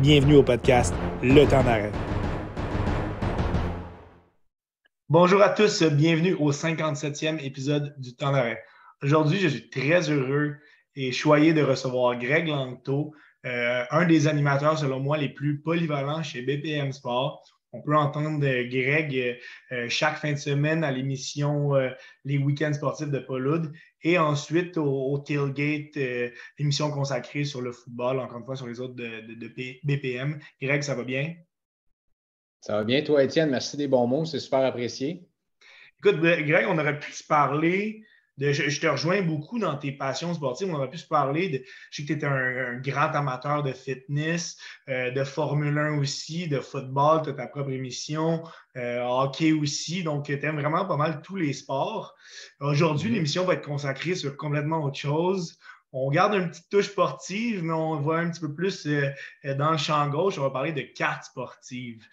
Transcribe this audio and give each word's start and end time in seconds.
Bienvenue 0.00 0.34
au 0.34 0.42
podcast 0.42 0.94
Le 1.22 1.46
temps 1.46 1.64
d'arrêt. 1.64 1.90
Bonjour 5.08 5.40
à 5.40 5.48
tous, 5.48 5.82
bienvenue 5.84 6.34
au 6.34 6.52
57e 6.52 7.42
épisode 7.42 7.94
du 7.96 8.14
temps 8.14 8.30
d'arrêt. 8.30 8.62
Aujourd'hui, 9.02 9.38
je 9.38 9.48
suis 9.48 9.70
très 9.70 10.10
heureux 10.10 10.56
et 10.96 11.12
choyé 11.12 11.54
de 11.54 11.62
recevoir 11.62 12.18
Greg 12.18 12.46
Langto, 12.46 13.14
euh, 13.46 13.84
un 13.90 14.04
des 14.04 14.28
animateurs, 14.28 14.78
selon 14.78 15.00
moi, 15.00 15.16
les 15.16 15.30
plus 15.30 15.62
polyvalents 15.62 16.22
chez 16.22 16.42
BPM 16.42 16.92
Sport. 16.92 17.42
On 17.72 17.80
peut 17.80 17.96
entendre 17.96 18.40
Greg 18.64 19.38
euh, 19.72 19.86
chaque 19.88 20.18
fin 20.18 20.32
de 20.32 20.38
semaine 20.38 20.84
à 20.84 20.90
l'émission 20.90 21.74
euh, 21.74 21.88
Les 22.26 22.36
Week-ends 22.36 22.74
sportifs 22.74 23.08
de 23.08 23.18
Pauloud 23.18 23.72
et 24.06 24.18
ensuite 24.18 24.76
au, 24.76 25.18
Tailgate, 25.18 25.96
euh, 25.96 26.30
émission 26.58 26.92
consacrée 26.92 27.44
sur 27.44 27.60
le 27.60 27.72
football, 27.72 28.20
encore 28.20 28.38
une 28.38 28.44
fois 28.44 28.54
sur 28.54 28.68
les 28.68 28.80
autres 28.80 28.94
de, 28.94 29.80
BPM. 29.82 30.38
Greg, 30.62 30.82
ça 30.82 30.94
va 30.94 31.02
bien? 31.02 31.34
Ça 32.60 32.76
va 32.76 32.84
bien, 32.84 33.02
toi, 33.02 33.24
Étienne. 33.24 33.50
Merci 33.50 33.76
des 33.76 33.88
bons 33.88 34.06
mots, 34.06 34.24
c'est 34.24 34.38
super 34.38 34.60
apprécié. 34.60 35.26
Écoute, 35.98 36.20
Greg, 36.20 36.66
on 36.68 36.78
aurait 36.78 37.00
pu 37.00 37.10
se 37.10 37.24
parler 37.24 38.04
je, 38.38 38.80
te 38.80 38.86
rejoins 38.86 39.22
beaucoup 39.22 39.58
dans 39.58 39.76
tes 39.76 39.92
passions 39.92 40.34
sportives. 40.34 40.68
On 40.70 40.74
aurait 40.74 40.90
pu 40.90 40.98
se 40.98 41.06
parler 41.06 41.48
de. 41.48 41.64
Je 41.90 42.02
sais 42.02 42.06
que 42.06 42.12
tu 42.12 42.20
es 42.20 42.24
un, 42.24 42.78
grand 42.80 43.14
amateur 43.14 43.62
de 43.62 43.72
fitness, 43.72 44.56
euh, 44.88 45.10
de 45.10 45.24
Formule 45.24 45.78
1 45.78 45.98
aussi, 45.98 46.48
de 46.48 46.60
football, 46.60 47.22
tu 47.22 47.30
as 47.30 47.32
ta 47.34 47.46
propre 47.46 47.70
émission, 47.70 48.42
euh, 48.76 49.02
hockey 49.02 49.52
aussi. 49.52 50.02
Donc, 50.02 50.26
tu 50.26 50.44
aimes 50.44 50.60
vraiment 50.60 50.84
pas 50.84 50.96
mal 50.96 51.22
tous 51.22 51.36
les 51.36 51.52
sports. 51.52 52.14
Aujourd'hui, 52.60 53.10
mm-hmm. 53.10 53.14
l'émission 53.14 53.44
va 53.44 53.54
être 53.54 53.66
consacrée 53.66 54.14
sur 54.14 54.36
complètement 54.36 54.82
autre 54.84 54.98
chose. 54.98 55.58
On 55.92 56.10
garde 56.10 56.34
une 56.34 56.50
petite 56.50 56.68
touche 56.68 56.90
sportive, 56.90 57.62
mais 57.62 57.72
on 57.72 58.00
va 58.00 58.16
un 58.16 58.30
petit 58.30 58.40
peu 58.40 58.52
plus 58.52 58.86
euh, 58.86 59.10
dans 59.54 59.70
le 59.70 59.78
champ 59.78 60.06
gauche. 60.08 60.36
On 60.36 60.42
va 60.42 60.50
parler 60.50 60.72
de 60.72 60.82
cartes 60.82 61.24
sportives. 61.24 62.04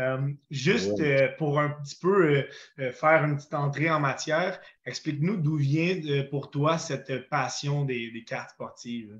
Euh, 0.00 0.32
juste 0.50 0.98
euh, 1.00 1.28
pour 1.36 1.60
un 1.60 1.70
petit 1.70 1.96
peu 1.96 2.44
euh, 2.78 2.92
faire 2.92 3.24
une 3.24 3.36
petite 3.36 3.52
entrée 3.52 3.90
en 3.90 4.00
matière, 4.00 4.58
explique-nous 4.86 5.36
d'où 5.36 5.56
vient 5.56 6.00
pour 6.30 6.50
toi 6.50 6.78
cette 6.78 7.28
passion 7.28 7.84
des, 7.84 8.24
cartes 8.26 8.50
sportives? 8.50 9.18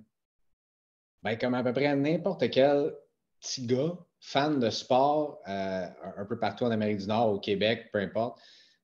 Bien, 1.23 1.37
comme 1.37 1.55
à 1.55 1.63
peu 1.63 1.73
près 1.73 1.95
n'importe 1.95 2.51
quel 2.51 2.95
petit 3.41 3.67
gars, 3.67 3.93
fan 4.21 4.59
de 4.59 4.71
sport, 4.71 5.41
un 5.47 6.25
peu 6.29 6.39
partout 6.39 6.65
en 6.65 6.71
Amérique 6.71 6.99
du 6.99 7.07
Nord, 7.07 7.33
au 7.33 7.41
Québec, 7.41 7.91
peu 7.93 7.99
importe, 7.99 8.41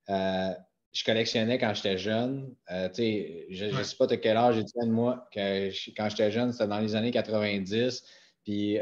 je 0.08 1.04
collectionnais 1.04 1.58
quand 1.58 1.72
j'étais 1.74 1.96
jeune. 1.96 2.54
je 2.68 3.76
ne 3.76 3.82
sais 3.82 3.96
pas 3.96 4.06
de 4.06 4.16
quel 4.16 4.36
âge 4.36 4.56
j'ai 4.56 4.86
moi, 4.86 5.28
que 5.32 5.68
quand 5.96 6.08
j'étais 6.10 6.30
jeune, 6.30 6.52
c'était 6.52 6.68
dans 6.68 6.80
les 6.80 6.94
années 6.94 7.10
90. 7.10 8.02
Puis 8.44 8.78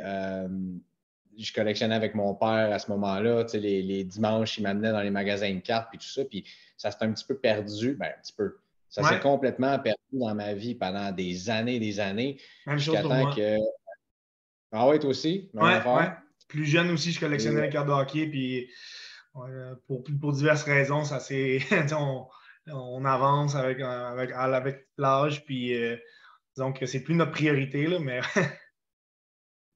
je 1.38 1.52
collectionnais 1.52 1.94
avec 1.94 2.14
mon 2.14 2.34
père 2.34 2.72
à 2.72 2.78
ce 2.78 2.90
moment-là. 2.92 3.44
Les, 3.54 3.82
les, 3.82 4.04
dimanches, 4.04 4.58
il 4.58 4.62
m'amenait 4.62 4.92
dans 4.92 5.00
les 5.00 5.10
magasins 5.10 5.52
de 5.52 5.60
cartes 5.60 5.94
et 5.94 5.98
tout 5.98 6.06
ça. 6.06 6.24
Puis 6.24 6.44
ça 6.76 6.90
s'est 6.90 7.04
un 7.04 7.12
petit 7.12 7.24
peu 7.24 7.36
perdu. 7.36 7.94
Ben, 7.94 8.06
un 8.16 8.20
petit 8.20 8.32
peu. 8.32 8.56
Ça 8.88 9.02
s'est 9.02 9.20
complètement 9.20 9.76
perdu 9.80 9.98
dans 10.12 10.34
ma 10.34 10.54
vie 10.54 10.76
pendant 10.76 11.10
des 11.10 11.50
années 11.50 11.76
et 11.76 11.80
des 11.80 11.98
années. 11.98 12.40
Même 12.66 12.78
chose 12.78 13.00
pour 13.00 13.12
moi. 13.12 13.34
Que... 13.34 13.58
Ah 14.70 14.88
ouais, 14.88 14.98
toi 15.00 15.10
aussi? 15.10 15.50
Ouais, 15.52 15.80
Plus 16.46 16.64
jeune 16.64 16.90
aussi, 16.90 17.10
je 17.10 17.18
collectionnais 17.18 17.62
les 17.62 17.70
cartes 17.70 17.88
de 17.88 17.92
hockey. 17.92 18.26
Puis 18.28 18.70
pour, 19.86 20.04
pour 20.20 20.32
diverses 20.32 20.62
raisons, 20.62 21.04
ça 21.04 21.18
c'est 21.18 21.58
on, 21.92 22.26
on, 22.68 23.04
avance 23.04 23.56
avec, 23.56 23.80
avec, 23.80 24.30
avec 24.32 24.88
l'âge. 24.96 25.44
Puis 25.44 25.74
euh, 25.74 25.96
disons 26.54 26.72
que 26.72 26.86
c'est 26.86 27.02
plus 27.02 27.14
notre 27.14 27.32
priorité, 27.32 27.86
là, 27.86 27.98
mais 27.98 28.20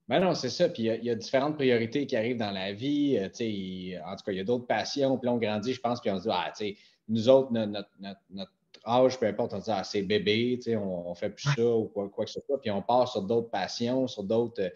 Ben 0.09 0.21
non, 0.21 0.35
c'est 0.35 0.49
ça. 0.49 0.69
Puis 0.71 0.85
il 0.85 1.05
y, 1.05 1.11
a 1.11 1.15
différentes 1.15 1.57
priorités 1.57 2.07
qui 2.07 2.17
arrivent 2.17 2.39
dans 2.39 2.51
la 2.51 2.73
vie. 2.73 3.19
Euh, 3.19 3.27
en 4.07 4.17
tout 4.17 4.25
cas, 4.25 4.33
il 4.33 4.37
y 4.39 4.41
a 4.41 4.45
d'autres 4.45 4.67
passions. 4.67 5.19
Puis 5.19 5.29
on 5.29 5.37
grandit, 5.37 5.75
je 5.75 5.81
pense, 5.81 6.01
puis 6.01 6.11
on 6.11 6.17
se 6.17 6.23
dit, 6.23 6.29
ah, 6.33 6.51
tu 6.57 6.65
sais, 6.65 6.77
nous 7.09 7.29
autres, 7.29 7.53
notre, 7.53 7.91
âge, 8.87 9.19
peu 9.19 9.27
importe, 9.27 9.53
on 9.53 9.61
se 9.61 9.65
dit, 9.67 9.71
ah, 9.71 9.85
c'est 9.85 10.03
bébé, 10.03 10.59
on, 10.69 11.11
on 11.11 11.15
fait 11.15 11.29
plus 11.29 11.51
ça 11.55 11.65
ou 11.65 11.85
quoi, 11.85 12.09
quoi, 12.09 12.25
que 12.25 12.31
ce 12.31 12.41
soit. 12.41 12.59
Puis 12.61 12.71
on 12.71 12.81
part 12.81 13.07
sur 13.09 13.23
d'autres 13.23 13.51
passions, 13.51 14.07
sur 14.07 14.23
d'autres. 14.25 14.73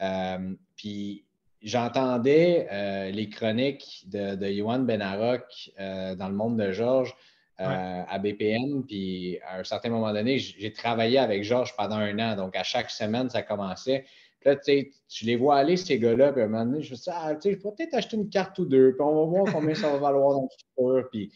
Euh, 0.00 0.54
puis 0.76 1.24
j'entendais 1.60 2.68
euh, 2.70 3.10
les 3.10 3.28
chroniques 3.28 4.04
de, 4.06 4.36
de 4.36 4.46
Johan 4.46 4.78
Benarok 4.80 5.72
dans 5.76 6.28
le 6.28 6.34
monde 6.34 6.56
de 6.56 6.70
Georges. 6.70 7.16
à 7.58 8.16
BPM. 8.20 8.84
Puis 8.86 9.40
à 9.44 9.58
un 9.58 9.64
certain 9.64 9.88
moment 9.88 10.12
donné, 10.12 10.38
j'ai 10.38 10.72
travaillé 10.72 11.18
avec 11.18 11.42
Georges 11.42 11.74
pendant 11.76 11.96
un 11.96 12.16
an. 12.20 12.36
Donc, 12.36 12.54
à 12.54 12.62
chaque 12.62 12.90
semaine, 12.90 13.28
ça 13.28 13.42
commençait 13.42 14.04
là, 14.44 14.56
tu 14.56 15.24
les 15.24 15.36
vois 15.36 15.56
aller, 15.56 15.76
ces 15.76 15.98
gars-là, 15.98 16.32
puis 16.32 16.42
à 16.42 16.44
un 16.44 16.48
moment 16.48 16.64
donné, 16.64 16.82
je 16.82 16.92
me 16.92 16.96
dis, 16.96 17.02
ah, 17.08 17.34
tu 17.34 17.42
sais, 17.42 17.52
je 17.54 17.58
pourrais 17.58 17.74
peut-être 17.76 17.94
acheter 17.94 18.16
une 18.16 18.30
carte 18.30 18.58
ou 18.58 18.64
deux, 18.64 18.92
puis 18.92 19.02
on 19.02 19.14
va 19.14 19.38
voir 19.38 19.52
combien 19.52 19.74
ça 19.74 19.90
va 19.92 19.98
valoir 19.98 20.34
dans 20.34 20.42
le 20.42 20.48
futur. 20.48 21.10
Puis, 21.10 21.32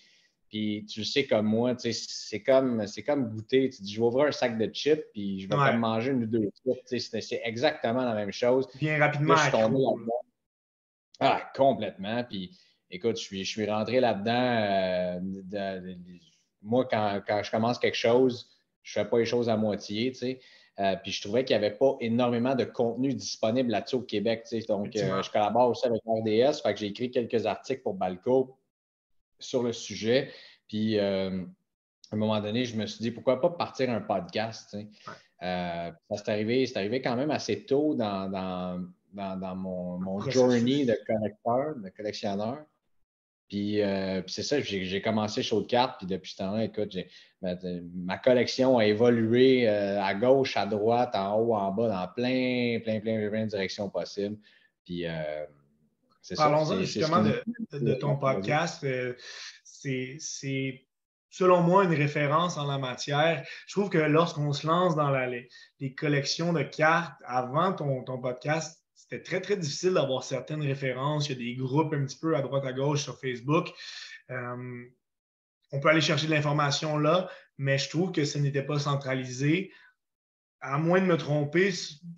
puis 0.49 0.87
tu 0.87 1.05
sais, 1.05 1.27
comme 1.27 1.47
moi, 1.47 1.75
tu 1.75 1.93
sais, 1.93 2.07
c'est 2.09 2.43
comme, 2.43 2.85
comme 3.07 3.31
goûter. 3.31 3.71
Tu 3.71 3.83
dis, 3.83 3.95
je 3.95 4.01
vais 4.01 4.07
ouvrir 4.07 4.27
un 4.27 4.33
sac 4.33 4.59
de 4.59 4.73
chips, 4.73 5.03
puis 5.13 5.41
je 5.41 5.49
vais 5.49 5.57
ouais. 5.57 5.77
manger 5.77 6.11
une 6.11 6.25
ou 6.25 6.27
deux 6.27 6.51
chips. 6.65 7.21
C'est 7.21 7.41
exactement 7.45 8.05
la 8.05 8.15
même 8.15 8.33
chose. 8.33 8.69
Bien 8.79 8.99
rapidement. 8.99 9.35
je 9.37 9.43
suis 9.43 9.51
tombé. 9.51 9.79
Ah, 11.21 11.51
complètement. 11.55 12.23
Puis, 12.25 12.57
écoute, 12.91 13.17
je 13.17 13.23
suis, 13.23 13.45
je 13.45 13.51
suis 13.51 13.71
rentré 13.71 14.01
là-dedans. 14.01 15.21
Euh, 15.55 15.95
moi, 16.61 16.87
quand, 16.91 17.23
quand, 17.27 17.43
je 17.43 17.51
commence 17.51 17.79
quelque 17.79 17.97
chose, 17.97 18.49
je 18.83 18.99
ne 18.99 19.05
fais 19.05 19.09
pas 19.09 19.19
les 19.19 19.25
choses 19.25 19.49
à 19.49 19.57
moitié, 19.57 20.13
tu 20.13 20.19
sais. 20.19 20.41
Euh, 20.81 20.97
puis 21.03 21.13
je 21.13 21.21
trouvais 21.21 21.45
qu'il 21.45 21.57
n'y 21.59 21.65
avait 21.65 21.77
pas 21.77 21.97
énormément 22.01 22.55
de 22.55 22.65
contenu 22.65 23.13
disponible 23.13 23.71
là-dessus 23.71 23.97
au 23.97 24.03
Québec. 24.03 24.47
Donc, 24.69 24.97
euh, 24.97 25.23
je 25.23 25.31
collabore 25.31 25.71
aussi 25.71 25.87
avec 25.87 26.01
RDS. 26.07 26.63
Fait 26.63 26.73
que 26.73 26.81
j'ai 26.81 26.87
écrit 26.87 27.11
quelques 27.11 27.45
articles 27.45 27.83
pour 27.83 27.95
Balco 27.95 28.57
sur 29.39 29.63
le 29.63 29.73
sujet. 29.73 30.31
Puis 30.69 30.99
euh, 30.99 31.43
à 32.11 32.15
un 32.15 32.17
moment 32.17 32.41
donné, 32.41 32.65
je 32.65 32.77
me 32.77 32.87
suis 32.87 33.03
dit 33.03 33.11
pourquoi 33.11 33.41
pas 33.41 33.51
partir 33.51 33.91
un 33.91 34.01
podcast. 34.01 34.77
ça 35.41 35.95
s'est 36.11 36.31
arrivé, 36.31 36.71
arrivé 36.75 37.03
quand 37.03 37.17
même 37.17 37.31
assez 37.31 37.67
tôt 37.67 37.95
dans, 37.95 38.31
dans, 38.31 39.57
mon, 39.57 39.99
mon 39.99 40.21
journey 40.31 40.87
de 40.87 40.97
collecteur, 41.07 41.77
de 41.77 41.91
collectionneur. 41.91 42.65
Euh, 43.55 44.23
puis, 44.23 44.33
c'est 44.33 44.43
ça, 44.43 44.61
j'ai 44.61 45.03
commencé 45.03 45.43
chaud 45.43 45.61
de 45.63 45.67
cartes, 45.67 45.99
puis 45.99 46.07
depuis 46.07 46.33
ce 46.33 46.37
temps-là, 46.37 46.65
écoute, 46.65 46.97
ma, 47.41 48.19
collection 48.19 48.79
a 48.79 48.87
évolué 48.87 49.69
euh, 49.69 50.03
à 50.03 50.15
gauche, 50.15 50.57
à 50.57 50.67
droite, 50.67 51.15
en 51.15 51.39
haut, 51.39 51.55
en 51.55 51.71
bas, 51.73 51.89
dans 51.89 52.09
plein, 52.15 52.81
plein, 52.83 53.01
plein, 53.01 53.29
plein 53.29 53.45
de 53.45 53.51
directions 53.51 53.89
possibles. 53.91 54.39
Puis 54.85 55.07
euh, 55.07 55.45
c'est 56.23 56.35
ça. 56.35 56.45
Parlons-en 56.45 56.79
justement 56.81 57.23
de, 57.23 57.95
ton 57.95 58.17
podcast. 58.17 58.87
c'est 59.65 60.87
selon 61.31 61.63
moi, 61.63 61.85
une 61.85 61.95
référence 61.95 62.59
en 62.59 62.67
la 62.67 62.79
matière. 62.79 63.45
Je 63.67 63.75
trouve 63.75 63.89
que 63.89 63.99
lorsqu'on 63.99 64.53
se 64.53 64.67
lance 64.67 64.95
dans 64.95 65.11
les, 65.11 65.95
collections 65.95 66.53
de 66.53 66.63
cartes 66.63 67.15
avant 67.25 67.73
ton, 67.73 68.05
ton 68.05 68.21
podcast, 68.21 68.82
c'était 69.13 69.23
très, 69.23 69.41
très 69.43 69.57
difficile 69.59 69.93
d'avoir 69.93 70.25
certaines 70.25 70.63
références. 70.63 71.29
Il 71.29 71.33
y 71.33 71.35
a 71.35 71.53
des 71.53 71.55
groupes 71.55 71.93
un 71.93 72.05
petit 72.07 72.19
peu 72.19 72.35
à 72.35 72.41
droite, 72.41 72.65
à 72.65 72.73
gauche 72.73 73.03
sur 73.03 73.19
Facebook. 73.21 73.69
Euh, 74.31 74.85
on 75.71 75.81
peut 75.81 75.89
aller 75.89 76.01
chercher 76.01 76.27
de 76.27 76.33
l'information 76.33 76.97
là, 76.97 77.29
mais 77.59 77.77
je 77.77 77.91
trouve 77.91 78.13
que 78.13 78.25
ce 78.25 78.39
n'était 78.39 78.63
pas 78.63 78.79
centralisé. 78.79 79.71
À 80.63 80.79
moins 80.79 81.01
de 81.01 81.07
me 81.07 81.19
tromper, 81.19 81.73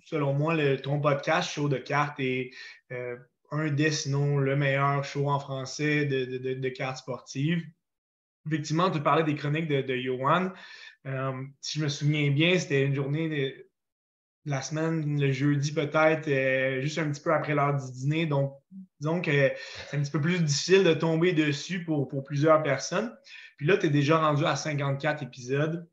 selon 0.05 0.33
moi, 0.33 0.55
ton 0.77 1.01
podcast, 1.01 1.51
Show 1.51 1.67
de 1.67 1.77
cartes, 1.77 2.19
est 2.19 2.51
euh, 2.91 3.17
un 3.51 3.69
des, 3.71 3.91
sinon 3.91 4.37
le 4.37 4.55
meilleur 4.55 5.03
show 5.03 5.29
en 5.29 5.39
français 5.39 6.05
de, 6.05 6.69
cartes 6.69 6.99
sportives. 6.99 7.61
Effectivement, 8.47 8.89
tu 8.89 9.01
parlais 9.01 9.23
des 9.23 9.35
chroniques 9.35 9.67
de, 9.67 9.81
de 9.81 9.97
Johan. 9.97 10.51
Euh, 11.07 11.43
si 11.59 11.79
je 11.79 11.83
me 11.83 11.89
souviens 11.89 12.31
bien, 12.31 12.57
c'était 12.57 12.85
une 12.85 12.95
journée 12.95 13.27
de, 13.27 13.64
la 14.45 14.61
semaine, 14.61 15.19
le 15.19 15.31
jeudi 15.31 15.73
peut-être, 15.73 16.27
euh, 16.27 16.81
juste 16.81 16.99
un 16.99 17.09
petit 17.09 17.21
peu 17.21 17.33
après 17.33 17.55
l'heure 17.55 17.75
du 17.75 17.91
dîner. 17.91 18.25
Donc, 18.27 18.53
disons 18.99 19.21
que 19.21 19.51
c'est 19.89 19.97
un 19.97 20.01
petit 20.01 20.11
peu 20.11 20.21
plus 20.21 20.39
difficile 20.39 20.83
de 20.83 20.93
tomber 20.93 21.33
dessus 21.33 21.83
pour, 21.83 22.07
plusieurs 22.23 22.61
personnes. 22.61 23.15
Puis 23.57 23.65
là, 23.65 23.77
tu 23.77 23.87
es 23.87 23.89
déjà 23.89 24.19
rendu 24.19 24.45
à 24.45 24.55
54 24.55 25.23
épisodes. 25.23 25.89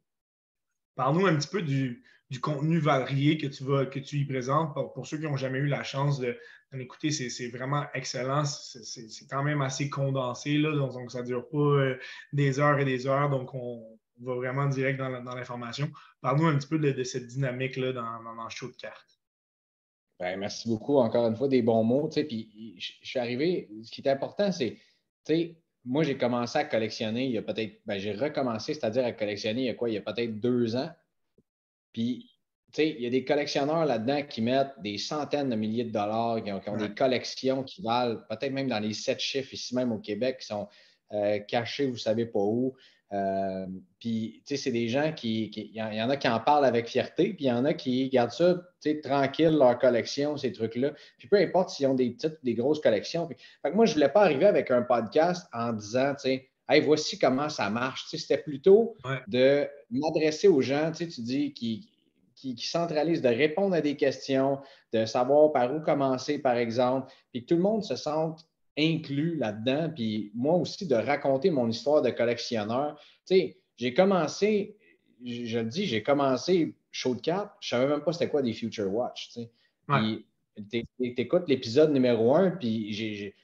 Parle-nous 0.96 1.26
un 1.26 1.37
petit 1.37 1.49
peu 1.49 1.62
du, 1.62 2.04
contenu 2.40 2.78
varié 2.78 3.38
que 3.38 3.46
tu, 3.46 3.64
vas, 3.64 3.87
que 3.87 3.99
tu 3.99 4.19
y 4.19 4.25
présentes. 4.26 4.75
Pour, 4.75 5.06
ceux 5.06 5.16
qui 5.16 5.25
n'ont 5.25 5.37
jamais 5.37 5.58
eu 5.58 5.66
la 5.66 5.82
chance 5.82 6.19
de, 6.19 6.37
écouter, 6.78 7.10
c'est 7.10 7.49
vraiment 7.49 7.87
excellent. 7.94 8.44
C'est 8.44 9.26
quand 9.31 9.43
même 9.43 9.62
assez 9.62 9.88
condensé, 9.88 10.58
là, 10.58 10.76
donc, 10.76 11.10
ça 11.10 11.22
ne 11.22 11.26
dure 11.26 11.49
pas 11.49 11.58
euh, 11.58 11.99
des 12.32 12.60
heures 12.60 12.78
et 12.78 12.84
des 12.84 13.06
heures. 13.06 13.31
Donc, 13.31 13.54
on, 13.54 13.91
va 14.20 14.35
vraiment 14.35 14.67
direct 14.67 14.99
dans 14.99 15.35
l'information. 15.35 15.91
Parle-nous 16.20 16.47
un 16.47 16.59
petit 16.59 16.69
peu 16.69 16.79
de, 16.79 17.05
cette 17.05 17.26
dynamique-là 17.26 17.93
dans, 17.93 18.23
dans, 18.23 18.44
le 18.44 18.50
show 18.50 18.69
de 18.69 18.76
cartes. 18.76 19.19
Ben, 20.20 20.38
merci 20.38 20.69
beaucoup 20.69 20.99
encore 20.99 21.26
une 21.26 21.37
fois 21.37 21.49
des 21.49 21.62
bons 21.62 21.82
mots. 21.82 22.09
Puis 22.09 22.76
je 22.79 23.06
suis 23.09 23.19
arrivé, 23.19 23.69
ce 23.82 23.91
qui 23.91 24.03
est 24.03 24.09
important, 24.09 24.53
c'est, 24.53 24.79
moi 25.85 26.05
j'ai 26.05 26.17
commencé 26.17 26.59
à 26.59 26.64
collectionner 26.64 27.25
il 27.25 27.32
y 27.32 27.38
a 27.38 27.43
peut-être, 27.43 27.81
ben, 27.87 27.99
j'ai 27.99 28.12
recommencé, 28.12 28.75
c'est-à-dire 28.75 29.05
à 29.05 29.12
collectionner 29.12 29.62
il 29.62 29.67
y 29.67 29.70
a 29.70 29.75
quoi, 29.75 29.91
il 29.91 29.94
y 29.94 29.99
a 29.99 30.03
peut-être 30.03 30.38
deux 30.38 30.76
ans. 30.76 30.91
Puis 31.93 32.32
il 32.79 33.00
y 33.00 33.06
a 33.06 33.11
des 33.11 33.25
collectionneurs 33.25 33.85
là-dedans 33.85 34.23
qui 34.23 34.41
mettent 34.41 34.75
des 34.79 34.97
centaines 34.97 35.50
de 35.50 35.56
milliers 35.56 35.85
de 35.85 35.93
dollars, 35.93 36.43
qui 36.43 36.53
ont, 36.53 36.76
des 36.76 36.94
collections 36.94 37.62
qui 37.62 37.82
valent 37.82 38.20
peut-être 38.29 38.53
même 38.53 38.69
dans 38.69 38.79
les 38.79 38.94
sept 38.94 39.20
chiffres 39.20 39.53
ici 39.53 39.75
même 39.75 39.93
au 39.93 39.99
Québec, 39.99 40.38
qui 40.41 40.47
sont 40.47 40.69
euh, 41.12 41.38
cachés, 41.41 41.87
vous 41.87 41.94
ne 41.94 41.99
savez 41.99 42.26
pas 42.26 42.41
où. 42.41 42.75
Euh, 43.12 43.67
puis, 43.99 44.43
tu 44.47 44.56
sais, 44.56 44.62
c'est 44.62 44.70
des 44.70 44.88
gens 44.88 45.12
qui. 45.12 45.50
Il 45.55 45.76
y, 45.76 46.03
en 46.03 46.09
a 46.09 46.17
qui 46.17 46.29
en 46.29 46.41
parlent 46.41 46.64
avec 46.64 46.88
fierté, 46.88 47.35
puis 47.35 47.44
il 47.44 47.49
y 47.49 47.53
en 47.53 47.64
a 47.64 47.75
qui 47.75 48.09
gardent 48.09 48.31
ça, 48.31 48.55
tu 48.81 48.91
sais, 48.91 49.00
tranquille, 49.00 49.50
leur 49.50 49.79
collection, 49.79 50.37
ces 50.37 50.53
trucs-là. 50.53 50.93
Puis 51.19 51.29
peu 51.29 51.37
importe 51.37 51.70
s'ils 51.70 51.87
ont 51.87 51.94
des 51.94 52.11
petites 52.11 52.35
ou 52.43 52.44
des 52.44 52.55
grosses 52.55 52.81
collections. 52.81 53.29
fait 53.29 53.70
que 53.70 53.75
moi, 53.75 53.85
je 53.85 53.91
ne 53.91 53.94
voulais 53.94 54.09
pas 54.09 54.23
arriver 54.23 54.47
avec 54.47 54.70
un 54.70 54.82
podcast 54.82 55.47
en 55.53 55.73
disant, 55.73 56.14
tu 56.14 56.23
sais, 56.23 56.49
Hey, 56.69 56.81
voici 56.81 57.19
comment 57.19 57.49
ça 57.49 57.69
marche. 57.69 58.05
Tu 58.05 58.11
sais, 58.11 58.19
c'était 58.19 58.43
plutôt 58.43 58.97
de 59.29 59.69
m'adresser 59.91 60.49
aux 60.49 60.62
gens, 60.62 60.91
tu 60.93 61.05
sais, 61.05 61.11
tu 61.11 61.20
dis, 61.20 61.53
qui, 61.53 61.91
qui, 62.35 62.55
qui, 62.55 62.67
centralisent, 62.67 63.20
de 63.20 63.29
répondre 63.29 63.75
à 63.75 63.81
des 63.81 63.97
questions, 63.97 64.59
de 64.93 65.05
savoir 65.05 65.53
par 65.53 65.75
où 65.75 65.81
commencer, 65.81 66.38
par 66.38 66.56
exemple, 66.56 67.12
puis 67.31 67.43
que 67.43 67.49
tout 67.49 67.56
le 67.56 67.62
monde 67.62 67.85
se 67.85 67.97
sente 67.97 68.47
inclus 68.78 69.36
là-dedans, 69.36 69.90
puis 69.94 70.30
moi 70.34 70.54
aussi 70.54 70.86
de 70.86 70.94
raconter 70.94 71.50
mon 71.50 71.69
histoire 71.69 72.02
de 72.02 72.10
collectionneur. 72.10 72.98
Tu 73.26 73.34
sais, 73.36 73.56
j'ai 73.76 73.94
commencé, 73.94 74.76
je, 75.24 75.58
le 75.58 75.66
dis, 75.66 75.86
j'ai 75.86 76.02
commencé 76.02 76.74
show 76.90 77.14
de 77.14 77.20
cartes, 77.20 77.52
je 77.60 77.74
ne 77.74 77.80
savais 77.80 77.92
même 77.92 78.04
pas 78.04 78.12
c'était 78.12 78.28
quoi 78.28 78.42
des 78.42 78.52
Future 78.52 78.92
Watch. 78.92 79.28
Tu 79.28 79.42
sais. 79.42 79.50
Puis 79.86 80.26
tu 80.70 81.20
écoutes 81.20 81.48
l'épisode 81.48 81.92
numéro 81.92 82.34
un, 82.34 82.50
puis 82.50 82.92
j'ai, 82.92 83.34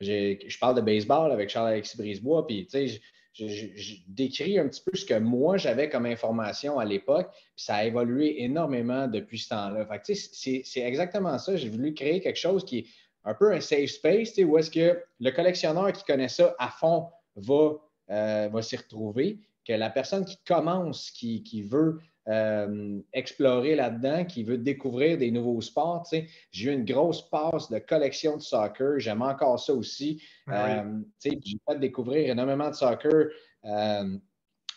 je 0.00 0.58
parle 0.58 0.76
de 0.76 0.80
baseball 0.80 1.32
avec 1.32 1.48
Charles-Alexis 1.48 1.96
Brisebois, 1.96 2.46
puis 2.46 2.66
tu 2.66 2.88
sais, 2.88 3.00
je, 3.32 3.96
décris 4.08 4.58
un 4.58 4.66
petit 4.68 4.82
peu 4.82 4.96
ce 4.96 5.04
que 5.04 5.18
moi 5.18 5.58
j'avais 5.58 5.90
comme 5.90 6.06
information 6.06 6.78
à 6.78 6.84
l'époque, 6.84 7.30
puis 7.32 7.64
ça 7.64 7.76
a 7.76 7.84
évolué 7.84 8.42
énormément 8.42 9.08
depuis 9.08 9.38
ce 9.38 9.50
temps-là. 9.50 9.86
Fait 9.86 10.14
c'est, 10.14 10.62
c'est 10.64 10.80
exactement 10.80 11.36
ça. 11.38 11.56
J'ai 11.56 11.68
voulu 11.68 11.92
créer 11.92 12.20
quelque 12.20 12.38
chose 12.38 12.64
qui 12.64 12.88
un 13.26 13.34
peu 13.34 13.52
un 13.52 13.60
safe 13.60 13.90
space, 13.90 14.38
où 14.38 14.56
est-ce 14.56 14.70
que 14.70 15.02
le 15.20 15.30
collectionneur 15.32 15.92
qui 15.92 16.04
connaît 16.04 16.28
ça 16.28 16.54
à 16.58 16.68
fond 16.68 17.08
va, 17.34 17.72
euh, 18.10 18.48
va 18.50 18.62
s'y 18.62 18.76
retrouver, 18.76 19.40
que 19.66 19.72
la 19.72 19.90
personne 19.90 20.24
qui 20.24 20.38
commence, 20.46 21.10
qui, 21.10 21.62
veut 21.62 21.98
euh, 22.28 23.00
explorer 23.12 23.74
là-dedans, 23.74 24.24
qui 24.24 24.44
veut 24.44 24.58
découvrir 24.58 25.18
des 25.18 25.32
nouveaux 25.32 25.60
sports. 25.60 26.08
J'ai 26.52 26.70
eu 26.70 26.72
une 26.72 26.84
grosse 26.84 27.28
passe 27.28 27.68
de 27.68 27.80
collection 27.80 28.36
de 28.36 28.42
soccer. 28.42 29.00
J'aime 29.00 29.22
encore 29.22 29.58
ça 29.58 29.74
aussi. 29.74 30.22
Ah 30.46 30.82
euh, 30.82 31.00
j'ai 31.24 31.58
fait 31.68 31.80
découvrir 31.80 32.30
énormément 32.30 32.70
de 32.70 32.74
soccer 32.74 33.26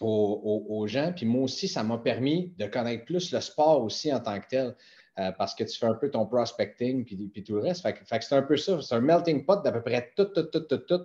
aux, 0.01 0.65
aux, 0.69 0.87
gens. 0.87 1.13
Puis 1.15 1.27
moi 1.27 1.43
aussi, 1.43 1.67
ça 1.67 1.83
m'a 1.83 1.99
permis 1.99 2.55
de 2.57 2.65
connaître 2.65 3.05
plus 3.05 3.31
le 3.31 3.41
sport 3.41 3.83
aussi 3.83 4.11
en 4.11 4.19
tant 4.19 4.39
que 4.39 4.47
tel. 4.49 4.75
Euh, 5.19 5.31
parce 5.33 5.53
que 5.53 5.65
tu 5.65 5.77
fais 5.77 5.85
un 5.85 5.95
peu 5.95 6.09
ton 6.09 6.25
prospecting 6.25 7.03
puis, 7.03 7.43
tout 7.43 7.55
le 7.55 7.61
reste. 7.61 7.81
Fait, 7.81 7.93
que 7.93 8.23
c'est 8.23 8.35
un 8.35 8.41
peu 8.41 8.55
ça. 8.55 8.81
C'est 8.81 8.95
un 8.95 9.01
melting 9.01 9.43
pot 9.43 9.61
d'à 9.61 9.71
peu 9.71 9.81
près 9.81 10.13
tout, 10.15 10.25
tout, 10.25 10.43
tout, 10.43 10.61
tout, 10.61 10.77
tout. 10.77 11.01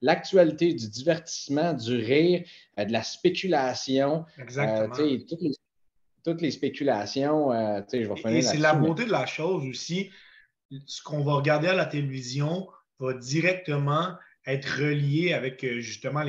L'actualité, 0.00 0.74
du 0.74 0.88
divertissement, 0.88 1.72
du 1.72 1.96
rire, 1.96 2.44
euh, 2.78 2.84
de 2.84 2.92
la 2.92 3.04
spéculation. 3.04 4.24
Euh, 4.38 4.42
Exactement. 4.42 4.88
toutes, 6.24 6.40
les, 6.40 6.50
spéculations, 6.50 7.52
je 7.52 7.96
vais 7.98 8.16
finir 8.16 8.36
Et 8.36 8.42
c'est 8.42 8.56
la 8.56 8.74
beauté 8.74 9.04
de 9.04 9.12
la 9.12 9.26
chose 9.26 9.64
aussi. 9.66 10.10
Ce 10.86 11.02
qu'on 11.02 11.22
va 11.22 11.34
regarder 11.34 11.68
à 11.68 11.74
la 11.74 11.86
télévision 11.86 12.68
va 12.98 13.12
directement 13.14 14.14
être 14.46 14.66
relié 14.66 15.34
avec 15.34 15.64
justement 15.78 16.24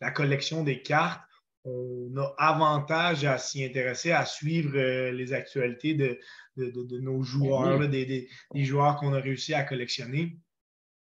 la 0.00 0.10
collection 0.12 0.62
des 0.62 0.80
cartes 0.80 1.20
on 1.64 2.16
a 2.16 2.34
avantage 2.38 3.24
à 3.24 3.38
s'y 3.38 3.64
intéresser, 3.64 4.12
à 4.12 4.24
suivre 4.24 4.76
euh, 4.76 5.12
les 5.12 5.32
actualités 5.32 5.94
de, 5.94 6.18
nos 6.56 7.22
joueurs, 7.22 7.88
des, 7.88 8.28
joueurs 8.54 8.96
qu'on 8.96 9.12
a 9.12 9.20
réussi 9.20 9.54
à 9.54 9.62
collectionner. 9.62 10.38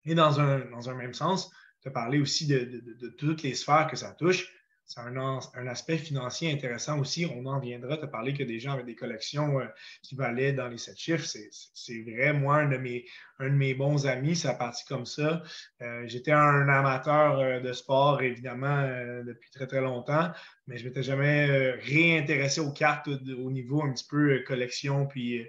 Et 0.06 0.16
dans 0.16 0.40
un, 0.40 0.60
dans 0.72 0.90
un 0.90 0.96
même 0.96 1.14
sens, 1.14 1.52
tu 1.82 1.88
as 1.88 1.92
parlé 1.92 2.20
aussi 2.20 2.48
de, 2.48 3.10
toutes 3.18 3.44
les 3.44 3.54
sphères 3.54 3.88
que 3.88 3.96
ça 3.96 4.12
touche 4.12 4.54
c'est 4.90 5.02
un, 5.02 5.68
aspect 5.68 6.00
financier 6.00 6.52
intéressant 6.52 7.00
aussi. 7.00 7.28
On 7.28 7.46
en 7.46 7.60
viendra 7.60 7.98
te 7.98 8.08
parler 8.08 8.34
que 8.34 8.42
des 8.42 8.60
gens 8.60 8.72
avec 8.72 8.88
des 8.88 8.96
collections 8.96 9.60
euh, 9.60 9.66
qui 10.02 10.16
valaient 10.16 10.52
dans 10.52 10.68
les 10.68 10.80
sept 10.80 10.98
chiffres. 10.98 11.28
C'est 11.28 12.02
vrai. 12.02 12.34
Moi, 12.34 12.56
un 12.56 12.70
de, 12.70 12.78
mes, 12.78 13.06
un 13.38 13.50
de 13.50 13.56
mes 13.56 13.76
bons 13.76 14.08
amis, 14.08 14.36
ça 14.36 14.50
a 14.50 14.54
parti 14.56 14.84
comme 14.86 15.06
ça. 15.06 15.44
Euh, 15.84 16.08
j'étais 16.08 16.32
un 16.32 16.68
amateur 16.68 17.38
euh, 17.38 17.60
de 17.60 17.72
sport, 17.72 18.24
évidemment, 18.24 18.82
depuis 19.28 19.52
très, 19.52 19.68
très 19.68 19.82
longtemps, 19.82 20.32
mais 20.66 20.78
je 20.78 20.84
ne 20.84 20.90
m'étais 20.90 21.04
jamais 21.04 21.72
réintéressé 21.74 22.60
aux 22.60 22.74
cartes 22.74 23.08
au, 23.08 23.52
niveau 23.52 23.84
un 23.84 23.94
petit 23.94 24.08
peu 24.10 24.44
collection, 24.48 25.06
puis 25.06 25.46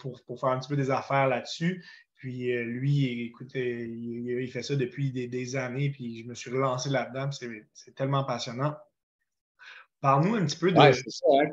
pour, 0.00 0.20
pour, 0.24 0.40
faire 0.40 0.48
un 0.48 0.58
petit 0.58 0.68
peu 0.68 0.76
des 0.76 0.90
affaires 0.90 1.28
là-dessus. 1.28 1.84
Puis 2.24 2.56
euh, 2.56 2.64
lui, 2.64 3.26
écoute, 3.26 3.50
il, 3.54 4.48
fait 4.50 4.62
ça 4.62 4.74
depuis 4.76 5.10
des, 5.10 5.56
années, 5.56 5.90
puis 5.90 6.22
je 6.22 6.26
me 6.26 6.34
suis 6.34 6.50
relancé 6.50 6.88
là-dedans, 6.88 7.28
c'est 7.30 7.94
tellement 7.94 8.24
passionnant. 8.24 8.74
Parle-nous 10.00 10.36
un 10.36 10.46
petit 10.46 10.56
peu 10.56 10.72
de. 10.72 10.78
Oui, 10.78 10.94
c'est 10.94 11.10
ça. 11.10 11.26
Hein, 11.38 11.50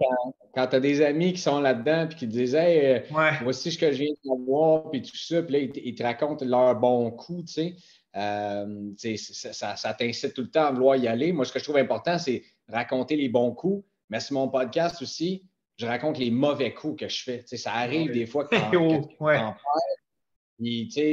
quand, 0.56 0.68
tu 0.68 0.75
as 0.77 0.79
des 0.79 1.01
amis 1.01 1.33
qui 1.33 1.41
sont 1.41 1.59
là-dedans, 1.59 2.07
puis 2.07 2.19
qui 2.19 2.25
te 2.29 2.31
disent 2.31 2.56
Hey, 2.56 2.85
euh, 2.85 3.31
voici 3.41 3.69
ce 3.69 3.77
que 3.77 3.91
je 3.91 3.97
viens 3.97 4.12
de 4.12 4.29
savoir, 4.29 4.89
puis 4.89 5.01
tout 5.01 5.18
ça, 5.18 5.44
puis 5.44 5.51
là, 5.51 5.59
ils, 5.59 5.94
te 5.94 6.03
racontent 6.03 6.45
leur 6.45 6.74
bon 6.79 7.12
coup, 7.12 7.44
tu 7.45 7.51
sais. 7.51 7.75
Euh, 8.15 8.91
ça, 9.17 9.75
ça, 9.75 9.94
t'incite 9.94 10.33
tout 10.33 10.44
le 10.44 10.51
temps 10.51 10.67
à 10.67 10.71
vouloir 10.71 10.95
y 10.95 11.09
aller. 11.09 11.33
Moi, 11.33 11.44
ce 11.44 11.51
que 11.51 11.59
je 11.59 11.65
trouve 11.65 11.79
important, 11.79 12.17
c'est 12.17 12.44
raconter 12.69 13.17
les 13.17 13.27
bons 13.27 13.51
coups, 13.51 13.85
mais 14.09 14.21
sur 14.21 14.35
mon 14.35 14.47
podcast 14.47 15.01
aussi, 15.01 15.50
je 15.75 15.85
raconte 15.85 16.17
les 16.17 16.31
mauvais 16.31 16.74
coups 16.74 17.01
que 17.01 17.09
je 17.09 17.24
fais. 17.24 17.44
ça 17.45 17.74
arrive 17.74 18.12
des 18.12 18.25
fois 18.25 18.47
quand, 18.50 18.71
quand, 19.19 19.56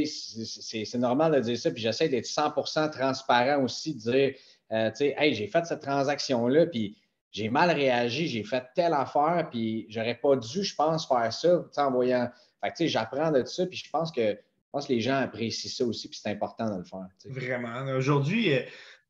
c'est 0.07 0.99
normal 0.99 1.33
de 1.33 1.41
dire 1.41 1.59
ça, 1.59 1.71
puis 1.71 1.83
j'essaie 1.83 2.09
d'être 2.09 2.27
100% 2.27 2.91
transparent 2.91 3.63
aussi, 3.63 3.95
de 3.95 4.01
dire, 4.01 4.35
euh, 4.73 4.91
tu 4.91 4.97
sais, 4.97 5.15
hey, 5.19 5.35
j'ai 5.35 5.47
fait 5.47 5.65
cette 5.65 5.81
transaction-là, 5.81 6.67
puis 6.67 6.97
j'ai 7.31 7.49
mal 7.49 7.71
réagi, 7.71 8.29
j'ai 8.29 8.45
fait 8.45 8.65
telle 8.75 8.95
affaire, 8.95 9.49
puis 9.51 9.87
j'aurais 9.89 10.17
pas 10.17 10.37
dû, 10.37 10.63
je 10.63 10.75
pense, 10.75 11.07
faire 11.07 11.33
ça, 11.33 11.65
en 11.77 11.91
voyant. 11.91 12.31
Fait 12.63 12.71
tu 12.71 12.77
sais, 12.77 12.89
j'apprends 12.89 13.31
de 13.31 13.45
ça, 13.45 13.67
puis 13.67 13.79
je 13.79 13.91
pense 13.91 14.13
que 14.13 14.33
je 14.33 14.71
pense 14.73 14.87
que 14.87 14.93
les 14.93 15.01
gens 15.01 15.17
apprécient 15.17 15.71
ça 15.71 15.85
aussi, 15.87 16.09
puis 16.09 16.21
c'est 16.23 16.31
important 16.31 16.71
de 16.71 16.79
le 16.79 16.85
faire. 16.85 17.07
Vraiment. 17.25 17.91
Aujourd'hui, 17.97 18.53
euh, 18.53 18.61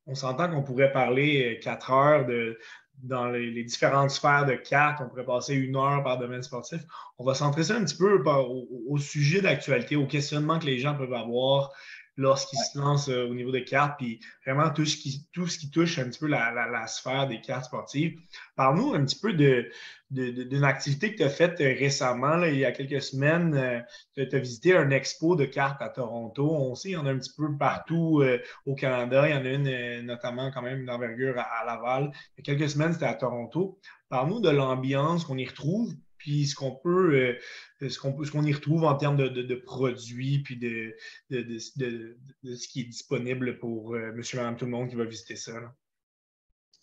on 0.07 0.15
s'entend 0.15 0.49
qu'on 0.49 0.63
pourrait 0.63 0.93
parler 0.93 1.57
euh, 1.57 1.61
quatre 1.61 1.91
heures 1.91 2.27
de, 2.27 2.59
dans 3.03 3.27
les, 3.27 3.65
différentes 3.65 4.11
sphères 4.11 4.47
de 4.47 4.55
cartes. 4.55 5.01
On 5.05 5.09
pourrait 5.09 5.25
passer 5.25 5.55
une 5.55 5.77
heure 5.77 6.03
par 6.03 6.19
domaine 6.19 6.43
sportif. 6.43 6.81
On 7.19 7.25
va 7.25 7.35
centrer 7.35 7.65
ça 7.65 7.77
un 7.77 7.85
petit 7.85 7.97
peu 7.97 8.23
au, 8.25 8.99
sujet 8.99 9.41
d'actualité, 9.41 9.97
au 9.97 10.07
questionnement 10.07 10.59
que 10.59 10.67
les 10.67 10.79
gens 10.79 10.95
peuvent 10.95 11.13
avoir 11.13 11.73
lorsqu'ils 12.19 12.59
se 12.59 12.77
lancent 12.79 13.09
euh, 13.09 13.29
au 13.29 13.35
niveau 13.35 13.53
des 13.53 13.65
cartes, 13.65 13.97
puis 13.97 14.21
vraiment 14.45 14.71
tout 14.71 14.85
ce 14.85 14.97
qui, 14.97 15.29
tout 15.33 15.47
ce 15.47 15.59
qui 15.59 15.71
touche 15.71 15.99
un 15.99 16.05
petit 16.05 16.19
peu 16.19 16.27
la, 16.27 16.87
sphère 16.87 17.29
des 17.29 17.41
cartes 17.41 17.67
sportives. 17.67 18.21
Parle-nous 18.57 18.93
un 18.93 19.05
petit 19.05 19.19
peu 19.19 19.33
de, 19.33 19.71
d'une 20.11 20.65
activité 20.65 21.13
que 21.13 21.19
tu 21.19 21.23
as 21.23 21.31
faite 21.31 21.61
euh, 21.61 21.75
récemment, 21.79 22.43
il 22.43 22.59
y 22.59 22.65
a 22.65 22.73
quelques 22.73 23.01
semaines. 23.01 23.55
Euh, 23.55 23.81
tu 24.15 24.37
as 24.37 24.39
visité 24.39 24.77
un 24.77 24.91
expo 24.91 25.37
de 25.37 25.45
cartes 25.45 25.81
à 25.81 25.89
Toronto. 25.89 26.51
On 26.51 26.75
sait, 26.75 26.91
il 26.91 26.93
y 26.93 26.97
en 26.97 27.07
a 27.07 27.13
un 27.13 27.19
petit 27.19 27.33
peu 27.37 27.57
partout 27.57 28.23
au 28.67 28.75
Canada. 28.75 29.29
Il 29.29 29.35
y 29.35 29.39
en 29.39 29.45
a 29.45 29.49
une 29.49 30.07
notamment 30.07 30.51
quand 30.51 30.63
même 30.63 30.85
d'envergure 30.85 31.39
à, 31.39 31.65
Laval. 31.65 32.11
Il 32.37 32.41
y 32.47 32.51
a 32.51 32.57
quelques 32.57 32.71
semaines, 32.71 32.93
c'était 32.93 33.07
à 33.07 33.15
Toronto. 33.15 33.79
Parle-nous 34.09 34.41
de 34.41 34.51
l'ambiance 34.51 35.25
qu'on 35.25 35.39
y 35.39 35.47
retrouve, 35.47 35.93
puis 36.29 36.47
ce 36.47 36.55
qu'on 36.55 36.73
peut, 36.73 37.15
euh, 37.15 37.89
ce 37.89 37.99
qu'on 37.99 38.23
ce 38.23 38.31
qu'on 38.31 38.45
y 38.45 38.53
retrouve 38.53 38.85
en 38.85 38.95
termes 38.97 39.17
de, 39.17 39.55
produits, 39.55 40.41
puis 40.41 40.59
de, 40.59 40.95
de, 41.31 41.59
ce 41.59 42.69
qui 42.69 42.81
est 42.81 42.85
disponible 42.85 43.59
pour 43.59 43.95
euh, 43.95 44.13
monsieur, 44.13 44.37
madame, 44.37 44.57
tout 44.57 44.67
le 44.67 44.73
monde 44.73 44.91
qui 44.91 44.95
va 44.95 45.05
visiter 45.05 45.37
ça. 45.37 45.55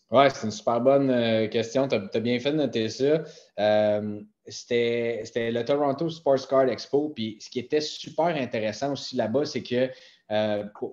Oui, 0.09 0.25
c'est 0.33 0.45
une 0.45 0.51
super 0.51 0.81
bonne 0.81 1.11
euh, 1.11 1.47
question. 1.47 1.87
Tu 1.87 1.95
as, 1.95 2.19
bien 2.19 2.39
fait 2.39 2.53
de 2.53 2.57
noter 2.57 2.89
ça. 2.89 3.23
C'était 4.47 5.51
le 5.51 5.63
Toronto 5.63 6.09
Sports 6.09 6.47
Card 6.47 6.69
Expo. 6.69 7.09
Puis 7.09 7.37
ce 7.39 7.51
qui 7.51 7.59
était 7.59 7.81
super 7.81 8.35
intéressant 8.35 8.93
aussi 8.93 9.15
là-bas, 9.15 9.45
c'est 9.45 9.63
que 9.63 9.91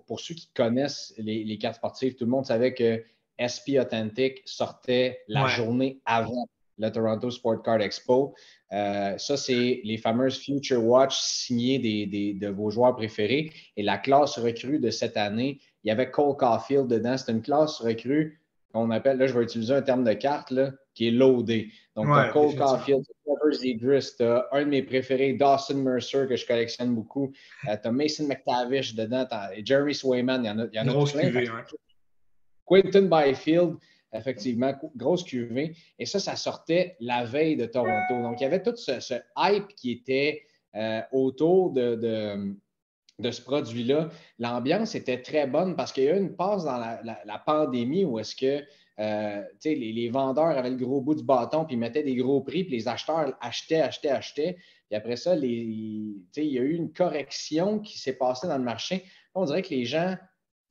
pour, 0.06 0.20
ceux 0.20 0.34
qui 0.34 0.50
connaissent 0.52 1.14
les, 1.16 1.56
cartes 1.56 1.76
sportives, 1.76 2.16
tout 2.16 2.26
le 2.26 2.30
monde 2.30 2.44
savait 2.44 2.74
que 2.74 3.02
SP 3.40 3.80
Authentic 3.80 4.42
sortait 4.44 5.22
la 5.26 5.46
journée 5.46 6.00
avant 6.04 6.46
le 6.78 6.90
Toronto 6.90 7.30
Sport 7.30 7.62
Card 7.62 7.80
Expo. 7.80 8.34
Euh, 8.72 9.16
ça, 9.18 9.36
c'est 9.36 9.80
les 9.84 9.98
fameuses 9.98 10.38
Future 10.38 10.84
Watch 10.84 11.18
signées 11.18 11.78
des, 11.78 12.34
de 12.34 12.48
vos 12.48 12.70
joueurs 12.70 12.96
préférés. 12.96 13.52
Et 13.76 13.82
la 13.82 13.98
classe 13.98 14.38
recrue 14.38 14.78
de 14.78 14.90
cette 14.90 15.16
année, 15.16 15.60
il 15.84 15.88
y 15.88 15.90
avait 15.90 16.10
Cole 16.10 16.36
Caulfield 16.36 16.88
dedans. 16.88 17.16
C'est 17.16 17.32
une 17.32 17.42
classe 17.42 17.80
recrue 17.80 18.40
qu'on 18.72 18.90
appelle, 18.90 19.18
là, 19.18 19.26
je 19.26 19.38
vais 19.38 19.44
utiliser 19.44 19.74
un 19.74 19.82
terme 19.82 20.02
de 20.04 20.14
carte, 20.14 20.50
là, 20.50 20.72
qui 20.94 21.08
est 21.08 21.10
loadé. 21.10 21.70
Donc, 21.94 22.06
Cole 22.32 22.56
Caulfield, 22.56 23.04
Trevor 23.24 23.62
Idris, 23.62 24.14
tu 24.16 24.24
as 24.24 24.48
un 24.52 24.64
de 24.64 24.70
mes 24.70 24.82
préférés, 24.82 25.34
Dawson 25.34 25.76
Mercer, 25.76 26.26
que 26.26 26.36
je 26.36 26.46
collectionne 26.46 26.94
beaucoup. 26.94 27.32
Euh, 27.68 27.76
tu 27.80 27.88
as 27.88 27.92
Mason 27.92 28.26
McTavish 28.26 28.94
dedans, 28.94 29.26
et 29.54 29.64
Jeremy 29.64 29.94
Swayman, 29.94 30.42
il 30.42 30.46
y 30.46 30.50
en 30.50 30.58
a, 30.58 30.66
il 30.72 30.76
y 30.76 30.80
en 30.80 30.88
a 30.88 31.04
plein. 31.04 31.64
Quentin 32.64 33.02
Byfield, 33.02 33.76
effectivement, 34.12 34.74
grosse 34.96 35.24
cuvée. 35.24 35.74
Et 35.98 36.06
ça, 36.06 36.18
ça 36.18 36.36
sortait 36.36 36.96
la 37.00 37.24
veille 37.24 37.56
de 37.56 37.66
Toronto. 37.66 38.22
Donc, 38.22 38.40
il 38.40 38.44
y 38.44 38.46
avait 38.46 38.62
tout 38.62 38.76
ce, 38.76 39.14
hype 39.36 39.68
qui 39.76 39.92
était 39.92 40.42
euh, 40.74 41.00
autour 41.12 41.70
de, 41.70 42.56
de, 43.18 43.30
ce 43.30 43.42
produit-là. 43.42 44.10
L'ambiance 44.38 44.94
était 44.94 45.22
très 45.22 45.46
bonne 45.46 45.76
parce 45.76 45.92
qu'il 45.92 46.04
y 46.04 46.08
a 46.08 46.16
eu 46.16 46.20
une 46.20 46.36
passe 46.36 46.64
dans 46.64 46.78
la, 46.78 47.42
pandémie 47.44 48.04
où 48.04 48.18
est-ce 48.18 48.36
que 48.36 48.64
euh, 48.98 49.42
les, 49.64 50.10
vendeurs 50.10 50.58
avaient 50.58 50.70
le 50.70 50.76
gros 50.76 51.00
bout 51.00 51.14
du 51.14 51.24
bâton, 51.24 51.64
puis 51.64 51.76
mettaient 51.76 52.02
des 52.02 52.16
gros 52.16 52.42
prix, 52.42 52.64
puis 52.64 52.76
les 52.76 52.88
acheteurs 52.88 53.32
achetaient, 53.40 53.80
achetaient, 53.80 54.10
achetaient. 54.10 54.56
Puis 54.88 54.96
après 54.96 55.16
ça, 55.16 55.34
il 55.36 56.24
y 56.36 56.58
a 56.58 56.62
eu 56.62 56.74
une 56.74 56.92
correction 56.92 57.78
qui 57.78 57.98
s'est 57.98 58.14
passée 58.14 58.46
dans 58.46 58.58
le 58.58 58.64
marché. 58.64 59.04
On 59.34 59.46
dirait 59.46 59.62
que 59.62 59.70
les 59.70 59.86
gens 59.86 60.16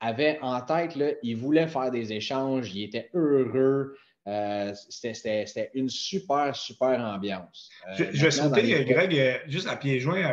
avaient 0.01 0.39
en 0.41 0.60
tête, 0.62 0.96
là, 0.96 1.12
ils 1.24 1.38
voulaient 1.38 1.67
faire 1.67 1.91
des 1.91 2.12
échanges, 2.12 2.74
ils 2.74 2.84
étaient 2.84 3.10
heureux. 3.13 3.96
Euh, 4.27 4.74
c'était 4.89 5.72
une 5.74 5.89
super, 5.89 6.55
super 6.55 7.00
ambiance. 7.00 7.70
Euh, 7.88 8.05
je, 8.12 8.24
vais 8.24 8.31
sauter, 8.31 8.84
Greg, 8.86 9.17
euh, 9.17 9.38
juste 9.48 9.67
à 9.67 9.75
pieds 9.75 10.00
joints 10.00 10.24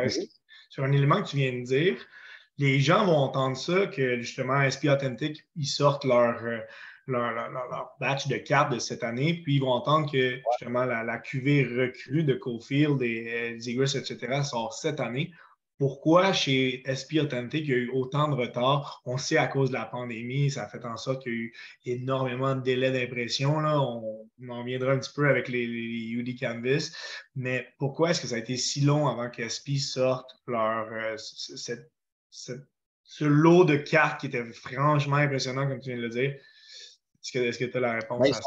sur 0.69 0.83
un 0.83 0.91
élément 0.91 1.21
que 1.21 1.29
tu 1.29 1.37
viens 1.37 1.53
de 1.53 1.63
dire. 1.63 1.95
Les 2.57 2.79
gens 2.79 3.05
vont 3.05 3.15
entendre 3.15 3.55
ça, 3.55 3.87
que 3.87 4.19
justement, 4.19 4.69
SP 4.69 4.89
Authentic, 4.89 5.43
ils 5.55 5.65
sortent 5.65 6.03
leur, 6.03 6.41
leur, 7.07 7.95
batch 7.99 8.27
de 8.27 8.35
cartes 8.35 8.73
de 8.73 8.79
cette 8.79 9.03
année, 9.03 9.41
puis 9.43 9.55
ils 9.55 9.61
vont 9.61 9.71
entendre 9.71 10.11
que 10.11 10.39
justement 10.51 10.83
la, 10.83 11.03
la 11.03 11.17
cuvée 11.17 11.63
recrue 11.63 12.23
de 12.23 12.33
Cofield 12.33 13.01
et 13.01 13.55
Zegers, 13.59 13.97
etc., 13.97 14.41
sort 14.43 14.73
cette 14.73 14.99
année. 14.99 15.31
Pourquoi 15.79 16.33
chez 16.33 16.83
SP 16.83 17.23
Authentic, 17.23 17.63
il 17.63 17.69
y 17.69 17.73
a 17.73 17.77
eu 17.77 17.89
autant 17.91 18.27
de 18.27 18.35
retard? 18.35 19.01
On 19.05 19.17
sait 19.17 19.37
à 19.37 19.47
cause 19.47 19.69
de 19.69 19.75
la 19.75 19.85
pandémie, 19.85 20.51
ça 20.51 20.63
a 20.65 20.67
fait 20.67 20.83
en 20.83 20.97
sorte 20.97 21.23
qu'il 21.23 21.31
y 21.31 21.35
a 21.35 21.39
eu 21.39 21.53
énormément 21.85 22.53
de 22.53 22.61
délais 22.61 22.91
d'impression. 22.91 23.55
On, 23.55 24.27
en 24.49 24.63
viendra 24.65 24.91
un 24.91 24.99
petit 24.99 25.13
peu 25.15 25.29
avec 25.29 25.47
les, 25.47 25.63
UD 25.63 26.37
Canvas. 26.37 26.91
Mais 27.37 27.65
pourquoi 27.77 28.11
est-ce 28.11 28.19
que 28.19 28.27
ça 28.27 28.35
a 28.35 28.39
été 28.39 28.57
si 28.57 28.81
long 28.81 29.07
avant 29.07 29.29
que 29.29 29.47
SP 29.47 29.79
sorte 29.79 30.29
leur, 30.47 30.91
euh, 30.91 31.15
ce 33.09 33.23
lot 33.23 33.63
de 33.63 33.77
cartes 33.77 34.19
qui 34.19 34.27
était 34.27 34.43
franchement 34.51 35.15
impressionnant, 35.15 35.65
comme 35.65 35.79
tu 35.79 35.91
viens 35.91 35.97
de 35.97 36.03
le 36.03 36.09
dire? 36.09 36.35
Est-ce 37.33 37.57
que 37.57 37.65
tu 37.65 37.77
as 37.77 37.79
la 37.79 37.93
réponse 37.93 38.27
à 38.27 38.33
ça? 38.33 38.41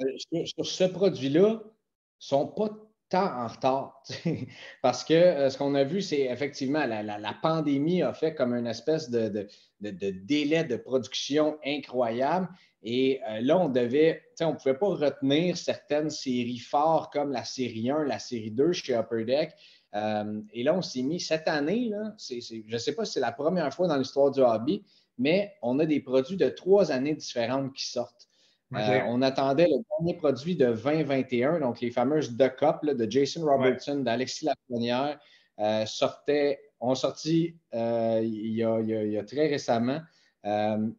Euh, 0.00 0.44
sur, 0.44 0.66
ce 0.66 0.84
produit-là, 0.84 1.60
ils 1.60 1.64
ne 1.64 1.70
sont 2.18 2.48
pas 2.48 2.70
tant 3.08 3.44
en 3.44 3.46
retard. 3.46 4.02
Parce 4.82 5.04
que 5.04 5.14
euh, 5.14 5.50
ce 5.50 5.58
qu'on 5.58 5.74
a 5.74 5.84
vu, 5.84 6.02
c'est 6.02 6.22
effectivement 6.22 6.84
la, 6.86 7.34
pandémie 7.40 8.02
a 8.02 8.12
fait 8.12 8.34
comme 8.34 8.54
une 8.54 8.66
espèce 8.66 9.10
de, 9.10 9.48
délai 9.80 10.64
de 10.64 10.76
production 10.76 11.58
incroyable. 11.64 12.48
Et 12.82 13.20
euh, 13.28 13.40
là, 13.40 13.58
on 13.58 13.68
devait, 13.68 14.22
on 14.40 14.52
ne 14.52 14.56
pouvait 14.56 14.78
pas 14.78 14.88
retenir 14.88 15.56
certaines 15.56 16.10
séries 16.10 16.58
fortes 16.58 17.12
comme 17.12 17.32
la 17.32 17.44
série 17.44 17.90
1, 17.90 18.04
la 18.04 18.18
série 18.18 18.50
2 18.50 18.72
chez 18.72 18.94
Upper 18.94 19.24
Deck. 19.24 19.52
Euh, 19.94 20.42
et 20.52 20.62
là, 20.62 20.74
on 20.74 20.82
s'est 20.82 21.02
mis 21.02 21.20
cette 21.20 21.48
année, 21.48 21.90
je 22.18 22.72
ne 22.72 22.78
sais 22.78 22.94
pas 22.94 23.04
si 23.04 23.14
c'est 23.14 23.20
la 23.20 23.32
première 23.32 23.72
fois 23.72 23.88
dans 23.88 23.96
l'histoire 23.96 24.30
du 24.30 24.40
hobby, 24.40 24.84
mais 25.18 25.54
on 25.62 25.78
a 25.78 25.86
des 25.86 26.00
produits 26.00 26.36
de 26.36 26.48
trois 26.48 26.92
années 26.92 27.14
différentes 27.14 27.72
qui 27.72 27.86
sortent. 27.86 28.25
Euh, 28.74 29.00
on 29.06 29.22
attendait 29.22 29.68
le 29.68 29.78
dernier 29.90 30.18
produit 30.18 30.56
de 30.56 30.72
2021, 30.72 31.60
donc 31.60 31.80
les 31.80 31.90
fameuses 31.90 32.36
The 32.36 32.54
Cup 32.56 32.84
de 32.84 33.10
Jason 33.10 33.44
Robertson, 33.44 34.00
d'Alexis 34.00 34.44
Lafrenière, 34.44 35.20
euh, 35.60 35.86
sortaient, 35.86 36.60
ont 36.80 36.96
sorti 36.96 37.56
euh, 37.74 38.20
il, 38.24 38.54
y 38.54 38.64
a, 38.64 39.24
très 39.24 39.46
récemment. 39.46 40.00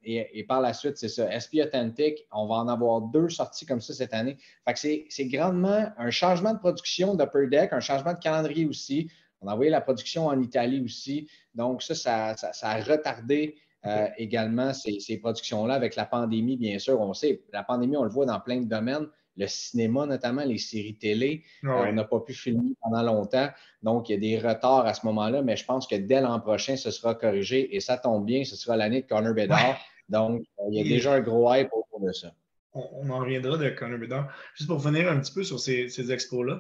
Et, 0.04 0.46
par 0.48 0.62
la 0.62 0.74
suite, 0.74 0.98
c'est 0.98 1.10
ça, 1.10 1.28
SP 1.32 1.60
Authentic, 1.64 2.26
on 2.32 2.48
va 2.48 2.56
en 2.56 2.68
avoir 2.68 3.02
deux 3.02 3.30
sorties 3.30 3.66
comme 3.66 3.82
ça 3.82 3.94
cette 3.94 4.14
année. 4.14 4.38
c'est 4.76 5.26
grandement 5.26 5.88
un 5.98 6.10
changement 6.10 6.54
de 6.54 6.60
production 6.60 7.16
d'Upper 7.16 7.48
Deck, 7.48 7.74
un 7.74 7.80
changement 7.80 8.14
de 8.14 8.20
calendrier 8.20 8.66
aussi. 8.66 9.10
On 9.40 9.48
a 9.48 9.54
envoyé 9.54 9.70
la 9.70 9.82
production 9.82 10.28
en 10.28 10.42
Italie 10.42 10.82
aussi. 10.84 11.30
Donc, 11.54 11.84
ça, 11.84 11.96
ça 11.96 12.52
a 12.62 12.82
retardé 12.82 13.56
euh, 13.86 14.08
également 14.18 14.74
ces, 14.74 15.18
productions-là 15.20 15.76
avec 15.76 15.96
la 15.96 16.06
pandémie, 16.06 16.58
bien 16.58 16.80
sûr. 16.80 17.00
On 17.00 17.14
sait, 17.14 17.44
la 17.54 17.64
pandémie, 17.64 17.96
on 17.96 18.04
le 18.04 18.10
voit 18.10 18.26
dans 18.26 18.40
plein 18.40 18.60
de 18.60 18.68
domaines. 18.68 19.08
Le 19.38 19.46
cinéma, 19.46 20.08
notamment 20.08 20.44
les 20.44 20.58
séries 20.58 20.98
télé, 20.98 21.44
euh, 21.64 21.70
on 21.70 21.94
n'a 21.94 22.04
pas 22.04 22.20
pu 22.22 22.34
filmer 22.34 22.74
pendant 22.82 23.04
longtemps. 23.04 23.50
Donc, 23.84 24.10
il 24.10 24.14
y 24.14 24.16
a 24.16 24.20
des 24.20 24.40
retards 24.40 24.88
à 24.88 24.96
ce 24.96 25.06
moment-là, 25.06 25.44
mais 25.44 25.56
je 25.56 25.64
pense 25.64 25.86
que 25.86 25.96
dès 25.96 26.22
l'an 26.22 26.40
prochain, 26.40 26.76
ce 26.76 26.90
sera 26.90 27.14
corrigé 27.14 27.76
et 27.76 27.80
ça 27.80 27.98
tombe 27.98 28.26
bien, 28.26 28.44
ce 28.44 28.56
sera 28.56 28.76
l'année 28.76 29.04
de 29.04 29.08
Connor 29.08 29.36
Bedard. 29.36 29.78
Donc, 30.10 30.42
euh, 30.60 30.64
il 30.72 30.80
y 30.80 30.82
a 30.82 30.84
déjà 30.84 31.14
un 31.14 31.22
gros 31.22 31.54
hype 31.54 31.70
autour 31.72 32.00
de 32.06 32.12
ça. 32.12 32.34
On, 32.74 33.10
en 33.10 33.20
reviendra 33.20 33.58
de 33.58 33.70
Connor 33.70 34.00
Bedard. 34.00 34.28
Juste 34.56 34.70
pour 34.70 34.80
venir 34.80 35.10
un 35.10 35.20
petit 35.20 35.34
peu 35.34 35.44
sur 35.44 35.60
ces, 35.60 36.12
expos-là, 36.12 36.60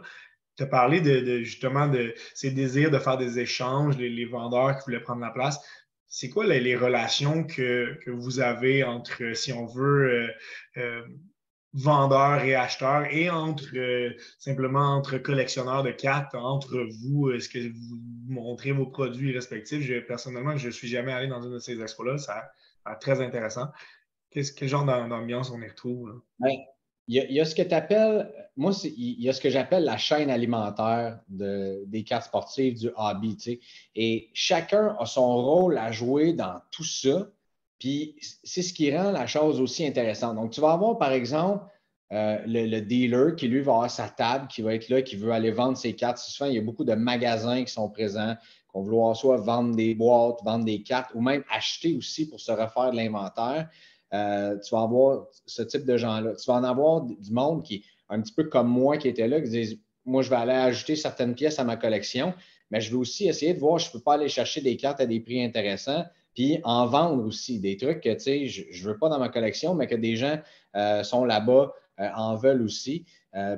tu 0.55 0.63
as 0.63 0.67
parlé 0.67 1.01
de, 1.01 1.39
justement 1.39 1.87
de 1.87 2.13
ces 2.35 2.51
désirs 2.51 2.91
de 2.91 2.99
faire 2.99 3.17
des 3.17 3.39
échanges, 3.39 3.97
les, 3.97 4.25
vendeurs 4.25 4.77
qui 4.77 4.85
voulaient 4.85 5.01
prendre 5.01 5.21
la 5.21 5.31
place 5.31 5.59
c'est 6.07 6.29
quoi 6.29 6.45
les, 6.45 6.75
relations 6.75 7.43
que, 7.43 7.97
vous 8.09 8.39
avez 8.39 8.83
entre, 8.83 9.35
si 9.35 9.51
on 9.53 9.65
veut, 9.65 10.09
euh, 10.09 10.27
euh, 10.77 11.07
vendeurs 11.73 12.43
et 12.43 12.55
acheteurs 12.55 13.05
et 13.11 13.29
entre 13.29 13.75
euh, 13.75 14.13
simplement 14.39 14.95
entre 14.97 15.17
collectionneurs 15.17 15.83
de 15.83 15.91
cartes, 15.91 16.33
entre 16.35 16.87
vous? 17.01 17.31
Est-ce 17.31 17.49
que 17.49 17.59
vous 17.59 17.99
montrez 18.27 18.71
vos 18.71 18.87
produits 18.87 19.33
respectifs? 19.33 19.89
personnellement, 20.07 20.57
je 20.57 20.67
ne 20.67 20.71
suis 20.71 20.87
jamais 20.87 21.11
allé 21.11 21.27
dans 21.27 21.41
une 21.41 21.53
de 21.53 21.59
ces 21.59 21.81
expos-là. 21.81 22.17
Ça 22.17 22.51
très 22.95 23.21
intéressant. 23.21 23.67
Quel 24.31 24.69
genre 24.69 24.85
d'ambiance 24.85 25.51
on 25.51 25.61
y 25.61 25.67
retrouve? 25.67 26.21
Il 27.07 27.15
y, 27.15 27.39
a, 27.39 27.45
ce 27.45 27.55
que 27.55 27.61
tu 27.61 27.73
appelles, 27.73 28.29
moi, 28.57 28.73
il 28.83 29.21
y 29.21 29.29
a 29.29 29.33
ce 29.33 29.39
que 29.39 29.49
j'appelle 29.49 29.85
la 29.85 29.95
chaîne 29.95 30.29
alimentaire 30.29 31.19
des 31.29 32.03
cartes 32.05 32.25
sportives 32.25 32.77
du 32.77 32.89
hobby. 32.97 33.37
Tu 33.37 33.43
sais. 33.43 33.59
Et 33.95 34.29
chacun 34.33 34.95
a 34.99 35.05
son 35.05 35.37
rôle 35.37 35.77
à 35.77 35.91
jouer 35.91 36.33
dans 36.33 36.59
tout 36.69 36.83
ça. 36.83 37.29
Puis 37.79 38.15
c'est 38.43 38.63
ce 38.63 38.73
qui 38.73 38.95
rend 38.95 39.11
la 39.11 39.25
chose 39.25 39.61
aussi 39.61 39.85
intéressante. 39.85 40.35
Donc, 40.35 40.51
tu 40.51 40.59
vas 40.59 40.73
avoir, 40.73 40.97
par 40.97 41.13
exemple, 41.13 41.63
euh, 42.13 42.39
le, 42.45 42.79
dealer 42.79 43.35
qui, 43.35 43.47
lui, 43.47 43.61
va 43.61 43.73
avoir 43.73 43.91
sa 43.91 44.07
table, 44.07 44.47
qui 44.47 44.61
va 44.61 44.73
être 44.73 44.87
là, 44.89 45.01
qui 45.01 45.15
veut 45.15 45.31
aller 45.31 45.51
vendre 45.51 45.77
ses 45.77 45.93
cartes. 45.93 46.17
Souvent, 46.17 46.49
il 46.49 46.55
y 46.55 46.59
a 46.59 46.61
beaucoup 46.61 46.85
de 46.85 46.93
magasins 46.93 47.63
qui 47.63 47.71
sont 47.71 47.89
présents, 47.89 48.35
qu'on 48.69 48.81
veut 48.81 48.91
vouloir 48.91 49.15
soit 49.15 49.37
vendre 49.37 49.75
des 49.75 49.93
boîtes, 49.93 50.39
vendre 50.43 50.63
des 50.63 50.83
cartes 50.83 51.11
ou 51.13 51.21
même 51.21 51.43
acheter 51.49 51.95
aussi 51.95 52.29
pour 52.29 52.39
se 52.39 52.51
refaire 52.51 52.91
de 52.91 52.95
l'inventaire. 52.95 53.69
Euh, 54.13 54.57
tu 54.59 54.73
vas 54.73 54.81
avoir 54.81 55.27
ce 55.45 55.61
type 55.61 55.85
de 55.85 55.97
gens-là. 55.97 56.35
Tu 56.35 56.49
vas 56.49 56.57
en 56.57 56.63
avoir 56.63 57.01
du 57.01 57.31
monde 57.31 57.63
qui, 57.63 57.83
un 58.09 58.21
petit 58.21 58.33
peu 58.33 58.45
comme 58.45 58.67
moi 58.67 58.97
qui 58.97 59.07
était 59.07 59.27
là, 59.27 59.41
qui 59.41 59.49
disent 59.49 59.79
Moi, 60.05 60.21
je 60.21 60.29
vais 60.29 60.37
aller 60.37 60.53
ajouter 60.53 60.95
certaines 60.95 61.35
pièces 61.35 61.59
à 61.59 61.63
ma 61.63 61.75
collection, 61.75 62.33
mais 62.71 62.81
je 62.81 62.91
vais 62.91 62.97
aussi 62.97 63.27
essayer 63.27 63.53
de 63.53 63.59
voir, 63.59 63.79
je 63.79 63.87
ne 63.87 63.93
peux 63.93 63.99
pas 63.99 64.13
aller 64.13 64.29
chercher 64.29 64.61
des 64.61 64.77
cartes 64.77 65.01
à 65.01 65.05
des 65.05 65.19
prix 65.19 65.43
intéressants, 65.43 66.05
puis 66.33 66.59
en 66.63 66.85
vendre 66.85 67.25
aussi 67.25 67.59
des 67.59 67.77
trucs 67.77 68.01
que 68.01 68.17
je 68.17 68.61
ne 68.61 68.87
veux 68.87 68.97
pas 68.97 69.09
dans 69.09 69.19
ma 69.19 69.29
collection, 69.29 69.73
mais 69.73 69.87
que 69.87 69.95
des 69.95 70.15
gens 70.15 70.39
euh, 70.75 71.03
sont 71.03 71.25
là-bas, 71.25 71.73
en 71.97 72.35
veulent 72.35 72.61
aussi. 72.61 73.05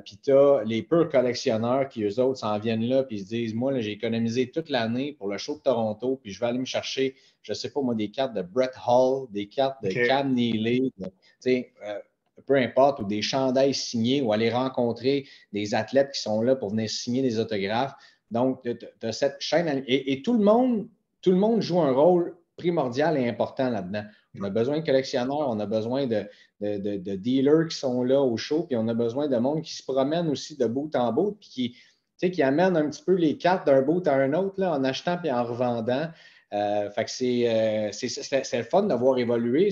puis 0.04 0.18
tu 0.22 0.32
as 0.32 0.62
les 0.64 0.82
peu 0.82 1.06
collectionneurs 1.06 1.88
qui, 1.88 2.04
eux 2.04 2.18
autres, 2.20 2.38
s'en 2.38 2.58
viennent 2.58 2.84
là, 2.84 3.02
puis 3.02 3.16
ils 3.16 3.22
se 3.24 3.28
disent 3.28 3.54
Moi, 3.54 3.78
j'ai 3.80 3.92
économisé 3.92 4.50
toute 4.50 4.70
l'année 4.70 5.12
pour 5.12 5.28
le 5.28 5.38
show 5.38 5.56
de 5.56 5.60
Toronto, 5.60 6.18
puis 6.22 6.32
je 6.32 6.40
vais 6.40 6.46
aller 6.46 6.58
me 6.58 6.64
chercher 6.64 7.14
je 7.42 7.52
ne 7.52 7.54
sais 7.54 7.70
pas 7.70 7.80
moi, 7.80 7.94
des 7.94 8.10
cartes 8.10 8.34
de 8.34 8.42
Brett 8.42 8.72
Hall, 8.86 9.26
des 9.30 9.48
cartes 9.48 9.82
de 9.82 9.90
Cam 10.06 10.32
Neely, 10.34 10.92
euh, 11.46 11.62
peu 12.46 12.56
importe, 12.56 13.00
ou 13.00 13.04
des 13.04 13.22
chandails 13.22 13.74
signés, 13.74 14.22
ou 14.22 14.32
aller 14.32 14.50
rencontrer 14.50 15.26
des 15.52 15.74
athlètes 15.74 16.12
qui 16.12 16.20
sont 16.20 16.42
là 16.42 16.56
pour 16.56 16.70
venir 16.70 16.88
signer 16.88 17.22
des 17.22 17.38
autographes. 17.38 17.94
Donc, 18.30 18.62
de 18.64 19.10
cette 19.10 19.40
chaîne, 19.40 19.82
et, 19.86 20.22
tout, 20.22 20.34
le 20.34 20.44
monde, 20.44 20.88
tout 21.20 21.30
le 21.30 21.36
monde 21.36 21.60
joue 21.60 21.80
un 21.80 21.92
rôle 21.92 22.36
primordial 22.56 23.16
et 23.18 23.28
important 23.28 23.70
là-dedans. 23.70 24.04
On 24.38 24.44
a 24.44 24.50
besoin 24.50 24.78
de 24.78 24.86
collectionneurs, 24.86 25.48
on 25.48 25.58
a 25.58 25.66
besoin 25.66 26.06
de, 26.06 26.28
de, 26.60 27.16
dealers 27.16 27.68
qui 27.68 27.76
sont 27.76 28.04
là 28.04 28.20
au 28.20 28.36
show, 28.36 28.62
puis 28.62 28.76
on 28.76 28.86
a 28.88 28.94
besoin 28.94 29.28
de 29.28 29.36
monde 29.36 29.62
qui 29.62 29.74
se 29.74 29.82
promène 29.82 30.28
aussi 30.28 30.56
de 30.56 30.66
bout 30.66 30.94
en 30.94 31.12
bout, 31.12 31.36
puis 31.40 31.76
qui, 32.30 32.42
amène 32.42 32.76
un 32.76 32.88
petit 32.88 33.02
peu 33.02 33.14
les 33.14 33.38
cartes 33.38 33.66
d'un 33.66 33.82
bout 33.82 34.06
à 34.06 34.14
un 34.14 34.32
autre 34.34 34.62
en 34.62 34.84
achetant 34.84 35.18
puis 35.18 35.32
en 35.32 35.44
revendant. 35.44 36.08
Euh, 36.52 36.90
fait 36.90 37.04
que 37.04 37.10
euh, 37.46 37.90
c'est, 37.92 38.58
le 38.58 38.62
fun 38.64 38.82
de 38.82 38.94
voir 38.94 39.18
évoluer. 39.18 39.70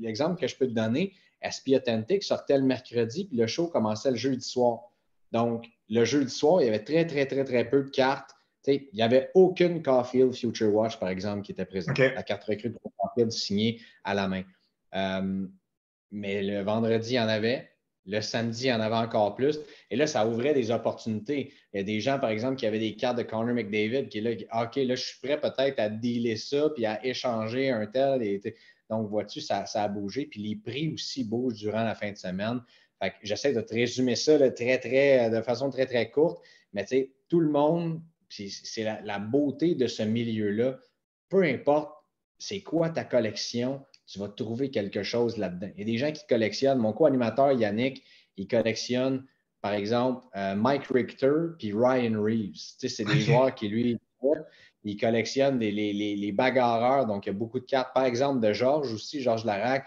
L'exemple 0.00 0.40
que 0.40 0.46
je 0.46 0.56
peux 0.56 0.66
te 0.66 0.72
donner, 0.72 1.14
SP 1.42 1.72
Authentic 1.74 2.22
sortait 2.22 2.58
le 2.58 2.64
mercredi, 2.64 3.24
puis 3.24 3.36
le 3.36 3.46
show 3.46 3.68
commençait 3.68 4.10
le 4.10 4.16
jeudi 4.16 4.46
soir. 4.46 4.90
Donc, 5.32 5.66
le 5.88 6.04
jeudi 6.04 6.30
soir, 6.30 6.60
il 6.60 6.66
y 6.66 6.68
avait 6.68 6.84
très, 6.84 7.06
très, 7.06 7.26
très, 7.26 7.44
très 7.44 7.68
peu 7.68 7.84
de 7.84 7.90
cartes. 7.90 8.30
Il 8.66 8.88
n'y 8.92 9.02
avait 9.02 9.30
aucune 9.34 9.82
Caulfield 9.82 10.34
Future 10.34 10.72
Watch, 10.74 10.98
par 10.98 11.08
exemple, 11.08 11.42
qui 11.42 11.52
était 11.52 11.64
présente. 11.64 11.98
La 11.98 12.22
carte 12.22 12.44
recrue 12.44 12.72
pour 12.72 12.92
Caulfield 12.96 13.32
signée 13.32 13.80
à 14.04 14.14
la 14.14 14.28
main. 14.28 14.42
Euh, 14.94 15.46
mais 16.10 16.42
le 16.42 16.62
vendredi, 16.62 17.12
il 17.12 17.16
y 17.16 17.20
en 17.20 17.28
avait. 17.28 17.68
Le 18.06 18.20
samedi, 18.20 18.64
il 18.64 18.68
y 18.68 18.72
en 18.72 18.80
avait 18.80 18.96
encore 18.96 19.34
plus. 19.34 19.60
Et 19.90 19.96
là, 19.96 20.06
ça 20.06 20.26
ouvrait 20.26 20.54
des 20.54 20.70
opportunités. 20.70 21.52
Il 21.72 21.78
y 21.78 21.80
a 21.80 21.84
des 21.84 22.00
gens, 22.00 22.18
par 22.18 22.30
exemple, 22.30 22.56
qui 22.56 22.66
avaient 22.66 22.78
des 22.78 22.96
cartes 22.96 23.18
de 23.18 23.22
Connor 23.22 23.54
McDavid 23.54 24.08
qui 24.08 24.20
là, 24.20 24.30
OK, 24.30 24.76
là, 24.76 24.94
je 24.94 25.02
suis 25.02 25.18
prêt 25.22 25.38
peut-être 25.40 25.78
à 25.78 25.88
dealer 25.88 26.36
ça 26.36 26.70
puis 26.74 26.86
à 26.86 27.04
échanger 27.04 27.70
un 27.70 27.86
tel. 27.86 28.40
Donc, 28.88 29.08
vois-tu, 29.08 29.40
ça, 29.40 29.64
a 29.72 29.88
bougé. 29.88 30.26
Puis 30.26 30.40
les 30.40 30.56
prix 30.56 30.92
aussi 30.92 31.24
bougent 31.24 31.54
durant 31.54 31.84
la 31.84 31.94
fin 31.94 32.10
de 32.10 32.16
semaine. 32.16 32.60
J'essaie 33.22 33.52
de 33.52 33.60
te 33.60 33.74
résumer 33.74 34.16
ça 34.16 34.38
très, 34.50 34.78
très, 34.78 35.30
de 35.30 35.42
façon 35.42 35.70
très, 35.70 35.86
très 35.86 36.10
courte. 36.10 36.42
Mais 36.72 36.82
tu 36.82 36.88
sais, 36.88 37.12
tout 37.28 37.40
le 37.40 37.50
monde, 37.50 38.00
c'est 38.30 38.84
la, 38.84 39.18
beauté 39.18 39.74
de 39.74 39.86
ce 39.86 40.02
milieu-là. 40.02 40.78
Peu 41.28 41.42
importe 41.42 41.92
c'est 42.38 42.62
quoi 42.62 42.88
ta 42.88 43.04
collection, 43.04 43.84
tu 44.06 44.18
vas 44.18 44.28
trouver 44.28 44.70
quelque 44.70 45.02
chose 45.02 45.36
là-dedans. 45.36 45.68
Il 45.76 45.80
y 45.80 45.82
a 45.82 45.84
des 45.84 45.98
gens 45.98 46.10
qui 46.10 46.26
collectionnent. 46.26 46.78
Mon 46.78 46.94
co-animateur 46.94 47.52
Yannick, 47.52 48.02
il 48.38 48.48
collectionne, 48.48 49.26
par 49.60 49.74
exemple, 49.74 50.26
euh, 50.36 50.54
Mike 50.54 50.86
Richter 50.86 51.32
puis 51.58 51.72
Ryan 51.74 52.20
Reeves. 52.20 52.54
Tu 52.54 52.62
sais, 52.78 52.88
c'est 52.88 53.04
des 53.04 53.20
joueurs 53.20 53.54
qui, 53.54 53.68
lui, 53.68 53.98
il 54.84 54.96
collectionne 54.96 55.58
les, 55.58 56.32
bagarreurs. 56.32 57.06
Donc, 57.06 57.26
il 57.26 57.28
y 57.28 57.30
a 57.30 57.34
beaucoup 57.34 57.60
de 57.60 57.66
cartes. 57.66 57.92
Par 57.92 58.04
exemple, 58.04 58.40
de 58.40 58.52
Georges 58.52 58.92
aussi, 58.92 59.20
Georges 59.20 59.44
Larac. 59.44 59.86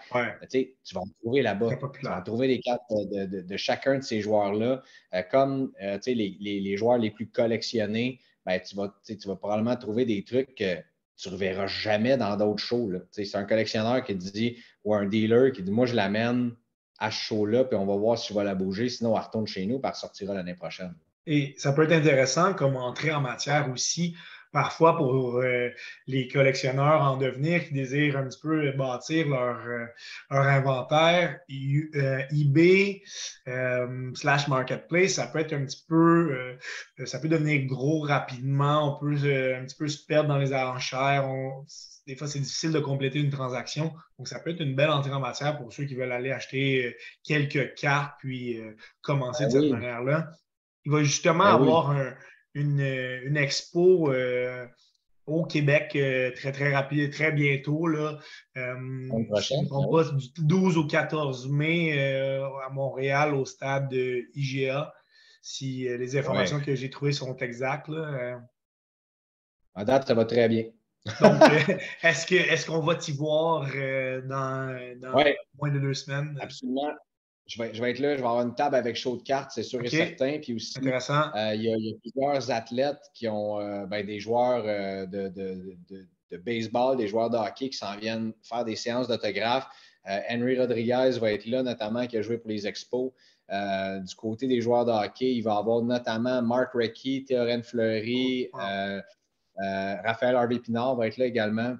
Tu 0.50 0.94
vas 0.94 1.00
en 1.00 1.08
trouver 1.20 1.42
là-bas. 1.42 1.70
Tu 1.98 2.06
vas 2.06 2.18
en 2.18 2.22
trouver 2.22 2.46
des 2.46 2.60
cartes 2.60 2.82
de, 2.90 3.56
chacun 3.56 3.98
de 3.98 4.04
ces 4.04 4.20
joueurs-là. 4.20 4.82
Euh, 5.14 5.22
comme 5.30 5.72
euh, 5.82 5.98
les, 6.06 6.76
joueurs 6.76 6.98
les 6.98 7.10
plus 7.10 7.26
collectionnés, 7.26 8.20
ben, 8.46 8.60
tu, 8.60 8.76
vas, 8.76 8.94
tu 9.06 9.28
vas 9.28 9.36
probablement 9.36 9.76
trouver 9.76 10.04
des 10.04 10.24
trucs 10.24 10.54
que 10.54 10.76
tu 11.16 11.28
ne 11.28 11.34
reverras 11.34 11.66
jamais 11.66 12.16
dans 12.16 12.36
d'autres 12.36 12.62
shows. 12.62 12.92
C'est 13.10 13.34
un 13.36 13.44
collectionneur 13.44 14.04
qui 14.04 14.14
dit, 14.14 14.56
ou 14.84 14.94
un 14.94 15.06
dealer 15.06 15.52
qui 15.52 15.62
dit 15.62 15.70
Moi, 15.70 15.86
je 15.86 15.94
l'amène 15.94 16.52
à 16.98 17.10
ce 17.10 17.20
show-là, 17.22 17.64
puis 17.64 17.76
on 17.76 17.86
va 17.86 17.96
voir 17.96 18.18
si 18.18 18.32
je 18.32 18.38
vais 18.38 18.44
la 18.44 18.54
bouger. 18.54 18.88
Sinon, 18.88 19.16
elle 19.16 19.24
retourne 19.24 19.46
chez 19.46 19.66
nous, 19.66 19.78
puis 19.78 19.88
elle 19.88 19.96
sortira 19.96 20.34
l'année 20.34 20.54
prochaine. 20.54 20.94
Et 21.26 21.54
ça 21.56 21.72
peut 21.72 21.84
être 21.84 21.92
intéressant 21.92 22.54
comme 22.54 22.76
entrée 22.76 23.12
en 23.12 23.20
matière 23.20 23.70
aussi 23.70 24.14
parfois 24.54 24.96
pour 24.96 25.38
euh, 25.38 25.68
les 26.06 26.28
collectionneurs 26.28 27.02
en 27.02 27.16
devenir 27.16 27.66
qui 27.66 27.74
désirent 27.74 28.16
un 28.16 28.28
petit 28.28 28.38
peu 28.40 28.70
bâtir 28.70 29.28
leur, 29.28 29.58
euh, 29.66 29.86
inventaire, 30.30 31.40
euh, 31.50 32.22
eBay 32.30 33.02
slash 34.14 34.46
marketplace, 34.46 35.14
ça 35.14 35.26
peut 35.26 35.40
être 35.40 35.52
un 35.52 35.64
petit 35.64 35.84
peu, 35.88 36.56
ça 37.04 37.18
peut 37.18 37.28
devenir 37.28 37.66
gros 37.66 38.00
rapidement, 38.00 38.94
on 38.94 39.00
peut 39.00 39.14
un 39.14 39.64
petit 39.64 39.76
peu 39.76 39.88
se 39.88 40.06
perdre 40.06 40.28
dans 40.28 40.38
les 40.38 40.54
enchères. 40.54 41.28
des 42.06 42.14
fois, 42.14 42.28
c'est 42.28 42.38
difficile 42.38 42.70
de 42.70 42.78
compléter 42.78 43.18
une 43.18 43.30
transaction. 43.30 43.92
Donc, 44.18 44.28
ça 44.28 44.38
peut 44.38 44.50
être 44.50 44.60
une 44.60 44.76
belle 44.76 44.90
entrée 44.90 45.12
en 45.12 45.20
matière 45.20 45.58
pour 45.58 45.72
ceux 45.72 45.84
qui 45.84 45.96
veulent 45.96 46.12
aller 46.12 46.30
acheter 46.30 46.96
quelques 47.24 47.74
cartes 47.74 48.14
puis 48.20 48.60
commencer 49.02 49.46
ben 49.46 49.52
de 49.52 49.60
cette 49.60 49.70
manière-là. 49.72 50.30
Il 50.84 50.92
va 50.92 51.02
justement 51.02 51.44
ben 51.44 51.54
avoir 51.54 51.90
un, 51.90 52.14
une, 52.54 53.36
expo 53.36 54.12
euh, 54.12 54.66
au 55.26 55.44
Québec 55.44 55.92
euh, 55.96 56.30
très, 56.32 56.52
très 56.52 56.72
rapide, 56.72 57.12
très 57.12 57.32
bientôt. 57.32 57.86
Là. 57.86 58.18
Euh, 58.56 58.74
du 60.16 60.42
12 60.44 60.78
au 60.78 60.86
14 60.86 61.48
mai 61.48 61.98
à 61.98 62.70
Montréal, 62.70 63.34
au 63.34 63.44
stade 63.44 63.88
de 63.90 64.24
IGA, 64.34 64.92
si 65.42 65.84
les 65.84 66.16
informations 66.16 66.60
que 66.60 66.74
j'ai 66.74 66.90
trouvées 66.90 67.12
sont 67.12 67.36
exactes. 67.36 67.88
Là, 67.88 68.40
En 69.74 69.84
date, 69.84 70.06
ça 70.06 70.14
va 70.14 70.24
très 70.24 70.48
bien. 70.48 70.64
Donc, 71.20 71.42
est-ce 72.02 72.66
qu'on 72.66 72.80
va 72.80 72.94
t'y 72.94 73.12
voir 73.12 73.66
dans, 74.24 74.96
dans 75.00 75.24
moins 75.58 75.70
de 75.70 75.78
deux 75.78 75.94
semaines? 75.94 76.38
Absolument 76.40 76.94
je 77.46 77.62
vais, 77.62 77.90
être 77.90 77.98
là, 77.98 78.16
je 78.16 78.22
vais 78.22 78.26
avoir 78.26 78.40
une 78.40 78.54
table 78.54 78.74
avec 78.74 78.96
chaud 78.96 79.16
de 79.16 79.22
cartes, 79.22 79.50
c'est 79.54 79.62
sûr 79.62 79.84
et 79.84 79.88
certain. 79.88 80.38
Puis 80.40 80.54
aussi, 80.54 80.78
euh, 80.78 81.54
il, 81.54 81.62
y 81.62 81.70
a, 81.70 81.96
plusieurs 82.00 82.50
athlètes 82.50 83.10
qui 83.12 83.28
ont 83.28 83.60
euh, 83.60 83.84
ben, 83.84 84.04
des 84.04 84.18
joueurs 84.18 84.64
euh, 84.66 85.06
de, 85.06 86.38
baseball, 86.38 86.96
des 86.96 87.06
joueurs 87.06 87.30
de 87.30 87.36
hockey 87.36 87.68
qui 87.68 87.76
s'en 87.76 87.96
viennent 87.96 88.32
faire 88.42 88.64
des 88.64 88.76
séances 88.76 89.08
d'autographes. 89.08 89.68
Henry 90.06 90.58
Rodriguez 90.58 91.18
va 91.18 91.32
être 91.32 91.46
là, 91.46 91.62
notamment, 91.62 92.06
qui 92.06 92.18
a 92.18 92.22
joué 92.22 92.38
pour 92.38 92.50
les 92.50 92.66
Expos. 92.66 93.12
du 93.50 94.14
côté 94.16 94.46
des 94.46 94.60
joueurs 94.60 94.84
de 94.84 94.90
hockey, 94.90 95.32
il 95.32 95.42
va 95.42 95.54
y 95.54 95.58
avoir 95.58 95.82
notamment 95.82 96.42
Mark 96.42 96.72
Recchi, 96.74 97.24
Théorène 97.24 97.62
Fleury, 97.62 98.50
oh, 98.52 98.58
Raphaël 99.56 100.36
Harvey 100.36 100.58
Pinard 100.58 100.96
va 100.96 101.06
être 101.06 101.18
là 101.18 101.26
également. 101.26 101.76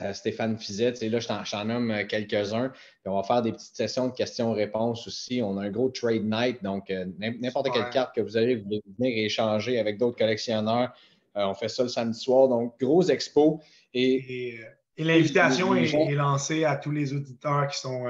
Euh, 0.00 0.12
Stéphane 0.12 0.56
Fizette. 0.56 1.02
Et 1.02 1.08
là, 1.08 1.18
je 1.18 1.26
t'en 1.26 1.64
nomme 1.64 1.90
euh, 1.90 2.04
quelques-uns. 2.06 2.72
On 3.04 3.16
va 3.16 3.24
faire 3.24 3.42
des 3.42 3.50
petites 3.50 3.74
sessions 3.74 4.06
de 4.06 4.14
questions-réponses 4.14 5.08
aussi. 5.08 5.40
On 5.42 5.58
a 5.58 5.64
un 5.64 5.70
gros 5.70 5.88
trade 5.88 6.22
night, 6.22 6.62
donc 6.62 6.88
euh, 6.90 7.04
n'importe 7.18 7.72
quelle 7.72 7.90
carte 7.90 8.14
que 8.14 8.20
vous 8.20 8.36
avez, 8.36 8.54
vous 8.54 8.64
voulez 8.64 8.82
venir 8.96 9.24
échanger 9.24 9.80
avec 9.80 9.98
d'autres 9.98 10.16
collectionneurs. 10.16 10.92
on 11.34 11.54
fait 11.54 11.68
ça 11.68 11.82
le 11.82 11.88
samedi 11.88 12.18
soir. 12.18 12.46
Donc, 12.46 12.78
gros 12.80 13.02
expo. 13.02 13.60
Et, 13.92 14.60
l'invitation 14.98 15.74
est, 15.74 16.12
lancée 16.12 16.64
à 16.64 16.76
tous 16.76 16.92
les 16.92 17.12
auditeurs 17.12 17.66
qui 17.66 17.78
sont 17.78 18.04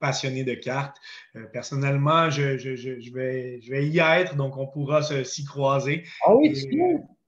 passionnés 0.00 0.44
de 0.44 0.54
cartes. 0.54 0.98
personnellement, 1.54 2.28
je, 2.28 2.56
vais, 3.14 3.60
vais 3.70 3.86
y 3.86 4.00
être, 4.00 4.36
donc 4.36 4.58
on 4.58 4.66
pourra 4.66 5.02
s'y 5.24 5.44
croiser. 5.46 6.04
Ah 6.26 6.34
oui, 6.34 6.54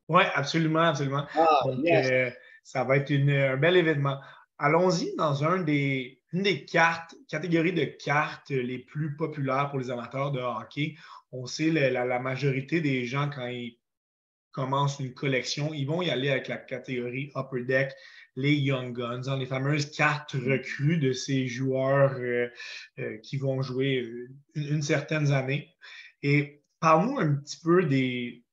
Oui, 0.09 0.23
absolument, 0.35 0.83
absolument. 0.83 1.25
Ah, 1.35 1.63
ça 2.65 2.83
va 2.83 2.97
être 2.97 3.13
un 3.13 3.57
bel 3.57 3.77
événement. 3.77 4.19
Allons-y 4.59 5.15
dans 5.17 5.45
une 5.45 5.65
des 5.65 6.65
cartes, 6.67 7.15
catégories 7.29 7.73
de 7.73 7.85
cartes 7.85 8.51
les 8.51 8.79
plus 8.79 9.17
populaires 9.17 9.69
pour 9.71 9.79
les 9.79 9.91
amateurs 9.91 10.33
de 10.33 10.41
hockey. 10.41 10.97
On 11.31 11.47
sait 11.47 11.71
la, 11.71 12.05
la 12.05 12.19
majorité 12.19 12.81
des 12.81 13.05
gens, 13.05 13.31
quand 13.31 13.47
ils 13.47 13.79
commencent 14.51 15.01
une 15.01 15.13
collection, 15.13 15.75
ils 15.75 15.85
vont 15.85 16.01
y 16.01 16.11
aller 16.11 16.31
avec 16.31 16.49
la 16.49 16.57
catégorie 16.57 17.33
Upper 17.35 17.65
Deck, 17.65 17.93
les 18.37 18.55
Young 18.55 18.97
Guns, 18.97 19.37
les 19.37 19.47
fameuses 19.47 19.91
cartes 19.91 20.33
recrues 20.33 20.99
de 20.99 21.13
ces 21.13 21.47
joueurs 21.47 22.15
euh, 22.15 22.49
euh, 23.01 23.19
qui 23.19 23.37
vont 23.37 23.63
jouer 23.63 23.97
une, 24.55 24.65
une 24.75 24.83
certaine 24.83 25.33
année. 25.33 25.69
Et 26.23 26.63
parle-nous 26.81 27.19
un 27.19 27.35
petit 27.35 27.59
peu 27.63 27.85
des, 27.85 28.44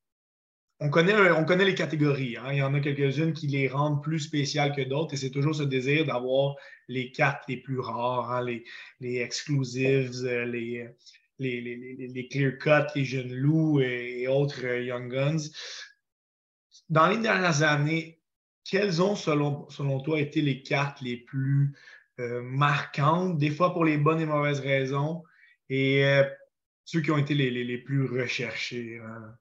on 0.83 0.89
connaît, 0.89 1.29
on 1.31 1.45
connaît 1.45 1.65
les 1.65 1.75
catégories. 1.75 2.37
Hein. 2.37 2.51
Il 2.53 2.57
y 2.57 2.63
en 2.63 2.73
a 2.73 2.79
quelques-unes 2.79 3.33
qui 3.33 3.45
les 3.45 3.67
rendent 3.67 4.01
plus 4.01 4.19
spéciales 4.19 4.75
que 4.75 4.81
d'autres 4.81 5.13
et 5.13 5.17
c'est 5.17 5.29
toujours 5.29 5.53
ce 5.53 5.61
désir 5.61 6.05
d'avoir 6.05 6.55
les 6.87 7.11
cartes 7.11 7.43
les 7.47 7.57
plus 7.57 7.79
rares, 7.79 8.31
hein, 8.31 8.43
les, 8.99 9.21
exclusives, 9.21 10.25
euh, 10.25 10.45
les, 11.37 12.27
clear 12.31 12.57
cut, 12.57 12.91
les 12.95 13.05
jeunes 13.05 13.31
loups 13.31 13.79
et, 13.79 14.27
autres 14.27 14.65
euh, 14.65 14.81
young 14.81 15.11
guns. 15.11 15.51
Dans 16.89 17.07
les 17.07 17.17
dernières 17.17 17.61
années, 17.61 18.19
quelles 18.65 19.03
ont, 19.03 19.15
selon, 19.15 19.99
toi, 20.01 20.19
été 20.19 20.41
les 20.41 20.63
cartes 20.63 20.99
les 21.01 21.17
plus 21.17 21.75
euh, 22.19 22.41
marquantes, 22.41 23.37
des 23.37 23.51
fois 23.51 23.71
pour 23.71 23.85
les 23.85 23.97
bonnes 23.97 24.19
et 24.19 24.25
mauvaises 24.25 24.59
raisons, 24.59 25.23
et 25.69 26.03
ceux 26.85 27.01
qui 27.01 27.11
ont 27.11 27.17
été 27.17 27.35
les, 27.35 27.51
les 27.51 27.77
plus 27.77 28.05
recherchés? 28.05 28.99
Hein? 28.99 29.35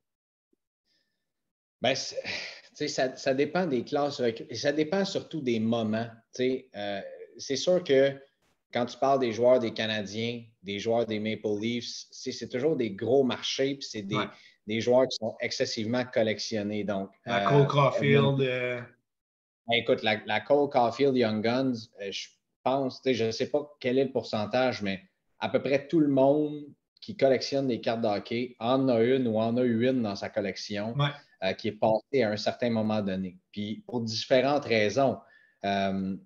Ben, 1.83 1.95
ça, 2.75 3.17
ça, 3.17 3.35
dépend 3.35 3.67
des 3.67 3.85
classes 3.85 4.21
et 4.21 4.55
ça 4.55 4.73
dépend 4.73 5.05
surtout 5.05 5.41
des 5.41 5.61
moments. 5.61 6.07
Euh, 6.41 7.01
c'est 7.37 7.57
sûr 7.57 7.83
que 7.85 8.15
quand 8.73 8.87
tu 8.87 8.97
parles 8.99 9.21
des 9.21 9.33
joueurs 9.33 9.59
des 9.59 9.73
Canadiens, 9.73 10.43
des 10.63 10.79
joueurs 10.79 11.07
des 11.07 11.19
Maple 11.19 11.61
Leafs, 11.61 12.07
c'est 12.11 12.49
toujours 12.49 12.77
des 12.77 12.91
gros 12.91 13.25
marchés, 13.25 13.75
puis 13.75 13.87
c'est 13.89 14.03
des, 14.03 14.25
des, 14.67 14.81
joueurs 14.81 15.09
qui 15.09 15.17
sont 15.17 15.37
excessivement 15.41 16.05
collectionnés. 16.05 16.85
Donc, 16.85 17.11
la 17.27 17.47
Cole 17.47 17.67
Caulfield. 17.67 18.41
Euh, 18.41 18.81
ben, 19.67 19.77
écoute, 19.77 20.03
la, 20.03 20.21
la, 20.27 20.41
Cole 20.41 20.71
Caulfield 20.71 21.17
Young 21.17 21.43
Guns, 21.43 21.89
euh, 22.01 22.13
je 22.13 22.29
pense, 22.63 23.01
je 23.05 23.25
ne 23.25 23.31
sais 23.31 23.51
pas 23.51 23.69
quel 23.81 23.99
est 23.99 24.05
le 24.05 24.13
pourcentage, 24.13 24.83
mais 24.83 25.03
à 25.41 25.49
peu 25.49 25.61
près 25.61 25.89
tout 25.89 26.01
le 26.01 26.09
monde 26.09 26.65
qui 27.01 27.17
collectionne 27.17 27.67
des 27.67 27.81
cartes 27.81 28.03
de 28.03 28.07
hockey 28.07 28.57
en 28.61 28.89
a 28.89 29.01
une 29.01 29.27
ou 29.27 29.39
en 29.39 29.57
a 29.57 29.63
eu 29.63 29.89
une 29.89 30.03
dans 30.03 30.17
sa 30.17 30.29
collection. 30.29 30.95
Euh, 31.43 31.55
qui 31.55 31.69
est 31.69 31.73
passé 31.73 32.23
à 32.23 32.31
un 32.31 32.37
certain 32.37 32.69
moment 32.69 33.01
donné. 33.01 33.39
Puis 33.51 33.83
pour 33.87 34.03
différentes 34.03 34.67
raisons. 34.67 35.17
Euh, 35.65 36.17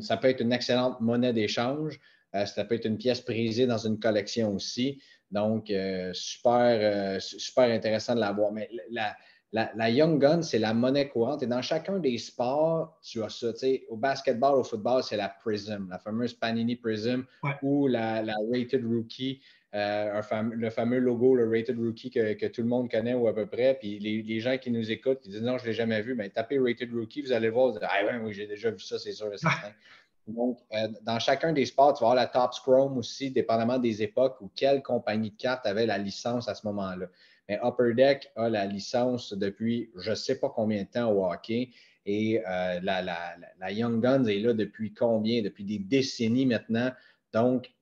ça 0.00 0.16
peut 0.16 0.28
être 0.28 0.40
une 0.40 0.52
excellente 0.52 1.00
monnaie 1.00 1.32
d'échange. 1.32 2.00
Euh, 2.34 2.44
ça 2.44 2.64
peut 2.64 2.74
être 2.74 2.86
une 2.86 2.98
pièce 2.98 3.20
prisée 3.20 3.68
dans 3.68 3.78
une 3.78 4.00
collection 4.00 4.52
aussi. 4.52 5.00
Donc, 5.30 5.72
super, 6.12 7.20
super 7.22 7.70
intéressant 7.70 8.16
de 8.16 8.20
l'avoir. 8.20 8.50
Mais 8.52 8.68
la, 8.90 9.16
la, 9.52 9.90
Young 9.90 10.20
Gun, 10.20 10.42
c'est 10.42 10.58
la 10.58 10.74
monnaie 10.74 11.08
courante. 11.08 11.42
Et 11.44 11.46
dans 11.46 11.62
chacun 11.62 12.00
des 12.00 12.18
sports, 12.18 12.98
tu 13.00 13.22
as 13.22 13.28
ça. 13.28 13.52
Au 13.88 13.96
basketball, 13.96 14.58
au 14.58 14.64
football, 14.64 15.04
c'est 15.04 15.16
la 15.16 15.28
Prism, 15.28 15.88
la 15.88 15.98
fameuse 16.00 16.34
Panini 16.34 16.76
Prism 16.76 17.24
ou 17.62 17.86
la, 17.86 18.22
la, 18.22 18.34
Rated 18.52 18.84
Rookie. 18.84 19.40
Euh, 19.74 20.20
le 20.52 20.68
fameux 20.68 20.98
logo, 20.98 21.34
le 21.34 21.48
Rated 21.48 21.78
Rookie 21.78 22.10
que, 22.10 22.46
tout 22.48 22.60
le 22.60 22.68
monde 22.68 22.90
connaît 22.90 23.14
ou 23.14 23.26
à 23.26 23.34
peu 23.34 23.46
près. 23.46 23.76
Puis 23.78 23.98
les, 23.98 24.40
gens 24.40 24.58
qui 24.58 24.70
nous 24.70 24.90
écoutent, 24.90 25.20
qui 25.20 25.30
disent 25.30 25.42
non, 25.42 25.56
je 25.56 25.64
ne 25.64 25.68
l'ai 25.68 25.74
jamais 25.74 26.02
vu, 26.02 26.14
mais 26.14 26.24
ben, 26.24 26.32
tapez 26.32 26.58
Rated 26.58 26.92
Rookie, 26.92 27.22
vous 27.22 27.32
allez 27.32 27.48
voir, 27.48 27.70
vous 27.70 27.78
allez, 27.78 27.86
ah 27.88 28.20
oui, 28.22 28.32
j'ai 28.34 28.46
déjà 28.46 28.70
vu 28.70 28.80
ça, 28.80 28.98
c'est 28.98 29.12
sûr 29.12 29.30
Donc, 30.28 30.60
euh, 30.72 30.88
dans 31.02 31.18
chacun 31.18 31.52
des 31.52 31.66
sports, 31.66 31.94
tu 31.94 32.04
vas 32.04 32.10
avoir 32.10 32.14
la 32.14 32.26
Top 32.26 32.52
Scrum 32.54 32.96
aussi, 32.96 33.30
dépendamment 33.30 33.78
des 33.78 34.02
époques 34.02 34.40
ou 34.40 34.50
quelle 34.54 34.82
compagnie 34.82 35.30
de 35.30 35.36
cartes 35.36 35.66
avait 35.66 35.86
la 35.86 35.98
licence 35.98 36.48
à 36.48 36.54
ce 36.54 36.66
moment-là. 36.66 37.06
Mais 37.48 37.58
Upper 37.62 37.94
Deck 37.94 38.30
a 38.36 38.48
la 38.48 38.66
licence 38.66 39.32
depuis 39.32 39.90
je 39.96 40.10
ne 40.10 40.14
sais 40.14 40.38
pas 40.38 40.48
combien 40.48 40.82
de 40.82 40.88
temps 40.88 41.10
au 41.10 41.24
hockey. 41.26 41.70
Et 42.06 42.40
euh, 42.48 42.80
la, 42.82 43.70
Young 43.70 44.00
Guns 44.00 44.26
est 44.26 44.38
là 44.38 44.52
depuis 44.52 44.92
combien? 44.92 45.42
Depuis 45.42 45.64
des 45.64 45.78
décennies 45.78 46.46
maintenant. 46.46 46.92
Donc, 47.32 47.72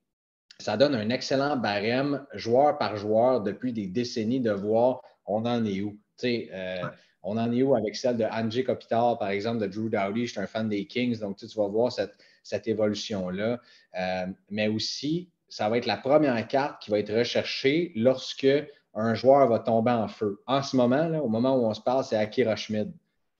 ça 0.60 0.76
donne 0.76 0.94
un 0.94 1.10
excellent 1.10 1.56
barème, 1.56 2.24
joueur 2.34 2.78
par 2.78 2.96
joueur, 2.96 3.40
depuis 3.40 3.72
des 3.72 3.86
décennies, 3.86 4.40
de 4.40 4.52
voir 4.52 5.00
on 5.26 5.44
en 5.46 5.64
est 5.64 5.80
où. 5.80 5.98
Euh, 6.24 6.82
on 7.22 7.36
en 7.36 7.52
est 7.52 7.62
où 7.62 7.74
avec 7.74 7.96
celle 7.96 8.16
de 8.16 8.24
Angie 8.24 8.64
Kopitar, 8.64 9.18
par 9.18 9.30
exemple, 9.30 9.58
de 9.58 9.66
Drew 9.66 9.88
Dowdy. 9.88 10.26
Je 10.26 10.32
suis 10.32 10.40
un 10.40 10.46
fan 10.46 10.68
des 10.68 10.86
Kings, 10.86 11.18
donc 11.18 11.36
tu 11.36 11.46
vas 11.56 11.68
voir 11.68 11.92
cette, 11.92 12.14
cette 12.42 12.66
évolution-là. 12.66 13.60
Euh, 13.98 14.26
mais 14.50 14.68
aussi, 14.68 15.30
ça 15.48 15.68
va 15.68 15.78
être 15.78 15.86
la 15.86 15.96
première 15.96 16.46
carte 16.48 16.82
qui 16.82 16.90
va 16.90 16.98
être 16.98 17.14
recherchée 17.14 17.92
lorsque 17.94 18.48
un 18.94 19.14
joueur 19.14 19.48
va 19.48 19.58
tomber 19.58 19.92
en 19.92 20.08
feu. 20.08 20.42
En 20.46 20.62
ce 20.62 20.76
moment, 20.76 21.08
là, 21.08 21.22
au 21.22 21.28
moment 21.28 21.56
où 21.56 21.66
on 21.66 21.74
se 21.74 21.80
parle, 21.80 22.04
c'est 22.04 22.16
Akira 22.16 22.56
Schmid. 22.56 22.92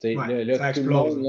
là, 0.03 0.73
tout 0.73 0.83
le 0.83 0.89
monde, 0.89 1.25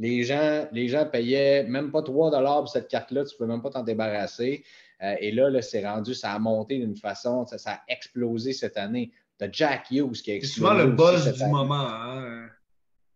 les, 0.00 0.24
gens, 0.24 0.66
les 0.72 0.88
gens 0.88 1.04
payaient 1.04 1.62
même 1.64 1.92
pas 1.92 2.02
3 2.02 2.30
pour 2.30 2.68
cette 2.68 2.88
carte-là, 2.88 3.24
tu 3.24 3.34
ne 3.34 3.38
peux 3.38 3.46
même 3.46 3.60
pas 3.60 3.68
t'en 3.68 3.82
débarrasser. 3.82 4.64
Euh, 5.02 5.14
et 5.20 5.30
là, 5.30 5.50
là 5.50 5.60
c'est 5.60 5.86
rendu, 5.86 6.14
ça 6.14 6.32
a 6.32 6.38
monté 6.38 6.78
d'une 6.78 6.96
façon, 6.96 7.46
ça, 7.46 7.72
a 7.72 7.80
explosé 7.86 8.54
cette 8.54 8.78
année. 8.78 9.12
Tu 9.38 9.44
as 9.44 9.52
Jack 9.52 9.90
Hughes 9.90 10.12
qui 10.22 10.32
a 10.32 10.36
explosé. 10.36 10.46
C'est 10.46 10.54
souvent 10.54 10.74
le 10.74 10.86
buzz 10.92 11.32
du 11.32 11.44
moment. 11.46 11.86
Hein? 11.86 12.48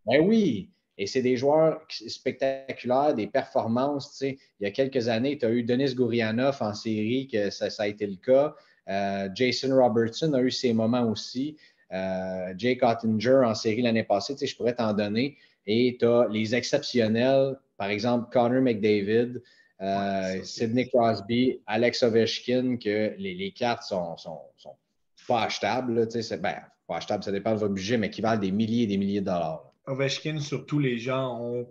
Ben 0.07 0.21
oui. 0.21 0.71
Et 0.97 1.07
c'est 1.07 1.23
des 1.23 1.37
joueurs 1.37 1.81
spectaculaires, 1.89 3.15
des 3.15 3.27
performances. 3.27 4.21
Il 4.21 4.37
y 4.61 4.67
a 4.67 4.71
quelques 4.71 5.09
années, 5.09 5.39
tu 5.39 5.47
as 5.47 5.51
eu 5.51 5.65
Denis 5.65 5.95
Gourianov 5.95 6.59
en 6.61 6.75
série, 6.75 7.27
que 7.27 7.51
ça, 7.51 7.67
a 7.79 7.87
été 7.89 8.07
le 8.07 8.17
cas. 8.17 8.55
Euh, 8.89 9.29
Jason 9.35 9.75
Robertson 9.75 10.35
a 10.35 10.41
eu 10.41 10.51
ses 10.51 10.73
moments 10.73 11.11
aussi. 11.11 11.57
Euh, 11.93 12.53
Jake 12.57 12.83
Ottinger 12.83 13.43
en 13.45 13.55
série 13.55 13.83
l'année 13.83 14.05
passée, 14.05 14.37
je 14.41 14.57
pourrais 14.57 14.75
t'en 14.75 14.93
donner. 14.93 15.37
Et 15.67 15.97
tu 15.99 16.07
as 16.07 16.29
les 16.31 16.55
exceptionnels, 16.55 17.59
par 17.77 17.89
exemple 17.89 18.31
Connor 18.33 18.63
McDavid, 18.63 19.41
euh, 19.81 20.43
Sidney 20.43 20.89
Crosby, 20.89 21.61
Alex 21.67 22.03
Ovechkin, 22.03 22.77
que 22.77 23.15
les, 23.19 23.53
cartes 23.53 23.83
sont, 23.83 24.17
sont, 24.17 24.41
pas 25.27 25.45
achetables. 25.45 26.09
ben, 26.41 26.57
pas 26.87 26.97
achetables, 26.97 27.25
ça 27.25 27.33
dépend 27.33 27.53
de 27.53 27.59
votre 27.59 27.75
budget, 27.75 27.99
mais 27.99 28.11
qui 28.11 28.21
valent 28.21 28.41
des 28.41 28.53
milliers 28.53 28.85
et 28.85 28.87
des 28.87 28.97
milliers 28.97 29.21
de 29.21 29.27
dollars. 29.27 29.73
Ovechkin, 29.87 30.39
surtout 30.39 30.79
les 30.79 30.99
gens 30.99 31.41
ont 31.41 31.67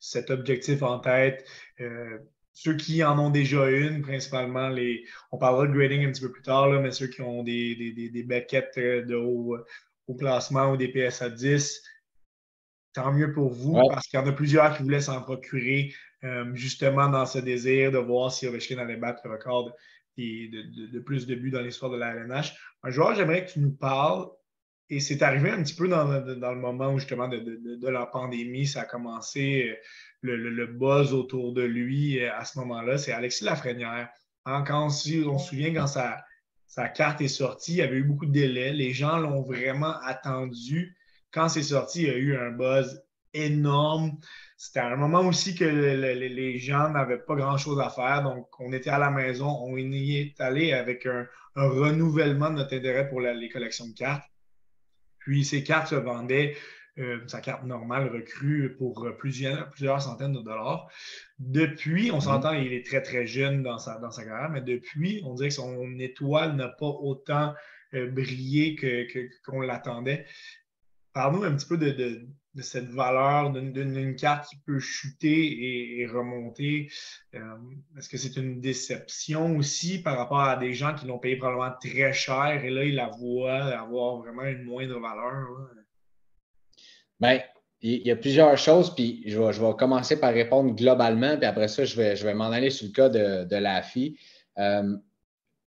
cet 0.00 0.30
objectif 0.30 0.82
en 0.82 0.98
tête. 1.00 1.44
Euh, 1.80 2.18
ceux 2.52 2.74
qui 2.74 3.04
en 3.04 3.18
ont 3.18 3.30
déjà 3.30 3.70
une, 3.70 4.02
principalement, 4.02 4.68
les, 4.68 5.04
on 5.30 5.38
parlera 5.38 5.66
de 5.66 5.72
grading 5.72 6.06
un 6.06 6.10
petit 6.10 6.22
peu 6.22 6.32
plus 6.32 6.42
tard, 6.42 6.68
mais 6.80 6.90
ceux 6.90 7.06
qui 7.06 7.22
ont 7.22 7.42
des, 7.42 7.74
des, 7.76 7.92
des, 8.10 8.26
euh, 8.78 9.04
de 9.04 9.14
haut, 9.14 9.56
classement 10.18 10.72
ou 10.72 10.76
des 10.76 10.88
PSA 10.88 11.30
10, 11.30 11.82
tant 12.98 13.12
mieux 13.12 13.32
pour 13.32 13.52
vous, 13.52 13.80
parce 13.88 14.08
qu'il 14.08 14.18
y 14.18 14.22
en 14.22 14.26
a 14.26 14.32
plusieurs 14.32 14.76
qui 14.76 14.82
voulaient 14.82 15.00
s'en 15.00 15.22
procurer 15.22 15.94
euh, 16.24 16.44
justement 16.54 17.08
dans 17.08 17.26
ce 17.26 17.38
désir 17.38 17.92
de 17.92 17.98
voir 17.98 18.32
si 18.32 18.48
Ovechkin 18.48 18.78
allait 18.78 18.96
battre 18.96 19.20
le 19.24 19.30
record 19.30 19.72
de, 20.16 20.90
de, 20.92 20.98
plus 20.98 21.28
de 21.28 21.36
buts 21.36 21.52
dans 21.52 21.60
l'histoire 21.60 21.92
de 21.92 21.96
la 21.96 22.12
LNH. 22.12 22.54
Un 22.82 22.90
joueur, 22.90 23.14
j'aimerais 23.14 23.44
que 23.46 23.52
tu 23.52 23.60
nous 23.60 23.70
parles 23.70 24.26
et 24.90 24.98
c'est 24.98 25.22
arrivé 25.22 25.50
un 25.50 25.62
petit 25.62 25.76
peu 25.76 25.86
dans, 25.86 26.06
le 26.08 26.60
moment 26.60 26.92
où 26.92 26.98
justement 26.98 27.28
de, 27.28 27.88
la 27.88 28.06
pandémie, 28.06 28.66
ça 28.66 28.80
a 28.80 28.84
commencé, 28.84 29.76
euh, 30.24 30.36
le, 30.36 30.66
buzz 30.66 31.14
autour 31.14 31.52
de 31.52 31.62
lui 31.62 32.18
euh, 32.18 32.34
à 32.34 32.44
ce 32.44 32.58
moment-là, 32.58 32.98
c'est 32.98 33.12
Alexis 33.12 33.44
Lafrenière. 33.44 34.08
Hein, 34.44 34.64
quand 34.66 34.86
on, 34.86 34.90
se 34.90 35.22
souvient 35.38 35.72
quand 35.72 35.86
sa, 35.86 36.24
sa, 36.66 36.88
carte 36.88 37.20
est 37.20 37.28
sortie, 37.28 37.74
il 37.74 37.78
y 37.78 37.82
avait 37.82 37.98
eu 37.98 38.04
beaucoup 38.04 38.26
de 38.26 38.32
délais. 38.32 38.72
Les 38.72 38.92
gens 38.92 39.18
l'ont 39.18 39.42
vraiment 39.42 39.94
attendu. 40.02 40.97
Quand 41.32 41.48
c'est 41.48 41.62
sorti, 41.62 42.02
il 42.02 42.08
y 42.08 42.10
a 42.10 42.16
eu 42.16 42.36
un 42.36 42.50
buzz 42.50 43.02
énorme. 43.34 44.18
C'était 44.56 44.80
un 44.80 44.96
moment 44.96 45.20
aussi 45.20 45.54
que 45.54 45.64
les 45.64 46.58
gens 46.58 46.90
n'avaient 46.90 47.18
pas 47.18 47.36
grand-chose 47.36 47.80
à 47.80 47.90
faire. 47.90 48.22
Donc, 48.22 48.48
on 48.58 48.72
était 48.72 48.90
à 48.90 48.98
la 48.98 49.10
maison, 49.10 49.48
on 49.62 49.76
y 49.76 50.16
est 50.16 50.40
allé 50.40 50.72
avec 50.72 51.06
un, 51.06 51.26
renouvellement 51.54 52.50
de 52.50 52.56
notre 52.56 52.74
intérêt 52.76 53.08
pour 53.08 53.20
les 53.20 53.48
collections 53.48 53.88
de 53.88 53.94
cartes. 53.94 54.24
Puis 55.18 55.44
ces 55.44 55.64
cartes 55.64 55.88
se 55.88 55.96
vendaient, 55.96 56.56
euh, 56.98 57.18
sa 57.26 57.40
carte 57.40 57.64
normale 57.64 58.08
recrue 58.08 58.76
pour 58.76 59.06
plusieurs, 59.18 59.68
plusieurs 59.70 60.00
centaines 60.00 60.32
de 60.32 60.40
dollars. 60.40 60.88
Depuis, 61.38 62.10
on 62.10 62.16
mhm. 62.16 62.20
s'entend, 62.20 62.52
il 62.52 62.72
est 62.72 62.86
très, 62.86 63.02
très 63.02 63.26
jeune 63.26 63.62
dans 63.62 63.78
sa, 63.78 63.98
dans 63.98 64.10
sa 64.10 64.24
carrière, 64.24 64.50
mais 64.50 64.60
depuis, 64.60 65.20
on 65.24 65.34
dirait 65.34 65.48
que 65.48 65.54
son 65.54 65.98
étoile 65.98 66.56
n'a 66.56 66.68
pas 66.68 66.86
autant 66.86 67.54
euh, 67.94 68.10
brillé 68.10 68.76
qu'on 69.46 69.60
l'attendait. 69.60 70.26
Parle-nous 71.18 71.42
un 71.42 71.56
petit 71.56 71.66
peu 71.66 71.76
de, 71.76 72.28
cette 72.62 72.90
valeur 72.90 73.50
d'une 73.50 74.14
carte 74.14 74.48
qui 74.48 74.56
peut 74.64 74.78
chuter 74.78 75.98
et, 75.98 76.06
remonter. 76.06 76.92
Euh, 77.34 77.40
est-ce 77.98 78.08
que 78.08 78.16
c'est 78.16 78.36
une 78.36 78.60
déception 78.60 79.56
aussi 79.56 80.00
par 80.00 80.16
rapport 80.16 80.42
à 80.42 80.56
des 80.56 80.74
gens 80.74 80.94
qui 80.94 81.06
l'ont 81.06 81.18
payé 81.18 81.34
probablement 81.34 81.74
très 81.80 82.12
cher 82.12 82.64
et 82.64 82.70
là, 82.70 82.84
ils 82.84 82.94
la 82.94 83.08
voient 83.08 83.64
avoir 83.64 84.18
vraiment 84.18 84.44
une 84.44 84.62
moindre 84.62 85.00
valeur? 85.00 85.48
Bien, 87.18 87.40
il 87.80 88.06
y 88.06 88.12
a 88.12 88.16
plusieurs 88.16 88.56
choses, 88.56 88.94
puis 88.94 89.24
je 89.26 89.40
vais, 89.40 89.76
commencer 89.76 90.20
par 90.20 90.32
répondre 90.32 90.72
globalement, 90.72 91.36
puis 91.36 91.46
après 91.46 91.66
ça, 91.66 91.84
je 91.84 91.96
vais, 91.96 92.34
m'en 92.34 92.52
aller 92.52 92.70
sur 92.70 92.86
le 92.86 92.92
cas 92.92 93.08
de, 93.08 93.56
la 93.56 93.82
fille. 93.82 94.16
Euh, 94.58 94.96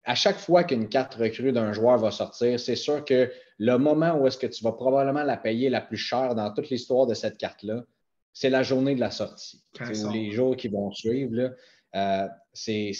à 0.03 0.17
chaque 0.17 0.39
fois 0.39 0.65
qu'une 0.65 0.89
carte 0.89 1.15
recrue 1.15 1.53
d'un 1.53 1.73
joueur 1.73 1.99
va 1.99 2.11
sortir, 2.11 2.59
c'est 2.59 2.75
sûr 2.75 3.05
que 3.05 3.31
le 3.59 3.77
moment 3.77 4.19
où 4.19 4.27
est-ce 4.27 4.39
que 4.39 4.47
tu 4.47 4.63
vas 4.65 4.73
probablement 4.73 5.23
la 5.23 5.37
payer 5.37 5.71
la 5.71 5.81
plus 5.81 5.97
chère 5.97 6.35
dans 6.35 6.53
toute 6.53 6.71
l'histoire 6.71 7.07
de 7.07 7.15
cette 7.15 7.39
carte-là, 7.39 7.85
c'est 8.33 8.51
la 8.51 8.63
journée 8.63 8.95
de 8.95 9.01
la 9.01 9.11
sortie. 9.11 9.63
Ou 9.81 10.13
les 10.13 10.31
jours 10.31 10.57
qui 10.57 10.69
vont 10.69 10.93
suivre. 10.93 11.55
Euh, 11.95 12.29
c'est 12.53 12.93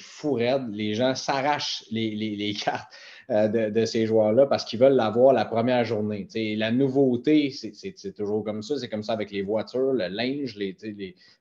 fou 0.00 0.32
raide. 0.32 0.68
Les 0.72 0.94
gens 0.94 1.14
s'arrachent 1.14 1.84
les, 1.92 2.54
cartes 2.64 2.92
euh, 3.30 3.70
de, 3.70 3.84
ces 3.84 4.06
joueurs-là 4.06 4.46
parce 4.46 4.64
qu'ils 4.64 4.80
veulent 4.80 4.94
l'avoir 4.94 5.32
la 5.32 5.44
première 5.44 5.84
journée. 5.84 6.26
la 6.56 6.72
nouveauté, 6.72 7.50
c'est 7.50 8.12
toujours 8.14 8.42
comme 8.42 8.62
ça. 8.62 8.76
C'est 8.78 8.88
comme 8.88 9.04
ça 9.04 9.12
avec 9.12 9.30
les 9.30 9.42
voitures, 9.42 9.92
le 9.92 10.08
linge, 10.08 10.56
les, 10.56 10.74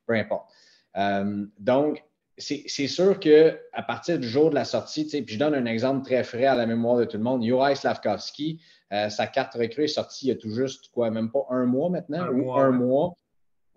peu 0.06 0.14
importe. 0.14 0.52
Euh, 0.98 1.46
donc, 1.58 2.04
c'est 2.42 2.88
sûr 2.88 3.20
qu'à 3.20 3.82
partir 3.88 4.20
du 4.20 4.28
jour 4.28 4.50
de 4.50 4.56
la 4.56 4.66
sortie, 4.66 5.06
puis 5.06 5.36
je 5.36 5.40
donne 5.40 5.54
un 5.54 5.66
exemple 5.66 6.04
très 6.04 6.24
frais 6.24 6.46
à 6.46 6.56
la 6.56 6.66
mémoire 6.66 6.98
de 6.98 7.06
tout 7.06 7.18
le 7.18 7.24
monde, 7.24 7.44
Juraj 7.44 7.78
Slavkovski, 7.78 8.62
euh, 8.92 9.10
sa 9.10 9.28
carte 9.28 9.54
recrue 9.54 9.86
est 9.86 9.88
sortie 9.88 10.28
il 10.28 10.30
y 10.30 10.32
a 10.32 10.36
tout 10.36 10.50
juste, 10.50 10.90
quoi, 10.94 11.12
même 11.12 11.32
pas 11.32 11.46
un 11.50 11.66
mois 11.66 11.90
maintenant, 11.90 12.24
un 12.24 12.30
ou 12.30 12.54
un 12.54 12.72
mois. 12.72 13.14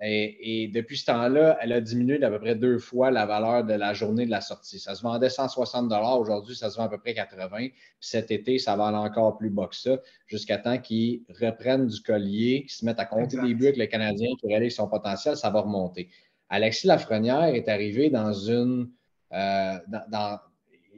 Et, 0.07 0.71
depuis 0.75 0.99
ce 0.99 1.07
temps-là, 1.07 1.57
elle 1.63 1.73
a 1.73 1.81
diminué 1.81 2.19
d'à 2.19 2.29
peu 2.29 2.39
près 2.39 2.57
deux 2.57 2.79
fois 2.79 3.11
la 3.11 3.25
valeur 3.25 3.65
de 3.65 3.73
la 3.73 3.95
journée 3.95 4.27
de 4.27 4.31
la 4.31 4.41
sortie. 4.41 4.79
Ça 4.79 4.95
se 4.95 5.03
vendait 5.03 5.31
160 5.31 5.91
Aujourd'hui, 6.19 6.55
ça 6.57 6.69
se 6.69 6.77
vend 6.77 6.85
à 6.85 6.89
peu 6.89 6.99
près 6.99 7.15
80 7.15 7.49
Puis 7.49 7.73
cet 8.01 8.31
été, 8.31 8.59
ça 8.59 8.77
va 8.77 8.89
aller 8.89 8.97
encore 8.97 9.39
plus 9.39 9.51
bas 9.51 9.69
que 9.69 9.77
ça, 9.77 9.99
jusqu'à 10.27 10.59
temps 10.59 10.79
qu'ils 10.79 11.23
reprennent 11.41 11.87
du 11.87 12.03
collier, 12.03 12.63
qu'ils 12.63 12.73
se 12.73 12.85
mettent 12.85 13.01
à 13.01 13.07
compter 13.07 13.41
des 13.41 13.55
buts 13.55 13.67
avec 13.67 13.77
les 13.77 13.89
Canadiens, 13.89 14.35
qui 14.39 14.49
réalisent 14.49 14.77
son 14.77 14.89
potentiel, 14.89 15.37
ça 15.37 15.49
va 15.49 15.61
remonter. 15.61 16.11
Alexis 16.55 16.87
Lafrenière 16.87 17.47
est 17.47 17.69
arrivé 17.69 18.11
dans 18.11 18.33
une. 18.33 18.89
Euh, 19.33 19.77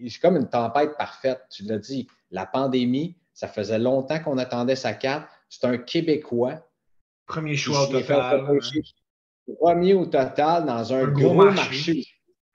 c'est 0.07 0.21
comme 0.21 0.37
une 0.37 0.51
tempête 0.51 0.99
parfaite. 0.99 1.41
Tu 1.51 1.63
l'as 1.63 1.79
dit, 1.79 2.07
la 2.31 2.45
pandémie, 2.45 3.17
ça 3.33 3.49
faisait 3.49 3.79
longtemps 3.79 4.21
qu'on 4.21 4.37
attendait 4.37 4.77
sa 4.77 4.93
carte. 4.93 5.27
C'est 5.49 5.65
un 5.65 5.79
Québécois. 5.79 6.69
Premier 7.25 7.57
choix 7.57 7.85
au 7.85 7.87
total. 7.87 8.47
Premier 9.59 9.95
au 9.95 10.05
total 10.05 10.67
dans 10.67 10.93
un, 10.93 11.07
gros, 11.07 11.51
marché. 11.51 12.05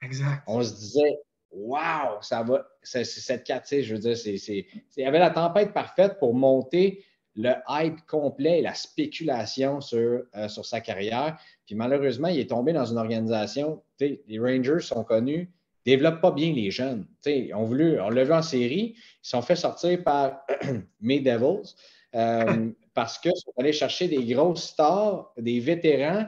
Exact. 0.00 0.44
On 0.46 0.62
se 0.62 0.72
disait, 0.72 1.18
waouh, 1.50 2.22
ça 2.22 2.44
va. 2.44 2.64
cette 2.82 3.42
carte, 3.42 3.66
je 3.68 3.94
veux 3.94 4.00
dire, 4.00 4.16
c'est, 4.16 4.36
il 4.36 5.02
y 5.02 5.04
avait 5.04 5.18
la 5.18 5.30
tempête 5.30 5.72
parfaite 5.72 6.20
pour 6.20 6.34
monter 6.34 7.04
le 7.34 7.52
hype 7.68 8.06
complet 8.06 8.58
et 8.58 8.62
la 8.62 8.74
spéculation 8.74 9.80
sur, 9.80 10.22
euh, 10.36 10.48
sur 10.48 10.64
sa 10.64 10.80
carrière. 10.80 11.36
Puis 11.72 11.78
malheureusement, 11.78 12.28
il 12.28 12.38
est 12.38 12.50
tombé 12.50 12.74
dans 12.74 12.84
une 12.84 12.98
organisation. 12.98 13.82
Les 13.98 14.38
Rangers 14.38 14.80
sont 14.80 15.04
connus, 15.04 15.50
ne 15.86 15.90
développent 15.90 16.20
pas 16.20 16.30
bien 16.30 16.52
les 16.52 16.70
jeunes. 16.70 17.06
on, 17.54 17.64
voulu, 17.64 17.98
on 17.98 18.10
l'a 18.10 18.24
vu 18.24 18.32
en 18.34 18.42
série, 18.42 18.94
ils 18.94 19.26
sont 19.26 19.40
fait 19.40 19.56
sortir 19.56 20.04
par 20.04 20.44
May 21.00 21.20
Devils 21.20 21.74
euh, 22.14 22.68
parce 22.94 23.18
qu'ils 23.18 23.32
sont 23.36 23.54
allés 23.56 23.72
chercher 23.72 24.06
des 24.06 24.22
grosses 24.22 24.64
stars, 24.64 25.32
des 25.38 25.60
vétérans. 25.60 26.26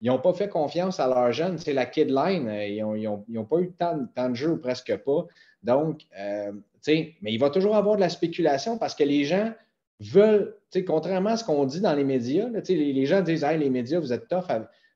Ils 0.00 0.12
n'ont 0.12 0.20
pas 0.20 0.32
fait 0.32 0.48
confiance 0.48 1.00
à 1.00 1.08
leurs 1.08 1.32
jeunes. 1.32 1.58
C'est 1.58 1.72
la 1.72 1.86
kid 1.86 2.08
line. 2.08 2.46
Euh, 2.46 2.64
ils 2.64 3.34
n'ont 3.34 3.44
pas 3.46 3.58
eu 3.58 3.72
tant, 3.72 3.98
de 3.98 4.34
jeu 4.36 4.50
ou 4.52 4.58
presque 4.58 4.96
pas. 4.98 5.26
Donc, 5.64 6.02
mais 6.86 7.32
il 7.32 7.38
va 7.40 7.50
toujours 7.50 7.74
avoir 7.74 7.96
de 7.96 8.00
la 8.00 8.10
spéculation 8.10 8.78
parce 8.78 8.94
que 8.94 9.02
les 9.02 9.24
gens 9.24 9.52
veulent, 9.98 10.54
contrairement 10.86 11.30
à 11.30 11.36
ce 11.36 11.42
qu'on 11.42 11.64
dit 11.64 11.80
dans 11.80 11.94
les 11.94 12.04
médias, 12.04 12.48
les, 12.48 12.92
les, 12.92 13.06
gens 13.06 13.22
disent 13.22 13.42
hey, 13.42 13.58
les 13.58 13.70
médias, 13.70 13.98
vous 13.98 14.12
êtes 14.12 14.28
tough. 14.28 14.44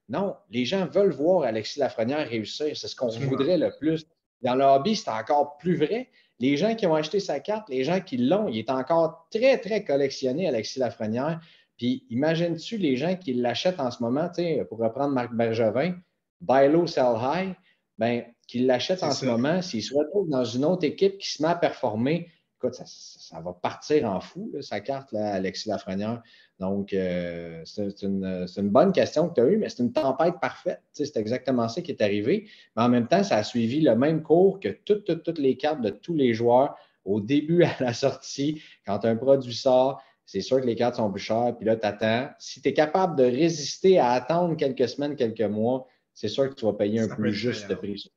Non, 0.09 0.37
les 0.51 0.65
gens 0.65 0.87
veulent 0.87 1.13
voir 1.13 1.43
Alexis 1.43 1.79
Lafrenière 1.79 2.27
réussir. 2.29 2.77
C'est 2.77 2.89
ce 2.89 2.97
qu'on 2.97 3.09
voudrait 3.09 3.59
le 3.59 3.71
plus. 3.79 4.07
Dans 4.43 4.55
le 4.55 4.65
hobby, 4.65 4.97
c'est 4.97 5.11
encore 5.11 5.59
plus 5.59 5.77
vrai. 5.77 6.09
Les 6.41 6.57
gens 6.57 6.75
qui 6.75 6.87
ont 6.87 6.95
acheté 6.95 7.21
sa 7.21 7.41
carte, 7.41 7.69
les 7.69 7.85
gens 7.85 8.01
qui 8.01 8.17
l'ont, 8.17 8.49
il 8.49 8.59
est 8.59 8.71
encore 8.71 9.27
très, 9.31 9.59
très 9.59 9.85
collectionné, 9.85 10.47
Alexis 10.47 10.79
Lafrenière, 10.79 11.41
Puis 11.77 12.07
imagines-tu 12.11 12.77
les 12.79 12.97
gens 12.97 13.17
qui 13.17 13.35
l'achètent 13.35 13.81
en 13.81 13.91
ce 13.91 14.03
moment, 14.03 14.31
pour 14.69 14.79
reprendre 14.79 15.13
Marc 15.13 15.35
Bergevin, 15.35 15.97
buy 16.41 16.69
low, 16.69 16.87
sell 16.87 17.17
high, 17.21 17.55
ben, 17.99 18.25
qui 18.47 18.61
l'achètent 18.61 19.03
en 19.03 19.11
ce 19.11 19.27
moment, 19.27 19.61
s'il 19.61 19.83
se 19.83 19.95
retrouve 19.95 20.29
dans 20.29 20.45
une 20.45 20.65
autre 20.65 20.85
équipe 20.85 21.19
qui 21.19 21.29
se 21.31 21.43
met 21.43 21.49
à 21.49 21.57
performer, 21.57 22.31
écoute, 22.57 22.75
ça, 22.75 23.41
va 23.41 23.53
partir 23.53 24.09
en 24.09 24.21
fou, 24.21 24.53
sa 24.61 24.81
carte, 24.81 25.13
là, 25.13 25.35
Alexis 25.35 25.69
Lafrenière. 25.69 26.23
Donc, 26.59 26.93
euh, 26.93 27.63
c'est 27.65 28.03
une, 28.03 28.49
bonne 28.63 28.93
question 28.93 29.29
que 29.29 29.35
tu 29.35 29.41
as 29.41 29.47
eue, 29.47 29.57
mais 29.59 29.69
c'est 29.69 29.83
une 29.83 29.93
tempête 29.93 30.35
parfaite. 30.41 30.83
c'est 30.93 31.17
exactement 31.17 31.69
ça 31.69 31.83
qui 31.83 31.93
est 31.93 32.03
arrivé. 32.03 32.49
Mais 32.77 32.83
en 32.83 32.89
même 32.89 33.07
temps, 33.07 33.23
ça 33.23 33.37
a 33.37 33.45
suivi 33.45 33.81
le 33.81 33.95
même 33.95 34.23
cours 34.23 34.59
que 34.59 34.69
toutes, 34.69 35.05
toutes, 35.05 35.23
toutes 35.23 35.39
les 35.39 35.57
cartes 35.57 35.81
de 35.81 35.91
tous 35.91 36.15
les 36.15 36.35
joueurs 36.35 36.77
au 37.05 37.21
début 37.21 37.63
à 37.65 37.77
la 37.81 37.93
sortie. 37.93 38.61
Quand 38.85 39.05
un 39.05 39.15
produit 39.15 39.55
sort, 39.55 40.03
c'est 40.27 40.41
sûr 40.41 40.61
que 40.61 40.67
les 40.67 40.75
cartes 40.75 40.97
sont 40.97 41.11
plus 41.11 41.23
chères, 41.23 41.55
puis 41.57 41.65
là, 41.65 41.77
tu 41.77 41.87
attends. 41.87 42.29
Si 42.39 42.61
tu 42.61 42.69
es 42.69 42.75
capable 42.75 43.17
de 43.17 43.25
résister 43.25 43.99
à 43.99 44.11
attendre 44.11 44.57
quelques 44.57 44.89
semaines, 44.89 45.17
quelques 45.17 45.41
mois, 45.41 45.87
c'est 46.13 46.29
sûr 46.29 46.51
que 46.51 46.55
tu 46.55 46.65
vas 46.65 46.73
payer 46.73 47.01
un 47.01 47.09
peu 47.09 47.31
juste 47.31 47.73
prix. 47.77 48.13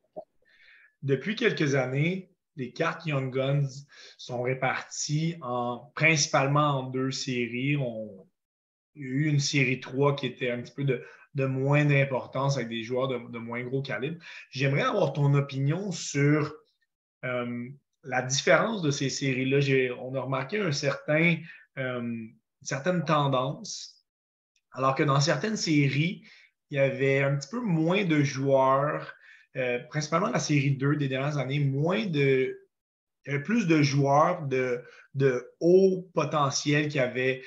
Depuis 1.03 1.35
quelques 1.35 1.75
années, 1.75 2.31
les 2.55 2.73
cartes 2.73 3.05
Young 3.05 3.33
Guns 3.33 3.69
sont 4.17 4.41
réparties 4.41 5.35
en, 5.41 5.91
principalement 5.95 6.79
en 6.79 6.83
deux 6.89 7.11
séries. 7.11 7.77
On, 7.77 8.27
eu 8.95 9.27
une 9.27 9.39
série 9.39 9.79
3 9.79 10.15
qui 10.15 10.27
était 10.27 10.51
un 10.51 10.61
petit 10.61 10.73
peu 10.73 10.83
de, 10.83 11.45
moins 11.45 11.85
d'importance 11.85 12.57
avec 12.57 12.69
des 12.69 12.83
joueurs 12.83 13.07
de, 13.07 13.37
moins 13.37 13.63
gros 13.63 13.81
calibre. 13.81 14.21
J'aimerais 14.49 14.83
avoir 14.83 15.13
ton 15.13 15.33
opinion 15.33 15.91
sur 15.91 16.53
euh, 17.23 17.69
la 18.03 18.21
différence 18.21 18.81
de 18.81 18.91
ces 18.91 19.09
séries-là. 19.09 19.95
On 19.99 20.15
a 20.15 20.21
remarqué 20.21 20.59
un 20.59 20.71
certain, 20.71 21.37
euh, 21.77 22.01
une 22.01 22.35
certaine 22.61 23.05
tendance, 23.05 24.05
alors 24.71 24.95
que 24.95 25.03
dans 25.03 25.19
certaines 25.19 25.57
séries, 25.57 26.23
il 26.69 26.77
y 26.77 26.79
avait 26.79 27.21
un 27.21 27.35
petit 27.35 27.49
peu 27.49 27.59
moins 27.59 28.05
de 28.05 28.23
joueurs 28.23 29.13
euh, 29.57 29.79
principalement 29.89 30.29
la 30.29 30.39
série 30.39 30.77
2 30.77 30.95
des 30.95 31.09
dernières 31.09 31.37
années, 31.37 31.59
moins 31.59 32.05
de. 32.05 32.57
Il 33.25 33.31
y 33.31 33.35
avait 33.35 33.43
plus 33.43 33.67
de 33.67 33.83
joueurs 33.83 34.47
de, 34.47 34.81
de 35.13 35.51
haut 35.59 36.09
potentiel 36.15 36.87
qui 36.87 36.97
avaient 36.97 37.43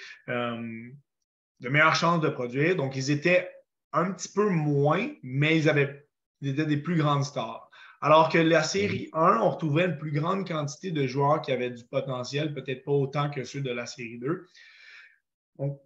de 1.64 1.70
meilleures 1.70 1.96
chances 1.96 2.20
de 2.20 2.28
produire. 2.28 2.76
Donc, 2.76 2.94
ils 2.94 3.10
étaient 3.10 3.50
un 3.92 4.12
petit 4.12 4.28
peu 4.28 4.48
moins, 4.48 5.10
mais 5.22 5.56
ils, 5.58 5.68
avaient, 5.68 6.06
étaient 6.42 6.66
des 6.66 6.76
plus 6.76 6.96
grandes 6.96 7.24
stars. 7.24 7.70
Alors 8.02 8.28
que 8.28 8.36
la 8.36 8.62
série 8.62 9.08
1, 9.14 9.38
on 9.40 9.50
retrouvait 9.50 9.86
une 9.86 9.96
plus 9.96 10.12
grande 10.12 10.46
quantité 10.46 10.90
de 10.90 11.06
joueurs 11.06 11.40
qui 11.40 11.52
avaient 11.52 11.70
du 11.70 11.84
potentiel, 11.84 12.52
peut-être 12.52 12.84
pas 12.84 12.92
autant 12.92 13.30
que 13.30 13.44
ceux 13.44 13.62
de 13.62 13.70
la 13.70 13.86
série 13.86 14.18
2. 14.18 14.46
Donc, 15.58 15.80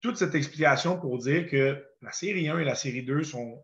toute 0.00 0.16
cette 0.16 0.34
explication 0.34 0.98
pour 0.98 1.18
dire 1.18 1.46
que 1.46 1.84
la 2.00 2.12
série 2.12 2.48
1 2.48 2.60
et 2.60 2.64
la 2.64 2.74
série 2.74 3.02
2 3.02 3.22
sont 3.22 3.62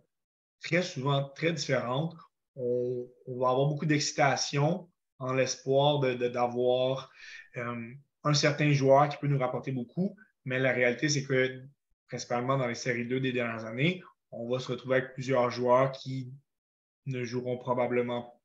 très 0.60 0.82
souvent 0.82 1.30
très 1.30 1.52
différentes. 1.52 2.14
On, 2.56 3.06
va 3.26 3.48
avoir 3.48 3.68
beaucoup 3.68 3.86
d'excitation 3.86 4.90
en 5.18 5.32
l'espoir 5.32 6.00
d'avoir 6.00 7.10
euh, 7.56 7.90
un 8.24 8.34
certain 8.34 8.70
joueur 8.72 9.08
qui 9.08 9.16
peut 9.16 9.28
nous 9.28 9.38
rapporter 9.38 9.72
beaucoup, 9.72 10.14
mais 10.44 10.58
la 10.58 10.72
réalité, 10.72 11.08
c'est 11.08 11.24
que 11.24 11.62
principalement 12.08 12.58
dans 12.58 12.66
les 12.66 12.74
séries 12.74 13.06
2 13.06 13.20
des 13.20 13.32
dernières 13.32 13.64
années, 13.64 14.02
on 14.30 14.48
va 14.48 14.58
se 14.58 14.70
retrouver 14.70 14.96
avec 14.96 15.14
plusieurs 15.14 15.50
joueurs 15.50 15.92
qui 15.92 16.32
ne 17.06 17.24
joueront 17.24 17.58
probablement 17.58 18.40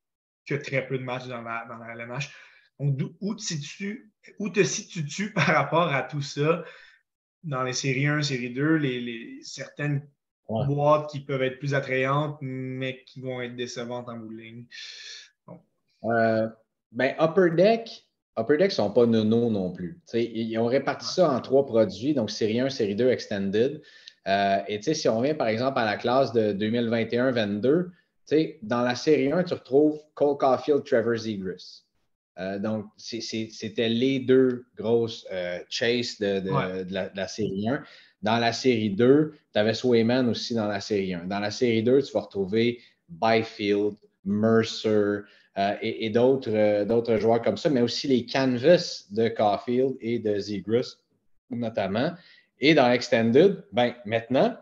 que 0.45 0.55
très 0.55 0.87
peu 0.87 0.97
de 0.97 1.03
matchs 1.03 1.27
dans 1.27 1.41
la, 1.41 1.65
dans 1.67 1.77
la 1.77 1.93
LNH. 1.93 2.29
Donc, 2.79 2.99
où 3.19 3.35
te 3.35 3.41
situes-tu 4.63 5.31
par 5.35 5.47
rapport 5.47 5.93
à 5.93 6.03
tout 6.03 6.21
ça? 6.21 6.63
Dans 7.43 7.63
les 7.63 7.73
séries 7.73 8.07
1, 8.07 8.23
série 8.23 8.53
2, 8.53 8.75
les, 8.75 9.39
certaines 9.43 10.07
boîtes 10.47 11.09
qui 11.09 11.19
peuvent 11.19 11.43
être 11.43 11.59
plus 11.59 11.73
attrayantes, 11.73 12.37
mais 12.41 13.03
qui 13.05 13.21
vont 13.21 13.41
être 13.41 13.55
décevantes 13.55 14.09
en 14.09 14.17
bout 14.17 14.33
de 14.33 14.37
ligne. 14.37 14.65
Euh, 16.03 16.47
ben, 16.91 17.15
Upper 17.19 17.51
Deck, 17.55 18.06
Upper 18.37 18.57
Deck 18.57 18.69
ne 18.69 18.75
sont 18.75 18.91
pas 18.91 19.05
nono 19.05 19.49
non 19.49 19.71
plus. 19.71 19.99
ils 20.13 20.57
ont 20.59 20.67
réparti 20.67 21.07
ça 21.07 21.31
en 21.31 21.41
trois 21.41 21.65
produits, 21.65 22.13
donc 22.13 22.29
série 22.29 22.59
1, 22.59 22.69
série 22.69 22.95
2, 22.95 23.09
Extended. 23.09 23.81
Euh, 24.27 24.59
et 24.67 24.81
si 24.81 25.09
on 25.09 25.21
vient 25.21 25.35
par 25.35 25.47
exemple 25.47 25.79
à 25.79 25.85
la 25.85 25.95
classe 25.95 26.33
de 26.33 26.53
2021-22, 26.53 27.89
dans 28.61 28.81
la 28.81 28.95
série 28.95 29.31
1, 29.31 29.43
tu 29.43 29.53
retrouves 29.53 29.99
Cole 30.13 30.37
Caulfield, 30.37 30.83
Trevor 30.83 31.15
Zegras. 31.15 31.83
Euh, 32.39 32.59
donc, 32.59 32.85
c'était 32.97 33.89
les 33.89 34.19
deux 34.19 34.65
grosses 34.75 35.25
euh, 35.31 35.59
chases 35.69 36.19
de, 36.19 36.43
la, 37.15 37.27
série 37.27 37.67
1. 37.67 37.83
Dans 38.21 38.37
la 38.37 38.53
série 38.53 38.91
2, 38.91 39.33
tu 39.53 39.59
avais 39.59 39.73
Swayman 39.73 40.29
aussi 40.29 40.53
dans 40.53 40.67
la 40.67 40.79
série 40.79 41.13
1. 41.13 41.25
Dans 41.25 41.39
la 41.39 41.49
série 41.49 41.81
2, 41.81 42.03
tu 42.03 42.11
vas 42.11 42.21
retrouver 42.21 42.79
Byfield, 43.09 43.95
Mercer 44.25 45.21
euh, 45.57 45.75
et, 45.81 46.09
d'autres 46.09 47.17
joueurs 47.17 47.41
comme 47.41 47.57
ça, 47.57 47.69
mais 47.69 47.81
aussi 47.81 48.07
les 48.07 48.25
canvas 48.25 49.05
de 49.11 49.27
Caulfield 49.27 49.95
et 50.01 50.19
de 50.19 50.37
Zegras, 50.37 50.97
notamment. 51.49 52.11
Et 52.59 52.73
dans 52.73 52.91
Extended, 52.91 53.63
ben, 53.71 53.93
maintenant, 54.05 54.55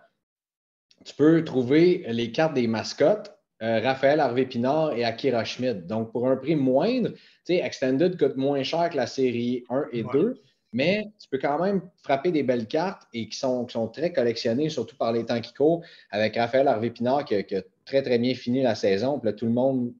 tu 1.04 1.14
peux 1.16 1.44
trouver 1.44 2.06
les 2.08 2.32
cartes 2.32 2.54
des 2.54 2.68
mascottes 2.68 3.36
euh, 3.62 3.80
Raphaël 3.80 4.20
Harvey 4.20 4.46
Pinard 4.46 4.94
et 4.94 5.06
Akira 5.06 5.46
Schmid. 5.46 5.88
Donc, 5.88 6.12
pour 6.12 6.28
un 6.28 6.36
prix 6.36 6.56
moindre, 6.56 7.12
Extended 7.48 8.18
coûte 8.20 8.36
moins 8.36 8.64
cher 8.64 8.90
que 8.90 8.98
la 8.98 9.08
série 9.08 9.64
1 9.70 9.86
et 9.94 10.04
2, 10.04 10.42
mais 10.74 11.08
tu 11.20 11.30
peux 11.30 11.38
quand 11.38 11.58
même 11.64 11.82
frapper 12.04 12.32
des 12.32 12.44
belles 12.44 12.68
cartes 12.68 13.04
et 13.14 13.30
qui 13.30 13.38
sont, 13.38 13.66
sont 13.70 13.88
très 13.88 14.12
collectionnées, 14.12 14.70
surtout 14.70 14.98
par 14.98 15.14
les 15.14 15.26
temps 15.26 15.40
qui 15.40 15.54
courent, 15.54 15.84
avec 16.12 16.36
Raphaël 16.36 16.68
Harvey 16.68 16.90
Pinard 16.90 17.24
qui, 17.24 17.36
a 17.36 17.62
très, 17.86 18.02
très 18.02 18.18
bien 18.18 18.34
fini 18.34 18.62
la 18.62 18.76
saison. 18.76 19.20
Puis 19.20 19.30
là, 19.30 19.34
tout 19.34 19.46
le 19.46 19.52
monde 19.52 19.94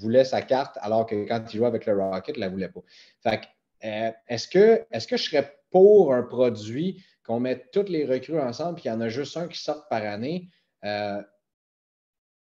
voulait 0.00 0.24
sa 0.24 0.42
carte, 0.42 0.78
alors 0.80 1.06
que 1.06 1.26
quand 1.28 1.42
il 1.52 1.56
jouait 1.56 1.66
avec 1.66 1.86
le 1.86 1.94
Rocket, 1.94 2.36
il 2.36 2.40
ne 2.40 2.44
la 2.46 2.50
voulait 2.50 2.68
pas. 2.68 2.80
Fait 3.22 3.40
euh, 3.84 4.10
est-ce 4.28 4.48
que, 4.48 4.84
est 4.90 5.06
que 5.08 5.16
je 5.16 5.22
serais 5.22 5.58
pour 5.70 6.14
un 6.14 6.22
produit 6.22 7.04
qu'on 7.24 7.40
mette 7.40 7.70
toutes 7.72 7.90
les 7.90 8.06
recrues 8.06 8.40
ensemble 8.40 8.78
et 8.78 8.82
qu'il 8.82 8.90
y 8.90 8.94
en 8.94 9.00
a 9.00 9.08
juste 9.08 9.36
un 9.36 9.48
qui 9.48 9.60
sort 9.60 9.86
par 9.88 10.02
année? 10.02 10.48
Euh, 10.84 11.22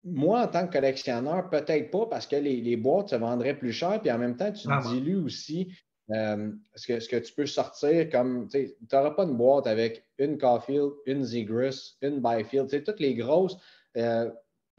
moi, 0.03 0.43
en 0.43 0.47
tant 0.47 0.67
que 0.67 0.73
collectionneur, 0.73 1.49
peut-être 1.49 1.89
pas 1.89 2.05
parce 2.05 2.27
que 2.27 2.35
les, 2.35 2.77
boîtes 2.77 3.09
se 3.09 3.15
vendraient 3.15 3.57
plus 3.57 3.73
cher, 3.73 3.99
puis 3.99 4.11
en 4.11 4.19
même 4.19 4.37
temps, 4.37 4.51
tu 4.51 4.67
dilues 4.87 5.15
aussi 5.15 5.73
euh, 6.11 6.51
ce, 6.75 6.85
que, 6.85 6.99
ce, 6.99 7.09
que, 7.09 7.15
tu 7.15 7.33
peux 7.33 7.47
sortir 7.47 8.07
comme. 8.11 8.47
Tu 8.47 8.71
n'auras 8.93 9.11
pas 9.11 9.23
une 9.23 9.35
boîte 9.35 9.65
avec 9.65 10.05
une 10.19 10.37
Caulfield, 10.37 10.91
une 11.07 11.23
Zegris, 11.23 11.97
une 12.03 12.21
Byfield, 12.21 12.83
toutes 12.83 12.99
les 12.99 13.15
grosses 13.15 13.57
euh, 13.97 14.29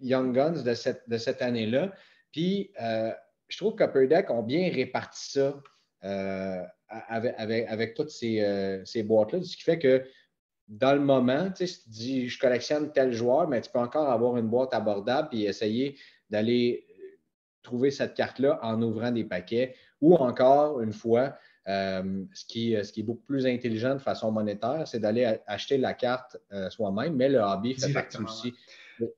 Young 0.00 0.34
Guns 0.34 0.62
de 0.62 0.74
cette, 0.74 1.08
de 1.08 1.18
cette 1.18 1.42
année-là. 1.42 1.92
Puis, 2.32 2.70
euh, 2.80 3.12
je 3.48 3.56
trouve 3.56 3.76
qu'Upper 3.76 4.06
Deck 4.06 4.30
ont 4.30 4.42
bien 4.42 4.70
réparti 4.70 5.30
ça 5.32 5.54
avec, 6.88 7.34
avec, 7.36 7.66
avec, 7.68 7.94
toutes 7.94 8.10
ces, 8.10 8.82
ces 8.84 9.02
boîtes-là, 9.02 9.42
ce 9.42 9.56
qui 9.56 9.62
fait 9.62 9.78
que 9.78 10.04
dans 10.68 10.94
le 10.94 11.00
moment, 11.00 11.50
tu 11.50 11.58
sais, 11.58 11.66
si 11.66 11.84
tu 11.84 11.90
dis 11.90 12.28
je 12.28 12.38
collectionne 12.38 12.92
tel 12.92 13.12
joueur, 13.12 13.48
mais 13.48 13.60
tu 13.60 13.70
peux 13.70 13.78
encore 13.78 14.10
avoir 14.10 14.36
une 14.36 14.48
boîte 14.48 14.74
abordable 14.74 15.28
et 15.32 15.44
essayer 15.44 15.96
d'aller 16.28 16.86
euh, 16.90 17.18
trouver 17.62 17.90
cette 17.90 18.14
carte-là 18.14 18.58
en 18.62 18.80
ouvrant 18.82 19.12
des 19.12 19.24
paquets 19.24 19.74
ou 20.00 20.16
encore, 20.16 20.80
une 20.80 20.92
fois, 20.92 21.36
euh, 21.68 22.24
ce, 22.32 22.44
qui, 22.44 22.76
ce, 22.82 22.92
qui, 22.92 23.00
est 23.00 23.04
beaucoup 23.04 23.24
plus 23.24 23.46
intelligent 23.46 23.94
de 23.94 24.00
façon 24.00 24.30
monétaire, 24.30 24.86
c'est 24.86 25.00
d'aller 25.00 25.38
acheter 25.46 25.78
la 25.78 25.94
carte 25.94 26.36
euh, 26.52 26.68
soi-même, 26.70 27.14
mais 27.14 27.28
le 27.28 27.38
hobby 27.38 27.74
fait 27.74 27.92
partie 27.92 28.18
aussi. 28.18 28.54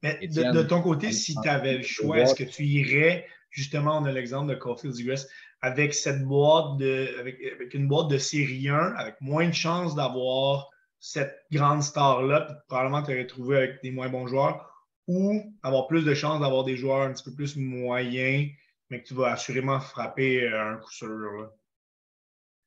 Mais 0.03 0.27
de, 0.27 0.63
ton 0.63 0.83
côté, 0.83 1.13
si 1.13 1.35
tu 1.43 1.49
avais 1.49 1.79
le 1.79 1.83
choix, 1.83 2.19
est-ce 2.19 2.35
que 2.35 2.45
tu 2.45 2.65
irais, 2.65 3.27
justement, 3.51 3.99
on 3.99 4.05
a 4.05 4.13
l'exemple 4.13 4.49
de 4.51 4.55
Caulfield 4.55 4.99
US, 5.01 5.27
avec 5.61 5.95
cette 5.95 6.25
boîte 6.25 6.79
de, 6.79 7.09
avec, 7.19 7.41
avec, 7.43 7.75
une 7.75 7.89
boîte 7.89 8.09
de 8.09 8.19
série 8.19 8.69
1, 8.69 8.77
avec 8.97 9.21
moins 9.21 9.49
de 9.49 9.55
chances 9.55 9.95
d'avoir 9.95 10.69
cette 11.01 11.45
grande 11.53 11.83
star-là, 11.83 12.43
puis 12.43 12.57
probablement 12.69 13.03
te 13.03 13.13
retrouver 13.13 13.57
avec 13.57 13.83
des 13.83 13.91
moins 13.91 14.09
bons 14.09 14.27
joueurs, 14.27 14.69
ou 15.07 15.55
avoir 15.63 15.87
plus 15.87 16.05
de 16.05 16.15
chances 16.15 16.41
d'avoir 16.41 16.65
des 16.65 16.77
joueurs 16.77 17.03
un 17.03 17.13
petit 17.13 17.25
peu 17.25 17.35
plus 17.35 17.57
moyens, 17.57 18.51
mais 18.91 19.03
que 19.03 19.09
tu 19.09 19.15
vas 19.15 19.33
assurément 19.33 19.81
frapper 19.81 20.43
euh, 20.43 20.75
un 20.75 20.77
coup 20.77 20.93
sûr. 20.93 21.51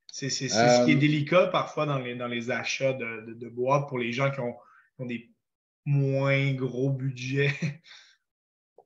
C'est 0.07 0.29
ce 0.29 0.45
qui 0.85 0.91
est 0.91 0.95
euh, 0.95 0.99
délicat 0.99 1.47
parfois 1.47 1.85
dans 1.85 1.97
les, 1.97 2.15
dans 2.15 2.27
les 2.27 2.51
achats 2.51 2.93
de, 2.93 3.33
de, 3.33 3.49
boîtes 3.49 3.87
pour 3.87 3.97
les 3.97 4.11
gens 4.11 4.29
qui 4.29 4.41
ont, 4.41 4.55
des 4.99 5.30
moins 5.85 6.53
gros 6.53 6.89
budgets. 6.89 7.51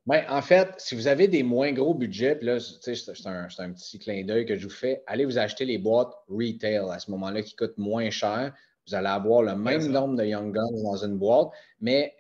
Ben, 0.05 0.23
en 0.29 0.43
fait, 0.43 0.69
si 0.77 0.93
vous 0.93 1.08
avez 1.08 1.27
des 1.27 1.41
moins 1.41 1.71
gros 1.71 1.95
budgets, 1.95 2.36
puis 2.36 2.45
là, 2.45 2.60
c'est 2.60 2.93
un, 3.25 3.47
un, 3.58 3.71
petit 3.71 3.97
clin 3.97 4.23
d'œil 4.23 4.45
que 4.45 4.55
je 4.55 4.65
vous 4.65 4.73
fais, 4.73 5.01
allez 5.08 5.25
vous 5.25 5.39
acheter 5.39 5.65
les 5.65 5.79
boîtes 5.79 6.13
retail 6.29 6.88
à 6.91 6.99
ce 6.99 7.10
moment-là 7.10 7.41
qui 7.41 7.55
coûtent 7.55 7.77
moins 7.79 8.12
cher. 8.12 8.53
Vous 8.88 8.93
allez 8.93 9.08
avoir 9.08 9.41
le 9.41 9.55
même 9.55 9.88
nombre 9.88 10.15
de 10.15 10.23
Young 10.23 10.53
Guns 10.53 10.84
dans 10.84 11.03
une 11.03 11.17
boîte, 11.17 11.49
mais 11.81 12.13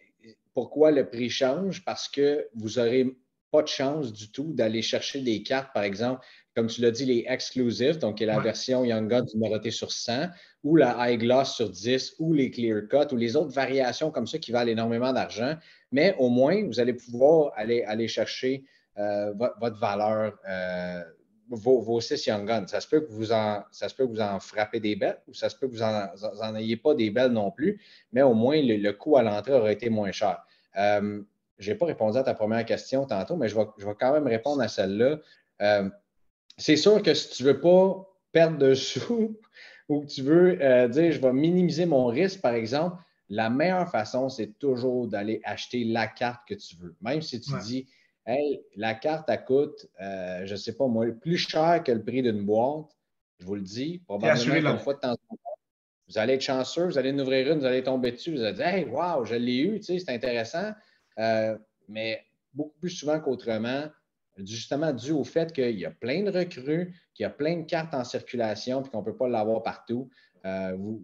pourquoi 0.55 0.89
le 0.89 1.07
prix 1.07 1.29
change? 1.29 1.85
Parce 1.85 2.07
que 2.07 2.47
vous 2.55 2.79
n'aurez 2.79 3.15
pas 3.51 3.61
de 3.61 3.67
chance 3.67 4.11
du 4.11 4.31
tout 4.31 4.51
d'aller 4.53 4.81
chercher 4.81 5.21
des 5.21 5.43
cartes, 5.43 5.71
par 5.71 5.83
exemple, 5.83 6.25
comme 6.55 6.67
tu 6.67 6.81
l'as 6.81 6.91
dit, 6.91 7.05
les 7.05 7.25
exclusives, 7.27 7.99
donc 7.99 8.17
qui 8.17 8.23
est 8.23 8.27
la 8.27 8.39
version 8.39 8.83
Young 8.83 9.07
Guns 9.07 9.25
numéroté 9.35 9.69
sur 9.69 9.91
100, 9.91 10.29
ou 10.65 10.75
la 10.75 10.95
High 10.99 11.19
Gloss 11.19 11.55
sur 11.55 11.69
10, 11.69 12.15
ou 12.17 12.33
les 12.33 12.49
Clear 12.49 12.87
Cut, 12.89 13.13
ou 13.13 13.15
les 13.15 13.35
autres 13.35 13.51
variations 13.51 14.09
comme 14.09 14.25
ça 14.25 14.39
qui 14.39 14.51
valent 14.51 14.71
énormément 14.71 15.13
d'argent. 15.13 15.55
Mais 15.91 16.15
au 16.17 16.27
moins, 16.27 16.65
vous 16.65 16.79
allez 16.79 16.93
pouvoir 16.93 17.53
aller, 17.55 17.83
aller 17.83 18.07
chercher 18.07 18.65
euh, 18.97 19.31
votre, 19.33 19.79
valeur, 19.79 20.37
euh, 20.49 21.03
vos, 21.49 22.01
six 22.01 22.25
Young 22.25 22.47
Guns. 22.47 22.65
Ça 22.65 22.81
se, 22.81 22.87
peut 22.87 23.01
que 23.01 23.11
vous 23.11 23.31
en, 23.31 23.63
ça 23.71 23.87
se 23.87 23.95
peut 23.95 24.07
que 24.07 24.11
vous 24.11 24.21
en 24.21 24.39
frappez 24.39 24.79
des 24.79 24.95
belles, 24.95 25.21
ou 25.27 25.35
ça 25.35 25.49
se 25.49 25.55
peut 25.55 25.67
que 25.67 25.75
vous 25.75 26.41
n'en 26.41 26.55
ayez 26.55 26.77
pas 26.77 26.95
des 26.95 27.11
belles 27.11 27.31
non 27.31 27.51
plus, 27.51 27.79
mais 28.11 28.23
au 28.23 28.33
moins, 28.33 28.59
le, 28.59 28.91
coût 28.91 29.17
à 29.17 29.21
l'entrée 29.21 29.53
aurait 29.53 29.73
été 29.73 29.89
moins 29.89 30.11
cher. 30.11 30.43
Euh, 30.77 31.21
je 31.59 31.71
n'ai 31.71 31.77
pas 31.77 31.85
répondu 31.85 32.17
à 32.17 32.23
ta 32.23 32.33
première 32.33 32.65
question 32.65 33.05
tantôt, 33.05 33.37
mais 33.37 33.47
je 33.49 33.55
vais, 33.55 33.65
je 33.77 33.85
vais 33.85 33.95
quand 33.97 34.11
même 34.11 34.27
répondre 34.27 34.61
à 34.61 34.67
celle-là 34.67 35.19
c'est 36.57 36.77
sûr 36.77 37.01
que 37.01 37.13
si 37.13 37.29
tu 37.29 37.43
ne 37.43 37.49
veux 37.49 37.59
pas 37.59 38.07
perdre 38.31 38.57
de 38.57 38.73
sous 38.73 39.37
ou 39.87 40.01
que 40.01 40.07
tu 40.07 40.21
veux 40.21 40.61
euh, 40.61 40.87
dire 40.87 41.11
je 41.11 41.19
vais 41.19 41.33
minimiser 41.33 41.85
mon 41.85 42.07
risque, 42.07 42.41
par 42.41 42.53
exemple, 42.53 42.97
la 43.29 43.49
meilleure 43.49 43.89
façon, 43.89 44.29
c'est 44.29 44.57
toujours 44.59 45.07
d'aller 45.07 45.41
acheter 45.43 45.83
la 45.83 46.07
carte 46.07 46.47
que 46.47 46.53
tu 46.53 46.75
veux. 46.75 46.95
Même 47.01 47.21
si 47.21 47.39
tu 47.41 47.51
dis 47.63 47.87
Hey, 48.27 48.63
la 48.75 48.95
carte, 48.95 49.29
elle 49.29 49.45
coûte, 49.45 49.87
euh, 50.01 50.45
je 50.45 50.53
ne 50.53 50.57
sais 50.57 50.75
pas 50.75 50.87
moi, 50.87 51.05
plus 51.21 51.37
cher 51.37 51.83
que 51.83 51.91
le 51.91 52.03
prix 52.03 52.23
d'une 52.23 52.43
boîte, 52.43 52.89
je 53.37 53.45
vous 53.45 53.53
le 53.53 53.61
dis, 53.61 53.99
probablement 53.99 54.71
une 54.71 54.79
fois 54.79 54.95
de 54.95 54.99
temps 54.99 55.11
en 55.11 55.35
temps. 55.35 55.41
Vous 56.07 56.17
allez 56.17 56.33
être 56.33 56.41
chanceux, 56.41 56.85
vous 56.85 56.97
allez 56.97 57.11
en 57.11 57.19
ouvrir 57.19 57.51
une, 57.51 57.59
vous 57.59 57.65
allez 57.65 57.83
tomber 57.83 58.11
dessus, 58.11 58.31
vous 58.31 58.41
allez 58.41 58.53
dire 58.53 58.67
Hey, 58.67 58.85
wow, 58.85 59.25
je 59.25 59.35
l'ai 59.35 59.57
eu, 59.57 59.79
tu 59.79 59.85
sais, 59.85 59.99
c'est 59.99 60.11
intéressant. 60.11 60.71
Euh, 61.19 61.55
mais 61.87 62.23
beaucoup 62.53 62.79
plus 62.79 62.89
souvent 62.89 63.19
qu'autrement, 63.19 63.85
justement 64.43 64.91
dû 64.91 65.11
au 65.11 65.23
fait 65.23 65.53
qu'il 65.53 65.79
y 65.79 65.85
a 65.85 65.91
plein 65.91 66.23
de 66.23 66.31
recrues, 66.31 66.93
qu'il 67.13 67.23
y 67.23 67.25
a 67.25 67.29
plein 67.29 67.57
de 67.57 67.63
cartes 67.63 67.93
en 67.93 68.03
circulation, 68.03 68.81
puis 68.81 68.91
qu'on 68.91 68.99
ne 68.99 69.05
peut 69.05 69.15
pas 69.15 69.29
l'avoir 69.29 69.63
partout. 69.63 70.09
Euh, 70.45 70.75
vous, 70.77 71.01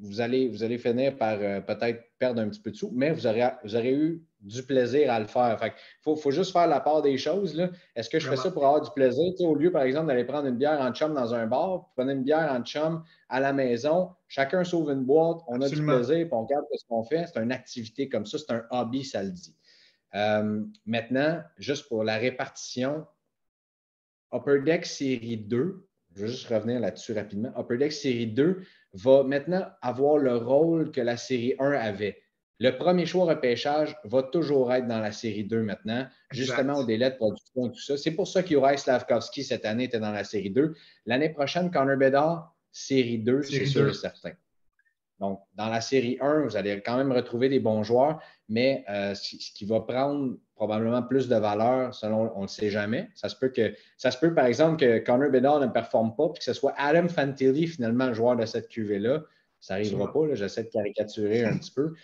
vous, 0.00 0.20
allez, 0.20 0.48
vous 0.48 0.64
allez 0.64 0.78
finir 0.78 1.16
par 1.16 1.38
euh, 1.40 1.60
peut-être 1.60 2.02
perdre 2.18 2.42
un 2.42 2.48
petit 2.48 2.60
peu 2.60 2.72
de 2.72 2.76
sous, 2.76 2.90
mais 2.92 3.12
vous 3.12 3.26
aurez, 3.26 3.48
vous 3.62 3.76
aurez 3.76 3.92
eu 3.92 4.24
du 4.40 4.62
plaisir 4.64 5.12
à 5.12 5.20
le 5.20 5.26
faire. 5.26 5.56
Il 5.62 5.72
faut, 6.02 6.16
faut, 6.16 6.32
juste 6.32 6.52
faire 6.52 6.66
la 6.66 6.80
part 6.80 7.00
des 7.00 7.16
choses. 7.16 7.60
Est-ce 7.94 8.10
que 8.10 8.18
je 8.18 8.28
fais 8.28 8.36
ça 8.36 8.50
pour 8.50 8.66
avoir 8.66 8.80
du 8.80 8.90
plaisir? 8.90 9.22
au 9.40 9.54
lieu, 9.54 9.70
par 9.70 9.82
exemple, 9.82 10.08
d'aller 10.08 10.24
prendre 10.24 10.48
une 10.48 10.56
bière 10.56 10.80
en 10.80 10.92
chum 10.92 11.14
dans 11.14 11.32
un 11.32 11.46
bar, 11.46 11.90
prenez 11.94 12.12
une 12.12 12.24
bière 12.24 12.52
en 12.52 12.62
chum 12.64 13.04
à 13.28 13.38
la 13.38 13.52
maison, 13.52 14.10
chacun 14.26 14.64
sauve 14.64 14.90
une 14.90 15.04
boîte, 15.04 15.38
on 15.46 15.60
a 15.60 15.68
du 15.68 15.82
plaisir, 15.82 16.26
puis 16.26 16.28
on 16.32 16.42
regarde 16.42 16.64
ce 16.72 16.84
qu'on 16.88 17.04
fait. 17.04 17.26
C'est 17.32 17.40
une 17.40 17.52
activité 17.52 18.08
comme 18.08 18.26
ça, 18.26 18.38
c'est 18.38 18.52
un 18.52 18.64
hobby, 18.70 19.04
ça 19.04 19.22
le 19.22 19.30
dit. 19.30 19.54
Euh, 20.16 20.64
maintenant, 20.86 21.42
juste 21.58 21.88
pour 21.88 22.02
la 22.02 22.16
répartition, 22.16 23.06
Upper 24.32 24.60
Deck 24.64 24.86
série 24.86 25.36
2, 25.36 25.86
je 26.14 26.22
vais 26.22 26.28
juste 26.28 26.48
revenir 26.48 26.80
là-dessus 26.80 27.12
rapidement. 27.12 27.52
Upper 27.56 27.76
Deck 27.76 27.92
série 27.92 28.26
2 28.26 28.62
va 28.94 29.22
maintenant 29.24 29.66
avoir 29.82 30.16
le 30.18 30.36
rôle 30.36 30.90
que 30.90 31.02
la 31.02 31.16
série 31.16 31.54
1 31.58 31.72
avait. 31.72 32.22
Le 32.58 32.70
premier 32.70 33.04
choix 33.04 33.26
repêchage 33.26 33.94
va 34.04 34.22
toujours 34.22 34.72
être 34.72 34.86
dans 34.86 35.00
la 35.00 35.12
série 35.12 35.44
2 35.44 35.62
maintenant, 35.62 36.08
justement 36.30 36.78
au 36.78 36.84
délai 36.84 37.10
de 37.10 37.16
production 37.16 37.66
et 37.66 37.72
tout 37.72 37.80
ça. 37.80 37.98
C'est 37.98 38.12
pour 38.12 38.26
ça 38.26 38.42
qu'Uri 38.42 38.78
Slavkovski 38.78 39.44
cette 39.44 39.66
année 39.66 39.84
était 39.84 40.00
dans 40.00 40.12
la 40.12 40.24
série 40.24 40.50
2. 40.50 40.74
L'année 41.04 41.28
prochaine, 41.28 41.70
Connor 41.70 41.98
Bedard, 41.98 42.56
série 42.72 43.18
2, 43.18 43.42
c'est 43.42 43.66
sûr 43.66 43.90
et 43.90 43.94
certain. 43.94 44.32
Donc, 45.18 45.40
dans 45.54 45.68
la 45.68 45.80
série 45.80 46.18
1, 46.20 46.42
vous 46.42 46.56
allez 46.56 46.82
quand 46.82 46.96
même 46.96 47.12
retrouver 47.12 47.48
des 47.48 47.60
bons 47.60 47.82
joueurs, 47.82 48.20
mais 48.48 48.84
euh, 48.90 49.14
ce 49.14 49.52
qui 49.52 49.64
va 49.64 49.80
prendre 49.80 50.36
probablement 50.54 51.02
plus 51.02 51.28
de 51.28 51.36
valeur, 51.36 51.94
selon 51.94 52.32
on 52.36 52.42
ne 52.42 52.46
sait 52.46 52.70
jamais. 52.70 53.08
Ça 53.14 53.28
se 53.28 53.36
peut 53.36 53.48
que 53.48 53.74
ça 53.96 54.10
se 54.10 54.18
peut, 54.18 54.34
par 54.34 54.46
exemple, 54.46 54.76
que 54.78 54.98
Connor 54.98 55.30
Bedard 55.30 55.60
ne 55.60 55.66
performe 55.68 56.14
pas, 56.14 56.28
puis 56.28 56.40
que 56.40 56.44
ce 56.44 56.52
soit 56.52 56.74
Adam 56.76 57.08
Fantilli, 57.08 57.66
finalement, 57.66 58.06
le 58.06 58.14
joueur 58.14 58.36
de 58.36 58.44
cette 58.44 58.68
QV-là. 58.68 59.22
Ça 59.60 59.74
n'arrivera 59.74 60.12
pas, 60.12 60.34
j'essaie 60.34 60.64
de 60.64 60.68
caricaturer 60.68 61.44
un 61.44 61.56
petit 61.56 61.72
peu. 61.72 61.94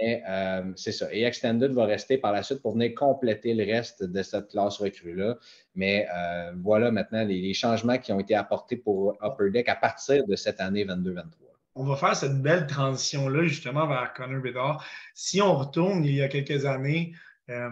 Mais 0.00 0.22
euh, 0.28 0.72
c'est 0.76 0.92
ça. 0.92 1.12
Et 1.12 1.24
Extended 1.24 1.72
va 1.72 1.86
rester 1.86 2.18
par 2.18 2.32
la 2.32 2.42
suite 2.42 2.60
pour 2.60 2.72
venir 2.72 2.94
compléter 2.94 3.54
le 3.54 3.64
reste 3.64 4.04
de 4.04 4.22
cette 4.22 4.48
classe 4.48 4.76
recrue-là. 4.78 5.38
Mais 5.74 6.06
euh, 6.14 6.52
voilà 6.62 6.90
maintenant 6.90 7.24
les, 7.24 7.40
les, 7.40 7.54
changements 7.54 7.98
qui 7.98 8.12
ont 8.12 8.20
été 8.20 8.34
apportés 8.34 8.76
pour 8.76 9.16
Upper 9.22 9.50
Deck 9.50 9.68
à 9.68 9.76
partir 9.76 10.26
de 10.26 10.36
cette 10.36 10.60
année 10.60 10.84
22-23 10.84 11.47
on 11.78 11.84
va 11.84 11.96
faire 11.96 12.16
cette 12.16 12.42
belle 12.42 12.66
transition-là 12.66 13.44
justement 13.46 13.86
vers 13.86 14.12
Connor 14.12 14.42
Bedard. 14.42 14.84
Si 15.14 15.40
on 15.40 15.56
retourne 15.56 16.04
il 16.04 16.16
y 16.16 16.22
a 16.22 16.28
quelques 16.28 16.66
années, 16.66 17.14
euh, 17.50 17.70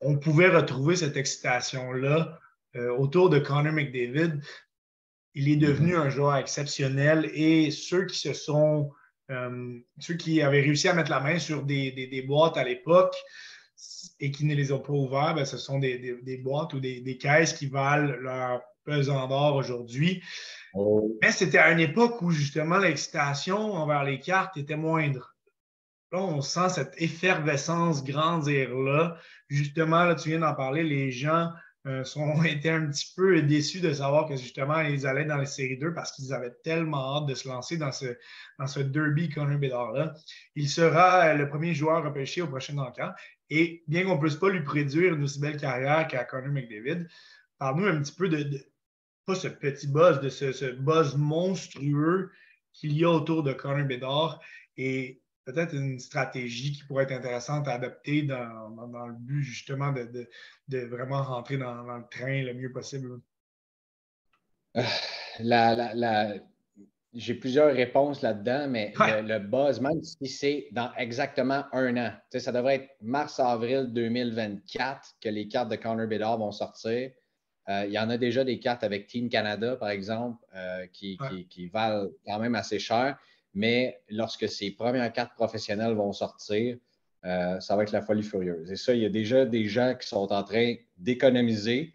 on 0.00 0.18
pouvait 0.18 0.48
retrouver 0.48 0.96
cette 0.96 1.18
excitation-là 1.18 2.40
euh, 2.76 2.90
autour 2.96 3.28
de 3.28 3.38
Connor 3.38 3.74
McDavid. 3.74 4.40
Il 5.34 5.50
est 5.50 5.56
devenu 5.56 5.94
mm-hmm. 5.94 6.06
un 6.06 6.08
joueur 6.08 6.36
exceptionnel 6.36 7.30
et 7.34 7.70
ceux 7.70 8.06
qui 8.06 8.18
se 8.18 8.32
sont, 8.32 8.92
euh, 9.30 9.78
ceux 9.98 10.14
qui 10.14 10.40
avaient 10.40 10.62
réussi 10.62 10.88
à 10.88 10.94
mettre 10.94 11.10
la 11.10 11.20
main 11.20 11.38
sur 11.38 11.64
des, 11.64 12.24
boîtes 12.26 12.56
à 12.56 12.64
l'époque 12.64 13.14
et 14.20 14.30
qui 14.30 14.46
ne 14.46 14.54
les 14.54 14.72
ont 14.72 14.80
pas 14.80 14.94
ouvertes, 14.94 15.36
ben, 15.36 15.44
ce 15.44 15.58
sont 15.58 15.78
des, 15.78 16.40
boîtes 16.42 16.72
ou 16.72 16.80
des, 16.80 17.18
caisses 17.18 17.52
qui 17.52 17.66
valent 17.66 18.16
leur 18.16 18.62
pesant 18.84 19.28
d'or 19.28 19.56
aujourd'hui. 19.56 20.22
Oh. 20.78 21.18
Mais 21.20 21.32
c'était 21.32 21.58
à 21.58 21.72
une 21.72 21.80
époque 21.80 22.22
où 22.22 22.30
justement 22.30 22.78
l'excitation 22.78 23.72
envers 23.74 24.04
les 24.04 24.20
cartes 24.20 24.56
était 24.56 24.76
moindre. 24.76 25.34
Là, 26.12 26.20
on 26.20 26.40
sent 26.40 26.68
cette 26.70 26.94
effervescence 26.98 28.04
grandir-là. 28.04 29.18
Justement, 29.48 30.04
là, 30.04 30.14
tu 30.14 30.30
viens 30.30 30.38
d'en 30.38 30.54
parler, 30.54 30.84
les 30.84 31.10
gens 31.10 31.52
euh, 31.86 32.04
ont 32.16 32.42
été 32.44 32.70
un 32.70 32.86
petit 32.86 33.12
peu 33.16 33.42
déçus 33.42 33.80
de 33.80 33.92
savoir 33.92 34.28
que 34.28 34.36
justement, 34.36 34.80
ils 34.80 35.04
allaient 35.06 35.24
dans 35.24 35.36
les 35.36 35.46
séries 35.46 35.78
2 35.78 35.92
parce 35.92 36.12
qu'ils 36.12 36.32
avaient 36.32 36.54
tellement 36.62 37.16
hâte 37.16 37.26
de 37.26 37.34
se 37.34 37.48
lancer 37.48 37.76
dans 37.76 37.92
ce, 37.92 38.16
dans 38.60 38.68
ce 38.68 38.78
derby 38.78 39.28
Connor 39.28 39.58
Bedard-là. 39.58 40.14
Il 40.54 40.68
sera 40.68 41.34
le 41.34 41.48
premier 41.48 41.74
joueur 41.74 42.04
repêché 42.04 42.40
au 42.40 42.46
prochain 42.46 42.78
encamp. 42.78 43.12
Et 43.50 43.82
bien 43.88 44.04
qu'on 44.04 44.14
ne 44.14 44.20
puisse 44.20 44.36
pas 44.36 44.50
lui 44.50 44.62
prédire 44.62 45.14
une 45.14 45.24
aussi 45.24 45.40
belle 45.40 45.56
carrière 45.56 46.06
qu'à 46.06 46.24
Connor 46.24 46.52
McDavid, 46.52 47.08
parle-nous 47.58 47.86
un 47.86 48.00
petit 48.00 48.14
peu 48.14 48.28
de, 48.28 48.48
pas 49.28 49.34
ce 49.34 49.48
petit 49.48 49.86
buzz, 49.86 50.20
de 50.20 50.30
ce, 50.30 50.72
buzz 50.72 51.14
monstrueux 51.14 52.30
qu'il 52.72 52.96
y 52.96 53.04
a 53.04 53.10
autour 53.10 53.42
de 53.42 53.52
Connor 53.52 53.86
Bedard 53.86 54.40
et 54.78 55.20
peut-être 55.44 55.74
une 55.74 55.98
stratégie 55.98 56.72
qui 56.72 56.84
pourrait 56.84 57.04
être 57.04 57.12
intéressante 57.12 57.68
à 57.68 57.74
adopter 57.74 58.22
dans, 58.22 59.06
le 59.06 59.12
but 59.12 59.42
justement 59.42 59.92
de, 59.92 60.78
vraiment 60.86 61.22
rentrer 61.22 61.58
dans, 61.58 61.74
le 61.74 62.04
train 62.10 62.42
le 62.42 62.54
mieux 62.54 62.72
possible. 62.72 63.20
Euh, 64.76 66.38
j'ai 67.12 67.34
plusieurs 67.34 67.74
réponses 67.74 68.22
là-dedans, 68.22 68.66
mais 68.68 68.94
le, 68.98 69.38
buzz, 69.40 69.78
même 69.82 70.02
si 70.02 70.26
c'est 70.26 70.68
dans 70.72 70.90
exactement 70.94 71.64
un 71.72 71.96
an, 71.98 72.12
ça 72.30 72.52
devrait 72.52 72.76
être 72.76 72.96
mars-avril 73.02 73.88
2024 73.92 75.16
que 75.20 75.28
les 75.28 75.48
cartes 75.48 75.70
de 75.70 75.76
Connor 75.76 76.06
Bedard 76.06 76.38
vont 76.38 76.52
sortir. 76.52 77.10
Euh, 77.68 77.84
il 77.86 77.92
y 77.92 77.98
en 77.98 78.08
a 78.08 78.16
déjà 78.16 78.44
des 78.44 78.58
cartes 78.58 78.82
avec 78.82 79.06
Team 79.06 79.28
Canada, 79.28 79.76
par 79.76 79.90
exemple, 79.90 80.42
euh, 80.54 80.86
qui, 80.92 81.18
valent 81.72 82.08
quand 82.26 82.38
même 82.38 82.54
assez 82.54 82.78
cher. 82.78 83.18
Mais 83.54 84.00
lorsque 84.08 84.48
ces 84.48 84.70
premières 84.70 85.12
cartes 85.12 85.34
professionnelles 85.34 85.94
vont 85.94 86.12
sortir, 86.12 86.78
euh, 87.24 87.60
ça 87.60 87.76
va 87.76 87.82
être 87.82 87.92
la 87.92 88.00
folie 88.00 88.22
furieuse. 88.22 88.70
Et 88.70 88.76
ça, 88.76 88.94
il 88.94 89.02
y 89.02 89.06
a 89.06 89.10
déjà 89.10 89.44
des 89.44 89.66
gens 89.66 89.94
qui 90.00 90.08
sont 90.08 90.32
en 90.32 90.42
train 90.42 90.76
d'économiser 90.96 91.94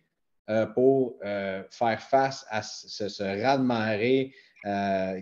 pour 0.75 1.17
faire 1.21 2.01
face 2.01 2.45
à 2.49 2.62
ce, 2.62 3.07
ce 3.07 3.23
raz-de-marée 3.23 4.33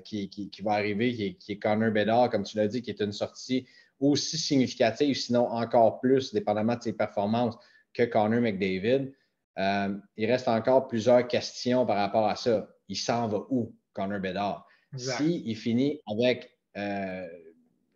qui, 0.03 0.51
va 0.63 0.71
arriver, 0.71 1.13
qui 1.13 1.25
est, 1.27 1.33
qui 1.35 1.51
est 1.51 1.59
Connor 1.59 1.91
Bedard, 1.91 2.31
comme 2.31 2.43
tu 2.43 2.57
l'as 2.57 2.67
dit, 2.67 2.81
qui 2.81 2.89
est 2.89 3.01
une 3.01 3.11
sortie 3.11 3.67
aussi 3.99 4.39
significative, 4.39 5.15
sinon 5.15 5.47
encore 5.47 5.99
plus, 5.99 6.33
dépendamment 6.33 6.75
de 6.75 6.81
ses 6.81 6.93
performances, 6.93 7.55
que 7.93 8.03
Connor 8.03 8.41
McDavid. 8.41 9.13
Euh, 9.59 9.95
il 10.17 10.31
reste 10.31 10.47
encore 10.47 10.87
plusieurs 10.87 11.27
questions 11.27 11.85
par 11.85 11.97
rapport 11.97 12.27
à 12.27 12.35
ça. 12.35 12.67
Il 12.87 12.95
s'en 12.95 13.27
va 13.27 13.39
où, 13.49 13.75
Connor 13.93 14.19
Bedard? 14.19 14.65
S'il 14.95 15.47
il 15.47 15.55
finit 15.55 16.01
avec 16.05 16.57
euh, 16.77 17.27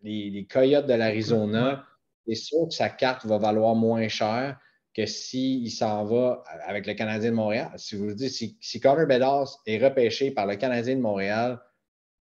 les, 0.02 0.46
Coyotes 0.50 0.86
de 0.86 0.94
l'Arizona, 0.94 1.84
c'est 2.26 2.34
sûr 2.34 2.68
que 2.68 2.74
sa 2.74 2.88
carte 2.88 3.26
va 3.26 3.38
valoir 3.38 3.74
moins 3.74 4.08
cher 4.08 4.58
que 4.94 5.04
s'il 5.04 5.70
s'en 5.70 6.04
va 6.04 6.42
avec 6.64 6.86
le 6.86 6.94
Canadien 6.94 7.30
de 7.30 7.36
Montréal. 7.36 7.70
Si 7.76 7.96
vous 7.96 8.14
dites, 8.14 8.30
si, 8.30 8.56
si 8.60 8.80
Connor 8.80 9.06
Bedard 9.06 9.46
est 9.66 9.82
repêché 9.82 10.30
par 10.30 10.46
le 10.46 10.56
Canadien 10.56 10.96
de 10.96 11.00
Montréal, 11.00 11.60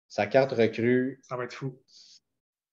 sa 0.08 0.28
carte 0.28 0.52
recrue. 0.52 1.20
Ça 1.24 1.36
va 1.36 1.46
être 1.46 1.54
fou. 1.54 1.78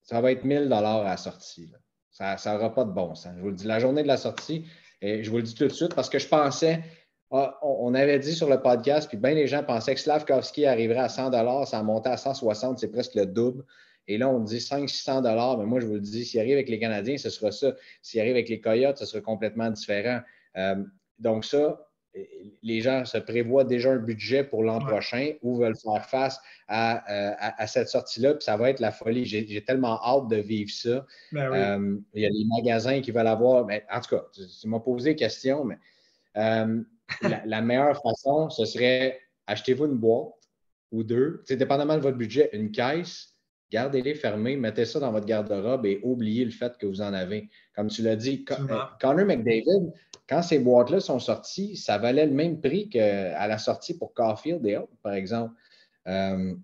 Ça 0.02 0.20
va 0.20 0.32
être 0.32 0.44
1000 0.44 0.72
à 0.72 0.80
la 0.80 1.16
sortie. 1.16 1.72
Ça 2.10 2.36
n'aura 2.46 2.74
pas 2.74 2.84
de 2.84 2.90
bon 2.90 3.14
sens. 3.14 3.34
Je 3.36 3.40
vous 3.40 3.50
le 3.50 3.54
dis, 3.54 3.66
la 3.66 3.78
journée 3.78 4.02
de 4.02 4.08
la 4.08 4.16
sortie, 4.16 4.66
et 5.00 5.22
je 5.22 5.30
vous 5.30 5.36
le 5.36 5.42
dis 5.42 5.54
tout 5.54 5.66
de 5.66 5.72
suite 5.72 5.94
parce 5.94 6.08
que 6.08 6.18
je 6.18 6.28
pensais, 6.28 6.82
ah, 7.30 7.58
on 7.62 7.94
avait 7.94 8.18
dit 8.18 8.34
sur 8.34 8.48
le 8.48 8.60
podcast, 8.60 9.08
puis 9.08 9.18
bien 9.18 9.34
les 9.34 9.46
gens 9.46 9.62
pensaient 9.62 9.94
que 9.94 10.00
Slavkovski 10.00 10.66
arriverait 10.66 11.00
à 11.00 11.08
100 11.08 11.30
ça 11.66 11.78
a 11.78 11.82
monté 11.82 12.08
à 12.08 12.16
160, 12.16 12.78
c'est 12.78 12.90
presque 12.90 13.14
le 13.14 13.26
double. 13.26 13.64
Et 14.08 14.16
là, 14.16 14.28
on 14.28 14.40
dit 14.40 14.56
500-600 14.56 15.58
mais 15.58 15.66
moi, 15.66 15.80
je 15.80 15.86
vous 15.86 15.94
le 15.94 16.00
dis, 16.00 16.24
s'il 16.24 16.40
arrive 16.40 16.54
avec 16.54 16.70
les 16.70 16.78
Canadiens, 16.78 17.18
ce 17.18 17.28
sera 17.28 17.52
ça. 17.52 17.74
S'il 18.00 18.20
arrive 18.20 18.32
avec 18.32 18.48
les 18.48 18.58
Coyotes, 18.58 18.96
ce 18.96 19.04
sera 19.04 19.20
complètement 19.20 19.70
différent. 19.70 20.20
Euh, 20.56 20.76
donc, 21.18 21.44
ça, 21.44 21.87
les 22.62 22.80
gens 22.80 23.04
se 23.04 23.18
prévoient 23.18 23.64
déjà 23.64 23.92
un 23.92 23.98
budget 23.98 24.44
pour 24.44 24.62
l'an 24.62 24.78
prochain 24.80 25.32
ou 25.42 25.56
veulent 25.56 25.76
faire 25.76 26.04
face 26.06 26.40
à, 26.66 27.66
cette 27.66 27.88
sortie-là. 27.88 28.34
Puis 28.34 28.44
ça 28.44 28.56
va 28.56 28.70
être 28.70 28.80
la 28.80 28.92
folie. 28.92 29.24
J'ai 29.24 29.64
tellement 29.64 30.02
hâte 30.02 30.28
de 30.28 30.36
vivre 30.36 30.70
ça. 30.70 31.06
Ben 31.32 32.00
il 32.14 32.22
y 32.22 32.26
a 32.26 32.30
des 32.30 32.44
magasins 32.56 33.00
qui 33.00 33.10
veulent 33.10 33.26
avoir. 33.26 33.66
Mais 33.66 33.84
en 33.92 34.00
tout 34.00 34.16
cas, 34.16 34.24
tu, 34.32 34.68
m'as 34.68 34.80
posé 34.80 35.10
la 35.10 35.16
question, 35.16 35.64
mais 35.64 35.78
la, 37.22 37.60
meilleure 37.60 38.00
façon, 38.02 38.50
ce 38.50 38.64
serait 38.64 39.20
achetez-vous 39.46 39.86
une 39.86 39.98
boîte 39.98 40.34
ou 40.92 41.02
deux, 41.02 41.42
dépendamment 41.48 41.96
de 41.96 42.02
votre 42.02 42.16
budget, 42.16 42.50
une 42.52 42.70
caisse, 42.70 43.37
gardez-les 43.70 44.14
fermées, 44.14 44.56
mettez 44.56 44.84
ça 44.84 45.00
dans 45.00 45.12
votre 45.12 45.26
garde-robe 45.26 45.86
et 45.86 46.00
oubliez 46.02 46.44
le 46.44 46.50
fait 46.50 46.76
que 46.78 46.86
vous 46.86 47.00
en 47.00 47.12
avez. 47.12 47.48
Comme 47.74 47.88
tu 47.88 48.02
l'as 48.02 48.16
dit, 48.16 48.44
euh, 48.50 48.78
Connor 49.00 49.26
McDavid, 49.26 49.92
quand 50.28 50.42
ces 50.42 50.58
boîtes-là 50.58 51.00
sont 51.00 51.18
sorties, 51.18 51.76
ça 51.76 51.98
valait 51.98 52.26
le 52.26 52.32
même 52.32 52.60
prix 52.60 52.88
qu'à 52.88 53.46
la 53.46 53.58
sortie 53.58 53.96
pour 53.96 54.12
Caulfield 54.14 54.64
et 54.66 54.76
autres, 54.76 54.96
par 55.02 55.14
exemple. 55.14 55.54
Euh, 56.06 56.54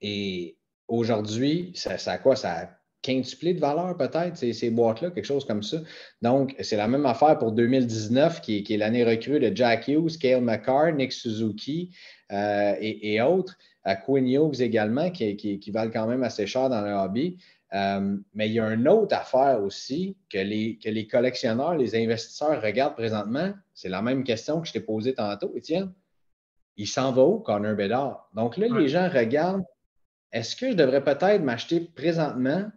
et 0.00 0.56
aujourd'hui, 0.88 1.72
ça, 1.74 1.98
ça, 1.98 2.12
a 2.12 2.18
quoi? 2.18 2.36
Ça 2.36 2.52
a 2.52 2.80
quintuplé 3.02 3.54
de 3.54 3.60
valeur 3.60 3.96
peut-être, 3.96 4.36
ces, 4.36 4.70
boîtes-là, 4.70 5.10
quelque 5.10 5.24
chose 5.24 5.44
comme 5.44 5.62
ça. 5.62 5.78
Donc, 6.20 6.54
c'est 6.60 6.76
la 6.76 6.86
même 6.86 7.06
affaire 7.06 7.38
pour 7.38 7.52
2019, 7.52 8.40
qui, 8.40 8.64
est 8.68 8.76
l'année 8.76 9.04
recrue 9.04 9.40
de 9.40 9.54
Jack 9.54 9.88
Hughes, 9.88 10.18
Kale 10.18 10.42
McCarr, 10.42 10.92
Nick 10.92 11.12
Suzuki 11.12 11.94
euh, 12.32 12.74
et, 12.80 13.20
autres. 13.22 13.56
À 13.84 13.96
Quinn 13.96 14.26
Hughes 14.28 14.60
également, 14.60 15.10
qui, 15.10 15.70
valent 15.72 15.90
quand 15.90 16.06
même 16.06 16.22
assez 16.22 16.46
cher 16.46 16.68
dans 16.68 16.82
le 16.82 16.92
hobby. 16.92 17.38
Euh, 17.72 18.16
mais 18.34 18.48
il 18.48 18.54
y 18.54 18.60
a 18.60 18.66
une 18.72 18.88
autre 18.88 19.14
affaire 19.14 19.62
aussi 19.62 20.16
que 20.28 20.38
les, 20.38 20.76
que 20.78 20.88
les 20.88 21.06
collectionneurs, 21.06 21.76
les 21.76 21.94
investisseurs 21.94 22.60
regardent 22.60 22.96
présentement. 22.96 23.52
C'est 23.74 23.88
la 23.88 24.02
même 24.02 24.24
question 24.24 24.60
que 24.60 24.66
je 24.66 24.72
t'ai 24.72 24.80
posée 24.80 25.14
tantôt, 25.14 25.52
Étienne. 25.54 25.92
Il 26.76 26.88
s'en 26.88 27.12
va 27.12 27.24
où, 27.24 27.38
Connor 27.38 27.76
Bedard? 27.76 28.28
Donc 28.34 28.56
là, 28.56 28.66
les 28.68 28.88
gens 28.88 29.08
regardent 29.08 29.64
est-ce 30.32 30.54
que 30.56 30.70
je 30.70 30.76
devrais 30.76 31.02
peut-être 31.02 31.42
m'acheter 31.42 31.80
présentement 31.80 32.70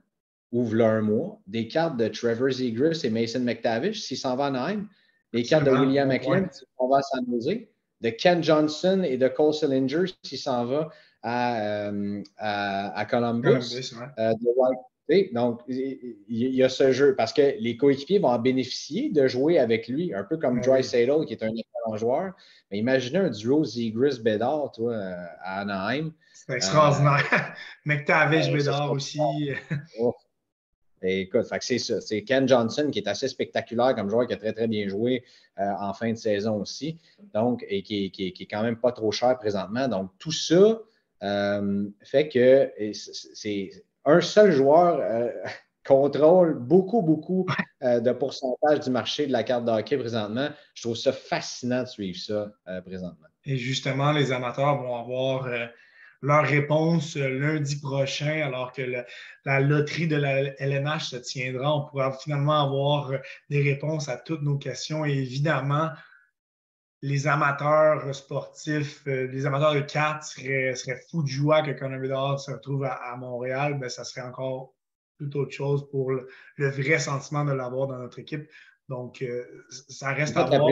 ouvre 0.51 0.81
un 0.81 1.01
mois, 1.01 1.39
des 1.47 1.67
cartes 1.67 1.97
de 1.97 2.07
Trevor 2.07 2.51
Zegras 2.51 3.01
et 3.03 3.09
Mason 3.09 3.39
McTavish 3.39 4.01
s'il 4.01 4.17
s'en 4.17 4.35
va 4.35 4.45
à 4.45 4.51
Nîmes, 4.51 4.87
des 5.33 5.43
cartes 5.43 5.65
de 5.65 5.71
William 5.71 6.07
McLean 6.07 6.47
s'il 6.51 6.67
s'en 6.77 6.87
va 6.87 6.97
à 6.97 7.01
San 7.01 7.25
Jose, 7.27 7.65
de 8.03 8.09
Ken 8.09 8.43
Johnson 8.43 9.01
et 9.03 9.17
de 9.17 9.27
Cole 9.27 9.53
Sillinger 9.53 10.13
s'il 10.23 10.37
s'en 10.37 10.65
va 10.65 10.89
à, 11.23 11.87
euh, 11.87 12.21
à, 12.37 13.05
Columbus. 13.09 13.95
Euh, 14.19 14.33
donc, 15.33 15.61
il 15.67 16.15
y, 16.27 16.63
a 16.63 16.69
ce 16.69 16.91
jeu 16.91 17.15
parce 17.15 17.33
que 17.33 17.55
les 17.59 17.77
coéquipiers 17.77 18.19
vont 18.19 18.29
en 18.29 18.39
bénéficier 18.39 19.09
de 19.09 19.27
jouer 19.27 19.57
avec 19.57 19.87
lui, 19.87 20.13
un 20.13 20.23
peu 20.23 20.37
comme 20.37 20.59
Dry 20.61 20.83
Sadle, 20.83 21.25
qui 21.25 21.33
est 21.33 21.43
un 21.43 21.49
excellent 21.49 21.97
joueur. 21.97 22.33
Mais 22.71 22.77
imaginez 22.77 23.19
un 23.19 23.29
duo 23.29 23.63
Zegras 23.63 24.19
Bedard, 24.21 24.71
toi, 24.71 24.95
à 25.41 25.61
Anaheim. 25.61 26.11
C'est 26.33 26.53
extraordinaire. 26.53 27.55
McTavish 27.85 28.51
Bedard 28.51 28.91
aussi. 28.91 29.19
Oh, 29.99 30.13
écoute, 31.03 31.45
c'est 31.61 31.79
ça. 31.79 32.01
C'est 32.01 32.23
Ken 32.23 32.47
Johnson 32.47 32.89
qui 32.91 32.99
est 32.99 33.07
assez 33.07 33.27
spectaculaire 33.27 33.95
comme 33.95 34.09
joueur, 34.09 34.27
qui 34.27 34.33
a 34.33 34.37
très, 34.37 34.53
très 34.53 34.67
bien 34.67 34.87
joué 34.87 35.23
euh, 35.59 35.71
en 35.79 35.93
fin 35.93 36.11
de 36.11 36.17
saison 36.17 36.61
aussi. 36.61 36.97
Donc, 37.33 37.65
et 37.67 37.83
qui, 37.83 38.11
qui, 38.11 38.27
est 38.27 38.45
quand 38.45 38.63
même 38.63 38.77
pas 38.77 38.91
trop 38.91 39.11
cher 39.11 39.37
présentement. 39.37 39.87
Donc, 39.87 40.11
tout 40.19 40.31
ça 40.31 40.79
euh, 41.23 41.89
fait 42.01 42.29
que 42.29 42.71
c'est 42.93 43.71
un 44.05 44.21
seul 44.21 44.51
joueur 44.51 44.99
euh, 44.99 45.29
contrôle 45.85 46.57
beaucoup, 46.57 47.01
beaucoup 47.01 47.45
de 47.81 48.11
pourcentage 48.13 48.79
du 48.79 48.89
marché 48.89 49.27
de 49.27 49.33
la 49.33 49.43
carte 49.43 49.65
de 49.65 49.71
hockey 49.71 49.97
présentement. 49.97 50.47
Je 50.73 50.83
trouve 50.83 50.95
ça 50.95 51.11
fascinant 51.11 51.83
de 51.83 51.87
suivre 51.87 52.17
ça 52.17 52.53
présentement. 52.85 53.27
Et 53.43 53.57
justement, 53.57 54.13
les 54.13 54.31
amateurs 54.31 54.81
vont 54.81 54.95
avoir 54.95 55.49
leur 56.24 56.45
réponse 56.45 57.17
euh, 57.17 57.28
lundi 57.28 57.76
prochain, 57.76 58.41
alors 58.41 58.71
que 58.71 58.82
la 59.45 59.59
loterie 59.59 60.07
de 60.07 60.15
la 60.15 60.57
LNH 60.59 61.09
se 61.09 61.17
tiendra. 61.17 61.76
On 61.76 61.86
pourra 61.86 62.13
finalement 62.13 62.63
avoir 62.63 63.11
euh, 63.11 63.17
des 63.49 63.61
réponses 63.61 64.07
à 64.07 64.17
toutes 64.17 64.41
nos 64.41 64.57
questions. 64.57 65.05
Et 65.05 65.11
évidemment, 65.11 65.89
les 67.01 67.28
amateurs 67.28 68.15
sportifs, 68.15 69.05
euh, 69.07 69.28
les 69.28 69.45
amateurs 69.45 69.76
de 69.76 69.82
cartes 69.82 70.24
seraient, 70.24 70.74
fous 71.11 71.24
de 71.24 71.28
joie 71.28 71.61
que 71.61 71.71
Conor 71.71 71.99
Bedard 71.99 72.39
se 72.39 72.51
retrouve 72.51 72.86
à, 72.86 73.15
Montréal. 73.17 73.78
Ben, 73.78 73.89
ça 73.89 74.05
serait 74.05 74.26
encore 74.26 74.74
tout 75.19 75.38
autre 75.38 75.51
chose 75.51 75.89
pour 75.91 76.11
le, 76.11 76.30
vrai 76.57 76.99
sentiment 76.99 77.43
de 77.43 77.51
l'avoir 77.51 77.88
dans 77.88 77.97
notre 77.97 78.19
équipe. 78.19 78.49
Donc, 78.88 79.24
ça 79.69 80.13
reste 80.13 80.38
à 80.38 80.45
voir. 80.45 80.69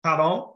Pardon? 0.00 0.54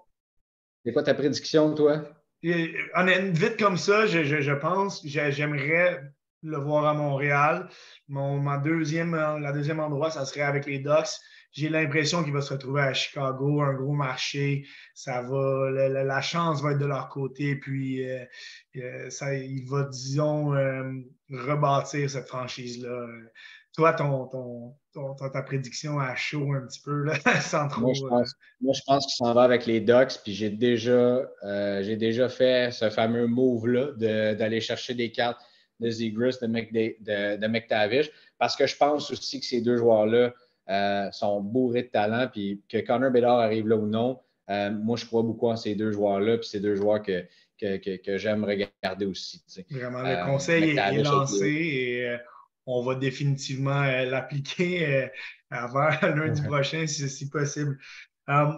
C'est 0.84 0.92
quoi 0.92 1.02
ta 1.02 1.14
prédiction, 1.14 1.74
toi? 1.74 2.19
Vite 2.42 3.58
comme 3.58 3.76
ça, 3.76 4.06
je, 4.06 4.52
pense, 4.54 5.04
j'aimerais 5.06 6.02
le 6.42 6.56
voir 6.58 6.86
à 6.86 6.94
Montréal. 6.94 7.68
Mon, 8.08 8.40
ma 8.40 8.58
deuxième, 8.58 9.14
la 9.14 9.52
deuxième 9.52 9.80
endroit, 9.80 10.10
ça 10.10 10.24
serait 10.24 10.42
avec 10.42 10.66
les 10.66 10.78
Ducks. 10.78 11.20
J'ai 11.52 11.68
l'impression 11.68 12.22
qu'il 12.22 12.32
va 12.32 12.42
se 12.42 12.52
retrouver 12.52 12.82
à 12.82 12.94
Chicago, 12.94 13.60
un 13.60 13.74
gros 13.74 13.94
marché. 13.94 14.66
Ça 14.94 15.22
va, 15.22 15.70
la, 15.70 16.20
chance 16.20 16.62
va 16.62 16.72
être 16.72 16.78
de 16.78 16.86
leur 16.86 17.08
côté, 17.08 17.56
puis 17.56 18.08
euh, 18.08 18.24
euh, 18.76 19.10
ça, 19.10 19.34
il 19.34 19.66
va, 19.68 19.82
disons, 19.84 20.54
euh, 20.54 20.92
rebâtir 21.28 22.08
cette 22.08 22.28
franchise-là. 22.28 23.06
Toi, 23.76 23.92
ton, 23.92 24.26
ton, 24.92 25.14
ta 25.14 25.42
prédiction 25.42 26.00
à 26.00 26.14
chaud 26.16 26.52
un 26.52 26.66
petit 26.66 26.80
peu, 26.80 27.04
là, 27.04 27.14
sans 27.40 27.68
trop. 27.68 27.82
Moi, 27.82 27.92
je 27.94 28.02
pense, 28.02 28.34
moi, 28.60 28.74
je 28.74 28.82
pense 28.86 29.06
qu'il 29.06 29.14
s'en 29.14 29.32
va 29.32 29.42
avec 29.42 29.66
les 29.66 29.80
Ducks, 29.80 30.20
puis 30.24 30.34
j'ai 30.34 30.50
déjà, 30.50 31.22
euh, 31.44 31.96
déjà 31.96 32.28
fait 32.28 32.72
ce 32.72 32.90
fameux 32.90 33.26
move-là 33.26 33.92
d'aller 34.34 34.60
chercher 34.60 34.94
des 34.94 35.12
cartes 35.12 35.40
de 35.78 35.88
Zegris, 35.90 36.36
de, 36.42 36.46
de, 36.46 37.36
de, 37.36 37.46
McTavish, 37.46 38.10
parce 38.38 38.56
que 38.56 38.66
je 38.66 38.76
pense 38.76 39.10
aussi 39.10 39.40
que 39.40 39.46
ces 39.46 39.60
deux 39.60 39.76
joueurs-là 39.76 40.34
euh, 40.68 41.10
sont 41.12 41.40
bourrés 41.40 41.84
de 41.84 41.88
talent, 41.88 42.28
puis 42.30 42.62
que 42.68 42.78
Connor 42.78 43.10
Bedard 43.10 43.38
arrive 43.38 43.66
là 43.68 43.76
ou 43.76 43.86
non, 43.86 44.20
euh, 44.50 44.70
moi, 44.70 44.96
je 44.96 45.06
crois 45.06 45.22
beaucoup 45.22 45.48
en 45.48 45.56
ces 45.56 45.74
deux 45.74 45.92
joueurs-là, 45.92 46.38
puis 46.38 46.48
ces 46.48 46.60
deux 46.60 46.74
joueurs 46.74 47.02
que, 47.02 47.24
que, 47.58 47.96
que, 47.96 48.18
j'aime 48.18 48.44
regarder 48.44 49.06
aussi. 49.06 49.42
Vraiment, 49.70 50.02
le 50.02 50.26
conseil 50.26 50.76
est, 50.76 51.02
lancé 51.02 51.46
et 51.46 52.16
on 52.66 52.82
va 52.82 52.94
définitivement 52.94 53.82
euh, 53.82 54.04
l'appliquer 54.04 54.86
euh, 54.86 55.08
avant 55.50 55.90
lundi 56.02 56.42
prochain, 56.42 56.86
si, 56.86 57.28
possible. 57.28 57.78
Euh, 58.28 58.52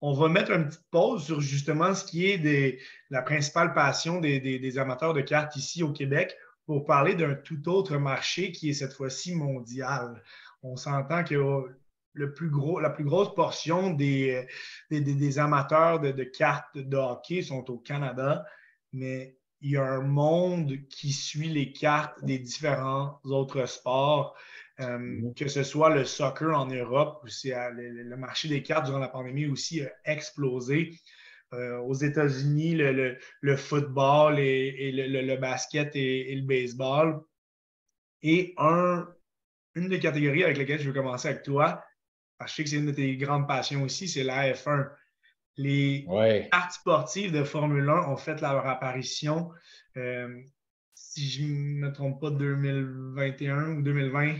on 0.00 0.12
va 0.12 0.28
mettre 0.28 0.52
une 0.52 0.66
petite 0.66 0.86
pause 0.90 1.24
sur 1.24 1.40
justement 1.40 1.94
ce 1.94 2.04
qui 2.04 2.26
est 2.26 2.78
la 3.10 3.22
principale 3.22 3.74
passion 3.74 4.20
des, 4.20 4.78
amateurs 4.78 5.12
de 5.12 5.22
cartes 5.22 5.56
ici 5.56 5.82
au 5.82 5.92
Québec 5.92 6.36
pour 6.66 6.84
parler 6.84 7.14
d'un 7.14 7.34
tout 7.34 7.68
autre 7.68 7.96
marché 7.96 8.52
qui 8.52 8.70
est 8.70 8.74
cette 8.74 8.92
fois-ci 8.92 9.34
mondial. 9.34 10.22
On 10.62 10.76
s'entend 10.76 11.24
que 11.24 11.34
le 12.12 12.34
plus 12.34 12.50
gros, 12.50 12.78
la 12.78 12.90
plus 12.90 13.04
grosse 13.04 13.34
portion 13.34 13.90
des, 13.90 14.46
des, 14.90 15.38
amateurs 15.40 15.98
de, 15.98 16.12
de, 16.12 16.24
cartes 16.24 16.78
de 16.78 16.96
hockey 16.96 17.42
sont 17.42 17.68
au 17.68 17.78
Canada, 17.78 18.44
mais 18.92 19.37
il 19.60 19.72
y 19.72 19.76
a 19.76 19.84
un 19.84 20.02
monde 20.02 20.76
qui 20.88 21.12
suit 21.12 21.48
les 21.48 21.72
cartes 21.72 22.24
des 22.24 22.38
différents 22.38 23.20
autres 23.24 23.66
sports, 23.66 24.36
euh, 24.80 24.98
mhm. 24.98 25.34
que 25.34 25.48
ce 25.48 25.62
soit 25.62 25.94
le 25.94 26.04
soccer 26.04 26.56
en 26.56 26.66
Europe, 26.66 27.24
où 27.24 27.48
euh, 27.48 27.70
le, 27.72 28.16
marché 28.16 28.48
des 28.48 28.62
cartes 28.62 28.86
durant 28.86 29.00
la 29.00 29.08
pandémie 29.08 29.46
aussi 29.46 29.82
a 29.82 29.90
explosé. 30.04 30.98
Euh, 31.54 31.78
aux 31.78 31.94
États-Unis, 31.94 32.74
le, 32.74 33.56
football 33.56 34.38
et, 34.38 34.92
le, 34.92 35.36
basket 35.36 35.96
et, 35.96 36.34
le 36.34 36.46
baseball. 36.46 37.22
Et 38.20 38.54
une 38.58 39.88
des 39.88 39.98
catégories 39.98 40.44
avec 40.44 40.58
lesquelles 40.58 40.80
je 40.80 40.88
veux 40.88 40.92
commencer 40.92 41.28
avec 41.28 41.44
toi, 41.44 41.82
parce 42.36 42.50
que 42.50 42.52
je 42.52 42.56
sais 42.56 42.64
que 42.64 42.70
c'est 42.70 42.76
une 42.76 42.86
de 42.86 42.92
tes 42.92 43.16
grandes 43.16 43.48
passions 43.48 43.82
aussi, 43.82 44.08
c'est 44.08 44.24
la 44.24 44.52
F1. 44.52 44.90
Les 45.58 46.06
cartes 46.50 46.72
sportives 46.72 47.32
de 47.32 47.42
Formule 47.42 47.88
1 47.88 48.08
ont 48.08 48.16
fait 48.16 48.40
leur 48.40 48.66
apparition, 48.66 49.50
euh, 49.96 50.40
si 50.94 51.28
je 51.28 51.42
ne 51.42 51.86
me 51.86 51.92
trompe 51.92 52.20
pas, 52.20 52.30
2021 52.30 53.76
ou 53.76 53.82
2020. 53.82 54.36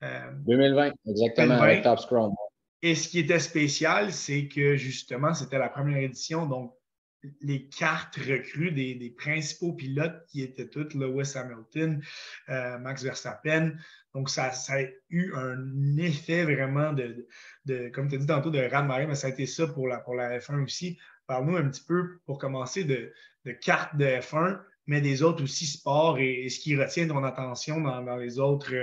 2020, 0.00 0.86
euh, 0.86 0.90
exactement, 1.06 1.54
avec 1.54 1.82
Top 1.82 1.98
Scrum. 1.98 2.32
Et 2.80 2.94
ce 2.94 3.08
qui 3.08 3.18
était 3.18 3.40
spécial, 3.40 4.12
c'est 4.12 4.48
que 4.48 4.76
justement, 4.76 5.34
c'était 5.34 5.58
la 5.58 5.68
première 5.68 5.98
édition, 5.98 6.46
donc 6.46 6.72
les 7.40 7.68
cartes 7.68 8.16
recrues 8.16 8.70
des, 8.70 9.14
principaux 9.16 9.72
pilotes 9.72 10.24
qui 10.28 10.42
étaient 10.42 10.68
toutes 10.68 10.94
Lewis 10.94 11.32
Hamilton, 11.36 12.02
euh, 12.48 12.78
Max 12.78 13.02
Verstappen. 13.02 13.72
Donc, 14.14 14.30
ça, 14.30 14.50
a 14.50 14.82
eu 15.10 15.34
un 15.34 15.96
effet 15.96 16.44
vraiment 16.44 16.92
de, 16.92 17.26
comme 17.90 18.08
tu 18.08 18.16
as 18.16 18.18
dit 18.18 18.26
tantôt, 18.26 18.50
de 18.50 18.60
raz 18.60 18.82
mais 18.82 19.14
ça 19.14 19.26
a 19.26 19.30
été 19.30 19.46
ça 19.46 19.66
pour 19.66 19.88
la, 19.88 19.98
pour 19.98 20.14
la 20.14 20.38
F1 20.38 20.64
aussi. 20.64 20.98
Parle-nous 21.26 21.56
un 21.56 21.68
petit 21.68 21.84
peu, 21.84 22.20
pour 22.24 22.38
commencer, 22.38 22.84
de, 22.84 23.12
cartes 23.60 23.96
de 23.96 24.04
F1, 24.04 24.60
mais 24.86 25.00
des 25.00 25.22
autres 25.22 25.42
aussi 25.42 25.66
sports 25.66 26.18
et, 26.18 26.48
ce 26.48 26.60
qui 26.60 26.76
retient 26.76 27.08
ton 27.08 27.24
attention 27.24 27.80
dans, 27.80 28.16
les 28.16 28.38
autres 28.38 28.74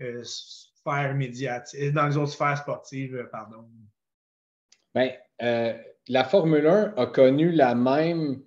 euh, 0.00 0.22
sphères 0.24 1.14
médiatiques, 1.14 1.92
dans 1.92 2.06
les 2.06 2.16
autres 2.16 2.32
sphères 2.32 2.58
sportives, 2.58 3.28
pardon. 3.32 3.68
Bien, 4.94 5.12
euh, 5.42 5.76
la 6.08 6.24
Formule 6.24 6.66
1 6.66 6.94
a 6.96 7.06
connu 7.06 7.52
la 7.52 7.74
même, 7.74 8.42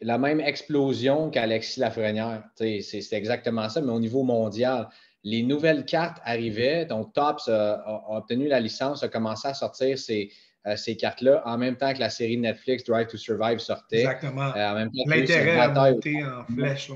la 0.00 0.18
même 0.18 0.40
explosion 0.40 1.30
qu'Alexis 1.30 1.80
Lafrenière. 1.80 2.44
C'est 2.56 3.12
exactement 3.12 3.68
ça, 3.68 3.80
mais 3.80 3.92
au 3.92 4.00
niveau 4.00 4.22
mondial. 4.22 4.88
Les 5.22 5.42
nouvelles 5.42 5.84
cartes 5.84 6.18
arrivaient, 6.24 6.86
donc 6.86 7.12
Tops 7.12 7.48
a, 7.48 8.02
obtenu 8.08 8.48
la 8.48 8.58
licence, 8.58 9.02
a 9.02 9.08
commencé 9.08 9.48
à 9.48 9.54
sortir 9.54 9.98
ces, 9.98 10.32
euh, 10.66 10.76
ces 10.76 10.96
cartes-là 10.96 11.42
en 11.44 11.58
même 11.58 11.76
temps 11.76 11.92
que 11.92 12.00
la 12.00 12.08
série 12.08 12.38
Netflix 12.38 12.84
Drive 12.84 13.08
to 13.08 13.18
Survive 13.18 13.58
sortait. 13.58 14.00
Exactement. 14.00 14.50
Euh, 14.56 14.86
L'intérêt 15.06 15.58
a 15.58 15.68
monté 15.68 16.24
en 16.24 16.44
flèche. 16.44 16.90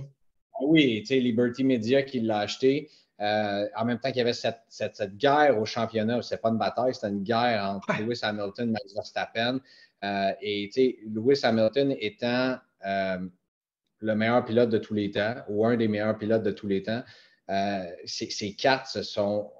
Ah 0.55 0.64
oui, 0.66 1.05
Liberty 1.11 1.64
Media 1.64 2.03
qui 2.03 2.20
l'a 2.20 2.39
acheté. 2.39 2.89
Euh, 3.21 3.69
en 3.77 3.85
même 3.85 3.99
temps 4.01 4.09
qu'il 4.09 4.19
y 4.19 4.23
avait 4.23 4.33
cette, 4.33 4.62
cette, 4.69 5.17
guerre 5.17 5.59
au 5.59 5.65
championnat, 5.65 6.21
ce 6.23 6.35
n'est 6.35 6.41
pas 6.41 6.49
une 6.49 6.59
bataille, 6.59 6.95
c'était 6.95 7.09
une 7.09 7.23
guerre 7.23 7.65
entre 7.65 7.93
Lewis 8.01 8.21
Hamilton 8.23 8.69
et 8.69 8.73
Max 8.73 8.95
Verstappen. 8.95 9.61
Euh, 10.03 10.33
et 10.43 10.71
Lewis 11.07 11.41
Hamilton 11.45 11.95
étant 11.99 12.59
euh, 12.85 13.19
le 14.01 14.15
meilleur 14.15 14.45
pilote 14.45 14.69
de 14.69 14.79
tous 14.79 14.95
les 14.95 15.11
temps, 15.11 15.37
ou 15.49 15.65
un 15.65 15.77
des 15.77 15.89
meilleurs 15.89 16.19
pilotes 16.19 16.43
de 16.43 16.51
tous 16.51 16.67
les 16.67 16.83
temps, 16.83 17.03
ces, 18.05 18.55
quatre 18.57 18.89
se 18.89 19.03
sont. 19.03 19.51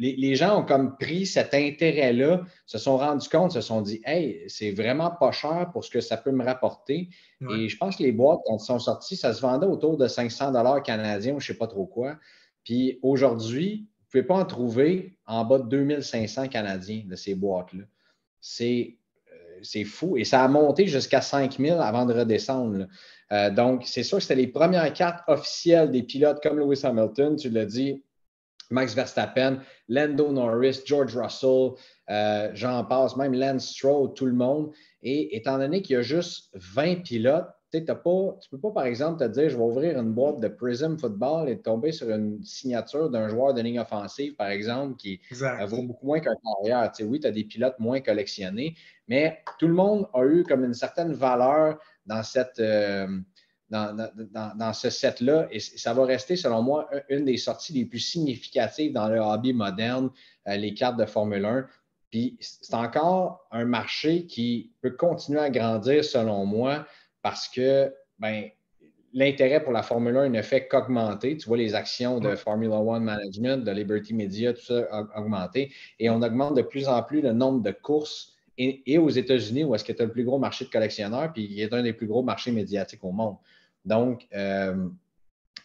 Les, 0.00 0.34
gens 0.34 0.60
ont 0.60 0.64
comme 0.64 0.96
pris 0.96 1.26
cet 1.26 1.52
intérêt-là, 1.52 2.42
se 2.64 2.78
sont 2.78 2.96
rendus 2.96 3.28
compte, 3.28 3.52
se 3.52 3.60
sont 3.60 3.82
dit 3.82 4.00
Hey, 4.04 4.44
c'est 4.48 4.70
vraiment 4.70 5.10
pas 5.10 5.30
cher 5.30 5.68
pour 5.72 5.84
ce 5.84 5.90
que 5.90 6.00
ça 6.00 6.16
peut 6.16 6.32
me 6.32 6.44
rapporter. 6.44 7.10
Et 7.54 7.68
je 7.68 7.76
pense 7.76 7.96
que 7.96 8.02
les 8.02 8.12
boîtes, 8.12 8.40
quand 8.46 8.54
elles 8.54 8.60
sont 8.60 8.78
sorties, 8.78 9.16
ça 9.16 9.32
se 9.32 9.40
vendait 9.40 9.66
autour 9.66 9.96
de 9.96 10.08
500 10.08 10.52
canadiens 10.82 11.34
ou 11.34 11.40
je 11.40 11.50
ne 11.50 11.54
sais 11.54 11.58
pas 11.58 11.66
trop 11.66 11.86
quoi. 11.86 12.16
Puis 12.64 12.98
aujourd'hui, 13.02 13.86
vous 14.10 14.18
ne 14.18 14.22
pouvez 14.22 14.22
pas 14.22 14.42
en 14.42 14.44
trouver 14.46 15.18
en 15.26 15.44
bas 15.44 15.58
de 15.58 15.68
2500 15.68 16.48
canadiens 16.48 17.02
de 17.06 17.14
ces 17.14 17.34
boîtes-là. 17.34 17.84
C'est 18.40 18.96
c'est 19.62 19.84
fou. 19.84 20.16
Et 20.16 20.24
ça 20.24 20.42
a 20.42 20.48
monté 20.48 20.86
jusqu'à 20.86 21.20
5000 21.20 21.72
avant 21.72 22.06
de 22.06 22.14
redescendre. 22.14 22.86
Euh, 23.32 23.50
donc, 23.50 23.82
c'est 23.86 24.02
sûr 24.02 24.18
que 24.18 24.22
c'était 24.22 24.34
les 24.34 24.48
premières 24.48 24.92
cartes 24.92 25.22
officielles 25.28 25.90
des 25.90 26.02
pilotes 26.02 26.42
comme 26.42 26.58
Lewis 26.58 26.80
Hamilton, 26.82 27.36
tu 27.36 27.50
l'as 27.50 27.66
dit, 27.66 28.02
Max 28.70 28.94
Verstappen, 28.94 29.60
Lando 29.88 30.32
Norris, 30.32 30.82
George 30.84 31.16
Russell, 31.16 31.72
euh, 32.08 32.50
j'en 32.54 32.84
passe, 32.84 33.16
même 33.16 33.34
Lance 33.34 33.68
Stroll, 33.68 34.14
tout 34.14 34.26
le 34.26 34.32
monde. 34.32 34.72
Et 35.02 35.36
étant 35.36 35.58
donné 35.58 35.82
qu'il 35.82 35.94
y 35.94 35.98
a 35.98 36.02
juste 36.02 36.50
20 36.54 37.02
pilotes, 37.02 37.48
tu 37.72 37.78
ne 37.78 37.84
peux 38.50 38.60
pas, 38.60 38.70
par 38.72 38.84
exemple, 38.84 39.20
te 39.20 39.28
dire 39.30 39.48
je 39.48 39.56
vais 39.56 39.62
ouvrir 39.62 39.98
une 39.98 40.12
boîte 40.12 40.40
de 40.40 40.48
Prism 40.48 40.98
Football 40.98 41.48
et 41.48 41.60
tomber 41.60 41.92
sur 41.92 42.10
une 42.10 42.42
signature 42.42 43.08
d'un 43.10 43.28
joueur 43.28 43.54
de 43.54 43.60
ligne 43.60 43.78
offensive, 43.78 44.34
par 44.34 44.48
exemple, 44.48 44.96
qui 44.96 45.20
vaut 45.66 45.82
beaucoup 45.82 46.06
moins 46.06 46.20
qu'un 46.20 46.34
carrière. 46.34 46.90
oui, 47.02 47.20
tu 47.20 47.26
as 47.26 47.30
des 47.30 47.44
pilotes 47.44 47.78
moins 47.78 48.00
collectionnés, 48.00 48.74
mais 49.06 49.38
tout 49.58 49.68
le 49.68 49.74
monde 49.74 50.08
a 50.14 50.24
eu 50.24 50.42
comme 50.42 50.64
une 50.64 50.74
certaine 50.74 51.12
valeur 51.12 51.78
dans 52.06 52.22
cette. 52.22 52.58
Euh, 52.58 53.06
dans, 53.70 54.72
ce 54.72 54.90
set-là. 54.90 55.48
Et 55.50 55.60
ça 55.60 55.94
va 55.94 56.04
rester, 56.04 56.36
selon 56.36 56.62
moi, 56.62 56.88
une 57.08 57.24
des 57.24 57.36
sorties 57.36 57.72
les 57.72 57.84
plus 57.84 58.00
significatives 58.00 58.92
dans 58.92 59.08
le 59.08 59.20
hobby 59.20 59.52
moderne, 59.52 60.10
euh, 60.48 60.56
les 60.56 60.74
cartes 60.74 60.98
de 60.98 61.06
Formule 61.06 61.44
1. 61.44 61.66
Puis 62.10 62.36
c'est 62.40 62.74
encore 62.74 63.46
un 63.52 63.64
marché 63.64 64.26
qui 64.26 64.72
peut 64.80 64.90
continuer 64.90 65.40
à 65.40 65.50
grandir, 65.50 66.04
selon 66.04 66.44
moi, 66.44 66.86
parce 67.22 67.48
que 67.48 67.94
ben, 68.18 68.50
l'intérêt 69.12 69.62
pour 69.62 69.72
la 69.72 69.82
Formule 69.82 70.16
1 70.16 70.28
ne 70.30 70.42
fait 70.42 70.66
qu'augmenter. 70.66 71.36
Tu 71.36 71.46
vois 71.46 71.56
les 71.56 71.74
actions 71.74 72.18
de 72.18 72.34
Formula 72.34 72.76
One 72.76 73.04
Management, 73.04 73.64
de 73.64 73.70
Liberty 73.70 74.14
Media, 74.14 74.52
tout 74.52 74.62
ça 74.62 75.06
augmenter. 75.16 75.72
Et 75.98 76.10
on 76.10 76.22
augmente 76.22 76.56
de 76.56 76.62
plus 76.62 76.88
en 76.88 77.02
plus 77.02 77.20
le 77.20 77.32
nombre 77.32 77.62
de 77.62 77.70
courses. 77.70 78.34
Et, 78.62 78.98
aux 78.98 79.08
États-Unis, 79.08 79.64
où 79.64 79.74
est-ce 79.74 79.84
que 79.84 79.92
tu 79.92 80.02
as 80.02 80.04
le 80.04 80.12
plus 80.12 80.24
gros 80.24 80.38
marché 80.38 80.66
de 80.66 80.70
collectionneurs, 80.70 81.32
puis 81.32 81.48
il 81.50 81.60
est 81.62 81.72
un 81.72 81.82
des 81.82 81.94
plus 81.94 82.06
gros 82.06 82.22
marchés 82.22 82.52
médiatiques 82.52 83.02
au 83.02 83.10
monde. 83.10 83.36
Donc, 83.84 84.26
euh, 84.34 84.88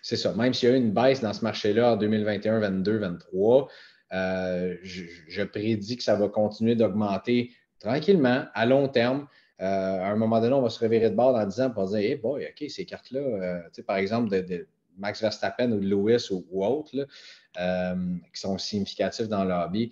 c'est 0.02 0.18
ça. 0.18 0.34
Même 0.34 0.54
s'il 0.54 0.70
y 0.70 0.72
a 0.72 0.76
eu 0.76 0.80
une 0.80 0.92
baisse 0.92 1.22
dans 1.22 1.34
ce 1.34 1.44
marché-là 1.44 1.94
en 1.94 1.98
2021, 1.98 2.60
2022, 2.60 3.00
2023, 3.00 3.68
je, 4.12 5.04
je 5.28 5.44
prédis 5.44 5.98
que 5.98 6.04
ça 6.04 6.16
va 6.16 6.30
continuer 6.30 6.76
d'augmenter 6.76 7.52
tranquillement, 7.80 8.46
à 8.54 8.66
long 8.66 8.88
terme. 8.88 9.28
Euh, 9.62 9.66
à 9.66 10.08
un 10.08 10.16
moment 10.16 10.42
donné, 10.42 10.54
on 10.54 10.62
va 10.62 10.70
se 10.70 10.80
réveiller 10.80 11.10
de 11.10 11.16
bord 11.16 11.36
en 11.36 11.46
disant, 11.46 11.72
on 11.76 11.86
va 11.86 11.88
dire, 11.88 12.12
hey 12.12 12.16
boy, 12.16 12.46
OK, 12.46 12.70
ces 12.70 12.86
cartes-là, 12.86 13.20
euh, 13.20 13.62
par 13.88 13.98
exemple, 13.98 14.30
de, 14.30 14.68
Max 14.98 15.22
Verstappen 15.22 15.72
ou 15.74 15.80
de 15.82 15.86
Lewis 15.86 16.30
ou, 16.32 16.66
autres, 16.66 17.06
qui 17.54 18.40
sont 18.40 18.58
significatifs 18.58 19.28
dans 19.28 19.44
le 19.44 19.50
lobby. 19.50 19.92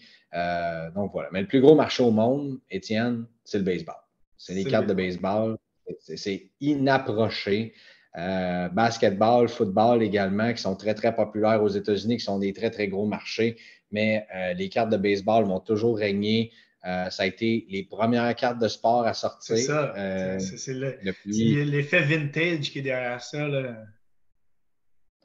donc 0.96 1.12
voilà. 1.12 1.28
Mais 1.34 1.42
le 1.42 1.48
plus 1.48 1.60
gros 1.60 1.76
marché 1.76 2.04
au 2.04 2.12
monde, 2.12 2.60
Étienne, 2.72 3.26
c'est 3.44 3.58
le 3.58 3.66
baseball. 3.66 3.98
C'est 4.38 4.54
les 4.54 4.64
cartes 4.64 4.88
de 4.88 4.94
baseball. 4.94 5.58
C'est 6.00 6.52
inapproché. 6.62 7.74
Basketball, 8.16 9.50
football 9.50 10.04
également, 10.04 10.54
qui 10.54 10.62
sont 10.62 10.76
très, 10.76 10.94
très 10.94 11.16
populaires 11.16 11.64
aux 11.64 11.70
États-Unis, 11.70 12.18
qui 12.18 12.24
sont 12.24 12.40
des 12.40 12.54
très, 12.54 12.70
très 12.70 12.88
gros 12.88 13.06
marchés. 13.06 13.58
Mais 13.92 14.28
les 14.56 14.70
cartes 14.70 14.92
de 14.92 14.98
baseball 14.98 15.46
vont 15.46 15.60
toujours 15.60 15.98
régner 15.98 16.52
euh, 16.86 17.10
ça 17.10 17.24
a 17.24 17.26
été 17.26 17.66
les 17.70 17.84
premières 17.84 18.36
cartes 18.36 18.60
de 18.60 18.68
sport 18.68 19.06
à 19.06 19.14
sortir. 19.14 19.56
C'est 19.56 19.64
ça. 19.64 19.94
Euh, 19.96 20.38
c'est 20.40 20.74
l'effet 20.74 22.02
vintage 22.02 22.72
qui 22.72 22.80
est 22.80 22.82
derrière 22.82 23.22
ça. 23.22 23.48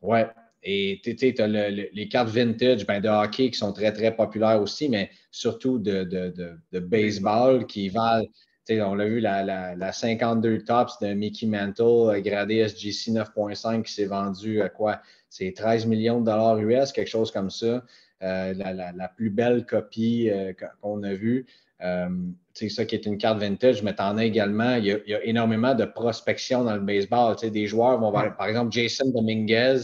Oui. 0.02 0.20
Et 0.62 1.00
tu 1.02 1.42
as 1.42 1.46
les 1.46 2.08
cartes 2.08 2.28
vintage 2.28 2.86
ben, 2.86 3.00
de 3.00 3.08
hockey 3.08 3.50
qui 3.50 3.58
sont 3.58 3.72
très, 3.72 3.92
très 3.92 4.14
populaires 4.14 4.60
aussi, 4.60 4.88
mais 4.88 5.10
surtout 5.30 5.78
de, 5.78 6.04
de, 6.04 6.78
baseball 6.78 7.66
qui 7.66 7.88
valent. 7.88 8.26
On 8.70 8.94
l'a 8.94 9.06
vu, 9.06 9.20
la, 9.20 9.42
la, 9.74 9.92
52 9.92 10.64
tops 10.64 10.98
de 11.00 11.14
Mickey 11.14 11.46
Mantle 11.46 11.82
euh, 11.82 12.20
gradé 12.20 12.68
SGC 12.68 13.12
9.5 13.12 13.82
qui 13.82 13.92
s'est 13.92 14.04
vendu 14.04 14.60
à 14.60 14.68
quoi? 14.68 15.00
C'est 15.30 15.52
13 15.54 15.86
millions 15.86 16.20
de 16.20 16.26
dollars 16.26 16.58
US, 16.58 16.92
quelque 16.92 17.08
chose 17.08 17.30
comme 17.30 17.50
ça. 17.50 17.82
Euh, 18.22 18.52
la, 18.52 19.08
plus 19.08 19.30
belle 19.30 19.64
copie 19.64 20.28
euh, 20.28 20.52
qu'on 20.82 21.04
a 21.04 21.14
vue. 21.14 21.46
Euh, 21.84 22.08
c'est 22.52 22.68
ça 22.68 22.84
qui 22.84 22.96
est 22.96 23.06
une 23.06 23.16
carte 23.16 23.38
vintage, 23.38 23.84
mais 23.84 23.94
tu 23.94 24.02
en 24.02 24.18
as 24.18 24.24
également, 24.24 24.74
il 24.74 24.86
y 24.86 25.14
a, 25.14 25.24
énormément 25.24 25.76
de 25.76 25.84
prospection 25.84 26.64
dans 26.64 26.74
le 26.74 26.80
baseball. 26.80 27.36
des 27.36 27.66
joueurs 27.68 28.00
vont 28.00 28.10
voir, 28.10 28.36
par 28.36 28.48
exemple, 28.48 28.72
Jason 28.72 29.08
Dominguez, 29.10 29.82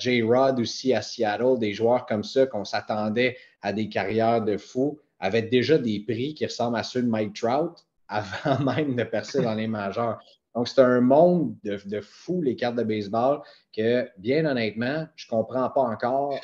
Jay 0.00 0.22
Rod 0.22 0.58
aussi 0.58 0.92
à 0.92 1.02
Seattle, 1.02 1.58
des 1.58 1.72
joueurs 1.72 2.04
comme 2.04 2.24
ça 2.24 2.46
qu'on 2.46 2.64
s'attendait 2.64 3.36
à 3.62 3.72
des 3.72 3.88
carrières 3.88 4.42
de 4.42 4.56
fou, 4.56 4.98
avaient 5.20 5.42
déjà 5.42 5.78
des 5.78 6.00
prix 6.00 6.34
qui 6.34 6.44
ressemblent 6.44 6.76
à 6.76 6.82
ceux 6.82 7.02
de 7.02 7.08
Mike 7.08 7.34
Trout 7.34 7.86
avant 8.12 8.64
même 8.76 8.96
de 8.96 9.04
percer 9.04 9.42
dans 9.42 9.54
les 9.54 9.66
majeurs. 9.66 10.22
Donc, 10.54 10.68
c'est 10.68 10.82
un 10.82 11.00
monde 11.00 11.56
de, 11.64 11.80
de 11.86 12.00
fou, 12.00 12.42
les 12.42 12.56
cartes 12.56 12.76
de 12.76 12.82
baseball, 12.82 13.40
que 13.74 14.08
bien 14.18 14.44
honnêtement, 14.44 15.06
je 15.16 15.26
ne 15.26 15.30
comprends 15.30 15.70
pas 15.70 15.80
encore 15.80 16.38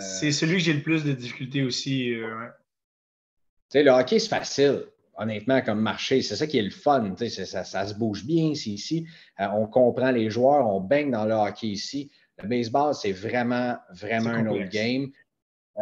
c'est 0.00 0.32
celui 0.32 0.54
que 0.54 0.62
j'ai 0.62 0.72
le 0.72 0.82
plus 0.82 1.04
de 1.04 1.12
difficultés 1.12 1.62
aussi. 1.62 2.14
Euh, 2.14 2.48
le 3.74 3.90
hockey, 3.90 4.18
c'est 4.18 4.28
facile, 4.28 4.84
honnêtement, 5.16 5.60
comme 5.60 5.80
marché. 5.80 6.22
C'est 6.22 6.36
ça 6.36 6.46
qui 6.46 6.58
est 6.58 6.62
le 6.62 6.70
fun. 6.70 7.14
Ça, 7.16 7.64
ça, 7.64 7.86
se 7.86 7.94
bouge 7.94 8.24
bien 8.24 8.46
ici. 8.46 9.06
Euh, 9.40 9.46
on 9.52 9.66
comprend 9.66 10.10
les 10.10 10.30
joueurs, 10.30 10.66
on 10.68 10.80
baigne 10.80 11.10
dans 11.10 11.24
le 11.24 11.34
hockey 11.34 11.68
ici. 11.68 12.10
Le 12.42 12.48
baseball, 12.48 12.94
c'est 12.94 13.12
vraiment, 13.12 13.76
vraiment 13.90 14.30
un 14.30 14.46
autre 14.46 14.68
game. 14.70 15.10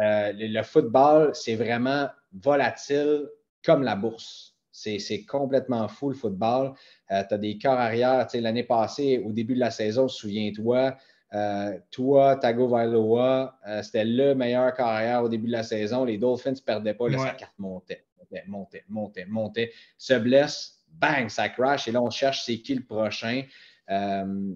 Euh, 0.01 0.33
le, 0.35 0.63
football, 0.63 1.31
c'est 1.33 1.55
vraiment 1.55 2.09
volatile 2.33 3.27
comme 3.63 3.83
la 3.83 3.95
bourse. 3.95 4.52
C'est 4.73 5.23
complètement 5.25 5.87
fou 5.87 6.09
le 6.09 6.15
football. 6.15 6.73
tu 7.09 7.15
as 7.15 7.37
des 7.37 7.57
corps 7.57 7.79
arrière. 7.79 8.27
L'année 8.33 8.63
passée, 8.63 9.21
au 9.23 9.31
début 9.31 9.53
de 9.53 9.59
la 9.59 9.71
saison, 9.71 10.07
souviens-toi, 10.07 10.97
euh, 11.33 11.79
toi, 11.89 12.35
Tago 12.35 12.67
Vailoa, 12.67 13.57
euh, 13.67 13.81
c'était 13.81 14.05
le 14.05 14.35
meilleur 14.35 14.71
carrière 14.73 15.23
au 15.23 15.29
début 15.29 15.47
de 15.47 15.53
la 15.53 15.63
saison. 15.63 16.05
Les 16.05 16.17
Dolphins 16.17 16.51
ne 16.51 16.57
perdaient 16.57 16.93
pas, 16.93 17.09
là, 17.09 17.17
sa 17.17 17.29
carte 17.31 17.53
montait, 17.57 18.05
montait, 18.47 18.83
montait, 18.87 19.25
montait, 19.27 19.71
Se 19.97 20.13
blesse, 20.13 20.83
bang, 20.91 21.29
ça 21.29 21.49
crash. 21.49 21.87
Et 21.87 21.91
là, 21.91 22.03
on 22.03 22.11
cherche 22.11 22.43
c'est 22.45 22.59
qui 22.59 22.75
le 22.75 22.83
prochain. 22.83 23.43
Euh, 23.89 24.53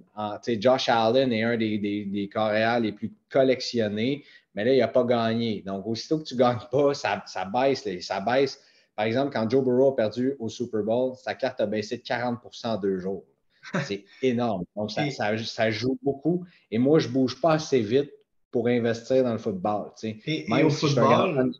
Josh 0.59 0.89
Allen 0.89 1.33
est 1.33 1.43
un 1.43 1.57
des, 1.57 1.79
des, 1.79 2.29
carrières 2.29 2.79
les 2.79 2.91
plus 2.91 3.11
collectionnés, 3.29 4.23
mais 4.53 4.63
là, 4.63 4.73
il 4.73 4.79
n'a 4.79 4.87
pas 4.87 5.03
gagné. 5.03 5.63
Donc, 5.65 5.85
aussitôt 5.87 6.19
que 6.19 6.25
tu 6.25 6.35
ne 6.35 6.39
gagnes 6.39 6.67
pas, 6.71 6.93
ça, 6.93 7.23
ça 7.25 7.45
baisse. 7.45 7.87
ça 8.01 8.21
baisse. 8.21 8.61
Par 8.97 9.05
exemple, 9.05 9.31
quand 9.31 9.47
Joe 9.47 9.63
Burrow 9.63 9.91
a 9.91 9.95
perdu 9.95 10.33
au 10.39 10.49
Super 10.49 10.81
Bowl, 10.81 11.13
sa 11.15 11.35
carte 11.35 11.61
a 11.61 11.67
baissé 11.67 11.97
de 11.97 12.01
40% 12.01 12.67
en 12.67 12.77
deux 12.77 12.97
jours. 12.97 13.23
C'est 13.83 14.05
énorme. 14.23 14.63
Donc, 14.75 14.89
ça, 14.89 15.71
joue 15.71 15.99
beaucoup. 16.01 16.45
Et 16.71 16.79
moi, 16.79 16.97
je 16.97 17.07
ne 17.07 17.13
bouge 17.13 17.39
pas 17.39 17.53
assez 17.53 17.79
vite 17.79 18.11
pour 18.49 18.67
investir 18.67 19.23
dans 19.23 19.33
le 19.33 19.37
football. 19.37 19.91
Et, 20.01 20.47
au, 20.63 20.69
football, 20.71 21.53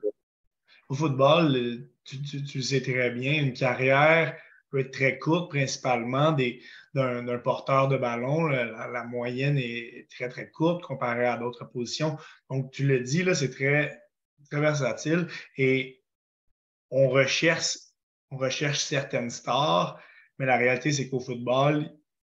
au 0.90 0.96
football, 0.96 1.88
tu, 2.04 2.22
tu, 2.22 2.62
sais 2.64 2.82
très 2.82 3.12
bien, 3.12 3.34
une 3.34 3.54
carrière 3.54 4.36
peut 4.72 4.80
être 4.80 4.92
très 4.92 5.20
courte, 5.20 5.52
principalement 5.52 6.36
d'un 6.96 7.38
porteur 7.38 7.88
de 7.88 7.98
ballon. 7.98 8.48
La, 8.48 9.04
moyenne 9.04 9.60
est 9.60 10.08
très, 10.10 10.28
très 10.28 10.50
courte 10.50 10.84
comparée 10.84 11.28
à 11.28 11.38
d'autres 11.38 11.66
positions. 11.66 12.18
Donc, 12.50 12.72
tu 12.72 12.88
le 12.88 13.02
dis, 13.02 13.24
c'est 13.36 13.52
très, 13.52 14.02
très 14.50 14.60
versatile. 14.60 15.28
Et 15.58 16.02
on 16.92 17.10
recherche, 17.10 18.80
certaines 18.80 19.30
stars, 19.30 20.00
mais 20.40 20.46
la 20.46 20.58
réalité, 20.58 20.92
c'est 20.92 21.10
qu'au 21.10 21.20
football, 21.20 21.90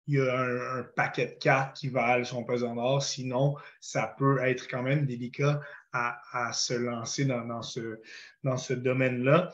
il 0.06 0.14
y 0.16 0.20
a 0.20 0.38
un, 0.38 0.82
paquet 0.82 1.26
de 1.26 1.38
cartes 1.38 1.76
qui 1.76 1.88
valent 1.88 2.24
son 2.24 2.44
pesant 2.44 2.74
d'or. 2.74 3.02
Sinon, 3.02 3.56
ça 3.80 4.14
peut 4.18 4.38
être 4.42 4.68
quand 4.68 4.82
même 4.82 5.06
délicat 5.06 5.60
à, 5.92 6.52
se 6.52 6.74
lancer 6.74 7.24
dans, 7.24 7.62
ce, 7.62 8.00
dans 8.42 8.56
ce 8.56 8.74
domaine-là. 8.74 9.52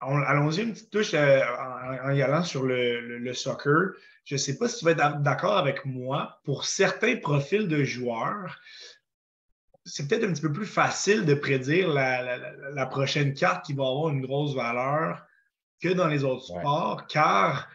Allons-y 0.00 0.62
une 0.62 0.72
petite 0.72 0.90
touche 0.90 1.12
euh, 1.12 1.42
en, 1.58 2.10
y 2.12 2.22
allant 2.22 2.42
sur 2.42 2.62
le, 2.64 3.32
soccer. 3.34 3.92
Je 4.24 4.36
ne 4.36 4.38
sais 4.38 4.56
pas 4.56 4.68
si 4.68 4.78
tu 4.78 4.84
vas 4.86 4.92
être 4.92 5.20
d'accord 5.20 5.58
avec 5.58 5.84
moi. 5.84 6.40
Pour 6.44 6.64
certains 6.64 7.16
profils 7.16 7.68
de 7.68 7.84
joueurs, 7.84 8.58
c'est 9.84 10.08
peut-être 10.08 10.24
un 10.24 10.32
petit 10.32 10.42
peu 10.42 10.52
plus 10.52 10.66
facile 10.66 11.24
de 11.24 11.34
prédire 11.34 11.88
la, 11.88 12.86
prochaine 12.86 13.34
carte 13.34 13.64
qui 13.64 13.72
va 13.72 13.84
avoir 13.84 14.10
une 14.10 14.20
grosse 14.20 14.54
valeur 14.54 15.24
que 15.80 15.88
dans 15.88 16.08
les 16.08 16.24
autres 16.24 16.44
sports, 16.44 17.06
car 17.06 17.68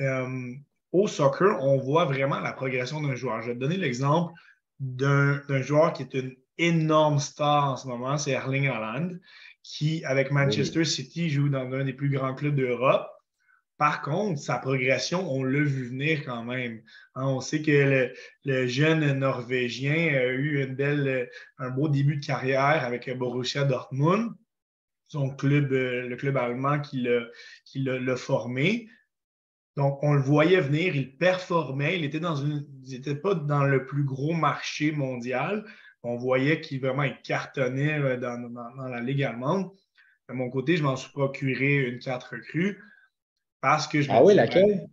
euh, 0.00 0.54
au 0.92 1.06
soccer, 1.06 1.62
on 1.62 1.78
voit 1.78 2.06
vraiment 2.06 2.40
la 2.40 2.52
progression 2.52 3.02
d'un 3.02 3.14
joueur. 3.14 3.42
Je 3.42 3.48
vais 3.48 3.54
te 3.54 3.60
donner 3.60 3.76
l'exemple 3.76 4.32
d'un 4.80 5.42
joueur 5.60 5.92
qui 5.92 6.02
est 6.02 6.14
une 6.14 6.34
énorme 6.56 7.18
star 7.18 7.72
en 7.72 7.76
ce 7.76 7.86
moment, 7.86 8.16
c'est 8.16 8.32
Erling 8.32 8.68
Haaland, 8.68 9.10
qui, 9.62 10.04
avec 10.04 10.30
Manchester 10.30 10.84
City, 10.84 11.28
joue 11.28 11.48
dans 11.48 11.70
un 11.72 11.84
des 11.84 11.92
plus 11.92 12.08
grands 12.08 12.34
clubs 12.34 12.54
d'Europe. 12.54 13.08
Par 13.80 14.02
contre, 14.02 14.38
sa 14.38 14.58
progression, 14.58 15.32
on 15.32 15.42
l'a 15.42 15.60
vu 15.60 15.86
venir 15.86 16.22
quand 16.26 16.44
même. 16.44 16.82
Hein, 17.14 17.24
on 17.28 17.40
sait 17.40 17.62
que 17.62 18.12
le, 18.44 18.66
jeune 18.66 19.10
Norvégien 19.14 20.18
a 20.18 20.26
eu 20.26 20.76
un 21.56 21.70
beau 21.70 21.88
début 21.88 22.16
de 22.16 22.26
carrière 22.26 22.84
avec 22.84 23.08
Borussia 23.16 23.64
Dortmund, 23.64 24.34
son 25.08 25.30
club, 25.30 25.72
euh, 25.72 26.06
le 26.06 26.16
club 26.16 26.36
allemand 26.36 26.78
qui 26.80 27.08
l'a 27.74 28.16
formé. 28.16 28.90
Donc, 29.78 29.98
on 30.02 30.12
le 30.12 30.20
voyait 30.20 30.60
venir, 30.60 30.94
il 30.94 31.16
performait, 31.16 31.98
il 31.98 32.04
était 32.04 32.20
dans 32.20 32.36
une, 32.36 32.66
n'était 32.86 33.14
pas 33.14 33.34
dans 33.34 33.64
le 33.64 33.86
plus 33.86 34.04
gros 34.04 34.34
marché 34.34 34.92
mondial. 34.92 35.64
On 36.02 36.16
voyait 36.16 36.60
qu'il 36.60 36.82
vraiment 36.82 37.08
cartonnait 37.24 37.98
euh, 37.98 38.18
dans, 38.18 38.88
la 38.88 39.00
Ligue 39.00 39.22
allemande. 39.22 39.70
De 40.28 40.34
mon 40.34 40.50
côté, 40.50 40.76
je 40.76 40.82
m'en 40.82 40.96
suis 40.96 41.12
procuré 41.12 41.76
une 41.76 41.98
carte 41.98 42.24
recrue 42.24 42.78
parce 43.60 43.86
que 43.86 44.02
je 44.02 44.10
Ah 44.10 44.22
oui, 44.22 44.34
laquelle? 44.34 44.88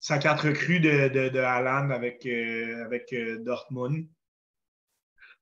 Sa 0.00 0.18
carte 0.18 0.40
recrue 0.40 0.80
de, 0.80 1.08
de, 1.08 1.28
de 1.28 1.38
avec, 1.38 2.26
euh, 2.26 2.84
avec 2.84 3.12
euh, 3.12 3.38
Dortmund. 3.38 4.06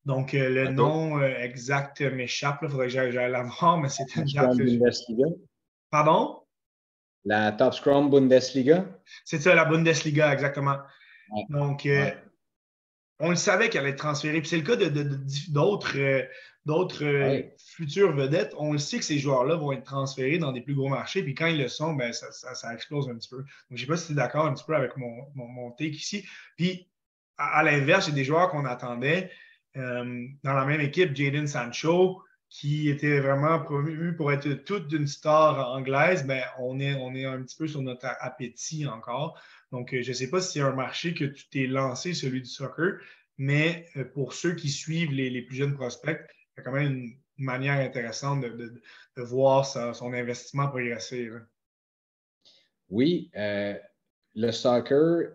Donc, 0.04 0.32
le 0.32 0.68
nom 0.68 1.22
exact 1.22 2.00
m'échappe. 2.00 2.60
Il 2.62 2.68
faudrait 2.68 2.86
que 2.86 2.92
j'aille 2.92 3.12
la 3.12 3.42
voir, 3.42 3.78
mais 3.78 3.88
c'est 3.88 4.14
une 4.16 4.24
carte. 4.24 4.58
Pardon? 5.90 6.42
La 7.24 7.52
Top 7.52 7.74
Scrum 7.74 8.10
Bundesliga? 8.10 8.86
C'est 9.24 9.40
ça, 9.40 9.54
la 9.54 9.64
Bundesliga, 9.64 10.32
exactement. 10.32 10.78
Donc, 11.48 11.86
euh, 11.86 12.10
on 13.18 13.30
le 13.30 13.36
savait 13.36 13.68
qu'elle 13.68 13.82
allait 13.82 13.90
être 13.90 13.98
transférée. 13.98 14.40
Puis 14.40 14.48
c'est 14.48 14.56
le 14.56 14.62
cas 14.62 14.76
d'autres 15.48 15.96
de, 15.96 16.28
d'autres 16.66 17.04
euh, 17.04 17.42
futures 17.58 18.14
vedettes. 18.14 18.54
On 18.58 18.72
le 18.72 18.78
sait 18.78 18.98
que 18.98 19.04
ces 19.04 19.18
joueurs-là 19.18 19.56
vont 19.56 19.72
être 19.72 19.84
transférés 19.84 20.38
dans 20.38 20.52
des 20.52 20.60
plus 20.60 20.74
gros 20.74 20.88
marchés. 20.88 21.22
Puis 21.22 21.34
quand 21.34 21.46
ils 21.46 21.58
le 21.58 21.68
sont, 21.68 21.94
ben, 21.94 22.12
ça, 22.12 22.30
ça, 22.32 22.74
explose 22.74 23.08
un 23.08 23.14
petit 23.14 23.30
peu. 23.30 23.38
Donc, 23.38 23.46
je 23.70 23.74
ne 23.74 23.78
sais 23.80 23.86
pas 23.86 23.96
si 23.96 24.06
tu 24.08 24.12
es 24.12 24.16
d'accord 24.16 24.46
un 24.46 24.54
petit 24.54 24.64
peu 24.66 24.74
avec 24.74 24.96
mon, 24.96 25.26
mon, 25.34 25.70
take 25.72 25.90
ici. 25.90 26.24
Puis, 26.56 26.88
à, 27.38 27.62
l'inverse, 27.62 28.06
il 28.06 28.10
y 28.10 28.12
a 28.12 28.16
des 28.16 28.24
joueurs 28.24 28.50
qu'on 28.50 28.64
attendait. 28.64 29.30
Euh, 29.76 30.26
dans 30.42 30.54
la 30.54 30.64
même 30.64 30.80
équipe, 30.80 31.14
Jaden 31.14 31.46
Sancho, 31.46 32.22
qui 32.50 32.90
était 32.90 33.20
vraiment 33.20 33.60
promu 33.60 34.14
pour 34.16 34.32
être 34.32 34.52
toute 34.64 34.88
d'une 34.88 35.06
star 35.06 35.70
anglaise, 35.70 36.24
mais 36.24 36.42
on 36.58 36.80
est, 36.80 36.94
on 36.94 37.14
est 37.14 37.24
un 37.24 37.40
petit 37.42 37.56
peu 37.56 37.68
sur 37.68 37.80
notre 37.80 38.06
appétit 38.20 38.86
encore. 38.86 39.40
Donc, 39.70 39.94
euh, 39.94 40.02
je 40.02 40.08
ne 40.08 40.14
sais 40.14 40.28
pas 40.28 40.40
si 40.40 40.54
c'est 40.54 40.60
un 40.60 40.74
marché 40.74 41.14
que 41.14 41.24
tu 41.24 41.48
t'es 41.48 41.66
lancé, 41.66 42.12
celui 42.12 42.42
du 42.42 42.48
soccer, 42.48 42.98
mais 43.38 43.86
pour 44.12 44.34
ceux 44.34 44.54
qui 44.54 44.68
suivent 44.68 45.12
les, 45.12 45.40
plus 45.40 45.56
jeunes 45.56 45.74
prospects, 45.74 46.20
a 46.60 46.62
quand 46.62 46.72
même 46.72 46.92
une 46.92 47.44
manière 47.44 47.78
intéressante 47.80 48.42
de, 48.42 48.82
voir 49.16 49.66
son 49.66 50.12
investissement 50.14 50.68
progresser. 50.68 51.28
Oui, 52.88 53.30
euh, 53.36 53.74
le 54.34 54.50
soccer, 54.50 55.32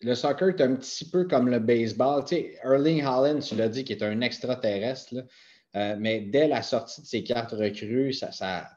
le 0.00 0.14
soccer 0.14 0.48
est 0.48 0.60
un 0.62 0.76
petit 0.76 1.08
peu 1.10 1.24
comme 1.24 1.48
le 1.48 1.58
baseball. 1.58 2.24
Tu 2.24 2.36
sais, 2.36 2.58
Erling 2.64 3.02
Haaland, 3.02 3.40
tu 3.40 3.56
l'as 3.56 3.68
dit, 3.68 3.84
qui 3.84 3.92
est 3.92 4.02
un 4.02 4.22
extraterrestre. 4.22 5.14
Euh, 5.76 5.96
mais 5.98 6.20
dès 6.20 6.48
la 6.48 6.62
sortie 6.62 7.02
de 7.02 7.06
ces 7.06 7.22
cartes 7.22 7.52
recrues, 7.52 8.14
ça, 8.14 8.32
ça 8.32 8.72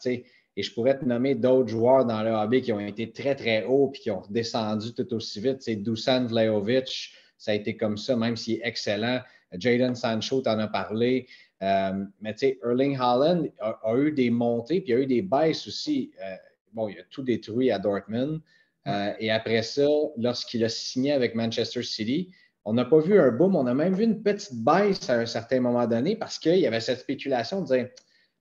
et 0.55 0.61
je 0.61 0.73
pourrais 0.73 0.97
te 0.99 1.05
nommer 1.05 1.35
d'autres 1.35 1.69
joueurs 1.69 2.05
dans 2.05 2.21
le 2.21 2.31
hobby 2.31 2.61
qui 2.61 2.71
ont 2.71 2.79
été 2.79 3.11
très, 3.11 3.35
très 3.35 3.63
hauts 3.63 3.91
et 3.93 3.99
qui 3.99 4.11
ont 4.11 4.21
descendu 4.29 4.93
tout 4.93 5.11
aussi 5.13 5.41
vite. 5.41 5.61
C'est 5.61 5.77
Dusan 5.77 6.25
Vlaovic, 6.27 7.13
ça 7.37 7.51
a 7.51 7.53
été 7.55 7.75
comme 7.75 7.97
ça, 7.97 8.15
même 8.15 8.37
s'il 8.37 8.55
est 8.55 8.61
excellent. 8.63 9.21
Jaden 9.51 9.95
Sancho, 9.95 10.41
tu 10.41 10.49
en 10.49 10.59
as 10.59 10.67
parlé. 10.67 11.27
Euh, 11.61 12.05
mais 12.21 12.33
tu 12.33 12.39
sais, 12.39 12.59
Erling 12.63 12.97
Haaland 12.97 13.45
a, 13.59 13.95
eu 13.95 14.11
des 14.11 14.29
montées, 14.29 14.81
puis 14.81 14.91
il 14.91 14.95
y 14.95 14.99
a 14.99 15.01
eu 15.01 15.05
des 15.05 15.21
baisses 15.21 15.67
aussi. 15.67 16.11
Euh, 16.21 16.35
bon, 16.73 16.89
il 16.89 16.99
a 16.99 17.03
tout 17.09 17.23
détruit 17.23 17.71
à 17.71 17.79
Dortmund. 17.79 18.41
et 19.19 19.31
après 19.31 19.63
ça, 19.63 19.87
lorsqu'il 20.17 20.63
a 20.65 20.69
signé 20.69 21.13
avec 21.13 21.35
Manchester 21.35 21.83
City, 21.83 22.31
on 22.65 22.73
n'a 22.73 22.85
pas 22.85 22.99
vu 22.99 23.19
un 23.19 23.31
boom, 23.31 23.55
on 23.55 23.67
a 23.67 23.73
même 23.73 23.93
vu 23.93 24.03
une 24.03 24.21
petite 24.23 24.55
baisse 24.55 25.09
à 25.09 25.19
un 25.19 25.25
certain 25.25 25.59
moment 25.59 25.85
donné 25.85 26.15
parce 26.15 26.39
qu'il 26.39 26.59
y 26.59 26.67
avait 26.67 26.79
cette 26.79 26.99
spéculation 26.99 27.61
de 27.61 27.67
dire 27.67 27.89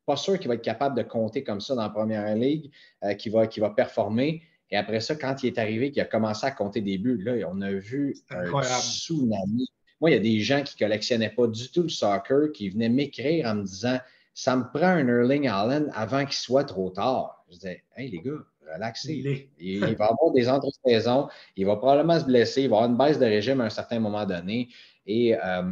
pas 0.06 0.16
sûr 0.16 0.38
qu'il 0.38 0.48
va 0.48 0.54
être 0.54 0.62
capable 0.62 0.96
de 0.96 1.02
compter 1.02 1.44
comme 1.44 1.60
ça 1.60 1.74
dans 1.74 1.82
la 1.82 1.90
première 1.90 2.34
ligue, 2.34 2.70
euh, 3.04 3.14
qu'il 3.14 3.32
va, 3.32 3.46
va 3.46 3.70
performer. 3.70 4.42
Et 4.70 4.76
après 4.76 5.00
ça, 5.00 5.14
quand 5.14 5.42
il 5.42 5.48
est 5.48 5.58
arrivé, 5.58 5.92
qu'il 5.92 6.02
a 6.02 6.06
commencé 6.06 6.46
à 6.46 6.50
compter 6.50 6.80
des 6.80 6.98
buts, 6.98 7.22
là, 7.22 7.48
on 7.50 7.60
a 7.60 7.70
vu 7.72 8.16
un 8.30 8.62
tsunami. 8.62 9.68
Moi, 10.02 10.10
il 10.10 10.14
y 10.14 10.16
a 10.16 10.20
des 10.20 10.40
gens 10.40 10.64
qui 10.64 10.74
ne 10.74 10.78
collectionnaient 10.80 11.30
pas 11.30 11.46
du 11.46 11.70
tout 11.70 11.84
le 11.84 11.88
soccer 11.88 12.50
qui 12.52 12.70
venaient 12.70 12.88
m'écrire 12.88 13.46
en 13.46 13.54
me 13.54 13.62
disant 13.62 13.98
Ça 14.34 14.56
me 14.56 14.64
prend 14.64 14.88
un 14.88 15.06
Erling 15.06 15.46
Allen 15.46 15.92
avant 15.94 16.24
qu'il 16.24 16.34
soit 16.34 16.64
trop 16.64 16.90
tard. 16.90 17.44
Je 17.48 17.54
disais 17.54 17.84
Hey 17.96 18.10
les 18.10 18.18
gars, 18.18 18.44
relaxé. 18.74 19.48
Il, 19.60 19.78
va 19.78 20.06
avoir 20.06 20.32
des 20.32 20.48
entre-saisons, 20.48 21.28
il 21.56 21.66
va 21.66 21.76
probablement 21.76 22.18
se 22.18 22.24
blesser, 22.24 22.62
il 22.62 22.68
va 22.68 22.78
avoir 22.78 22.90
une 22.90 22.96
baisse 22.96 23.20
de 23.20 23.26
régime 23.26 23.60
à 23.60 23.66
un 23.66 23.70
certain 23.70 24.00
moment 24.00 24.26
donné. 24.26 24.70
Et 25.06 25.36
euh, 25.36 25.62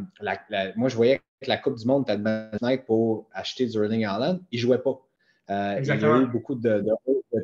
moi, 0.76 0.88
je 0.88 0.94
voyais 0.94 1.18
que 1.18 1.48
la 1.48 1.56
Coupe 1.56 1.78
du 1.78 1.86
Monde 1.86 2.04
était 2.08 2.16
de 2.16 2.76
pour 2.86 3.26
acheter 3.32 3.66
du 3.66 3.76
Erling 3.78 4.04
Haaland. 4.04 4.38
Il 4.52 4.58
ne 4.58 4.62
jouait 4.62 4.78
pas. 4.78 4.96
Euh, 5.50 5.80
il 5.80 5.86
y 5.88 5.90
a 5.90 6.18
eu 6.20 6.26
beaucoup 6.26 6.54
de, 6.54 6.84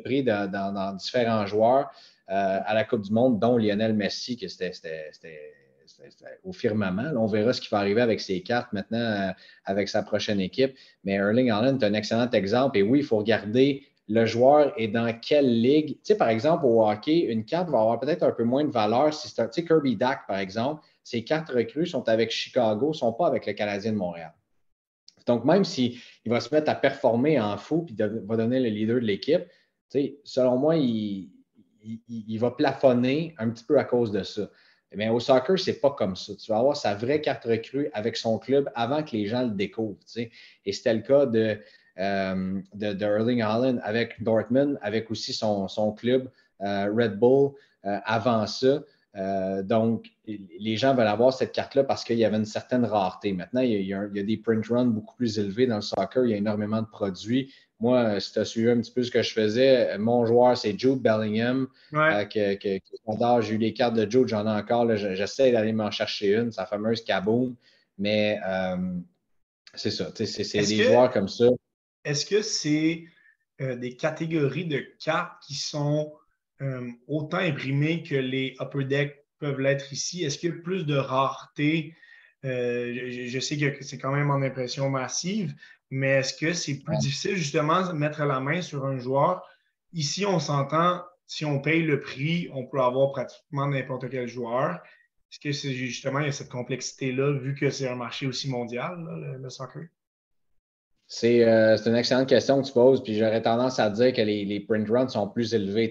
prix 0.05 0.23
dans, 0.23 0.95
différents 0.95 1.45
joueurs 1.45 1.91
euh, 2.29 2.59
à 2.65 2.73
la 2.73 2.85
Coupe 2.85 3.01
du 3.01 3.11
Monde, 3.11 3.41
dont 3.41 3.57
Lionel 3.57 3.93
Messi, 3.93 4.37
qui 4.37 4.49
c'était 4.49 4.71
au 6.43 6.53
firmament. 6.53 7.11
on 7.15 7.27
verra 7.27 7.53
ce 7.53 7.61
qui 7.61 7.69
va 7.69 7.79
arriver 7.79 8.01
avec 8.01 8.21
ses 8.21 8.41
cartes 8.41 8.71
maintenant, 8.73 9.33
avec 9.65 9.89
sa 9.89 10.03
prochaine 10.03 10.39
équipe. 10.39 10.75
Mais 11.03 11.13
Erling 11.13 11.49
Haaland 11.49 11.79
est 11.79 11.83
un 11.83 11.93
excellent 11.93 12.29
exemple. 12.31 12.77
Et 12.77 12.83
oui, 12.83 12.99
il 12.99 13.05
faut 13.05 13.17
regarder 13.17 13.83
le 14.07 14.25
joueur 14.25 14.73
est 14.77 14.87
dans 14.87 15.13
quelle 15.19 15.61
ligue. 15.61 15.95
Tu 15.95 15.99
sais, 16.03 16.17
par 16.17 16.29
exemple, 16.29 16.65
au 16.65 16.87
hockey, 16.87 17.19
une 17.19 17.43
carte 17.43 17.69
va 17.69 17.81
avoir 17.81 17.99
peut-être 17.99 18.23
un 18.23 18.31
peu 18.31 18.43
moins 18.43 18.63
de 18.63 18.71
valeur 18.71 19.13
si 19.13 19.27
c'est 19.27 19.43
tu 19.49 19.61
sais, 19.61 19.67
Kirby 19.67 19.97
Dack, 19.97 20.25
par 20.27 20.37
exemple, 20.37 20.81
ses 21.03 21.23
cartes 21.23 21.49
recrues 21.49 21.85
sont 21.85 22.07
avec 22.07 22.31
Chicago, 22.31 22.89
ne 22.89 22.93
sont 22.93 23.13
pas 23.13 23.27
avec 23.27 23.45
le 23.45 23.53
Canadien 23.53 23.91
de 23.91 23.97
Montréal. 23.97 24.33
Donc, 25.25 25.43
même 25.43 25.65
s'il 25.65 25.99
va 26.25 26.39
se 26.39 26.53
mettre 26.55 26.71
à 26.71 26.75
performer 26.75 27.39
en 27.39 27.57
fou 27.57 27.83
puis 27.83 27.95
va 27.97 28.37
donner 28.37 28.61
le 28.61 28.69
leader 28.69 28.95
de 28.95 29.05
l'équipe, 29.05 29.43
selon 30.23 30.57
moi, 30.57 30.77
il, 30.77 31.29
va 32.39 32.51
plafonner 32.51 33.35
un 33.37 33.49
petit 33.49 33.65
peu 33.65 33.77
à 33.77 33.83
cause 33.83 34.11
de 34.11 34.23
ça. 34.23 34.49
Mais 34.95 35.09
au 35.09 35.19
soccer, 35.19 35.59
ce 35.59 35.71
n'est 35.71 35.77
pas 35.77 35.91
comme 35.91 36.15
ça. 36.15 36.33
Tu 36.35 36.51
vas 36.51 36.59
avoir 36.59 36.77
sa 36.77 36.95
vraie 36.95 37.21
carte 37.21 37.43
recrue 37.43 37.89
avec 37.93 38.15
son 38.15 38.39
club 38.39 38.69
avant 38.75 39.03
que 39.03 39.11
les 39.11 39.27
gens 39.27 39.43
le 39.43 39.51
découvrent. 39.51 39.97
Et 40.17 40.71
c'était 40.71 40.93
le 40.93 41.01
cas 41.01 41.25
de, 41.25 41.59
euh, 41.99 42.61
de, 42.73 43.03
Erling 43.03 43.41
Haaland 43.41 43.79
avec 43.81 44.21
Dortmund, 44.21 44.77
avec 44.81 45.09
aussi 45.09 45.33
son, 45.33 45.67
club 45.97 46.29
euh, 46.61 46.91
Red 46.95 47.17
Bull 47.17 47.51
euh, 47.85 47.97
avant 48.05 48.45
ça. 48.45 48.83
donc, 49.63 50.05
les 50.25 50.77
gens 50.77 50.93
veulent 50.93 51.07
avoir 51.07 51.33
cette 51.33 51.51
carte-là 51.51 51.83
parce 51.83 52.03
qu'il 52.03 52.17
y 52.17 52.25
avait 52.25 52.37
une 52.37 52.45
certaine 52.45 52.85
rareté. 52.85 53.33
Maintenant, 53.33 53.61
il 53.61 53.81
y, 53.81 53.93
a, 53.93 54.07
des 54.07 54.37
print 54.37 54.65
runs 54.67 54.85
beaucoup 54.85 55.15
plus 55.15 55.39
élevés 55.39 55.65
dans 55.65 55.77
le 55.77 55.81
soccer. 55.81 56.23
Il 56.25 56.31
y 56.31 56.33
a 56.35 56.37
énormément 56.37 56.81
de 56.81 56.87
produits. 56.87 57.51
Moi, 57.79 58.19
si 58.19 58.33
tu 58.33 58.39
as 58.39 58.45
suivi 58.45 58.69
un 58.69 58.81
petit 58.81 58.91
peu 58.91 59.03
ce 59.03 59.11
que 59.11 59.21
je 59.21 59.31
faisais, 59.31 59.97
mon 59.99 60.25
joueur, 60.25 60.57
c'est 60.57 60.77
Jude 60.77 60.99
Bellingham. 60.99 61.67
que, 61.91 62.57
j'ai 63.41 63.53
eu 63.53 63.57
les 63.57 63.73
cartes 63.73 63.95
de 63.95 64.09
Jude, 64.09 64.27
j'en 64.27 64.47
ai 64.47 64.59
encore. 64.59 64.95
J'essaie 64.95 65.51
d'aller 65.51 65.73
m'en 65.73 65.91
chercher 65.91 66.35
une, 66.35 66.51
sa 66.51 66.65
fameuse 66.65 67.03
Kaboom. 67.03 67.55
Mais 67.99 68.39
c'est 69.75 69.91
ça. 69.91 70.11
C'est 70.15 70.65
des 70.65 70.83
joueurs 70.83 71.11
comme 71.11 71.27
ça 71.27 71.45
est-ce 72.07 72.25
que 72.25 72.41
c'est 72.41 73.05
euh, 73.61 73.75
des 73.75 73.95
catégories 73.95 74.65
de 74.65 74.79
cartes 75.03 75.43
qui 75.45 75.55
sont 75.55 76.13
euh, 76.61 76.89
autant 77.07 77.37
imprimées 77.37 78.01
que 78.01 78.15
les 78.15 78.55
upper 78.61 78.85
deck 78.85 79.25
peuvent 79.39 79.59
l'être 79.59 79.91
ici? 79.91 80.23
Est-ce 80.23 80.37
qu'il 80.37 80.49
y 80.49 80.53
a 80.53 80.61
plus 80.61 80.85
de 80.85 80.95
rareté? 80.95 81.95
Euh, 82.45 83.27
je, 83.27 83.39
sais 83.39 83.57
que 83.57 83.83
c'est 83.83 83.97
quand 83.97 84.13
même 84.13 84.31
en 84.31 84.41
impression 84.41 84.89
massive, 84.89 85.53
Mais 85.89 86.07
est-ce 86.19 86.33
que 86.33 86.53
c'est 86.53 86.79
plus 86.79 86.97
difficile 86.97 87.35
justement 87.35 87.87
de 87.87 87.93
mettre 87.93 88.23
la 88.23 88.39
main 88.39 88.61
sur 88.61 88.85
un 88.85 88.97
joueur? 88.97 89.47
Ici, 89.93 90.25
on 90.25 90.39
s'entend, 90.39 91.01
si 91.25 91.45
on 91.45 91.61
paye 91.61 91.83
le 91.83 91.99
prix, 91.99 92.49
on 92.53 92.65
peut 92.65 92.81
avoir 92.81 93.11
pratiquement 93.11 93.67
n'importe 93.67 94.09
quel 94.09 94.27
joueur. 94.27 94.81
Est-ce 95.31 95.39
que 95.39 95.51
c'est 95.51 95.73
justement, 95.73 96.19
il 96.19 96.25
y 96.25 96.29
a 96.29 96.31
cette 96.31 96.49
complexité-là, 96.49 97.33
vu 97.39 97.55
que 97.55 97.69
c'est 97.69 97.87
un 97.87 97.95
marché 97.95 98.27
aussi 98.27 98.49
mondial, 98.49 98.95
le, 99.39 99.49
soccer? 99.49 99.83
Euh, 101.23 101.77
c'est 101.77 101.89
une 101.89 101.95
excellente 101.95 102.29
question 102.29 102.61
que 102.61 102.67
tu 102.67 102.73
poses, 102.73 103.03
puis 103.03 103.17
j'aurais 103.17 103.41
tendance 103.41 103.79
à 103.79 103.89
dire 103.89 104.13
que 104.13 104.21
les, 104.21 104.59
print 104.61 104.89
runs 104.89 105.07
sont 105.07 105.29
plus 105.29 105.53
élevés. 105.53 105.89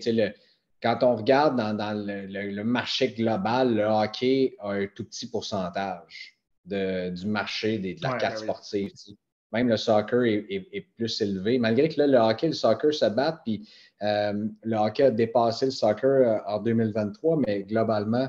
quand 0.82 1.02
on 1.02 1.16
regarde 1.16 1.56
dans, 1.56 1.92
le, 2.06 2.62
marché 2.62 3.08
global, 3.08 3.74
le 3.74 3.84
hockey 3.84 4.56
a 4.58 4.72
un 4.72 4.86
tout 4.86 5.04
petit 5.04 5.28
pourcentage 5.28 6.38
du 6.64 7.26
marché 7.26 7.78
de 7.78 8.02
la 8.02 8.14
carte 8.14 8.40
ben 8.40 8.42
sportive. 8.42 8.92
Même 9.56 9.68
le 9.68 9.78
soccer 9.78 10.22
est, 10.24 10.86
plus 10.96 11.20
élevé. 11.22 11.58
Malgré 11.58 11.88
que 11.88 12.02
le 12.02 12.18
hockey 12.18 12.46
et 12.46 12.50
le 12.50 12.54
soccer 12.54 12.92
se 12.92 13.06
battent, 13.06 13.40
puis 13.42 13.66
euh, 14.02 14.48
le 14.62 14.76
hockey 14.76 15.04
a 15.04 15.10
dépassé 15.10 15.64
le 15.64 15.70
soccer 15.70 16.10
euh, 16.10 16.38
en 16.46 16.60
2023, 16.60 17.38
mais 17.46 17.62
globalement, 17.62 18.28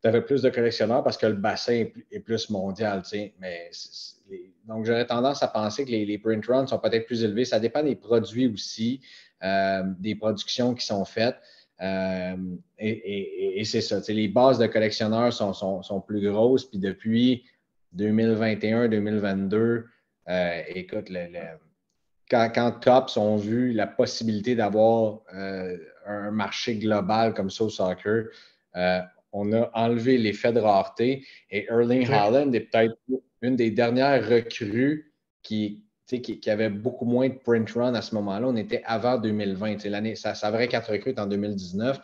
tu 0.00 0.08
avais 0.08 0.20
plus 0.20 0.40
de 0.40 0.50
collectionneurs 0.50 1.02
parce 1.02 1.16
que 1.16 1.26
le 1.26 1.34
bassin 1.34 1.86
est 2.12 2.20
plus 2.20 2.48
mondial. 2.50 3.02
Mais 3.40 3.70
donc, 4.68 4.86
j'aurais 4.86 5.06
tendance 5.06 5.42
à 5.42 5.48
penser 5.48 5.84
que 5.84 5.90
les, 5.90 6.18
print 6.18 6.46
runs 6.46 6.68
sont 6.68 6.78
peut-être 6.78 7.06
plus 7.06 7.24
élevés. 7.24 7.44
Ça 7.44 7.58
dépend 7.58 7.82
des 7.82 7.96
produits 7.96 8.46
aussi, 8.46 9.00
euh, 9.42 9.82
des 9.98 10.14
productions 10.14 10.74
qui 10.74 10.86
sont 10.86 11.04
faites. 11.04 11.38
et, 11.80 13.62
c'est 13.64 13.80
ça. 13.80 13.98
Les 14.08 14.28
bases 14.28 14.60
de 14.60 14.66
collectionneurs 14.68 15.32
sont, 15.32 15.82
sont 15.82 16.00
plus 16.00 16.20
grosses. 16.20 16.66
Puis 16.66 16.78
depuis 16.78 17.44
2021-2022, 17.96 19.86
euh, 20.28 20.62
écoute, 20.68 21.10
quand, 22.30 22.50
quand, 22.54 22.72
Tops 22.80 23.16
ont 23.16 23.36
vu 23.36 23.72
la 23.72 23.86
possibilité 23.86 24.54
d'avoir 24.54 25.20
euh, 25.34 25.76
un 26.06 26.30
marché 26.30 26.76
global 26.76 27.34
comme 27.34 27.50
ça 27.50 27.64
au 27.64 27.70
soccer, 27.70 28.26
euh, 28.76 29.00
on 29.32 29.52
a 29.52 29.70
enlevé 29.74 30.18
l'effet 30.18 30.52
de 30.52 30.60
rareté 30.60 31.26
et 31.50 31.66
Erling 31.66 32.08
Haaland 32.10 32.52
est 32.52 32.60
peut-être 32.60 32.96
une 33.40 33.56
des 33.56 33.70
dernières 33.70 34.28
recrues 34.28 35.12
qui, 35.42 35.82
qui, 36.06 36.50
avait 36.50 36.68
beaucoup 36.68 37.06
moins 37.06 37.28
de 37.28 37.34
print 37.34 37.70
run 37.72 37.94
à 37.94 38.02
ce 38.02 38.14
moment-là. 38.14 38.46
On 38.46 38.56
était 38.56 38.82
avant 38.84 39.18
2020. 39.18 39.84
L'année, 39.86 40.14
ça, 40.14 40.34
ça 40.34 40.48
avait 40.48 40.68
quatre 40.68 40.92
recrues 40.92 41.14
en 41.16 41.26
2019. 41.26 42.00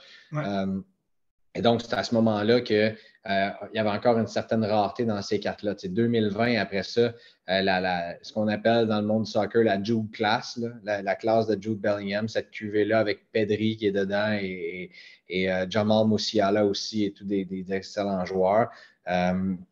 Et 1.54 1.62
donc, 1.62 1.82
c'est 1.82 1.94
à 1.94 2.04
ce 2.04 2.14
moment-là 2.14 2.60
que 2.60 2.94
euh, 3.28 3.50
y 3.74 3.78
avait 3.78 3.90
encore 3.90 4.18
une 4.18 4.26
certaine 4.26 4.64
rareté 4.64 5.04
dans 5.04 5.20
ces 5.22 5.38
cartes-là. 5.40 5.74
2020, 5.84 6.56
après 6.56 6.82
ça, 6.82 7.12
euh, 7.50 8.12
ce 8.22 8.32
qu'on 8.32 8.48
appelle 8.48 8.86
dans 8.86 9.00
le 9.00 9.06
monde 9.06 9.24
du 9.24 9.30
soccer 9.30 9.64
la 9.64 9.82
Jude 9.82 10.10
class, 10.12 10.58
la, 10.84 11.14
classe 11.16 11.46
de 11.46 11.60
Jude 11.60 11.80
Bellingham, 11.80 12.28
cette 12.28 12.50
cuvée-là 12.50 13.00
avec 13.00 13.30
Pedri 13.32 13.76
qui 13.76 13.86
est 13.86 13.92
dedans 13.92 14.32
et, 14.40 14.90
euh, 15.30 15.66
Jamal 15.68 16.06
Musiala 16.06 16.64
aussi 16.64 17.04
et 17.04 17.12
tous 17.12 17.24
des, 17.24 17.46
excellents 17.70 18.24
joueurs. 18.24 18.70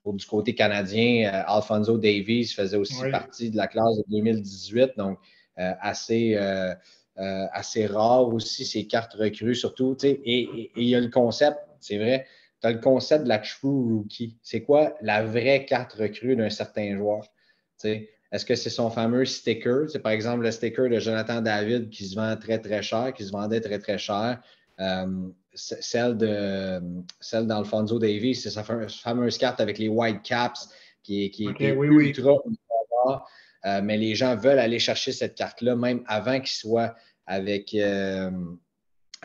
pour 0.02 0.14
du 0.14 0.26
côté 0.26 0.54
canadien, 0.54 1.44
Alfonso 1.46 1.96
Davies 1.96 2.48
faisait 2.48 2.76
aussi 2.76 3.10
partie 3.10 3.50
de 3.50 3.56
la 3.56 3.68
classe 3.68 3.96
de 3.98 4.04
2018, 4.08 4.92
donc 4.98 5.18
assez, 5.56 6.36
assez 7.16 7.86
rare 7.86 8.28
aussi 8.28 8.66
ces 8.66 8.86
cartes 8.86 9.14
recrues, 9.14 9.54
surtout. 9.54 9.96
et 10.02 10.70
il 10.76 10.84
y 10.84 10.94
a 10.94 11.00
le 11.00 11.08
concept, 11.08 11.65
c'est 11.86 11.98
vrai, 11.98 12.26
tu 12.60 12.66
as 12.66 12.72
le 12.72 12.78
concept 12.78 13.24
de 13.24 13.28
la 13.28 13.38
true 13.38 13.68
rookie. 13.68 14.38
C'est 14.42 14.62
quoi 14.62 14.94
la 15.00 15.24
vraie 15.24 15.64
carte 15.64 15.92
recrue 15.92 16.36
d'un 16.36 16.50
certain 16.50 16.96
joueur? 16.96 17.22
Est-ce 17.84 18.44
que 18.44 18.54
c'est 18.54 18.70
son 18.70 18.90
fameux 18.90 19.24
sticker? 19.24 19.88
C'est 19.88 20.00
par 20.00 20.12
exemple 20.12 20.42
le 20.42 20.50
sticker 20.50 20.88
de 20.88 20.98
Jonathan 20.98 21.40
David 21.40 21.90
qui 21.90 22.06
se 22.06 22.16
vend 22.16 22.36
très, 22.36 22.58
très 22.58 22.82
cher, 22.82 23.12
qui 23.14 23.24
se 23.24 23.30
vendait 23.30 23.60
très, 23.60 23.78
très 23.78 23.98
cher. 23.98 24.40
Euh, 24.80 25.28
celle 25.54 26.16
de 26.18 26.80
celle 27.20 27.46
d'Alfonso 27.46 27.98
Davies, 27.98 28.34
c'est 28.34 28.50
sa 28.50 28.62
fameuse 28.62 29.38
carte 29.38 29.60
avec 29.60 29.78
les 29.78 29.88
white 29.88 30.22
caps 30.22 30.68
qui 31.02 31.24
est, 31.24 31.38
ultra, 31.40 32.36
euh, 33.64 33.80
mais 33.82 33.96
les 33.96 34.14
gens 34.14 34.36
veulent 34.36 34.58
aller 34.58 34.78
chercher 34.78 35.12
cette 35.12 35.34
carte-là, 35.34 35.76
même 35.76 36.02
avant 36.06 36.40
qu'il 36.40 36.56
soit 36.56 36.94
avec, 37.26 37.74
euh, 37.74 38.30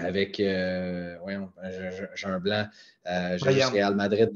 avec, 0.06 0.40
euh, 0.40 1.18
voyons, 1.22 1.52
j'ai 2.16 2.28
un 2.28 2.40
blanc, 2.40 2.68
euh, 3.08 3.38
j'ai 3.38 3.64
Real 3.64 3.96
Madrid 3.96 4.30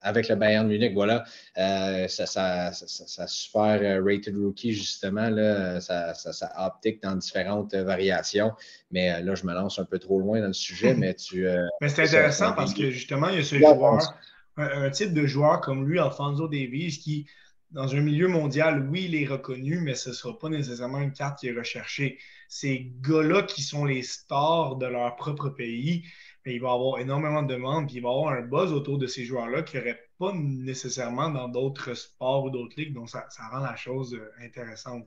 avec 0.00 0.28
le 0.28 0.36
Bayern 0.36 0.68
Munich, 0.68 0.94
voilà, 0.94 1.24
euh, 1.58 2.06
ça, 2.06 2.26
ça, 2.26 2.72
ça, 2.72 3.26
super 3.26 3.80
euh, 3.82 4.00
rated 4.02 4.36
rookie, 4.36 4.72
justement, 4.72 5.28
là, 5.28 5.80
ça, 5.80 6.14
ça, 6.14 6.52
optique 6.56 7.02
dans 7.02 7.16
différentes 7.16 7.74
variations. 7.74 8.52
Mais 8.92 9.20
là, 9.22 9.34
je 9.34 9.44
me 9.44 9.52
lance 9.52 9.78
un 9.80 9.84
peu 9.84 9.98
trop 9.98 10.20
loin 10.20 10.40
dans 10.40 10.46
le 10.46 10.52
sujet, 10.52 10.94
mais 10.94 11.14
tu. 11.14 11.46
mais 11.80 11.88
c'est 11.88 12.04
intéressant 12.04 12.52
parce 12.52 12.74
que 12.74 12.90
justement, 12.90 13.28
il 13.28 13.38
y 13.38 13.40
a 13.40 13.44
ce 13.44 13.56
joueur, 13.56 14.14
un, 14.56 14.90
type 14.90 15.12
de 15.12 15.26
joueur 15.26 15.60
comme 15.60 15.88
lui, 15.88 15.98
Alfonso 15.98 16.46
Davies, 16.46 17.00
qui, 17.02 17.26
dans 17.70 17.94
un 17.94 18.00
milieu 18.00 18.28
mondial, 18.28 18.88
oui, 18.88 19.06
il 19.08 19.20
est 19.20 19.26
reconnu, 19.26 19.80
mais 19.80 19.94
ce 19.94 20.10
ne 20.10 20.14
sera 20.14 20.38
pas 20.38 20.48
nécessairement 20.48 21.00
une 21.00 21.12
carte 21.12 21.40
qui 21.40 21.48
est 21.48 21.52
recherchée 21.52 22.18
ces 22.48 22.92
gars-là 23.02 23.42
qui 23.42 23.62
sont 23.62 23.84
les 23.84 24.02
stars 24.02 24.76
de 24.76 24.86
leur 24.86 25.16
propre 25.16 25.50
pays, 25.50 26.04
mais 26.44 26.54
il 26.54 26.60
va 26.60 26.68
y 26.68 26.72
avoir 26.72 26.98
énormément 26.98 27.42
de 27.42 27.52
demandes, 27.52 27.86
puis 27.86 27.96
il 27.96 28.02
va 28.02 28.08
y 28.08 28.12
avoir 28.12 28.32
un 28.32 28.42
buzz 28.42 28.72
autour 28.72 28.96
de 28.96 29.06
ces 29.06 29.24
joueurs-là 29.24 29.62
qui 29.62 29.76
n'aurait 29.76 30.00
pas 30.18 30.32
nécessairement 30.34 31.30
dans 31.30 31.48
d'autres 31.48 31.94
sports 31.94 32.44
ou 32.44 32.50
d'autres 32.50 32.74
ligues, 32.76 32.94
donc 32.94 33.10
ça, 33.10 33.28
rend 33.52 33.60
la 33.60 33.76
chose 33.76 34.14
euh, 34.14 34.44
intéressante. 34.44 35.06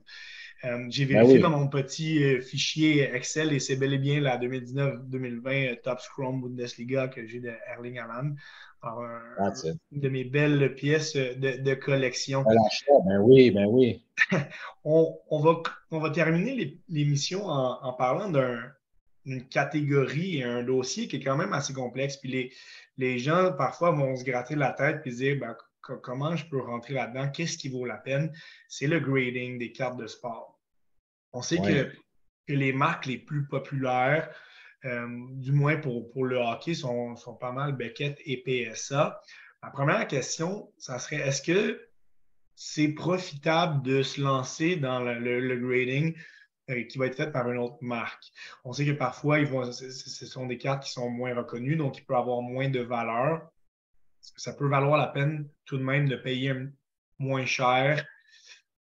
Euh, 0.64 0.86
j'ai 0.88 1.04
ben 1.04 1.18
vérifié 1.18 1.40
dans 1.40 1.50
mon 1.50 1.68
petit 1.68 2.22
euh, 2.22 2.40
fichier 2.40 3.02
Excel 3.12 3.52
et 3.52 3.58
c'est 3.58 3.76
bel 3.76 3.92
et 3.92 3.98
bien 3.98 4.20
la 4.20 4.38
2019-2020 4.38 5.82
Top 5.82 6.00
Scrum 6.00 6.40
Bundesliga 6.40 7.08
que 7.08 7.26
j'ai 7.26 7.40
de 7.40 7.52
Erling 7.68 7.98
Haaland. 7.98 8.36
Une 8.82 10.00
de 10.00 10.08
mes 10.08 10.24
belles 10.24 10.74
pièces 10.74 11.14
de, 11.14 11.74
collection. 11.74 12.44
Ben 13.06 13.20
oui, 13.20 13.50
ben 13.50 13.66
oui. 13.66 14.04
on, 14.84 15.14
va, 15.30 15.62
on 15.90 15.98
va 15.98 16.10
terminer 16.10 16.80
l'émission 16.88 17.46
en, 17.46 17.92
parlant 17.92 18.30
d'une 19.24 19.48
catégorie 19.48 20.38
et 20.38 20.44
un 20.44 20.62
dossier 20.62 21.06
qui 21.06 21.16
est 21.16 21.22
quand 21.22 21.36
même 21.36 21.52
assez 21.52 21.72
complexe. 21.72 22.16
Puis 22.16 22.30
les, 22.30 22.52
les 22.96 23.18
gens, 23.18 23.52
parfois, 23.52 23.92
vont 23.92 24.16
se 24.16 24.24
gratter 24.24 24.56
la 24.56 24.72
tête 24.72 25.02
et 25.06 25.10
se 25.12 25.16
dire 25.16 25.38
ben, 25.38 25.56
comment 25.82 26.36
je 26.36 26.46
peux 26.46 26.60
rentrer 26.60 26.94
là-dedans, 26.94 27.30
qu'est-ce 27.30 27.58
qui 27.58 27.68
vaut 27.68 27.86
la 27.86 27.98
peine? 27.98 28.32
C'est 28.68 28.86
le 28.86 29.00
grading 29.00 29.58
des 29.58 29.72
cartes 29.72 29.96
de 29.96 30.06
sport. 30.06 30.60
On 31.32 31.42
sait 31.42 31.58
que, 31.58 31.84
que, 32.46 32.52
les 32.52 32.72
marques 32.72 33.06
les 33.06 33.18
plus 33.18 33.46
populaires, 33.46 34.28
du 34.84 35.52
moins 35.52 35.76
pour, 35.76 36.24
le 36.24 36.36
hockey, 36.36 36.74
sont, 36.74 37.14
pas 37.40 37.52
mal 37.52 37.76
Beckett 37.76 38.20
et 38.24 38.42
PSA. 38.42 39.20
La 39.62 39.70
première 39.70 40.06
question, 40.08 40.72
ça 40.78 40.98
serait 40.98 41.16
est-ce 41.16 41.40
que 41.40 41.88
c'est 42.56 42.88
profitable 42.88 43.82
de 43.82 44.02
se 44.02 44.20
lancer 44.20 44.76
dans 44.76 45.00
le, 45.00 45.56
grading 45.56 46.14
euh, 46.70 46.82
qui 46.84 46.98
va 46.98 47.06
être 47.06 47.16
fait 47.16 47.30
par 47.30 47.50
une 47.50 47.58
autre 47.58 47.78
marque? 47.80 48.24
On 48.64 48.72
sait 48.72 48.84
que 48.84 48.92
parfois, 48.92 49.38
ce 49.72 50.26
sont 50.26 50.46
des 50.46 50.58
cartes 50.58 50.84
qui 50.84 50.92
sont 50.92 51.10
moins 51.10 51.34
reconnues, 51.34 51.76
donc 51.76 51.98
il 51.98 52.04
peut 52.04 52.16
avoir 52.16 52.42
moins 52.42 52.68
de 52.68 52.80
valeur. 52.80 53.50
Ça 54.20 54.52
peut 54.52 54.68
valoir 54.68 54.98
la 54.98 55.08
peine 55.08 55.48
tout 55.64 55.78
de 55.78 55.82
même 55.82 56.08
de 56.08 56.16
payer 56.16 56.54
moins 57.18 57.46
cher 57.46 58.04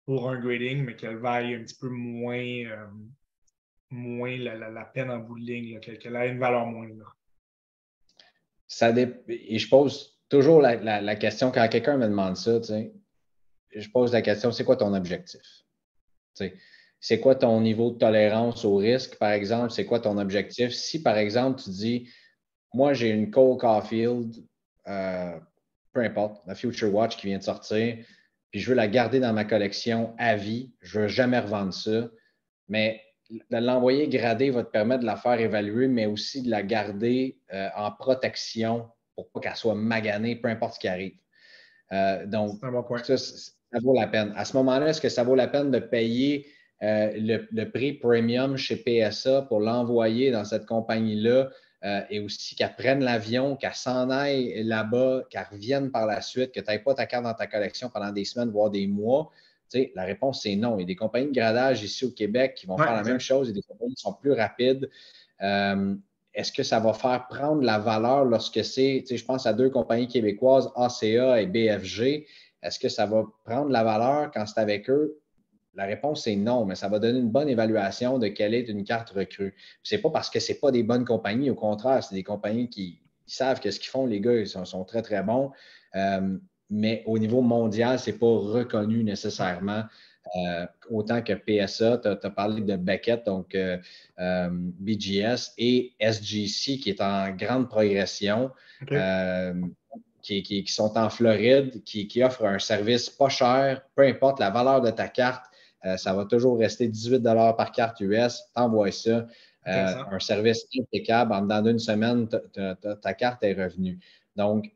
pour 0.07 0.31
un 0.31 0.41
grading, 0.41 0.85
mais 0.85 0.97
qu'elle 0.97 1.19
vaille 1.19 1.55
un 1.55 1.63
petit 1.63 1.77
peu 1.79 1.89
moins, 1.89 2.39
euh, 2.39 2.87
moins 3.91 4.37
la, 4.37 4.85
peine 4.85 5.11
en 5.11 5.19
bout 5.19 5.39
de 5.39 5.45
ligne, 5.45 5.81
qu'elle 5.81 6.17
ait 6.17 6.29
une 6.29 6.39
valeur 6.39 6.67
moindre. 6.67 7.17
Ça 8.67 8.93
Et 8.97 9.59
je 9.59 9.69
pose 9.69 10.21
toujours 10.29 10.63
la, 10.63 11.17
question 11.17 11.51
quand 11.51 11.69
quelqu'un 11.69 11.97
me 11.97 12.07
demande 12.07 12.37
ça, 12.37 12.61
je 13.75 13.89
pose 13.91 14.13
la 14.13 14.23
question, 14.23 14.53
c'est 14.53 14.65
quoi 14.65 14.77
ton 14.77 14.95
objectif? 14.95 15.41
c'est 17.01 17.21
quoi 17.21 17.35
ton 17.35 17.61
niveau 17.61 17.91
de 17.91 17.99
tolérance 17.99 18.65
au 18.65 18.77
risque, 18.77 19.19
par 19.19 19.33
exemple? 19.33 19.71
C'est 19.71 19.87
quoi 19.87 20.01
ton 20.01 20.19
objectif? 20.19 20.73
Si, 20.73 21.03
par 21.03 21.17
exemple, 21.17 21.61
tu 21.63 21.71
dis, 21.71 22.11
moi, 22.75 22.93
j'ai 22.93 23.09
une 23.09 23.31
Cole 23.31 23.59
Caulfield, 23.59 24.35
euh, 24.87 25.39
peu 25.93 26.01
importe, 26.01 26.47
la 26.47 26.55
Future 26.55 26.95
Watch 26.95 27.17
qui 27.17 27.27
vient 27.27 27.39
de 27.39 27.43
sortir, 27.43 27.97
puis 28.51 28.61
je 28.61 28.69
veux 28.69 28.77
la 28.77 28.89
garder 28.89 29.21
dans 29.21 29.33
ma 29.33 29.45
collection 29.45 30.15
à 30.19 30.37
vie, 30.37 30.73
je 30.81 30.99
ne 30.99 31.03
veux 31.05 31.09
jamais 31.09 31.39
revendre 31.39 31.73
ça, 31.73 32.11
mais 32.69 33.03
de 33.31 33.57
l'envoyer 33.59 34.09
gradée 34.09 34.51
va 34.51 34.65
te 34.65 34.71
permettre 34.71 35.01
de 35.01 35.07
la 35.07 35.17
faire 35.17 35.39
évaluer, 35.39 35.89
mais 35.89 36.07
aussi 36.07 36.43
de 36.43 36.51
la 36.51 36.63
garder 36.63 37.39
euh, 37.53 37.69
en 37.77 37.91
protection 37.93 38.89
pour 39.15 39.31
pas 39.31 39.41
qu'elle 39.41 39.57
soit 39.57 39.75
maganée, 39.75 40.37
peu 40.37 40.49
importe 40.49 40.75
ce 40.75 40.81
qui 40.81 40.89
arrive. 40.89 41.15
Euh, 41.93 42.27
donc, 42.27 42.59
ça, 43.05 43.17
ça, 43.17 43.79
vaut 43.83 43.95
la 43.95 44.07
peine. 44.07 44.33
À 44.37 44.45
ce 44.45 44.57
moment-là, 44.57 44.89
est-ce 44.89 45.01
que 45.01 45.09
ça 45.09 45.23
vaut 45.23 45.35
la 45.35 45.49
peine 45.49 45.71
de 45.71 45.79
payer 45.79 46.47
euh, 46.83 47.11
le, 47.15 47.65
prix 47.71 47.93
premium 47.95 48.57
chez 48.57 48.77
PSA 48.77 49.43
pour 49.43 49.61
l'envoyer 49.61 50.31
dans 50.31 50.45
cette 50.45 50.67
compagnie-là 50.67 51.51
et 52.11 52.21
aussi 52.21 52.57
qu'elle 52.57 52.75
prenne 52.77 53.03
l'avion, 53.03 53.57
qu'elle 53.57 53.73
s'en 53.73 54.11
aille 54.11 54.63
là-bas, 54.65 55.23
qu'elle 55.31 55.47
revienne 55.51 55.91
par 55.91 56.05
la 56.05 56.21
suite, 56.21 56.53
que 56.53 56.61
tu 56.61 56.71
n'aies 56.71 56.79
pas 56.79 56.93
ta 56.93 57.07
carte 57.07 57.25
dans 57.25 57.33
ta 57.33 57.47
collection 57.47 57.89
pendant 57.89 58.13
des 58.13 58.27
semaines, 58.27 58.51
voire 58.51 58.69
des 58.69 58.87
mois? 58.87 59.31
La 59.95 60.05
réponse, 60.05 60.43
c'est 60.43 60.57
non. 60.57 60.77
Il 60.79 60.81
y 60.81 60.85
a 60.85 60.87
des 60.87 60.97
compagnies 60.97 61.29
de 61.29 61.35
gradage 61.35 61.83
ici 61.83 62.05
au 62.05 62.11
Québec 62.11 62.55
qui 62.55 62.67
vont 62.67 62.77
faire 62.77 62.95
la 62.95 63.03
même 63.03 63.21
chose 63.21 63.49
et 63.49 63.53
des 63.53 63.63
compagnies 63.63 63.95
qui 63.95 64.03
sont 64.03 64.15
plus 64.15 64.33
rapides. 64.33 64.91
Euh, 65.43 65.95
est-ce 66.35 66.53
que 66.53 66.63
ça 66.63 66.79
va 66.79 66.93
faire 66.93 67.27
prendre 67.29 67.63
la 67.63 67.79
valeur 67.79 68.25
lorsque 68.25 68.65
c'est, 68.65 69.05
je 69.11 69.25
pense 69.25 69.47
à 69.47 69.53
deux 69.53 69.71
compagnies 69.71 70.09
québécoises, 70.09 70.71
ACA 70.77 71.41
et 71.41 71.47
BFG. 71.47 72.27
Est-ce 72.63 72.79
que 72.79 72.89
ça 72.89 73.07
va 73.07 73.25
prendre 73.45 73.71
la 73.71 73.83
valeur 73.83 74.31
quand 74.33 74.47
c'est 74.47 74.61
avec 74.61 74.89
eux? 74.91 75.19
La 75.75 75.85
réponse 75.85 76.27
est 76.27 76.37
non, 76.37 76.65
mais 76.65 76.75
ça 76.75 76.89
va 76.89 76.99
donner 76.99 77.19
une 77.19 77.31
bonne 77.31 77.49
évaluation 77.49 78.19
de 78.19 78.29
quelle 78.29 78.55
est 78.55 78.69
une 78.69 78.85
carte 78.85 79.11
recrue. 79.11 79.55
Ce 79.83 79.95
n'est 79.95 80.01
pas 80.01 80.11
parce 80.11 80.29
que 80.29 80.41
ce 80.41 80.53
pas 80.53 80.71
des 80.71 80.83
bonnes 80.83 81.05
compagnies, 81.05 81.51
au 81.51 81.55
contraire, 81.55 82.03
c'est 82.03 82.15
des 82.15 82.25
compagnies 82.25 82.69
qui, 82.69 83.01
savent 83.27 83.61
que 83.61 83.71
ce 83.71 83.79
qu'ils 83.79 83.91
font, 83.91 84.07
les 84.07 84.21
gars, 84.21 84.35
ils 84.35 84.49
sont, 84.49 84.85
très, 84.85 85.03
très 85.03 85.23
bons. 85.23 85.53
Euh, 85.95 86.37
mais 86.71 87.03
au 87.07 87.19
niveau 87.19 87.41
mondial, 87.41 87.99
ce 87.99 88.11
n'est 88.11 88.17
pas 88.17 88.27
reconnu 88.27 89.05
nécessairement. 89.05 89.85
Euh, 90.37 90.67
autant 90.91 91.23
que 91.23 91.33
PSA, 91.33 91.99
tu 91.99 92.09
as, 92.09 92.31
parlé 92.31 92.63
de 92.63 92.77
Beckett, 92.77 93.27
donc 93.27 93.55
euh, 93.55 93.79
BGS, 94.19 95.55
et 95.59 95.93
SGC 95.99 96.79
qui 96.79 96.91
est 96.91 97.01
en 97.01 97.35
grande 97.35 97.69
progression, 97.69 98.51
qui, 100.23 100.65
sont 100.69 100.97
en 100.97 101.11
Floride, 101.11 101.83
qui, 101.85 102.07
qui 102.07 102.23
offrent 102.23 102.45
un 102.45 102.59
service 102.59 103.11
pas 103.11 103.29
cher, 103.29 103.83
peu 103.97 104.07
importe 104.07 104.39
la 104.39 104.51
valeur 104.51 104.81
de 104.81 104.91
ta 104.91 105.09
carte, 105.09 105.51
euh, 105.87 105.97
ça 105.97 106.15
va 106.15 106.25
toujours 106.25 106.59
rester 106.59 106.89
18 106.89 107.23
par 107.23 107.73
carte 107.73 108.01
US. 108.01 108.43
T'envoies 108.55 108.93
ça. 108.93 109.27
Euh, 109.67 109.95
un 110.11 110.19
service 110.19 110.67
impeccable. 110.79 111.33
En 111.33 111.43
dedans 111.43 111.63
d'une 111.63 111.79
semaine, 111.79 112.29
ta 112.29 113.15
carte 113.15 113.43
est 113.43 113.53
revenue. 113.53 113.99
Donc, 114.37 114.71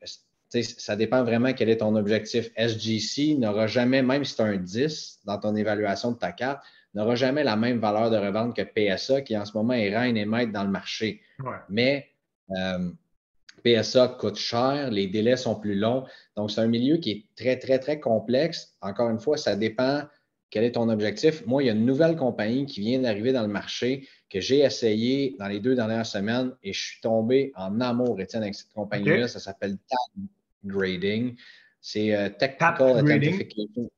ça 0.63 0.97
dépend 0.97 1.25
vraiment 1.25 1.53
quel 1.53 1.69
est 1.69 1.79
ton 1.79 1.97
objectif. 1.97 2.51
SGC 2.57 3.37
n'aura 3.39 3.67
jamais, 3.67 4.03
même 4.03 4.25
si 4.25 4.37
tu 4.37 4.43
as 4.43 4.47
un 4.47 4.57
10 4.57 5.21
dans 5.25 5.39
ton 5.39 5.57
évaluation 5.57 6.13
de 6.13 6.19
ta 6.19 6.33
carte, 6.33 6.63
n'aura 6.95 7.15
jamais 7.15 7.45
la 7.45 7.57
même 7.57 7.79
valeur 7.79 8.11
de 8.11 8.17
revente 8.17 8.55
que 8.57 8.63
PSA, 8.63 9.23
qui 9.23 9.37
en 9.37 9.45
ce 9.45 9.57
moment 9.57 9.73
est 9.73 9.97
reine 9.97 10.17
et 10.17 10.25
maître 10.25 10.53
dans 10.53 10.65
le 10.65 10.71
marché. 10.71 11.21
Mais 11.69 12.09
euh, 12.51 12.91
PSA 13.65 14.17
coûte 14.19 14.37
cher, 14.37 14.91
les 14.91 15.07
délais 15.07 15.37
sont 15.37 15.57
plus 15.57 15.75
longs. 15.75 16.05
Donc, 16.37 16.51
c'est 16.51 16.61
un 16.61 16.67
milieu 16.67 16.99
qui 16.99 17.11
est 17.11 17.25
très, 17.35 17.59
très, 17.59 17.79
très 17.79 17.99
complexe. 17.99 18.77
Encore 18.81 19.11
une 19.11 19.19
fois, 19.19 19.37
ça 19.37 19.57
dépend 19.57 20.03
quel 20.51 20.63
est 20.63 20.73
ton 20.73 20.89
objectif? 20.89 21.45
Moi, 21.47 21.65
il 21.65 21.67
y 21.67 21.69
a 21.69 21.73
une 21.73 21.85
nouvelle 21.85 22.15
compagnie 22.15 22.67
qui 22.67 22.81
vient 22.81 23.01
d'arriver 23.01 23.33
dans 23.33 23.43
le 23.43 23.49
marché 23.49 24.07
que 24.31 24.41
j'ai 24.41 24.61
essayé 24.61 25.35
dans 25.39 25.49
les 25.49 25.59
deux 25.59 25.75
dernières 25.75 26.07
semaines 26.07 26.53
et 26.63 26.73
je 26.73 26.81
suis 26.81 27.01
tombé 27.01 27.53
en 27.57 27.81
amour, 27.81 28.21
Étienne, 28.21 28.43
avec 28.43 28.55
cette 28.55 28.73
compagnie-là. 28.73 29.27
Ça 29.27 29.41
s'appelle 29.41 29.77
Tag 29.79 30.25
Grading. 30.65 31.37
C'est 31.81 32.15
euh, 32.15 32.29
Technical 32.31 32.97
Authentication. 32.97 33.91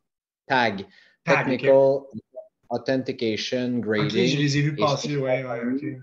Tag. 0.46 0.86
Technical 1.24 2.00
Authentication 2.68 3.78
Grading. 3.78 4.26
je 4.26 4.38
les 4.38 4.58
ai 4.58 4.62
vus 4.62 4.76
passer, 4.76 5.16
oui, 5.16 5.22
ouais, 5.22 5.98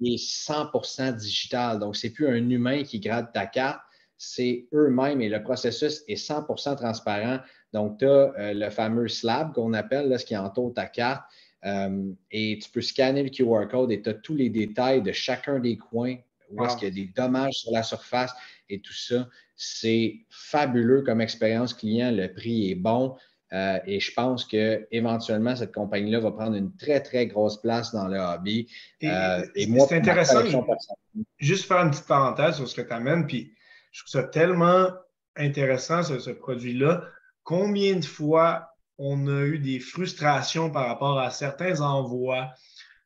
Il 0.00 0.14
est 0.14 0.16
100% 0.16 1.16
digital. 1.16 1.78
Donc, 1.78 1.96
ce 1.96 2.06
n'est 2.06 2.12
plus 2.12 2.28
un 2.28 2.50
humain 2.50 2.82
qui 2.82 3.00
grade 3.00 3.32
ta 3.32 3.46
carte, 3.46 3.80
c'est 4.16 4.66
eux-mêmes 4.72 5.20
et 5.20 5.28
le 5.28 5.42
processus 5.42 6.02
est 6.08 6.14
100% 6.14 6.76
transparent. 6.76 7.40
Donc, 7.72 7.98
tu 7.98 8.04
as 8.04 8.08
euh, 8.08 8.54
le 8.54 8.70
fameux 8.70 9.08
slab 9.08 9.52
qu'on 9.52 9.72
appelle, 9.72 10.08
là, 10.08 10.18
ce 10.18 10.24
qui 10.24 10.36
entoure 10.36 10.72
ta 10.74 10.86
carte. 10.86 11.24
Euh, 11.64 12.12
et 12.30 12.58
tu 12.62 12.68
peux 12.70 12.82
scanner 12.82 13.22
le 13.22 13.30
QR 13.30 13.66
code 13.70 13.90
et 13.90 14.02
tu 14.02 14.10
as 14.10 14.14
tous 14.14 14.34
les 14.34 14.50
détails 14.50 15.00
de 15.00 15.12
chacun 15.12 15.58
des 15.58 15.78
coins 15.78 16.16
où 16.50 16.64
est-ce 16.64 16.76
qu'il 16.76 16.88
y 16.88 16.90
a 16.90 16.94
des 16.94 17.12
dommages 17.14 17.54
sur 17.54 17.72
la 17.72 17.82
surface 17.82 18.32
et 18.68 18.80
tout 18.80 18.92
ça. 18.92 19.28
C'est 19.56 20.20
fabuleux 20.30 21.02
comme 21.02 21.20
expérience 21.20 21.74
client. 21.74 22.10
Le 22.10 22.32
prix 22.32 22.70
est 22.70 22.74
bon. 22.76 23.16
Euh, 23.52 23.78
et 23.86 24.00
je 24.00 24.12
pense 24.12 24.44
qu'éventuellement, 24.44 25.54
cette 25.54 25.72
compagnie-là 25.72 26.18
va 26.18 26.32
prendre 26.32 26.56
une 26.56 26.74
très, 26.76 27.00
très 27.00 27.26
grosse 27.26 27.60
place 27.60 27.92
dans 27.92 28.08
le 28.08 28.18
hobby. 28.18 28.68
Et, 29.00 29.66
moi, 29.68 29.86
c'est 29.88 29.98
intéressant. 29.98 30.40
Juste 31.38 31.66
faire 31.66 31.78
une 31.78 31.90
petite 31.90 32.06
parenthèse 32.06 32.56
sur 32.56 32.68
ce 32.68 32.74
que 32.74 32.82
tu 32.82 32.92
amènes. 32.92 33.26
Puis 33.26 33.52
je 33.92 34.02
trouve 34.02 34.22
ça 34.22 34.28
tellement 34.28 34.88
intéressant, 35.36 36.02
ce 36.02 36.30
produit-là 36.30 37.04
combien 37.44 37.96
de 37.96 38.04
fois 38.04 38.70
on 38.98 39.28
a 39.28 39.42
eu 39.42 39.58
des 39.58 39.78
frustrations 39.78 40.70
par 40.70 40.86
rapport 40.88 41.18
à 41.18 41.30
certains 41.30 41.80
envois 41.80 42.50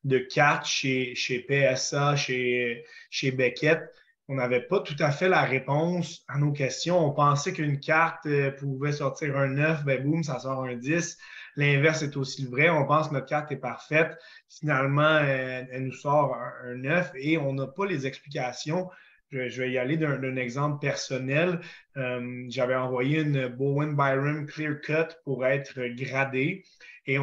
de 0.05 0.19
cartes 0.19 0.67
chez, 0.67 1.15
PSA, 1.49 2.17
chez, 2.17 2.85
chez 3.11 3.31
Beckett. 3.31 3.81
On 4.29 4.35
n'avait 4.35 4.61
pas 4.61 4.81
tout 4.81 4.97
à 4.99 5.11
fait 5.11 5.29
la 5.29 5.43
réponse 5.43 6.25
à 6.29 6.39
nos 6.39 6.53
questions. 6.53 6.99
On 6.99 7.13
pensait 7.13 7.53
qu'une 7.53 7.81
carte 7.81 8.27
euh, 8.27 8.51
pouvait 8.51 8.93
sortir 8.93 9.37
un 9.39 9.49
9, 9.49 9.85
ben 9.85 10.03
boum, 10.03 10.23
ça 10.23 10.39
sort 10.39 10.65
un 10.65 10.77
10. 10.77 11.17
L'inverse 11.57 12.03
est 12.03 12.17
aussi 12.17 12.47
vrai. 12.47 12.69
On 12.69 12.85
pense 12.85 13.09
que 13.09 13.15
notre 13.15 13.27
carte 13.27 13.51
est 13.53 13.57
parfaite. 13.57 14.19
Finalement, 14.49 15.19
elle, 15.19 15.85
nous 15.85 15.93
sort 15.93 16.35
un, 16.35 16.73
un 16.73 16.75
9 16.75 17.13
et 17.17 17.39
on 17.39 17.55
n'a 17.55 17.67
pas 17.67 17.87
les 17.87 18.07
explications 18.07 18.89
je, 19.31 19.61
vais 19.61 19.71
y 19.71 19.79
aller 19.79 19.97
d'un 19.97 20.37
exemple 20.37 20.79
personnel. 20.81 21.61
Euh, 21.97 22.45
j'avais 22.49 22.75
envoyé 22.75 23.21
une 23.21 23.49
Bowen 23.49 23.95
Byron 23.95 24.47
Clear 24.47 24.81
Cut 24.81 25.15
pour 25.25 25.47
être 25.47 25.81
gradée 25.95 26.65
et 27.07 27.19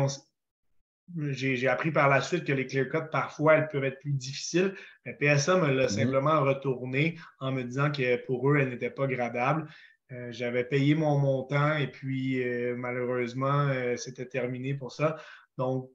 j'ai 1.18 1.68
appris 1.68 1.92
par 1.92 2.10
la 2.10 2.22
suite 2.22 2.46
que 2.46 2.54
les 2.54 2.66
clear 2.66 2.90
cuts, 2.90 3.10
parfois, 3.12 3.56
elles 3.56 3.68
peuvent 3.68 3.84
être 3.84 4.00
plus 4.00 4.14
difficiles. 4.14 4.74
Mais 5.06 5.14
PSA 5.14 5.58
me 5.58 5.72
l'a 5.72 5.84
mhm. 5.84 5.90
simplement 5.90 6.42
retourné 6.42 7.18
en 7.40 7.52
me 7.52 7.64
disant 7.64 7.92
que 7.92 8.18
pour 8.26 8.50
eux, 8.50 8.58
elles 8.58 8.70
n'étaient 8.70 8.90
pas 8.90 9.08
gradables. 9.08 9.68
Euh, 10.12 10.32
j'avais 10.32 10.64
payé 10.64 10.94
mon 10.94 11.18
montant 11.18 11.76
et 11.78 11.88
puis 11.88 12.44
euh, 12.44 12.76
malheureusement, 12.76 13.70
c'était 13.98 14.28
terminé 14.28 14.74
pour 14.74 14.92
ça. 14.92 15.18
Donc, 15.58 15.90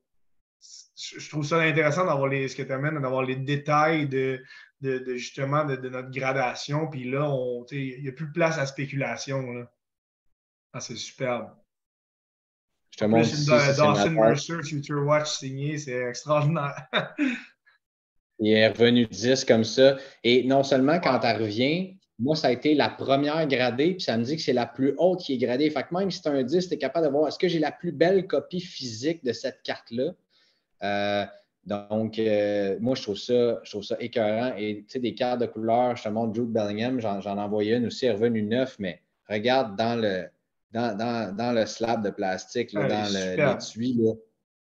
je 0.96 1.28
trouve 1.28 1.44
ça 1.44 1.58
intéressant 1.60 2.04
d'avoir 2.04 2.28
les, 2.28 2.48
ce 2.48 2.56
que 2.56 2.62
tu 2.62 2.72
amènes, 2.72 3.00
d'avoir 3.00 3.22
les 3.22 3.36
détails 3.36 4.08
de, 4.08 4.42
de, 4.80 5.16
justement 5.16 5.64
de, 5.64 5.88
notre 5.88 6.10
gradation. 6.10 6.88
Puis 6.88 7.04
là, 7.10 7.30
il 7.70 8.02
n'y 8.02 8.08
a 8.08 8.12
plus 8.12 8.26
de 8.26 8.32
place 8.32 8.58
à 8.58 8.66
spéculation. 8.66 9.66
Ah, 10.72 10.80
c'est 10.80 10.96
superbe. 10.96 11.50
Je 12.90 12.98
te 12.98 13.04
montre 13.04 13.28
ici, 13.28 13.46
Dawson 13.46 14.10
Mercer, 14.10 14.62
Future 14.62 15.04
Watch 15.06 15.38
signé, 15.38 15.78
c'est 15.78 16.08
extraordinaire. 16.08 16.88
il 18.40 18.52
est 18.52 18.68
revenu 18.68 19.06
10 19.06 19.44
comme 19.44 19.64
ça. 19.64 19.96
Et 20.24 20.44
non 20.44 20.62
seulement 20.62 20.98
quand 20.98 21.20
elle 21.22 21.42
revient, 21.42 21.96
moi, 22.18 22.36
ça 22.36 22.48
a 22.48 22.50
été 22.50 22.74
la 22.74 22.90
première 22.90 23.46
gradée, 23.46 23.94
puis 23.94 24.02
ça 24.02 24.18
me 24.18 24.24
dit 24.24 24.36
que 24.36 24.42
c'est 24.42 24.52
la 24.52 24.66
plus 24.66 24.94
haute 24.98 25.20
qui 25.20 25.34
est 25.34 25.38
gradée. 25.38 25.70
Fait 25.70 25.84
que 25.84 25.94
même 25.94 26.10
si 26.10 26.20
tu 26.20 26.28
as 26.28 26.32
un 26.32 26.42
10, 26.42 26.68
tu 26.68 26.74
es 26.74 26.78
capable 26.78 27.06
de 27.06 27.12
voir 27.12 27.28
est-ce 27.28 27.38
que 27.38 27.48
j'ai 27.48 27.58
la 27.58 27.72
plus 27.72 27.92
belle 27.92 28.26
copie 28.26 28.60
physique 28.60 29.24
de 29.24 29.32
cette 29.32 29.62
carte-là? 29.62 30.12
Euh, 30.82 31.24
donc, 31.64 32.18
euh, 32.18 32.76
moi, 32.80 32.94
je 32.94 33.02
trouve 33.02 33.16
ça, 33.16 33.60
je 33.62 33.70
trouve 33.70 33.82
ça 33.82 33.96
écœurant. 34.00 34.54
Et 34.58 34.84
tu 34.86 34.92
sais, 34.92 34.98
des 34.98 35.14
cartes 35.14 35.40
de 35.40 35.46
couleur, 35.46 35.96
je 35.96 36.04
te 36.04 36.08
montre 36.08 36.34
Jude 36.34 36.52
Bellingham, 36.52 37.00
j'en 37.00 37.38
envoyé 37.38 37.76
une 37.76 37.86
aussi, 37.86 38.06
est 38.06 38.12
revenu 38.12 38.42
neuf, 38.42 38.76
mais 38.78 39.00
regarde 39.26 39.76
dans 39.76 39.98
le, 39.98 40.26
dans, 40.72 41.54
le 41.54 41.66
slab 41.66 42.04
de 42.04 42.10
plastique, 42.10 42.70
ah, 42.76 42.86
dans 42.86 43.12
l'étui, 43.12 44.00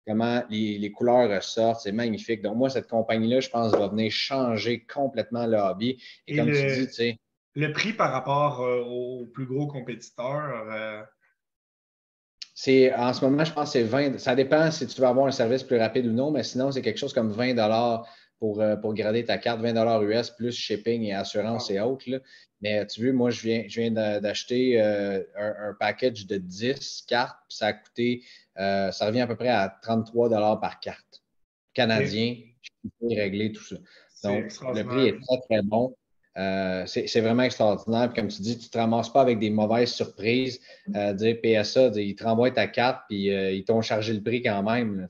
comment 0.07 0.43
les, 0.51 0.93
couleurs 0.93 1.29
ressortent, 1.31 1.81
c'est 1.81 1.93
magnifique. 1.93 2.43
Donc, 2.43 2.57
moi, 2.57 2.71
cette 2.71 2.89
compagnie-là, 2.89 3.41
je 3.41 3.51
pense, 3.51 3.73
va 3.73 3.89
venir 3.89 4.11
changer 4.11 4.85
complètement 4.85 5.47
le 5.47 5.57
hobby. 5.57 6.03
Et, 6.27 6.37
comme 6.37 6.53
tu 6.53 6.67
dis, 6.67 6.87
tu 6.87 6.93
sais. 6.93 7.19
Le 7.55 7.73
prix 7.73 7.95
par 7.95 8.13
rapport 8.13 8.61
euh, 8.61 8.83
aux 8.85 9.27
plus 9.27 9.47
gros 9.47 9.67
compétiteurs, 9.67 10.71
euh, 10.71 11.03
c'est 12.55 12.95
en 12.95 13.13
ce 13.15 13.25
moment, 13.25 13.45
je 13.45 13.53
pense 13.53 13.73
que 13.73 13.79
c'est 13.79 13.85
20. 13.85 14.19
Ça 14.19 14.35
dépend 14.35 14.71
si 14.71 14.87
tu 14.87 15.01
veux 15.01 15.07
avoir 15.07 15.27
un 15.27 15.31
service 15.31 15.63
plus 15.63 15.79
rapide 15.79 16.07
ou 16.07 16.13
non, 16.13 16.31
mais 16.31 16.43
sinon, 16.43 16.71
c'est 16.71 16.83
quelque 16.83 16.99
chose 16.99 17.15
comme 17.15 17.31
20 17.31 17.55
pour, 18.39 18.61
euh, 18.61 18.77
pour 18.77 18.95
grader 18.95 19.25
ta 19.25 19.39
carte, 19.39 19.61
20 19.61 20.03
US 20.03 20.31
plus 20.31 20.53
shipping 20.53 21.03
et 21.03 21.15
assurance 21.15 21.71
et 21.71 21.81
autres. 21.81 22.05
Mais 22.61 22.87
tu 22.87 23.03
veux, 23.03 23.13
moi, 23.13 23.31
je 23.31 23.43
viens, 23.43 23.65
je 23.69 23.81
viens 23.81 23.91
d'acheter 23.91 24.81
euh, 24.81 25.23
un, 25.37 25.75
package 25.79 26.27
de 26.27 26.39
10 26.39 27.05
cartes, 27.07 27.39
puis 27.49 27.57
ça 27.57 27.67
a 27.67 27.73
coûté, 27.75 28.23
euh, 28.59 28.91
ça 28.91 29.07
revient 29.07 29.21
à 29.21 29.27
peu 29.27 29.37
près 29.37 29.49
à 29.49 29.69
33 29.83 30.31
par 30.61 30.81
carte. 30.81 31.23
Canadien, 31.75 32.37
je 32.63 32.89
peux 33.01 33.15
régler 33.15 33.53
tout 33.53 33.65
ça. 33.65 33.77
Donc, 34.25 34.51
le 34.75 34.83
prix 34.83 35.09
est 35.09 35.21
très, 35.21 35.41
très 35.49 35.63
bon. 35.63 35.95
Euh, 36.39 36.85
c'est 36.87 37.21
vraiment 37.21 37.45
extraordinaire. 37.45 38.13
comme 38.15 38.29
tu 38.29 38.43
dis, 38.43 38.59
tu 38.59 38.67
ne 38.67 38.71
te 38.71 38.79
ramasses 38.79 39.11
pas 39.11 39.23
avec 39.23 39.39
des 39.39 39.51
mauvaises 39.51 39.93
surprises. 39.93 40.61
Euh, 40.95 41.15
dire 41.15 41.37
PSA, 41.43 41.93
ils 41.97 42.15
te 42.15 42.25
renvoient 42.25 42.51
ta 42.51 42.67
carte, 42.67 43.03
puis 43.09 43.33
euh, 43.33 43.53
ils 43.53 43.65
t'ont 43.65 43.81
chargé 43.81 44.13
le 44.13 44.23
prix 44.23 44.43
quand 44.43 44.63
même. 44.63 45.07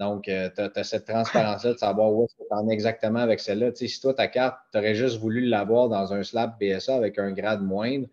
Donc, 0.00 0.24
tu 0.24 0.32
as, 0.32 0.84
cette 0.84 1.06
transparence-là 1.06 1.74
de 1.74 1.78
savoir 1.78 2.10
où 2.10 2.24
est-ce 2.24 2.34
que 2.34 2.48
tu 2.48 2.54
en 2.54 2.68
es 2.68 2.72
exactement 2.72 3.18
avec 3.18 3.38
celle-là. 3.38 3.70
Si 3.74 4.00
toi, 4.00 4.14
ta 4.14 4.28
carte, 4.28 4.58
tu 4.72 4.78
aurais 4.78 4.94
juste 4.94 5.18
voulu 5.18 5.42
l'avoir 5.42 5.90
dans 5.90 6.14
un 6.14 6.22
slab 6.22 6.54
PSA 6.58 6.96
avec 6.96 7.18
un 7.18 7.32
grade 7.32 7.62
moindre, 7.62 8.08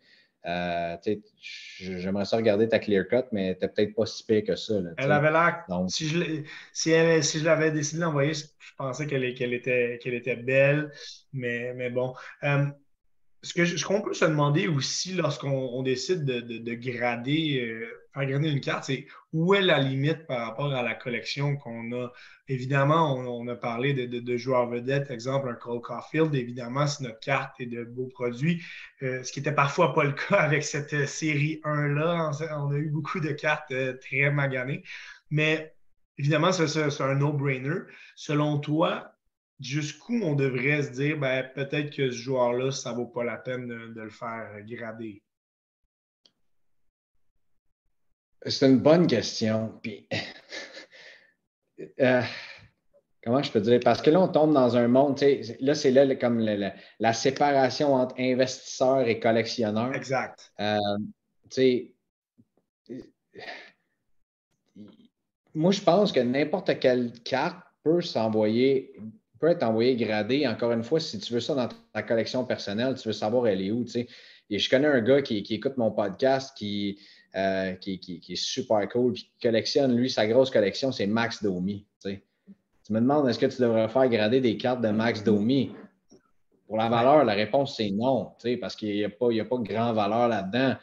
j'aimerais 1.79 2.25
ça 2.25 2.37
regarder 2.37 2.67
ta 2.67 2.79
clear 2.79 3.07
cut, 3.07 3.23
mais 3.31 3.55
tu 3.55 3.61
n'es 3.61 3.71
peut-être 3.71 3.95
pas 3.95 4.05
si 4.05 4.25
pire 4.25 4.43
que 4.43 4.55
ça. 4.57 4.73
elle 4.97 5.11
avait 5.11 5.31
l'air. 5.31 5.65
Si 5.87 6.07
je, 6.07 6.43
si, 6.73 7.39
l'avais 7.41 7.71
décidé 7.71 8.01
d'envoyer, 8.01 8.33
je 8.33 8.45
pensais 8.77 9.07
qu'elle 9.07 9.23
était, 9.23 9.99
était 10.03 10.35
belle, 10.35 10.91
mais, 11.31 11.73
mais 11.73 11.89
bon. 11.89 12.13
Euh, 12.43 12.65
ce 13.43 13.85
qu'on 13.85 14.01
peut 14.01 14.13
se 14.13 14.25
demander 14.25 14.67
aussi 14.67 15.13
lorsqu'on 15.13 15.81
décide 15.83 16.25
de, 16.25 16.73
grader, 16.73 17.61
euh, 17.61 17.87
grader 18.25 18.49
une 18.49 18.61
carte, 18.61 18.85
c'est 18.85 19.07
où 19.33 19.53
est 19.53 19.61
la 19.61 19.79
limite 19.79 20.25
par 20.27 20.47
rapport 20.47 20.73
à 20.73 20.81
la 20.81 20.95
collection 20.95 21.57
qu'on 21.57 21.91
a? 21.93 22.11
Évidemment, 22.47 23.15
on, 23.15 23.47
a 23.47 23.55
parlé 23.55 23.93
de, 23.93 24.37
joueurs 24.37 24.69
vedettes, 24.69 25.11
exemple 25.11 25.49
un 25.49 25.53
Cole 25.53 25.81
Caulfield. 25.81 26.33
Évidemment, 26.33 26.87
si 26.87 27.03
notre 27.03 27.19
carte 27.19 27.59
est 27.59 27.65
de 27.65 27.83
beaux 27.83 28.07
produits, 28.07 28.63
euh, 29.03 29.21
ce 29.23 29.31
qui 29.31 29.39
n'était 29.39 29.51
parfois 29.51 29.93
pas 29.93 30.03
le 30.03 30.13
cas 30.13 30.35
avec 30.37 30.63
cette 30.63 30.93
euh, 30.93 31.05
série 31.05 31.59
1-là. 31.65 32.31
On 32.57 32.71
a 32.71 32.77
eu 32.77 32.89
beaucoup 32.89 33.19
de 33.19 33.31
cartes 33.31 33.71
euh, 33.71 33.97
très 33.99 34.31
maganées. 34.31 34.83
Mais 35.29 35.75
évidemment, 36.17 36.51
c'est 36.51 37.01
un 37.01 37.15
no-brainer. 37.15 37.81
Selon 38.15 38.59
toi, 38.59 39.11
jusqu'où 39.59 40.21
on 40.23 40.35
devrait 40.35 40.83
se 40.83 40.91
dire, 40.91 41.17
ben, 41.17 41.49
peut-être 41.53 41.95
que 41.95 42.11
ce 42.11 42.17
joueur-là, 42.17 42.71
ça 42.71 42.91
ne 42.91 42.97
vaut 42.97 43.07
pas 43.07 43.23
la 43.23 43.37
peine 43.37 43.67
de 43.67 44.01
le 44.01 44.09
faire 44.09 44.49
grader? 44.65 45.21
C'est 48.45 48.67
une 48.67 48.79
bonne 48.79 49.07
question. 49.07 49.73
Puis, 49.81 50.07
euh, 51.99 52.21
comment 53.23 53.41
je 53.41 53.51
peux 53.51 53.61
dire? 53.61 53.79
Parce 53.83 54.01
que 54.01 54.09
là, 54.09 54.21
on 54.21 54.27
tombe 54.27 54.53
dans 54.53 54.77
un 54.77 54.87
monde, 54.87 55.19
là, 55.59 55.75
c'est 55.75 55.91
là 55.91 56.15
comme 56.15 56.39
la, 56.39 57.13
séparation 57.13 57.93
entre 57.93 58.15
investisseurs 58.19 59.07
et 59.07 59.19
collectionneurs. 59.19 59.93
Exact. 59.93 60.51
Euh, 60.59 60.77
moi, 65.53 65.71
je 65.71 65.81
pense 65.81 66.11
que 66.11 66.19
n'importe 66.19 66.79
quelle 66.79 67.11
carte 67.23 67.57
peut 67.83 68.01
s'envoyer, 68.01 68.93
peut 69.39 69.47
être 69.47 69.63
envoyée 69.63 69.95
gradée. 69.95 70.47
Encore 70.47 70.71
une 70.71 70.83
fois, 70.83 70.99
si 70.99 71.19
tu 71.19 71.33
veux 71.33 71.39
ça 71.39 71.55
dans 71.55 71.69
ta 71.93 72.03
collection 72.03 72.45
personnelle, 72.45 72.95
tu 72.95 73.07
veux 73.07 73.13
savoir 73.13 73.47
elle 73.47 73.61
est 73.61 73.71
où. 73.71 73.83
Et 74.49 74.59
je 74.59 74.69
connais 74.69 74.87
un 74.87 75.01
gars 75.01 75.21
qui 75.21 75.43
écoute 75.49 75.77
mon 75.77 75.91
podcast 75.91 76.55
qui 76.55 76.99
euh, 77.35 77.73
qui, 77.73 78.21
est 78.29 78.35
super 78.35 78.87
cool, 78.89 79.13
puis 79.13 79.23
qui 79.23 79.47
collectionne, 79.47 79.95
lui, 79.95 80.09
sa 80.09 80.27
grosse 80.27 80.49
collection, 80.49 80.91
c'est 80.91 81.07
Max 81.07 81.43
Domi. 81.43 81.85
Tu 82.03 82.93
me 82.93 83.01
demandes, 83.01 83.27
est-ce 83.27 83.37
que 83.37 83.47
tu 83.47 83.61
devrais 83.61 83.89
faire 83.89 84.07
grader 84.07 84.39
des 84.39 84.55
cartes 84.55 84.81
de 84.81 84.87
Max 84.87 85.21
Domi? 85.21 85.73
Pour 86.67 86.77
la 86.77 86.87
valeur, 86.87 87.25
la 87.25 87.33
réponse, 87.33 87.75
c'est 87.75 87.91
non, 87.91 88.31
parce 88.61 88.77
qu'il 88.77 88.95
n'y 88.95 89.03
a, 89.03 89.09
pas, 89.09 89.27
a 89.27 89.43
pas 89.43 89.57
de 89.57 89.67
grand 89.67 89.91
valeur 89.91 90.29
là-dedans. 90.29 90.75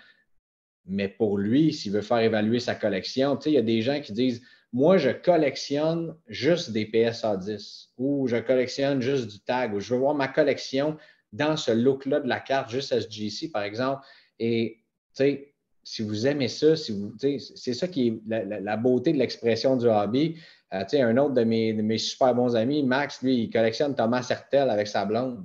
Mais 0.84 1.08
pour 1.08 1.38
lui, 1.38 1.72
s'il 1.72 1.92
veut 1.92 2.02
faire 2.02 2.18
évaluer 2.18 2.60
sa 2.60 2.74
collection, 2.74 3.38
il 3.46 3.52
y 3.52 3.58
a 3.58 3.62
des 3.62 3.80
gens 3.80 4.00
qui 4.02 4.12
disent 4.12 4.42
Moi, 4.72 4.98
je 4.98 5.10
collectionne 5.10 6.14
juste 6.28 6.72
des 6.72 6.84
PSA 6.84 7.38
10 7.38 7.92
ou 7.96 8.26
je 8.28 8.36
collectionne 8.36 9.00
juste 9.00 9.28
du 9.28 9.40
tag 9.40 9.74
ou 9.74 9.80
je 9.80 9.94
veux 9.94 10.00
voir 10.00 10.14
ma 10.14 10.28
collection 10.28 10.98
dans 11.32 11.56
ce 11.56 11.72
look-là 11.72 12.20
de 12.20 12.28
la 12.28 12.40
carte, 12.40 12.70
juste 12.70 12.92
SGC, 12.92 13.50
par 13.50 13.62
exemple. 13.62 14.04
Et 14.38 14.82
tu 15.16 15.24
sais, 15.24 15.53
si 15.84 16.02
vous 16.02 16.26
aimez 16.26 16.48
ça, 16.48 16.74
si 16.76 16.92
vous, 16.92 17.12
c'est 17.38 17.74
ça 17.74 17.86
qui 17.88 18.08
est 18.08 18.20
la, 18.26 18.76
beauté 18.76 19.12
de 19.12 19.18
l'expression 19.18 19.76
du 19.76 19.86
hobby. 19.86 20.36
Euh, 20.72 20.82
un 20.94 21.16
autre 21.18 21.34
de 21.34 21.44
mes, 21.44 21.98
super 21.98 22.34
bons 22.34 22.56
amis, 22.56 22.82
Max, 22.82 23.22
lui, 23.22 23.44
il 23.44 23.50
collectionne 23.50 23.94
Thomas 23.94 24.22
Sertel 24.22 24.70
avec 24.70 24.88
sa 24.88 25.04
blonde. 25.04 25.44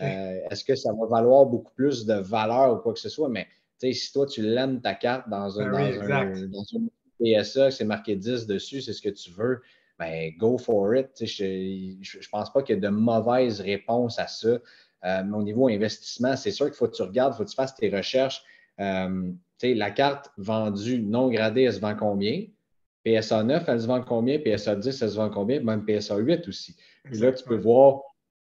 Euh, 0.00 0.38
est-ce 0.50 0.64
que 0.64 0.74
ça 0.74 0.92
va 0.92 1.06
valoir 1.06 1.46
beaucoup 1.46 1.72
plus 1.74 2.06
de 2.06 2.14
valeur 2.14 2.74
ou 2.74 2.76
quoi 2.78 2.94
que 2.94 3.00
ce 3.00 3.08
soit? 3.08 3.28
Mais 3.28 3.46
si 3.80 4.12
toi, 4.12 4.26
tu 4.26 4.40
l'aimes 4.42 4.80
ta 4.80 4.94
carte 4.94 5.28
dans 5.28 5.60
un, 5.60 5.70
ben 5.70 6.50
dans 6.50 6.64
PSA, 7.20 7.70
c'est 7.70 7.84
marqué 7.84 8.16
10 8.16 8.46
dessus, 8.46 8.80
c'est 8.80 8.92
ce 8.92 9.02
que 9.02 9.08
tu 9.08 9.30
veux, 9.32 9.60
ben, 9.98 10.32
go 10.38 10.58
for 10.58 10.94
it. 10.94 11.08
Je 11.24 11.44
ne 11.44 12.30
pense 12.30 12.52
pas 12.52 12.62
qu'il 12.62 12.76
y 12.76 12.78
ait 12.78 12.80
de 12.80 12.88
mauvaise 12.88 13.60
réponse 13.60 14.18
à 14.18 14.26
ça. 14.26 14.58
Euh, 15.04 15.22
mais 15.24 15.36
au 15.36 15.42
niveau 15.42 15.68
investissement, 15.68 16.36
c'est 16.36 16.50
sûr 16.50 16.66
qu'il 16.66 16.74
faut 16.74 16.88
que 16.88 16.96
tu 16.96 17.02
regardes, 17.02 17.34
il 17.34 17.36
faut 17.36 17.44
que 17.44 17.50
tu 17.50 17.54
fasses 17.54 17.74
tes 17.74 17.94
recherches 17.94 18.42
la 18.78 19.90
carte 19.90 20.30
vendue 20.36 21.02
non 21.02 21.28
gradée, 21.30 21.62
elle 21.62 21.74
se 21.74 21.80
vend 21.80 21.94
combien? 21.94 22.44
PSA 23.04 23.44
9, 23.44 23.64
elle 23.68 23.80
se 23.80 23.86
vend 23.86 24.02
combien? 24.02 24.38
PSA 24.38 24.76
10, 24.76 25.02
elle 25.02 25.10
se 25.10 25.16
vend 25.16 25.30
combien? 25.30 25.60
Même 25.60 25.84
PSA 25.84 26.16
8 26.16 26.48
aussi. 26.48 26.76
Puis 27.04 27.18
là, 27.18 27.32
tu 27.32 27.44
peux 27.44 27.56
voir, 27.56 28.00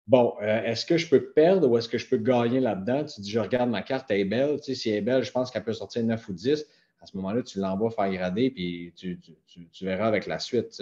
bon, 0.08 0.34
euh, 0.42 0.64
est-ce 0.64 0.86
que 0.86 0.98
je 0.98 1.08
peux 1.08 1.32
perdre 1.32 1.70
ou 1.70 1.78
est-ce 1.78 1.88
que 1.88 2.00
je 2.00 2.08
peux 2.08 2.18
gagner 2.18 2.60
là-dedans? 2.60 3.06
Tu 3.06 3.22
dis, 3.22 3.30
je 3.30 3.40
regarde 3.40 3.70
ma 3.70 3.84
carte, 3.84 4.08
elle 4.10 4.22
est 4.22 4.26
belle. 4.26 4.58
Si 4.64 4.90
elle 4.90 4.96
est 4.96 5.02
belle, 5.02 5.24
je 5.24 5.32
pense 5.32 5.52
qu'elle 5.52 5.64
peut 5.64 5.74
sortir 5.74 6.04
9 6.04 6.28
ou 6.28 6.34
10. 6.34 6.66
À 7.00 7.06
ce 7.06 7.16
moment-là, 7.18 7.44
tu 7.44 7.60
l'envoies 7.60 7.92
faire 7.92 8.12
grader, 8.12 8.50
puis 8.50 8.92
tu, 8.96 9.20
verras 9.86 10.08
avec 10.08 10.26
la 10.26 10.40
suite. 10.40 10.82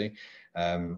Euh, 0.58 0.96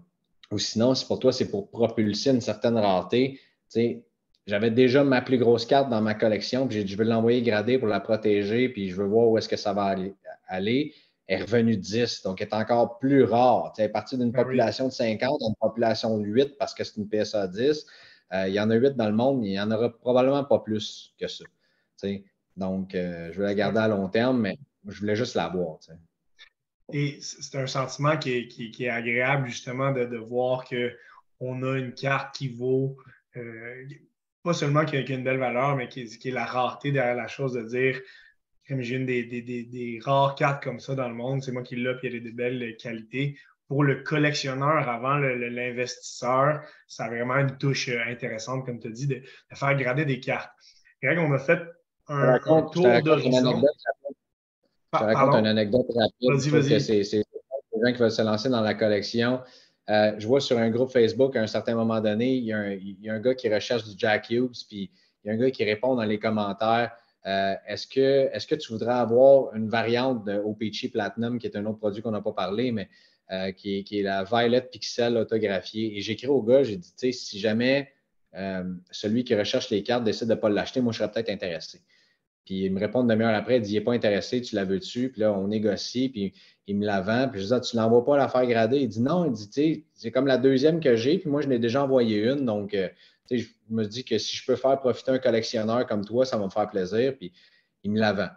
ou 0.52 0.58
sinon, 0.58 0.94
si 0.94 1.04
pour 1.04 1.18
toi, 1.18 1.32
c'est 1.32 1.50
pour 1.50 1.70
propulser 1.70 2.30
une 2.30 2.40
certaine 2.40 2.76
rareté, 2.76 3.32
tu 3.32 3.40
sais, 3.68 4.04
j'avais 4.48 4.70
déjà 4.70 5.04
ma 5.04 5.20
plus 5.20 5.36
grosse 5.36 5.66
carte 5.66 5.90
dans 5.90 6.00
ma 6.00 6.14
collection, 6.14 6.66
puis 6.66 6.88
je 6.88 6.96
veux 6.96 7.04
l'envoyer 7.04 7.42
grader 7.42 7.78
pour 7.78 7.86
la 7.86 8.00
protéger, 8.00 8.70
puis 8.70 8.88
je 8.88 8.96
veux 8.96 9.06
voir 9.06 9.28
où 9.28 9.36
est-ce 9.36 9.48
que 9.48 9.56
ça 9.56 9.74
va 9.74 9.82
aller. 9.84 10.14
Elle 10.48 10.68
est 10.68 11.42
revenue 11.42 11.76
10, 11.76 12.22
donc 12.22 12.40
elle 12.40 12.48
est 12.48 12.54
encore 12.54 12.98
plus 12.98 13.24
rare. 13.24 13.74
Sais, 13.76 13.84
à 13.84 13.88
partir 13.90 14.18
d'une 14.18 14.30
ben 14.30 14.42
population 14.42 14.86
de 14.86 14.92
50 14.92 15.42
une 15.42 15.54
population 15.60 16.16
de 16.16 16.24
8 16.24 16.56
parce 16.58 16.72
que 16.72 16.82
c'est 16.82 16.96
une 16.96 17.08
PSA 17.10 17.46
10. 17.48 17.86
Euh, 18.32 18.48
il 18.48 18.54
y 18.54 18.60
en 18.60 18.70
a 18.70 18.74
8 18.74 18.96
dans 18.96 19.08
le 19.08 19.14
monde, 19.14 19.44
il 19.44 19.50
n'y 19.50 19.60
en 19.60 19.70
aura 19.70 19.90
probablement 19.90 20.44
pas 20.44 20.60
plus 20.60 21.14
que 21.20 21.28
ça. 21.28 21.44
Donc, 22.56 22.94
euh, 22.94 23.30
je 23.32 23.38
vais 23.38 23.44
la 23.44 23.54
garder 23.54 23.80
à 23.80 23.88
long 23.88 24.08
terme, 24.08 24.40
mais 24.40 24.58
je 24.86 24.98
voulais 24.98 25.14
juste 25.14 25.34
la 25.34 25.48
voir. 25.48 25.78
Et 26.94 27.18
c'est 27.20 27.58
un 27.58 27.66
sentiment 27.66 28.16
qui 28.16 28.32
est, 28.32 28.88
agréable, 28.88 29.46
justement, 29.46 29.92
de, 29.92 30.16
voir 30.16 30.64
qu'on 30.64 31.62
a 31.64 31.76
une 31.76 31.92
carte 31.92 32.34
qui 32.34 32.48
vaut. 32.48 32.96
Euh, 33.36 33.84
pas 34.42 34.52
seulement 34.52 34.84
qui 34.84 34.96
a, 34.96 35.00
une 35.00 35.24
belle 35.24 35.38
valeur, 35.38 35.76
mais 35.76 35.88
qui, 35.88 36.00
est 36.00 36.30
la 36.30 36.44
rareté 36.44 36.92
derrière 36.92 37.16
la 37.16 37.28
chose 37.28 37.52
de 37.52 37.62
dire 37.62 38.00
comme 38.68 38.82
j'ai 38.82 38.96
une 38.96 39.06
des, 39.06 39.98
rares 40.04 40.34
cartes 40.34 40.62
comme 40.62 40.78
ça 40.78 40.94
dans 40.94 41.08
le 41.08 41.14
monde, 41.14 41.42
c'est 41.42 41.52
moi 41.52 41.62
qui 41.62 41.76
l'ai, 41.76 41.94
puis 41.94 42.12
y 42.12 42.16
a 42.16 42.20
des, 42.20 42.32
belles 42.32 42.76
qualités. 42.76 43.38
Pour 43.66 43.82
le 43.82 44.02
collectionneur 44.02 44.88
avant 44.88 45.16
l'investisseur, 45.16 46.62
ça 46.86 47.04
a 47.04 47.08
vraiment 47.08 47.36
une 47.36 47.56
touche 47.58 47.88
euh, 47.88 48.00
intéressante, 48.06 48.64
comme 48.64 48.78
tu 48.78 48.88
as 48.88 48.90
dit, 48.90 49.06
de, 49.06 49.22
faire 49.52 49.76
grader 49.76 50.06
des 50.06 50.20
cartes. 50.20 50.50
Greg, 51.02 51.18
on 51.18 51.32
a 51.32 51.38
fait 51.38 51.60
un, 52.08 52.38
tour 52.38 53.02
d'horizon. 53.02 53.62
Je 54.92 54.98
te 54.98 55.04
raconte 55.04 55.34
une 55.34 55.46
anecdote 55.46 55.86
rapide. 55.94 56.30
Vas-y, 56.30 56.48
vas-y. 56.48 57.04
C'est 57.04 57.16
les 57.16 57.86
gens 57.86 57.92
qui 57.92 57.98
veulent 58.00 58.10
se 58.10 58.22
lancer 58.22 58.48
dans 58.48 58.62
la 58.62 58.74
collection. 58.74 59.40
Euh, 59.88 60.12
je 60.18 60.26
vois 60.26 60.40
sur 60.40 60.58
un 60.58 60.68
groupe 60.70 60.90
Facebook, 60.90 61.34
à 61.36 61.42
un 61.42 61.46
certain 61.46 61.74
moment 61.74 62.00
donné, 62.00 62.34
il 62.34 62.44
y 62.44 62.52
a 62.52 62.58
un, 62.58 63.20
gars 63.20 63.34
qui 63.34 63.52
recherche 63.52 63.84
du 63.84 63.94
Jack 63.96 64.28
Hughes, 64.30 64.66
puis 64.68 64.90
il 65.24 65.28
y 65.28 65.30
a 65.30 65.32
un 65.32 65.36
gars 65.36 65.50
qui 65.50 65.64
répond 65.64 65.94
dans 65.94 66.04
les 66.04 66.18
commentaires 66.18 66.92
euh, 67.26 67.54
est-ce, 67.66 67.86
que, 67.86 68.30
est 68.32 68.58
tu 68.58 68.72
voudrais 68.72 68.94
avoir 68.94 69.54
une 69.54 69.68
variante 69.68 70.24
de 70.24 70.38
OPC 70.38 70.90
Platinum, 70.92 71.38
qui 71.38 71.46
est 71.46 71.56
un 71.56 71.64
autre 71.66 71.78
produit 71.78 72.02
qu'on 72.02 72.10
n'a 72.10 72.20
pas 72.20 72.32
parlé, 72.32 72.70
mais 72.70 72.88
euh, 73.32 73.52
qui, 73.52 73.84
est, 73.90 74.02
la 74.02 74.24
Violet 74.24 74.62
Pixel 74.62 75.16
autographiée? 75.16 75.96
Et 75.96 76.00
j'écris 76.00 76.28
au 76.28 76.42
gars, 76.42 76.62
j'ai 76.62 76.76
dit 76.76 77.12
si 77.12 77.38
jamais 77.38 77.92
celui 78.90 79.24
qui 79.24 79.34
recherche 79.34 79.70
les 79.70 79.82
cartes 79.82 80.04
décide 80.04 80.28
de 80.28 80.34
ne 80.34 80.38
pas 80.38 80.48
l'acheter, 80.48 80.80
moi, 80.80 80.92
je 80.92 80.98
serais 80.98 81.10
peut-être 81.10 81.30
intéressé. 81.30 81.80
Puis 82.48 82.64
il 82.64 82.72
me 82.72 82.80
répond 82.80 83.02
une 83.02 83.08
demi-heure 83.08 83.34
après, 83.34 83.56
il 83.56 83.60
dit 83.60 83.72
Il 83.72 83.74
n'est 83.74 83.84
pas 83.84 83.92
intéressé, 83.92 84.40
tu 84.40 84.54
la 84.54 84.64
veux-tu? 84.64 85.10
Puis 85.10 85.20
là, 85.20 85.34
on 85.34 85.48
négocie, 85.48 86.08
puis 86.08 86.32
il 86.66 86.78
me 86.78 86.86
la 86.86 87.02
vend. 87.02 87.28
Puis 87.28 87.42
je 87.42 87.46
dis 87.46 87.52
ah, 87.52 87.60
Tu 87.60 87.76
ne 87.76 87.82
l'envoies 87.82 88.02
pas 88.06 88.16
la 88.16 88.26
faire 88.26 88.46
grader 88.46 88.78
Il 88.78 88.88
dit 88.88 89.02
Non, 89.02 89.26
il 89.26 89.32
dit 89.32 89.84
c'est 89.92 90.10
comme 90.10 90.26
la 90.26 90.38
deuxième 90.38 90.80
que 90.80 90.96
j'ai, 90.96 91.18
puis 91.18 91.28
moi, 91.28 91.42
je 91.42 91.48
l'ai 91.48 91.58
déjà 91.58 91.84
envoyé 91.84 92.24
une. 92.24 92.46
Donc, 92.46 92.72
euh, 92.72 92.88
je 93.30 93.44
me 93.68 93.84
dis 93.84 94.02
que 94.02 94.16
si 94.16 94.34
je 94.34 94.46
peux 94.46 94.56
faire 94.56 94.80
profiter 94.80 95.10
un 95.10 95.18
collectionneur 95.18 95.86
comme 95.86 96.06
toi, 96.06 96.24
ça 96.24 96.38
va 96.38 96.46
me 96.46 96.50
faire 96.50 96.70
plaisir. 96.70 97.14
Puis 97.18 97.34
il 97.84 97.92
me 97.92 98.00
la 98.00 98.14
vend. 98.14 98.30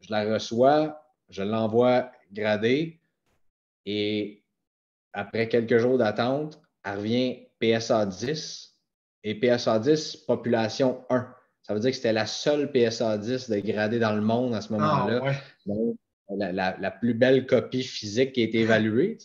Je 0.00 0.12
la 0.12 0.32
reçois, 0.32 1.02
je 1.28 1.42
l'envoie 1.42 2.12
grader. 2.32 3.00
Et 3.84 4.44
après 5.12 5.48
quelques 5.48 5.78
jours 5.78 5.98
d'attente, 5.98 6.62
elle 6.84 6.98
revient 6.98 7.48
PSA 7.58 8.06
10 8.06 8.76
et 9.24 9.34
PSA 9.34 9.80
10, 9.80 10.18
population 10.18 11.04
1. 11.10 11.34
Ça 11.70 11.74
veut 11.74 11.78
dire 11.78 11.90
que 11.90 11.96
c'était 11.96 12.12
la 12.12 12.26
seule 12.26 12.72
PSA 12.72 13.16
10 13.16 13.48
de 13.48 13.60
gradée 13.60 14.00
dans 14.00 14.16
le 14.16 14.20
monde 14.20 14.56
à 14.56 14.60
ce 14.60 14.72
moment-là. 14.72 15.22
Ah, 15.70 16.52
la, 16.52 16.90
plus 16.90 17.14
belle 17.14 17.46
copie 17.46 17.84
physique 17.84 18.32
qui 18.32 18.40
a 18.40 18.44
été 18.46 18.58
évaluée. 18.62 19.18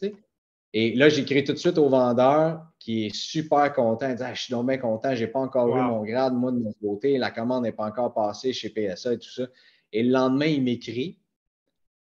Et 0.72 0.94
là, 0.94 1.10
j'écris 1.10 1.44
tout 1.44 1.54
de 1.54 1.58
suite 1.58 1.80
au 1.80 1.90
vendeur 1.90 2.64
qui 2.78 3.08
est 3.08 3.16
super 3.16 3.74
content. 3.74 4.12
Il 4.12 4.18
dit 4.18 4.24
ah, 4.24 4.36
Je 4.36 4.44
suis 4.44 4.52
donc 4.52 4.68
bien 4.68 4.78
content, 4.78 5.16
je 5.16 5.26
n'ai 5.26 5.28
pas 5.32 5.40
encore 5.40 5.76
eu 5.76 5.82
mon 5.82 6.04
grade, 6.04 6.36
moi, 6.36 6.52
de 6.52 6.60
mon 6.60 6.72
côté. 6.74 7.18
La 7.18 7.32
commande 7.32 7.64
n'est 7.64 7.72
pas 7.72 7.86
encore 7.86 8.14
passée 8.14 8.54
chez 8.54 8.70
PSA 8.70 9.14
et 9.14 9.18
tout 9.18 9.32
ça. 9.32 9.48
Et 9.92 10.04
le 10.04 10.12
lendemain, 10.12 10.46
il 10.46 10.62
m'écrit. 10.62 11.20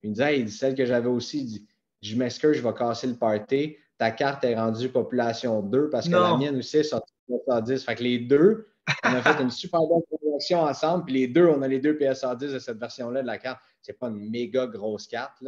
Il 0.04 0.10
me 0.10 0.16
dit, 0.16 0.22
il 0.40 0.44
dit 0.44 0.52
Celle 0.52 0.76
que 0.76 0.86
j'avais 0.86 1.08
aussi, 1.08 1.40
il 1.40 1.46
dit 1.46 1.68
Je 2.02 2.18
m'excuse, 2.18 2.58
je 2.58 2.62
vais 2.62 2.74
casser 2.74 3.08
le 3.08 3.16
party. 3.16 3.78
Ta 3.98 4.12
carte 4.12 4.44
est 4.44 4.56
rendue 4.56 4.90
population 4.90 5.62
2 5.62 5.90
parce 5.90 6.10
que 6.10 6.14
la 6.14 6.36
mienne 6.36 6.58
aussi 6.58 6.76
est 6.76 6.84
sortie 6.84 7.14
PSA 7.30 7.62
10. 7.62 7.86
Fait 7.86 7.96
que 7.96 8.04
les 8.04 8.20
deux, 8.20 8.68
on 9.04 9.14
a 9.14 9.22
fait 9.22 9.42
une 9.42 9.50
super 9.50 9.82
bonne 9.82 10.02
promotion 10.10 10.62
ensemble. 10.62 11.06
Puis 11.06 11.14
les 11.14 11.28
deux, 11.28 11.48
on 11.48 11.62
a 11.62 11.68
les 11.68 11.80
deux 11.80 11.98
PSA 11.98 12.36
10 12.36 12.54
de 12.54 12.60
cette 12.60 12.78
version-là 12.78 13.22
de 13.22 13.28
la 13.28 13.38
carte. 13.38 13.60
Ce 13.82 13.92
n'est 13.92 13.98
pas 13.98 14.08
une 14.08 14.30
méga 14.30 14.68
grosse 14.68 15.08
carte, 15.08 15.44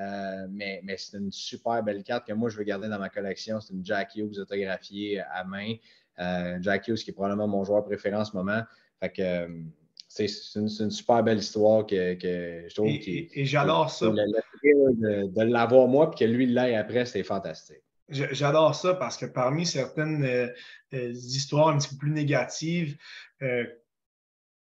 euh, 0.00 0.46
mais, 0.50 0.82
c'est 0.96 1.18
une 1.18 1.32
super 1.32 1.82
belle 1.82 2.02
carte 2.02 2.26
que 2.26 2.32
moi, 2.32 2.48
je 2.50 2.56
veux 2.56 2.64
garder 2.64 2.88
dans 2.88 2.98
ma 2.98 3.08
collection. 3.08 3.60
C'est 3.60 3.72
une 3.72 3.84
Jack 3.84 4.16
Hughes 4.16 4.38
autographiée 4.38 5.20
à 5.20 5.44
main. 5.44 5.74
Euh, 6.18 6.58
Jack 6.60 6.88
Hughes, 6.88 6.96
qui 6.96 7.10
est 7.10 7.14
probablement 7.14 7.48
mon 7.48 7.64
joueur 7.64 7.84
préféré 7.84 8.16
en 8.16 8.24
ce 8.24 8.36
moment. 8.36 8.62
Fait 9.00 9.10
que 9.10 9.22
euh, 9.22 9.48
c'est 10.08 10.26
une, 10.56 10.68
super 10.68 11.22
belle 11.22 11.38
histoire 11.38 11.86
que, 11.86 12.16
je 12.20 12.74
trouve. 12.74 12.86
Et, 12.86 13.40
et, 13.40 13.44
j'adore 13.44 13.90
ça. 13.90 14.06
Le, 14.06 15.26
de, 15.26 15.42
l'avoir 15.42 15.88
moi, 15.88 16.10
puis 16.10 16.20
que 16.20 16.30
lui 16.30 16.46
l'aille 16.46 16.76
après, 16.76 17.04
c'est 17.04 17.24
fantastique. 17.24 17.82
J'adore 18.10 18.74
ça 18.74 18.94
parce 18.94 19.16
que 19.16 19.26
parmi 19.26 19.64
certaines 19.64 20.24
euh, 20.24 20.48
euh, 20.92 21.10
histoires 21.10 21.68
un 21.68 21.78
petit 21.78 21.88
peu 21.88 21.96
plus 21.96 22.10
négatives, 22.10 22.96
euh, 23.42 23.64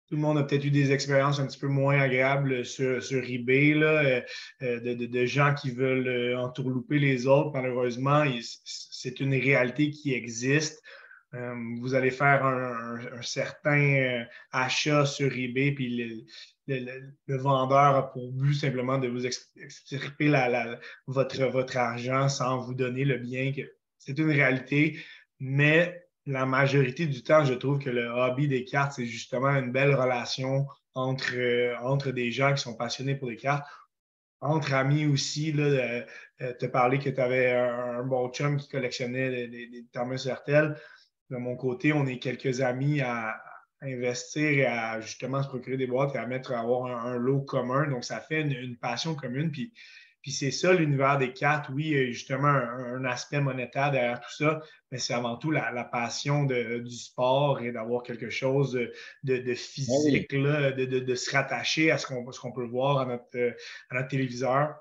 tout 0.08 0.16
le 0.16 0.22
monde 0.22 0.38
a 0.38 0.44
peut-être 0.44 0.64
eu 0.64 0.72
des 0.72 0.91
expériences 0.91 1.39
un 1.39 1.48
petit 1.48 1.60
peu 1.60 1.68
moins 1.68 2.00
agréables 2.00 2.66
sur, 2.66 3.04
sur 3.04 3.24
eBay, 3.24 3.74
là, 3.74 4.22
de, 4.62 4.94
de, 4.94 5.26
gens 5.26 5.56
qui 5.56 5.72
veulent 5.72 6.36
entourlouper 6.36 7.00
les 7.00 7.26
autres. 7.26 7.52
Malheureusement, 7.54 8.24
c'est 8.64 9.20
une 9.22 9.34
réalité 9.34 9.89
qui 9.89 10.14
existe. 10.14 10.84
Vous 11.32 11.96
allez 11.96 12.12
faire 12.12 12.46
un, 12.46 13.22
certain 13.24 14.26
achat 14.52 15.06
sur 15.06 15.34
eBay, 15.34 15.72
puis 15.72 16.28
le, 16.68 17.38
vendeur 17.38 17.95
a 17.95 18.11
pour 18.11 18.32
but 18.32 18.53
simplement 18.53 18.97
de 18.97 19.07
vous 19.07 19.26
extirper 19.26 20.32
votre, 21.07 21.78
argent 21.78 22.30
sans 22.30 22.59
vous 22.59 22.74
donner 22.74 23.05
le 23.05 23.18
bien. 23.18 23.51
C'est 23.97 24.18
une 24.18 24.32
réalité, 24.32 24.99
mais 25.39 26.05
la 26.26 26.45
majorité 26.45 27.05
du 27.05 27.24
temps, 27.24 27.43
je 27.43 27.53
trouve 27.53 27.80
que 27.80 27.89
le 27.89 28.07
hobby 28.07 28.47
des 28.47 28.64
cartes, 28.64 28.93
c'est 28.93 29.05
justement 29.05 29.49
une 29.49 29.72
belle 29.72 29.95
relation 29.95 30.66
entre, 30.93 31.34
euh, 31.36 32.11
des 32.11 32.32
gens 32.32 32.53
qui 32.53 32.61
sont 32.61 32.76
passionnés 32.76 33.16
pour 33.16 33.30
les 33.30 33.38
cartes 33.38 33.66
entre 34.43 34.74
amis 34.74 35.05
aussi, 35.05 35.53
là, 35.53 36.03
te 36.59 36.66
parler 36.66 36.99
que 36.99 37.09
tu 37.09 37.22
avais 37.22 37.51
un, 37.53 38.03
bon 38.03 38.30
chum 38.30 38.57
qui 38.57 38.68
collectionnait 38.68 39.47
des, 39.47 39.68
des, 39.68 39.86
Hertel 40.26 40.76
de 41.30 41.38
mon 41.38 41.55
côté, 41.55 41.93
on 41.93 42.05
est 42.05 42.20
quelques 42.20 42.61
amis 42.61 43.01
à, 43.01 43.41
investir 43.84 44.50
et 44.50 44.66
à 44.66 45.00
justement 45.02 45.44
se 45.44 45.48
procurer 45.48 45.78
des 45.78 45.88
boîtes 45.88 46.16
et 46.16 46.18
à 46.18 46.26
mettre 46.26 46.52
à 46.54 46.60
avoir 46.60 47.06
un, 47.06 47.18
lot 47.18 47.42
commun. 47.42 47.88
Donc, 47.90 48.04
ça 48.04 48.20
fait 48.20 48.42
une, 48.42 48.78
passion 48.78 49.16
commune. 49.16 49.52
Puis, 49.52 49.74
puis 50.22 50.32
c'est 50.32 50.52
ça 50.52 50.74
l'univers 50.74 51.18
des 51.18 51.34
cartes. 51.34 51.70
Oui, 51.70 51.88
il 51.88 51.92
y 51.92 52.00
a 52.00 52.06
justement 52.06 52.48
un, 52.48 53.04
aspect 53.06 53.42
monétaire 53.42 53.92
derrière 53.92 54.22
tout 54.22 54.34
ça, 54.34 54.62
mais 54.92 54.98
c'est 54.98 55.14
avant 55.14 55.38
tout 55.38 55.52
la, 55.52 55.84
passion 55.84 56.46
du 56.46 56.92
sport 56.92 57.62
et 57.62 57.72
d'avoir 57.72 58.04
quelque 58.04 58.30
chose 58.30 58.80
de, 59.24 59.54
physique, 59.54 60.32
de, 60.32 61.16
se 61.16 61.32
rattacher 61.32 61.92
à 61.92 61.98
ce 61.98 62.08
qu'on 62.08 62.52
peut 62.52 62.66
voir 62.66 63.00
à 63.00 63.06
notre, 63.06 63.56
à 63.90 63.96
notre 63.96 64.08
téléviseur. 64.08 64.76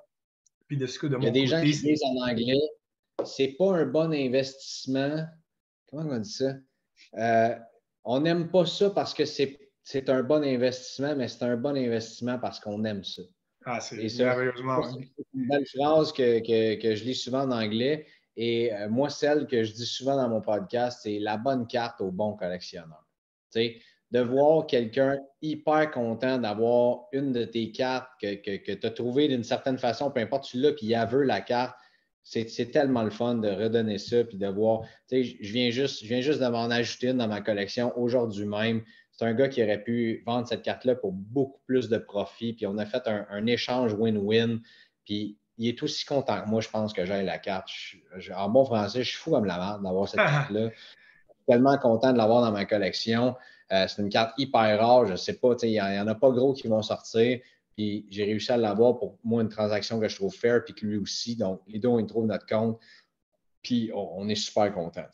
Puis 0.69 0.77
de 0.77 0.87
ce 0.87 0.99
que 0.99 1.07
de 1.07 1.17
Il 1.19 1.25
y 1.25 1.29
a 1.29 1.31
des 1.31 1.47
gens 1.47 1.61
qui 1.61 1.73
disent 1.73 2.03
en 2.05 2.31
anglais, 2.31 2.61
c'est 3.25 3.57
pas 3.59 3.77
un 3.77 3.85
bon 3.85 4.13
investissement 4.13 5.27
comment 5.93 6.15
on 6.15 6.19
dit 6.19 6.31
ça? 6.31 6.55
Euh, 7.19 7.55
on 8.05 8.21
n'aime 8.21 8.49
pas 8.49 8.67
ça 8.67 8.91
parce 8.91 9.15
que 9.15 9.25
c'est 9.25 10.09
un 10.09 10.23
bon 10.23 10.43
investissement, 10.45 11.15
mais 11.17 11.29
c'est 11.29 11.45
un 11.45 11.57
bon 11.57 11.77
investissement 11.77 12.39
parce 12.39 12.61
qu'on 12.61 12.85
aime 12.85 13.05
ça. 13.05 13.23
Ah, 13.65 13.81
c'est 13.81 14.09
sérieusement. 14.09 14.83
C'est 14.83 15.25
une 15.35 15.49
belle 15.49 15.67
phrase 15.67 16.13
que, 16.13 16.43
je 16.45 17.05
lis 17.05 17.15
souvent 17.15 17.43
en 17.43 17.53
anglais. 17.53 18.07
Et 18.37 18.73
euh, 18.73 18.89
moi, 18.89 19.11
celle 19.11 19.47
que 19.47 19.63
je 19.63 19.73
dis 19.73 19.87
souvent 19.87 20.17
dans 20.17 20.29
mon 20.29 20.41
podcast, 20.41 21.01
c'est 21.03 21.19
la 21.19 21.37
bonne 21.37 21.67
carte 21.67 22.01
au 22.01 22.11
bon 22.11 22.35
collectionneur. 22.35 23.07
de 23.55 24.21
voir 24.21 24.67
quelqu'un 24.67 25.19
hyper 25.43 25.91
content 25.91 26.39
d'avoir 26.39 27.05
une 27.13 27.33
de 27.33 27.45
tes 27.45 27.73
cartes 27.73 28.11
que, 28.21 28.35
que, 28.35 28.73
tu 28.73 28.87
as 28.87 28.91
trouvée 28.91 29.29
d'une 29.29 29.45
certaine 29.45 29.79
façon, 29.79 30.11
peu 30.11 30.21
importe 30.21 30.45
tu 30.45 30.59
l'as, 30.59 30.73
puis 30.73 30.87
il 30.87 30.95
a 30.95 31.05
veut 31.05 31.23
la 31.23 31.41
carte, 31.41 31.77
c'est 32.25 32.71
tellement 32.71 33.03
le 33.03 33.11
fun 33.11 33.35
de 33.37 33.49
redonner 33.49 33.99
ça 33.99 34.25
puis 34.25 34.39
de 34.39 34.47
voir. 34.47 34.83
Tu 35.09 35.25
sais, 35.25 35.37
je 35.41 35.53
viens 35.53 35.71
juste, 35.71 36.03
je 36.03 36.09
viens 36.09 36.21
juste 36.21 36.41
de 36.41 36.47
m'en 36.47 36.71
ajouter 36.71 37.09
une 37.09 37.19
dans 37.19 37.29
ma 37.29 37.41
collection 37.41 37.93
aujourd'hui 37.99 38.47
même. 38.47 38.83
C'est 39.11 39.25
un 39.27 39.35
gars 39.35 39.49
qui 39.49 39.63
aurait 39.63 39.83
pu 39.83 40.23
vendre 40.25 40.47
cette 40.49 40.63
carte-là 40.63 40.95
pour 40.95 41.13
beaucoup 41.13 41.61
plus 41.67 41.89
de 41.89 41.99
profit. 41.99 42.55
Puis 42.55 42.67
on 42.67 42.79
a 42.79 42.87
fait 42.87 43.03
un, 43.07 43.47
échange 43.47 43.93
win-win. 43.95 44.61
Puis 45.05 45.37
il 45.59 45.69
est 45.69 45.83
aussi 45.83 46.05
content 46.05 46.43
que 46.43 46.49
moi, 46.49 46.61
je 46.61 46.69
pense 46.69 46.93
que 46.93 47.05
j'ai 47.05 47.23
la 47.23 47.39
carte. 47.39 47.69
en 48.35 48.49
bon 48.49 48.65
français, 48.65 49.03
je 49.03 49.09
suis 49.11 49.19
fou 49.19 49.31
comme 49.33 49.45
la 49.45 49.59
merde 49.59 49.83
d'avoir 49.83 50.09
cette 50.09 50.21
carte-là. 50.21 50.71
Je 50.71 50.75
suis 50.75 51.47
tellement 51.47 51.77
content 51.79 52.13
de 52.13 52.19
l'avoir 52.19 52.43
dans 52.43 52.53
ma 52.53 52.65
collection. 52.65 53.37
Euh, 53.73 53.87
c'est 53.89 54.01
une 54.01 54.11
carte 54.11 54.33
hyper 54.39 54.79
rare. 54.79 55.07
Je 55.07 55.13
ne 55.13 55.17
sais 55.17 55.35
pas, 55.35 55.55
il 55.63 55.71
n'y 55.71 55.81
en, 55.81 56.07
a 56.07 56.15
pas 56.15 56.31
gros 56.31 56.53
qui 56.53 56.69
vont 56.69 56.83
sortir. 56.83 57.41
Puis 57.77 58.07
j'ai 58.11 58.25
réussi 58.25 58.53
à 58.53 58.57
l'avoir 58.57 58.99
pour 58.99 59.19
moi 59.25 59.43
une 59.43 59.49
transaction 59.49 59.99
que 60.01 60.09
je 60.09 60.17
trouve 60.17 60.35
fair, 60.35 60.65
puis 60.65 60.75
que 60.75 60.87
lui 60.87 60.99
aussi. 60.99 61.37
Donc, 61.37 61.63
les 61.67 61.79
deux, 61.79 61.89
on 61.89 62.05
trouve 62.07 62.27
notre 62.27 62.47
compte. 62.47 62.79
Puis 63.63 63.91
on, 63.95 64.29
est 64.29 64.35
super 64.35 64.73
contents. 64.75 65.09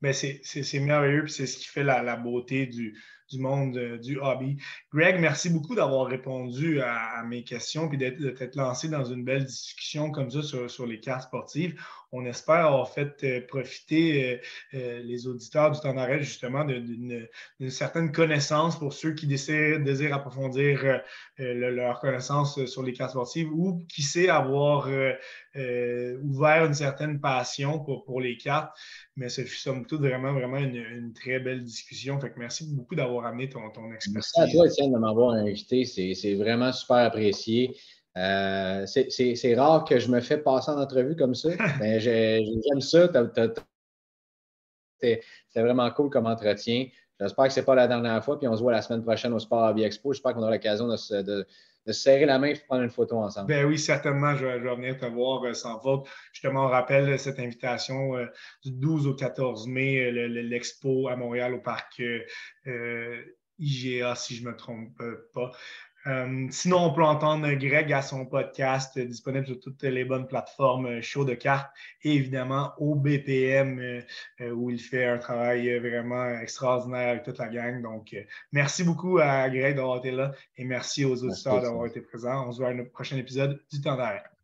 Mais 0.00 0.12
c'est 0.12 0.80
merveilleux, 0.80 1.24
puis 1.24 1.32
c'est 1.32 1.46
ce 1.46 1.58
qui 1.58 1.66
fait 1.66 1.84
la 1.84 2.16
beauté 2.16 2.66
du, 2.66 2.98
du 3.30 3.38
monde 3.38 3.76
euh, 3.76 3.98
du 3.98 4.18
hobby. 4.18 4.56
Greg, 4.92 5.18
merci 5.20 5.50
beaucoup 5.50 5.74
d'avoir 5.74 6.06
répondu 6.06 6.80
à, 6.80 7.22
mes 7.24 7.44
questions 7.44 7.90
et 7.92 7.96
d'être 7.96 8.56
lancé 8.56 8.88
dans 8.88 9.04
une 9.04 9.24
belle 9.24 9.44
discussion 9.44 10.10
comme 10.10 10.30
ça 10.30 10.42
sur, 10.42 10.86
les 10.86 11.00
cartes 11.00 11.24
sportives. 11.24 11.80
On 12.12 12.24
espère 12.24 12.66
avoir 12.66 12.90
fait 12.92 13.22
euh, 13.22 13.46
profiter 13.46 14.40
euh, 14.74 15.00
les 15.02 15.28
auditeurs 15.28 15.70
du 15.70 15.78
temps 15.80 15.94
d'arrêt 15.94 16.20
justement 16.20 16.64
d'une 16.64 17.28
certaine 17.68 18.10
connaissance 18.10 18.78
pour 18.78 18.92
ceux 18.92 19.14
qui 19.14 19.26
désirent, 19.26 20.14
approfondir 20.14 21.00
leur 21.38 22.00
connaissance 22.00 22.64
sur 22.66 22.82
les 22.82 22.92
cartes 22.92 23.10
sportives 23.10 23.48
ou 23.52 23.84
qui 23.88 24.02
sait 24.02 24.28
avoir 24.28 24.88
ouvert 25.56 26.64
une 26.64 26.74
certaine 26.74 27.20
passion 27.20 27.78
pour, 27.78 28.20
les 28.20 28.36
cartes. 28.36 28.76
Mais 29.16 29.28
ce 29.28 29.42
fut 29.42 29.56
somme 29.56 29.86
toute 29.86 30.00
vraiment, 30.00 30.32
vraiment 30.32 30.58
une, 30.58 31.12
très 31.12 31.38
belle 31.38 31.62
discussion. 31.62 32.18
Merci 32.36 32.74
beaucoup 32.74 32.94
d'avoir 32.94 33.19
amener 33.24 33.48
ton, 33.48 33.60
expertise. 33.92 34.12
Merci 34.14 34.40
à 34.40 34.48
toi, 34.48 34.66
Étienne, 34.66 34.92
de 34.92 34.98
m'avoir 34.98 35.32
invité. 35.34 35.84
C'est 35.84 36.34
vraiment 36.34 36.72
super 36.72 36.98
apprécié. 36.98 37.76
Euh, 38.16 38.86
c'est 38.86 39.54
rare 39.54 39.84
que 39.84 39.98
je 39.98 40.10
me 40.10 40.20
fais 40.20 40.38
passer 40.38 40.70
en 40.70 40.80
entrevue 40.80 41.16
comme 41.16 41.34
ça. 41.34 41.50
mais 41.80 42.00
J'aime 42.00 42.80
ça. 42.80 43.08
C'est 45.00 45.22
vraiment 45.56 45.90
cool 45.92 46.10
comme 46.10 46.26
entretien. 46.26 46.86
J'espère 47.20 47.46
que 47.46 47.52
ce 47.52 47.60
n'est 47.60 47.66
pas 47.66 47.74
la 47.74 47.86
dernière 47.86 48.24
fois. 48.24 48.38
Puis 48.38 48.48
on 48.48 48.56
se 48.56 48.62
voit 48.62 48.72
la 48.72 48.82
semaine 48.82 49.02
prochaine 49.02 49.32
au 49.32 49.38
Sport 49.38 49.70
Hobby 49.70 49.82
Expo. 49.82 50.12
J'espère 50.12 50.34
qu'on 50.34 50.42
aura 50.42 50.52
l'occasion 50.52 50.88
de, 50.88 51.46
se 51.86 51.92
serrer 51.92 52.26
la 52.26 52.38
main 52.38 52.48
et 52.48 52.54
de 52.54 52.60
prendre 52.60 52.82
une 52.82 52.90
photo 52.90 53.16
ensemble. 53.16 53.48
Ben 53.48 53.66
oui, 53.66 53.78
certainement. 53.78 54.36
Je 54.36 54.46
vais, 54.46 54.58
venir 54.58 54.98
te 54.98 55.06
voir 55.06 55.44
euh, 55.44 55.54
sans 55.54 55.80
faute. 55.80 56.08
Justement, 56.32 56.66
on 56.66 56.68
rappelle 56.68 57.18
cette 57.18 57.38
invitation 57.38 58.16
euh, 58.16 58.26
du 58.64 58.72
12 58.72 59.06
au 59.06 59.14
14 59.14 59.66
mai, 59.68 60.10
l'expo 60.12 61.08
à 61.08 61.16
Montréal 61.16 61.54
au 61.54 61.60
parc 61.60 62.02
IGA, 63.58 64.14
si 64.14 64.36
je 64.36 64.44
ne 64.44 64.50
me 64.50 64.56
trompe 64.56 65.02
pas. 65.34 65.52
Euh, 66.06 66.46
sinon, 66.50 66.78
on 66.78 66.92
peut 66.92 67.04
entendre 67.04 67.52
Greg 67.52 67.92
à 67.92 68.00
son 68.00 68.24
podcast 68.24 68.96
euh, 68.96 69.04
disponible 69.04 69.46
sur 69.46 69.60
toutes 69.60 69.82
les 69.82 70.04
bonnes 70.04 70.26
plateformes 70.26 70.86
euh, 70.86 71.02
show 71.02 71.24
de 71.24 71.34
cartes 71.34 71.70
et 72.02 72.14
évidemment 72.14 72.72
au 72.78 72.94
BPM 72.94 74.02
où 74.52 74.70
il 74.70 74.78
fait 74.78 75.04
un 75.04 75.18
travail 75.18 75.78
vraiment 75.78 76.38
extraordinaire 76.40 77.10
avec 77.10 77.24
toute 77.24 77.38
la 77.38 77.48
gang. 77.48 77.82
Donc, 77.82 78.16
merci 78.52 78.84
beaucoup 78.84 79.18
à 79.18 79.48
Greg 79.50 79.76
d'avoir 79.76 79.98
été 79.98 80.10
là 80.10 80.32
et 80.56 80.64
merci 80.64 81.04
aux 81.04 81.22
auditeurs 81.22 81.60
d'avoir 81.60 81.86
été 81.86 82.00
présents. 82.00 82.48
On 82.48 82.52
se 82.52 82.58
voit 82.58 82.68
à 82.68 82.72
un 82.72 82.84
prochain 82.84 83.16
épisode 83.16 83.60
du 83.70 83.80
temps 83.80 83.96
d'arrêt. 83.96 84.39